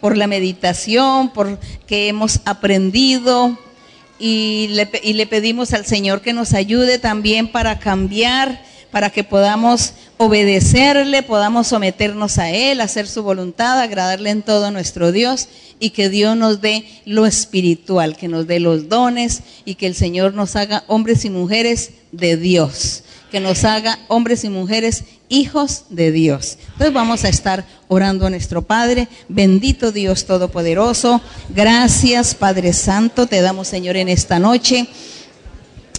por 0.00 0.16
la 0.16 0.26
meditación, 0.26 1.32
por 1.32 1.58
que 1.86 2.08
hemos 2.08 2.40
aprendido. 2.44 3.58
Y 4.18 4.68
le, 4.70 4.88
y 5.02 5.12
le 5.12 5.26
pedimos 5.26 5.74
al 5.74 5.84
Señor 5.84 6.22
que 6.22 6.32
nos 6.32 6.54
ayude 6.54 6.98
también 6.98 7.52
para 7.52 7.78
cambiar, 7.78 8.62
para 8.90 9.10
que 9.10 9.24
podamos 9.24 9.92
obedecerle, 10.16 11.22
podamos 11.22 11.66
someternos 11.66 12.38
a 12.38 12.50
Él, 12.50 12.80
hacer 12.80 13.06
su 13.06 13.22
voluntad, 13.22 13.78
agradarle 13.78 14.30
en 14.30 14.42
todo 14.42 14.70
nuestro 14.70 15.12
Dios 15.12 15.48
y 15.78 15.90
que 15.90 16.08
Dios 16.08 16.34
nos 16.36 16.62
dé 16.62 16.86
lo 17.04 17.26
espiritual, 17.26 18.16
que 18.16 18.28
nos 18.28 18.46
dé 18.46 18.58
los 18.58 18.88
dones 18.88 19.42
y 19.66 19.74
que 19.74 19.86
el 19.86 19.94
Señor 19.94 20.32
nos 20.32 20.56
haga 20.56 20.84
hombres 20.86 21.26
y 21.26 21.30
mujeres 21.30 21.90
de 22.12 22.38
Dios 22.38 23.02
que 23.30 23.40
nos 23.40 23.64
haga 23.64 23.98
hombres 24.08 24.44
y 24.44 24.48
mujeres 24.48 25.04
hijos 25.28 25.84
de 25.90 26.12
Dios. 26.12 26.58
Entonces 26.72 26.92
vamos 26.92 27.24
a 27.24 27.28
estar 27.28 27.64
orando 27.88 28.26
a 28.26 28.30
nuestro 28.30 28.62
Padre. 28.62 29.08
Bendito 29.28 29.92
Dios 29.92 30.26
Todopoderoso. 30.26 31.20
Gracias 31.48 32.34
Padre 32.34 32.72
Santo. 32.72 33.26
Te 33.26 33.40
damos 33.40 33.68
Señor 33.68 33.96
en 33.96 34.08
esta 34.08 34.38
noche. 34.38 34.86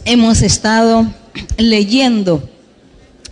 Hemos 0.06 0.42
estado 0.42 1.06
leyendo 1.58 2.50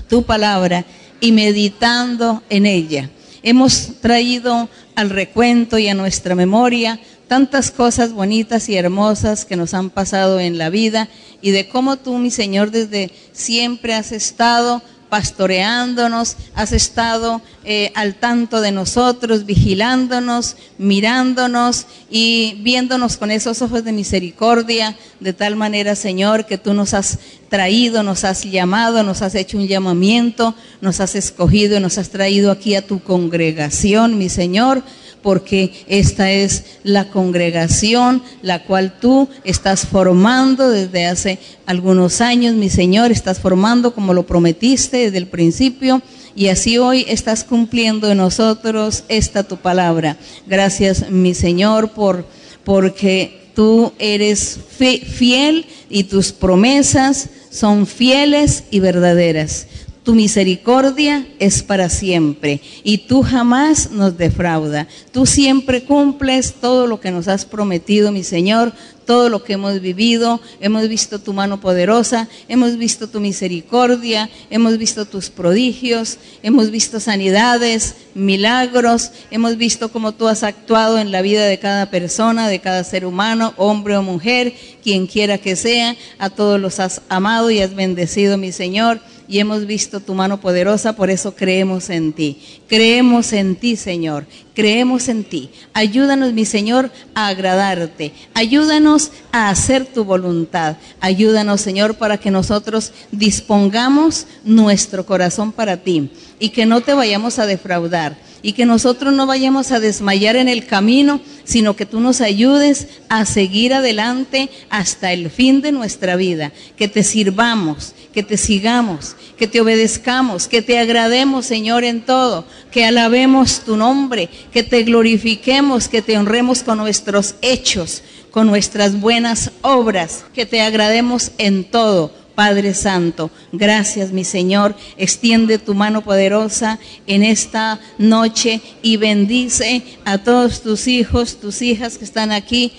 tu 0.10 0.24
palabra 0.24 0.86
y 1.22 1.32
meditando 1.32 2.44
en 2.50 2.66
ella. 2.66 3.10
Hemos 3.44 4.02
traído 4.02 4.70
al 4.96 5.10
recuento 5.10 5.78
y 5.78 5.88
a 5.88 5.94
nuestra 5.94 6.36
memoria 6.36 7.00
tantas 7.28 7.72
cosas 7.72 8.14
bonitas 8.14 8.70
y 8.70 8.76
hermosas 8.76 9.46
que 9.46 9.56
nos 9.56 9.74
han 9.74 9.90
pasado 9.90 10.40
en 10.40 10.58
la 10.58 10.70
vida 10.70 11.10
y 11.42 11.52
de 11.52 11.68
cómo 11.68 11.98
tú, 11.98 12.18
mi 12.18 12.32
Señor, 12.32 12.72
desde 12.72 13.12
siempre 13.32 13.94
has 13.94 14.12
estado 14.12 14.82
pastoreándonos, 15.10 16.36
has 16.56 16.72
estado 16.72 17.42
eh, 17.64 17.92
al 17.96 18.16
tanto 18.16 18.60
de 18.62 18.72
nosotros, 18.72 19.46
vigilándonos, 19.46 20.58
mirándonos 20.78 21.86
y 22.10 22.60
viéndonos 22.62 23.18
con 23.18 23.32
esos 23.32 23.62
ojos 23.62 23.84
de 23.84 23.92
misericordia, 23.92 24.96
de 25.20 25.34
tal 25.34 25.56
manera, 25.56 25.96
Señor, 25.96 26.46
que 26.46 26.58
tú 26.58 26.74
nos 26.74 26.94
has 26.94 27.20
traído, 27.50 28.04
nos 28.04 28.24
has 28.24 28.44
llamado, 28.44 29.04
nos 29.04 29.22
has 29.22 29.36
hecho 29.36 29.58
un 29.58 29.68
llamamiento, 29.68 30.56
nos 30.82 31.00
has 31.00 31.16
escogido 31.16 31.78
y 31.78 31.80
nos 31.80 31.98
has 31.98 32.10
traído 32.10 32.52
aquí 32.52 32.76
a 32.76 32.86
tu 32.86 33.02
congregación, 33.02 34.18
mi 34.18 34.30
Señor 34.30 34.84
porque 35.26 35.74
esta 35.88 36.30
es 36.30 36.66
la 36.84 37.10
congregación 37.10 38.22
la 38.44 38.64
cual 38.64 39.00
tú 39.02 39.28
estás 39.44 39.88
formando 39.88 40.70
desde 40.70 41.08
hace 41.08 41.40
algunos 41.66 42.22
años, 42.22 42.54
mi 42.54 42.70
Señor, 42.70 43.12
estás 43.12 43.40
formando 43.40 43.96
como 43.96 44.14
lo 44.14 44.28
prometiste 44.28 44.98
desde 44.98 45.18
el 45.18 45.26
principio. 45.26 46.04
Y 46.36 46.50
así 46.50 46.78
hoy 46.78 47.08
estás 47.08 47.44
cumpliendo 47.44 48.12
en 48.12 48.20
nosotros 48.20 49.04
esta 49.08 49.42
tu 49.42 49.58
palabra. 49.58 50.16
Gracias, 50.46 51.10
mi 51.10 51.34
Señor, 51.34 51.94
por 51.94 52.28
porque 52.64 53.50
tú 53.56 53.94
eres 53.98 54.60
fiel 54.78 55.66
y 55.90 56.04
tus 56.04 56.34
promesas 56.34 57.30
son 57.50 57.88
fieles 57.88 58.66
y 58.70 58.80
verdaderas. 58.80 59.66
Tu 60.06 60.14
misericordia 60.14 61.28
es 61.40 61.64
para 61.64 61.90
siempre 61.90 62.62
y 62.84 63.00
tú 63.00 63.24
jamás 63.24 63.90
nos 63.90 64.16
defrauda. 64.16 64.88
Tú 65.12 65.26
siempre 65.26 65.84
cumples 65.84 66.54
todo 66.62 66.86
lo 66.86 67.00
que 67.00 67.10
nos 67.10 67.28
has 67.28 67.44
prometido, 67.44 68.12
mi 68.12 68.24
Señor, 68.24 68.72
todo 69.08 69.30
lo 69.30 69.44
que 69.44 69.54
hemos 69.54 69.82
vivido. 69.82 70.40
Hemos 70.60 70.88
visto 70.88 71.18
tu 71.18 71.34
mano 71.34 71.60
poderosa, 71.60 72.30
hemos 72.48 72.78
visto 72.78 73.10
tu 73.10 73.20
misericordia, 73.20 74.30
hemos 74.52 74.78
visto 74.78 75.06
tus 75.06 75.32
prodigios, 75.32 76.20
hemos 76.44 76.70
visto 76.70 77.00
sanidades, 77.00 77.96
milagros, 78.14 79.10
hemos 79.32 79.58
visto 79.58 79.92
cómo 79.92 80.12
tú 80.12 80.28
has 80.28 80.44
actuado 80.44 81.00
en 81.00 81.12
la 81.12 81.24
vida 81.24 81.48
de 81.48 81.58
cada 81.58 81.90
persona, 81.90 82.48
de 82.48 82.60
cada 82.60 82.84
ser 82.84 83.08
humano, 83.08 83.56
hombre 83.58 83.98
o 83.98 84.04
mujer, 84.04 84.54
quien 84.84 85.08
quiera 85.08 85.40
que 85.40 85.56
sea. 85.56 85.96
A 86.20 86.30
todos 86.30 86.62
los 86.62 86.80
has 86.80 87.02
amado 87.10 87.50
y 87.50 87.60
has 87.60 87.74
bendecido, 87.74 88.38
mi 88.38 88.52
Señor 88.52 89.02
y 89.28 89.40
hemos 89.40 89.66
visto 89.66 90.00
tu 90.00 90.14
mano 90.14 90.40
poderosa, 90.40 90.94
por 90.94 91.10
eso 91.10 91.36
creemos 91.36 91.90
en 91.90 92.14
ti. 92.14 92.38
Creemos 92.68 93.34
en 93.34 93.56
ti, 93.56 93.76
Señor. 93.76 94.26
Creemos 94.54 95.10
en 95.10 95.24
ti. 95.24 95.50
Ayúdanos, 95.74 96.34
mi 96.34 96.46
Señor, 96.46 96.92
a 97.14 97.28
agradarte. 97.28 98.14
Ayúdanos 98.34 99.12
a 99.32 99.50
hacer 99.50 99.86
tu 99.86 100.04
voluntad. 100.04 100.78
Ayúdanos, 101.00 101.62
Señor, 101.62 101.96
para 101.96 102.18
que 102.18 102.32
nosotros 102.32 102.92
dispongamos 103.12 104.28
nuestro 104.44 105.06
corazón 105.06 105.52
para 105.52 105.78
ti 105.78 106.12
y 106.40 106.50
que 106.50 106.66
no 106.66 106.82
te 106.82 106.94
vayamos 106.94 107.40
a 107.40 107.46
defraudar 107.46 108.18
y 108.46 108.54
que 108.54 108.68
nosotros 108.68 109.12
no 109.12 109.26
vayamos 109.26 109.72
a 109.72 109.80
desmayar 109.80 110.36
en 110.36 110.48
el 110.48 110.68
camino, 110.68 111.20
sino 111.46 111.76
que 111.76 111.88
tú 111.88 112.00
nos 112.00 112.22
ayudes 112.22 112.90
a 113.10 113.26
seguir 113.26 113.74
adelante 113.74 114.52
hasta 114.70 115.12
el 115.14 115.32
fin 115.32 115.62
de 115.62 115.72
nuestra 115.72 116.16
vida, 116.16 116.52
que 116.78 116.88
te 116.88 117.02
sirvamos, 117.02 117.96
que 118.14 118.22
te 118.22 118.38
sigamos, 118.38 119.16
que 119.36 119.48
te 119.48 119.62
obedezcamos, 119.62 120.48
que 120.48 120.62
te 120.62 120.78
agrademos, 120.78 121.48
Señor, 121.48 121.84
en 121.86 122.02
todo, 122.02 122.46
que 122.70 122.86
alabemos 122.86 123.62
tu 123.62 123.78
nombre, 123.78 124.30
que 124.54 124.62
te 124.62 124.84
glorifiquemos, 124.84 125.88
que 125.88 126.04
te 126.04 126.16
honremos 126.16 126.62
con 126.62 126.78
nuestros 126.78 127.34
hechos, 127.42 128.04
con 128.30 128.46
nuestras 128.46 129.00
buenas 129.00 129.54
obras, 129.64 130.24
que 130.36 130.46
te 130.46 130.62
agrademos 130.62 131.32
en 131.40 131.64
todo 131.64 132.12
Padre 132.36 132.74
Santo. 132.74 133.32
Gracias, 133.52 134.12
mi 134.12 134.24
Señor. 134.24 134.76
Extiende 134.98 135.58
tu 135.58 135.74
mano 135.74 136.04
poderosa 136.04 136.80
en 137.08 137.24
esta 137.24 137.80
noche 137.98 138.62
y 138.82 138.98
bendice 138.98 139.84
a 140.04 140.18
todos 140.18 140.62
tus 140.62 140.88
hijos, 140.88 141.40
tus 141.40 141.62
hijas 141.62 141.98
que 141.98 142.06
están 142.06 142.32
aquí 142.32 142.74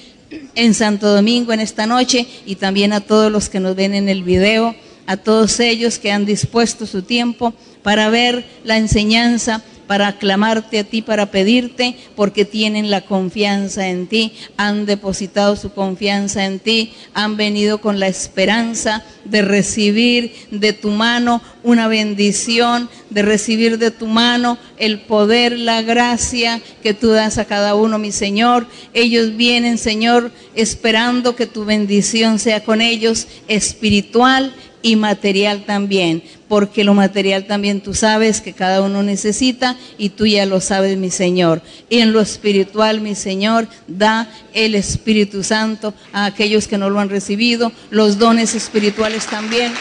en 0.54 0.74
Santo 0.74 1.12
Domingo 1.12 1.52
en 1.52 1.60
esta 1.60 1.86
noche 1.86 2.26
y 2.44 2.56
también 2.56 2.92
a 2.92 3.00
todos 3.00 3.32
los 3.32 3.48
que 3.48 3.60
nos 3.60 3.74
ven 3.76 3.94
en 3.94 4.08
el 4.08 4.22
video, 4.22 4.74
a 5.06 5.16
todos 5.16 5.60
ellos 5.60 5.98
que 5.98 6.12
han 6.12 6.26
dispuesto 6.26 6.86
su 6.86 7.02
tiempo 7.02 7.54
para 7.82 8.10
ver 8.10 8.44
la 8.64 8.76
enseñanza 8.76 9.62
para 9.86 10.08
aclamarte 10.08 10.78
a 10.78 10.84
ti, 10.84 11.02
para 11.02 11.26
pedirte, 11.26 11.96
porque 12.14 12.44
tienen 12.44 12.90
la 12.90 13.02
confianza 13.02 13.88
en 13.88 14.06
ti, 14.06 14.32
han 14.56 14.86
depositado 14.86 15.56
su 15.56 15.72
confianza 15.72 16.44
en 16.44 16.58
ti, 16.58 16.92
han 17.14 17.36
venido 17.36 17.78
con 17.78 18.00
la 18.00 18.08
esperanza 18.08 19.04
de 19.24 19.42
recibir 19.42 20.32
de 20.50 20.72
tu 20.72 20.90
mano 20.90 21.42
una 21.62 21.88
bendición, 21.88 22.88
de 23.10 23.22
recibir 23.22 23.78
de 23.78 23.90
tu 23.90 24.06
mano 24.06 24.58
el 24.78 25.00
poder, 25.00 25.58
la 25.58 25.82
gracia 25.82 26.60
que 26.82 26.94
tú 26.94 27.08
das 27.08 27.38
a 27.38 27.44
cada 27.44 27.74
uno, 27.74 27.98
mi 27.98 28.12
Señor. 28.12 28.66
Ellos 28.94 29.36
vienen, 29.36 29.78
Señor, 29.78 30.30
esperando 30.54 31.36
que 31.36 31.46
tu 31.46 31.64
bendición 31.64 32.38
sea 32.38 32.64
con 32.64 32.80
ellos 32.80 33.26
espiritual 33.48 34.52
y 34.82 34.94
material 34.94 35.64
también, 35.64 36.22
porque 36.46 36.84
lo 36.84 36.94
material 36.94 37.46
también 37.46 37.80
tú 37.80 37.92
sabes 37.92 38.40
que 38.40 38.52
cada 38.52 38.82
uno 38.82 39.02
necesita 39.02 39.76
y 39.98 40.10
tú 40.10 40.26
ya 40.26 40.46
lo 40.46 40.60
sabes, 40.60 40.96
mi 40.96 41.10
Señor. 41.10 41.60
Y 41.88 41.98
en 41.98 42.12
lo 42.12 42.20
espiritual, 42.20 43.00
mi 43.00 43.16
Señor, 43.16 43.66
da 43.88 44.30
el 44.54 44.76
Espíritu 44.76 45.42
Santo 45.42 45.92
a 46.12 46.26
aquellos 46.26 46.68
que 46.68 46.78
no 46.78 46.88
lo 46.88 47.00
han 47.00 47.08
recibido, 47.08 47.72
los 47.90 48.18
dones 48.18 48.54
espirituales 48.54 49.26
también 49.26 49.72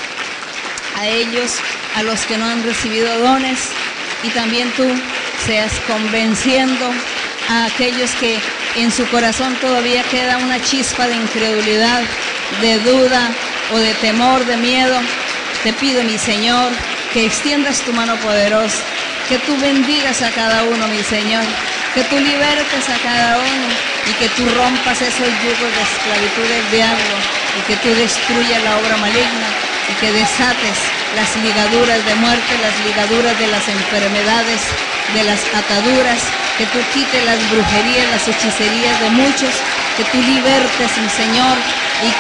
a 0.95 1.05
ellos, 1.07 1.51
a 1.95 2.03
los 2.03 2.26
que 2.26 2.38
no 2.38 2.45
han 2.45 2.63
recibido 2.63 3.19
dones, 3.19 3.69
y 4.23 4.30
también 4.30 4.72
tú 4.76 4.84
seas 5.45 5.72
convenciendo 5.88 6.91
a 7.49 7.65
aquellos 7.65 8.11
que 8.15 8.39
en 8.76 8.91
su 8.91 9.05
corazón 9.07 9.55
todavía 9.61 10.03
queda 10.03 10.38
una 10.38 10.61
chispa 10.61 11.07
de 11.07 11.15
incredulidad, 11.15 12.01
de 12.61 12.80
duda, 12.80 13.30
o 13.73 13.80
de 13.80 13.93
temor, 13.95 14.45
de 14.45 14.57
miedo, 14.57 14.99
te 15.63 15.73
pido, 15.73 16.03
mi 16.03 16.17
Señor, 16.17 16.72
que 17.13 17.26
extiendas 17.26 17.81
tu 17.81 17.93
mano 17.93 18.15
poderosa, 18.17 18.84
que 19.27 19.39
tú 19.39 19.57
bendigas 19.57 20.22
a 20.22 20.30
cada 20.31 20.63
uno, 20.63 20.88
mi 20.88 21.01
Señor, 21.03 21.43
que 21.93 22.03
tú 22.03 22.19
libertes 22.19 22.89
a 22.89 22.97
cada 22.99 23.38
uno 23.38 23.67
y 24.05 24.13
que 24.13 24.30
tú 24.30 24.43
rompas 24.55 25.01
esos 25.01 25.27
yugos 25.27 25.72
de 25.76 25.81
esclavitud 25.81 26.47
del 26.47 26.72
diablo 26.72 27.15
y 27.57 27.61
que 27.63 27.76
tú 27.77 27.89
destruyas 27.95 28.63
la 28.63 28.77
obra 28.77 28.97
maligna 28.97 29.74
y 29.88 29.95
que 29.95 30.12
desates 30.12 30.94
las 31.10 31.36
ligaduras 31.36 32.03
de 32.06 32.16
muerte, 32.16 32.57
las 32.57 32.78
ligaduras 32.80 33.38
de 33.38 33.48
las 33.48 33.68
enfermedades 33.68 34.78
de 35.07 35.24
las 35.24 35.48
ataduras, 35.52 36.34
que 36.56 36.68
tú 36.68 36.88
quites 36.88 37.24
las 37.24 37.48
brujerías, 37.49 38.07
las 38.07 38.28
hechicerías 38.28 38.99
de 38.99 39.10
muchos, 39.10 39.66
que 39.94 40.06
tú 40.06 40.22
libertes, 40.22 40.98
mi 40.98 41.10
Señor, 41.10 41.64
y 41.99 42.14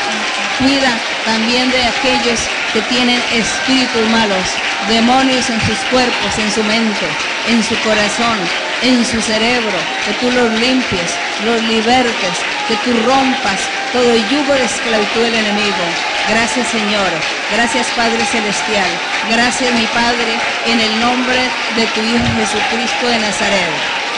cuida 0.55 1.01
también 1.23 1.71
de 1.71 1.83
aquellos 1.83 2.51
que 2.71 2.83
tienen 2.83 3.25
espíritus 3.29 4.07
malos, 4.07 4.59
demonios 4.79 5.49
en 5.49 5.59
sus 5.61 5.85
cuerpos, 5.85 6.37
en 6.37 6.51
su 6.51 6.63
mente, 6.63 7.17
en 7.43 7.63
su 7.63 7.79
corazón, 7.81 8.51
en 8.79 9.05
su 9.05 9.21
cerebro, 9.21 9.87
que 10.03 10.13
tú 10.13 10.31
los 10.31 10.51
limpies, 10.51 11.21
los 11.37 11.61
libertes, 11.63 12.45
que 12.65 12.77
tú 12.77 12.93
rompas 12.93 13.71
todo 13.95 14.13
yugo 14.17 14.51
de 14.51 14.65
esclavitud 14.65 15.23
del 15.23 15.35
enemigo. 15.35 15.81
Gracias 16.27 16.67
Señor, 16.67 17.09
gracias 17.49 17.87
Padre 17.95 18.25
Celestial, 18.25 18.91
gracias 19.21 19.71
mi 19.71 19.87
Padre 19.87 20.35
en 20.65 20.81
el 20.81 20.99
nombre 20.99 21.39
de 21.69 21.87
tu 21.87 22.01
Hijo 22.01 22.25
Jesucristo 22.35 23.07
de 23.07 23.19
Nazaret, 23.19 23.71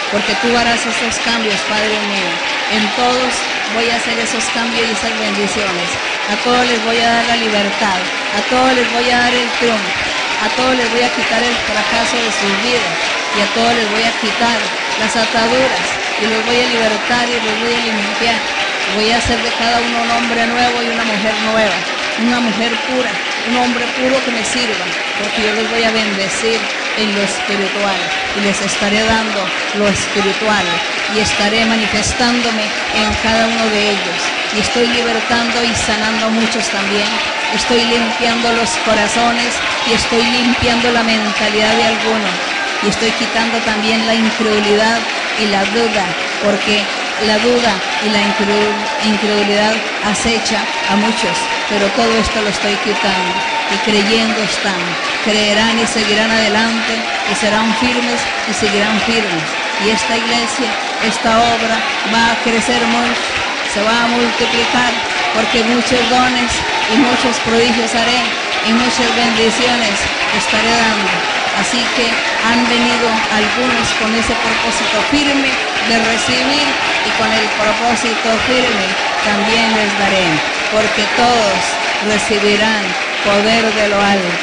porque 0.10 0.34
tú 0.34 0.58
harás 0.58 0.88
esos 0.88 1.20
cambios, 1.20 1.62
Padre 1.70 2.02
mío. 2.02 2.32
En 2.72 2.92
todos 2.96 3.34
voy 3.68 3.92
a 3.92 3.98
hacer 3.98 4.18
esos 4.18 4.50
cambios 4.50 4.88
y 4.88 4.94
esas 4.94 5.16
bendiciones. 5.20 5.92
A 6.26 6.38
todos 6.38 6.66
les 6.66 6.82
voy 6.82 6.98
a 7.02 7.10
dar 7.12 7.26
la 7.28 7.38
libertad, 7.38 8.02
a 8.32 8.42
todos 8.42 8.74
les 8.74 8.90
voy 8.90 9.12
a 9.12 9.20
dar 9.20 9.36
el 9.36 9.52
triunfo, 9.60 10.00
a 10.40 10.50
todos 10.56 10.76
les 10.76 10.90
voy 10.90 11.04
a 11.04 11.14
quitar 11.14 11.44
el 11.44 11.56
fracaso 11.56 12.18
de 12.18 12.32
sus 12.32 12.60
vidas 12.64 12.98
y 13.32 13.42
a 13.42 13.54
todos 13.54 13.76
les 13.76 13.88
voy 13.88 14.06
a 14.06 14.18
quitar 14.18 14.60
las 14.96 15.16
ataduras 15.16 16.00
y 16.18 16.26
los 16.26 16.44
voy 16.44 16.62
a 16.62 16.66
libertar 16.66 17.30
y 17.30 17.42
los 17.42 17.60
voy 17.60 17.76
a 17.76 17.80
limpiar. 17.80 18.42
Voy 18.90 19.12
a 19.12 19.18
hacer 19.18 19.42
de 19.42 19.54
cada 19.54 19.82
uno 19.82 20.02
un 20.04 20.12
hombre 20.12 20.48
nuevo 20.48 20.82
y 20.82 20.90
una 20.90 21.04
mujer 21.04 21.42
nueva, 21.42 21.86
una 22.16 22.40
mujer 22.40 22.86
pura, 22.86 23.20
un 23.44 23.58
hombre 23.58 23.90
puro 23.90 24.24
que 24.24 24.32
me 24.32 24.46
sirva, 24.46 24.96
porque 25.18 25.44
yo 25.44 25.52
los 25.54 25.68
voy 25.68 25.84
a 25.84 25.92
bendecir 25.92 26.70
en 26.96 27.14
lo 27.14 27.22
espiritual 27.22 28.10
y 28.34 28.42
les 28.42 28.62
estaré 28.62 29.04
dando 29.04 29.54
lo 29.74 29.88
espiritual 29.90 30.82
y 31.06 31.20
estaré 31.20 31.66
manifestándome 31.66 32.72
en 32.92 33.16
cada 33.18 33.48
uno 33.48 33.70
de 33.70 33.90
ellos. 33.90 34.34
Y 34.52 34.60
estoy 34.60 34.88
libertando 34.88 35.64
y 35.64 35.76
sanando 35.76 36.28
a 36.28 36.30
muchos 36.30 36.70
también. 36.70 37.22
Estoy 37.50 37.86
limpiando 37.86 38.54
los 38.54 38.78
corazones 38.78 39.64
y 39.84 39.94
estoy 39.94 40.26
limpiando 40.26 40.92
la 40.92 41.04
mentalidad 41.04 41.76
de 41.76 41.84
algunos. 41.84 42.56
Y 42.80 42.88
estoy 42.88 43.14
quitando 43.14 43.64
también 43.64 44.06
la 44.06 44.16
incredulidad 44.16 45.08
y 45.38 45.48
la 45.48 45.66
duda, 45.66 46.18
porque 46.42 46.88
la 47.20 47.40
duda 47.40 47.82
y 48.00 48.10
la 48.10 48.22
incredulidad 48.24 49.82
acecha 50.02 50.68
a 50.86 50.96
muchos, 50.96 51.50
pero 51.68 51.92
todo 51.92 52.18
esto 52.18 52.42
lo 52.42 52.50
estoy 52.50 52.78
quitando 52.78 53.42
y 53.70 53.80
creyendo 53.80 54.42
están, 54.44 54.98
creerán 55.22 55.80
y 55.80 55.88
seguirán 55.88 56.32
adelante 56.32 57.04
y 57.26 57.36
serán 57.36 57.76
firmes 57.76 58.28
y 58.46 58.54
seguirán 58.54 59.02
firmes. 59.02 59.58
Y 59.80 59.90
esta 59.90 60.18
iglesia, 60.18 60.76
esta 61.00 61.54
obra 61.56 61.84
va 62.12 62.32
a 62.32 62.42
crecer 62.42 62.88
mucho, 62.88 63.34
se 63.64 63.82
va 63.82 64.04
a 64.04 64.08
multiplicar 64.08 64.94
porque 65.34 65.64
muchos 65.64 66.08
dones 66.10 66.52
y 66.88 66.98
muchos 66.98 67.40
prodigios 67.40 67.96
haré 67.96 68.34
y 68.64 68.74
muchas 68.74 69.14
bendiciones 69.16 70.10
estaré 70.32 70.72
dando. 70.72 71.37
Así 71.58 71.88
que 71.96 72.14
han 72.44 72.68
venido 72.70 73.10
algunos 73.32 73.96
con 73.96 74.14
ese 74.14 74.36
propósito 74.36 75.02
firme 75.02 75.58
de 75.88 75.98
recibir 75.98 76.78
y 77.04 77.10
con 77.14 77.34
el 77.34 77.50
propósito 77.50 78.38
firme 78.46 78.96
también 79.24 79.74
les 79.74 79.98
daré, 79.98 80.40
porque 80.70 81.08
todos 81.08 81.64
recibirán 82.00 82.96
poder 83.24 83.74
de 83.74 83.88
lo 83.88 84.00
alto, 84.00 84.38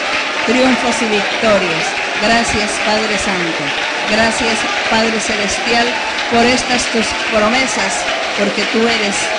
triunfos 0.45 1.03
y 1.03 1.09
victorias. 1.09 1.95
Gracias 2.19 2.81
Padre 2.81 3.17
Santo, 3.17 3.63
gracias 4.09 4.67
Padre 4.89 5.21
Celestial 5.21 5.95
por 6.29 6.45
estas 6.47 6.91
tus 6.91 7.15
promesas, 7.31 8.09
porque 8.35 8.65
tú 8.67 8.89
eres 8.89 9.37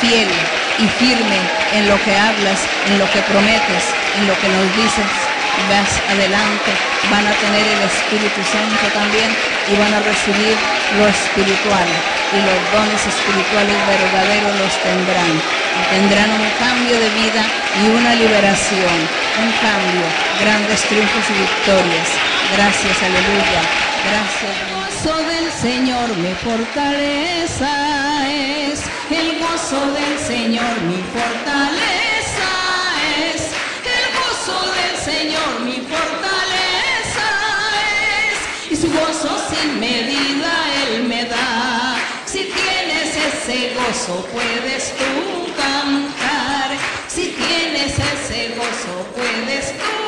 fiel 0.00 0.48
y 0.78 0.88
firme 0.88 1.50
en 1.68 1.86
lo 1.86 2.00
que 2.00 2.16
hablas, 2.16 2.70
en 2.82 2.96
lo 2.96 3.10
que 3.10 3.22
prometes, 3.22 3.98
en 4.14 4.26
lo 4.26 4.38
que 4.38 4.48
nos 4.48 4.72
dices 4.72 5.29
vas 5.68 5.90
adelante, 6.08 6.70
van 7.10 7.26
a 7.26 7.34
tener 7.42 7.66
el 7.66 7.82
Espíritu 7.82 8.40
Santo 8.44 8.84
también 8.94 9.30
y 9.68 9.74
van 9.76 9.92
a 9.94 10.00
recibir 10.00 10.56
lo 10.96 11.06
espiritual 11.06 11.88
y 12.32 12.38
los 12.46 12.60
dones 12.70 13.02
espirituales 13.06 13.76
verdaderos 13.86 14.54
los 14.58 14.74
tendrán. 14.82 15.34
Tendrán 15.90 16.30
un 16.30 16.46
cambio 16.58 16.94
de 16.94 17.10
vida 17.10 17.42
y 17.82 17.88
una 17.90 18.14
liberación, 18.14 18.98
un 19.42 19.50
cambio, 19.58 20.06
grandes 20.40 20.80
triunfos 20.86 21.24
y 21.30 21.34
victorias. 21.34 22.08
Gracias, 22.56 22.96
aleluya. 23.02 23.62
Gracias. 24.10 24.54
El 24.56 24.70
gozo 24.74 25.16
del 25.26 25.50
Señor 25.52 26.08
mi 26.16 26.34
fortaleza 26.34 27.70
es, 28.28 28.82
el 29.10 29.38
gozo 29.38 29.80
del 29.92 30.18
Señor 30.18 30.80
mi 30.82 31.02
fortaleza. 31.12 31.79
Gozo, 43.90 44.24
puedes 44.32 44.92
tú 44.96 45.52
cantar. 45.56 46.70
Si 47.08 47.30
tienes 47.30 47.92
ese 47.98 48.54
gozo, 48.54 49.04
puedes 49.16 49.72
tú 49.78 49.99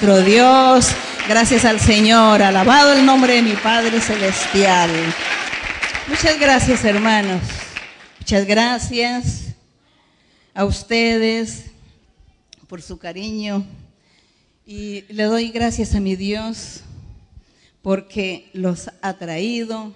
nuestro 0.00 0.22
Dios. 0.22 0.94
Gracias 1.28 1.66
al 1.66 1.78
Señor. 1.78 2.42
Alabado 2.42 2.94
el 2.94 3.04
nombre 3.04 3.34
de 3.34 3.42
mi 3.42 3.52
Padre 3.52 4.00
Celestial. 4.00 4.90
Muchas 6.08 6.40
gracias, 6.40 6.84
hermanos. 6.86 7.42
Muchas 8.18 8.46
gracias 8.46 9.54
a 10.54 10.64
ustedes 10.64 11.66
por 12.66 12.80
su 12.80 12.98
cariño. 12.98 13.66
Y 14.64 15.04
le 15.12 15.24
doy 15.24 15.50
gracias 15.50 15.94
a 15.94 16.00
mi 16.00 16.16
Dios 16.16 16.80
porque 17.82 18.48
los 18.54 18.90
ha 19.02 19.18
traído, 19.18 19.94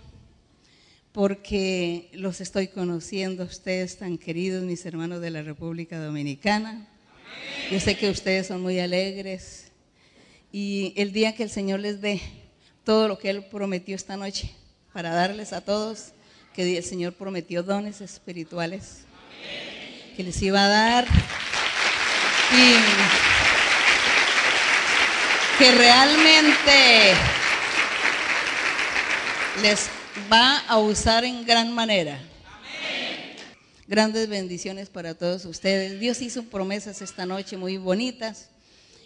porque 1.13 2.11
los 2.13 2.43
estoy 2.43 2.69
conociendo 2.69 3.45
ustedes 3.45 3.97
tan 3.97 4.19
queridos, 4.19 4.65
mis 4.65 4.85
hermanos 4.85 5.23
de 5.23 5.31
la 5.31 5.41
República 5.41 5.99
Dominicana. 5.99 6.89
Yo 7.71 7.81
sé 7.81 7.97
que 7.97 8.11
ustedes 8.11 8.49
son 8.49 8.61
muy 8.61 8.81
alegres 8.81 9.64
y 10.57 10.93
el 10.95 11.13
día 11.13 11.35
que 11.35 11.43
el 11.43 11.51
Señor 11.51 11.81
les 11.81 12.01
dé 12.01 12.21
todo 12.85 13.09
lo 13.09 13.19
que 13.19 13.29
Él 13.29 13.45
prometió 13.45 13.97
esta 13.97 14.17
noche 14.17 14.55
para 14.93 15.11
darles 15.11 15.53
a 15.53 15.63
todos, 15.63 16.13
que 16.55 16.79
el 16.79 16.85
Señor 16.85 17.13
prometió 17.15 17.65
dones 17.65 18.01
espirituales 18.01 18.99
que 20.17 20.23
les 20.23 20.41
iba 20.43 20.65
a 20.65 20.69
dar 20.69 21.07
y 22.53 22.75
que 25.59 25.73
realmente 25.73 27.15
les 29.61 29.91
va 30.33 30.59
a 30.69 30.79
usar 30.79 31.25
en 31.25 31.45
gran 31.45 31.73
manera. 31.75 32.21
Grandes 33.89 34.29
bendiciones 34.29 34.89
para 34.89 35.15
todos 35.15 35.47
ustedes. 35.47 35.99
Dios 35.99 36.23
hizo 36.23 36.45
promesas 36.45 37.03
esta 37.03 37.27
noche 37.27 37.57
muy 37.57 37.77
bonitas 37.77 38.51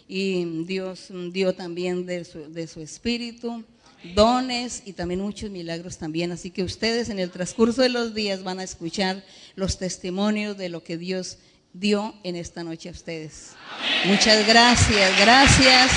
y 0.09 0.63
Dios 0.65 1.09
dio 1.31 1.53
también 1.53 2.05
de 2.07 2.25
su, 2.25 2.51
de 2.51 2.67
su 2.67 2.81
espíritu 2.81 3.63
dones 4.15 4.81
y 4.85 4.93
también 4.93 5.21
muchos 5.21 5.49
milagros 5.49 5.97
también. 5.97 6.31
Así 6.31 6.49
que 6.51 6.63
ustedes 6.63 7.09
en 7.09 7.19
el 7.19 7.29
transcurso 7.29 7.81
de 7.81 7.89
los 7.89 8.13
días 8.13 8.43
van 8.43 8.59
a 8.59 8.63
escuchar 8.63 9.23
los 9.55 9.77
testimonios 9.77 10.57
de 10.57 10.69
lo 10.69 10.83
que 10.83 10.97
Dios 10.97 11.37
dio 11.73 12.15
en 12.23 12.35
esta 12.35 12.63
noche 12.63 12.89
a 12.89 12.91
ustedes. 12.91 13.51
Muchas 14.05 14.47
gracias, 14.47 15.19
gracias. 15.19 15.91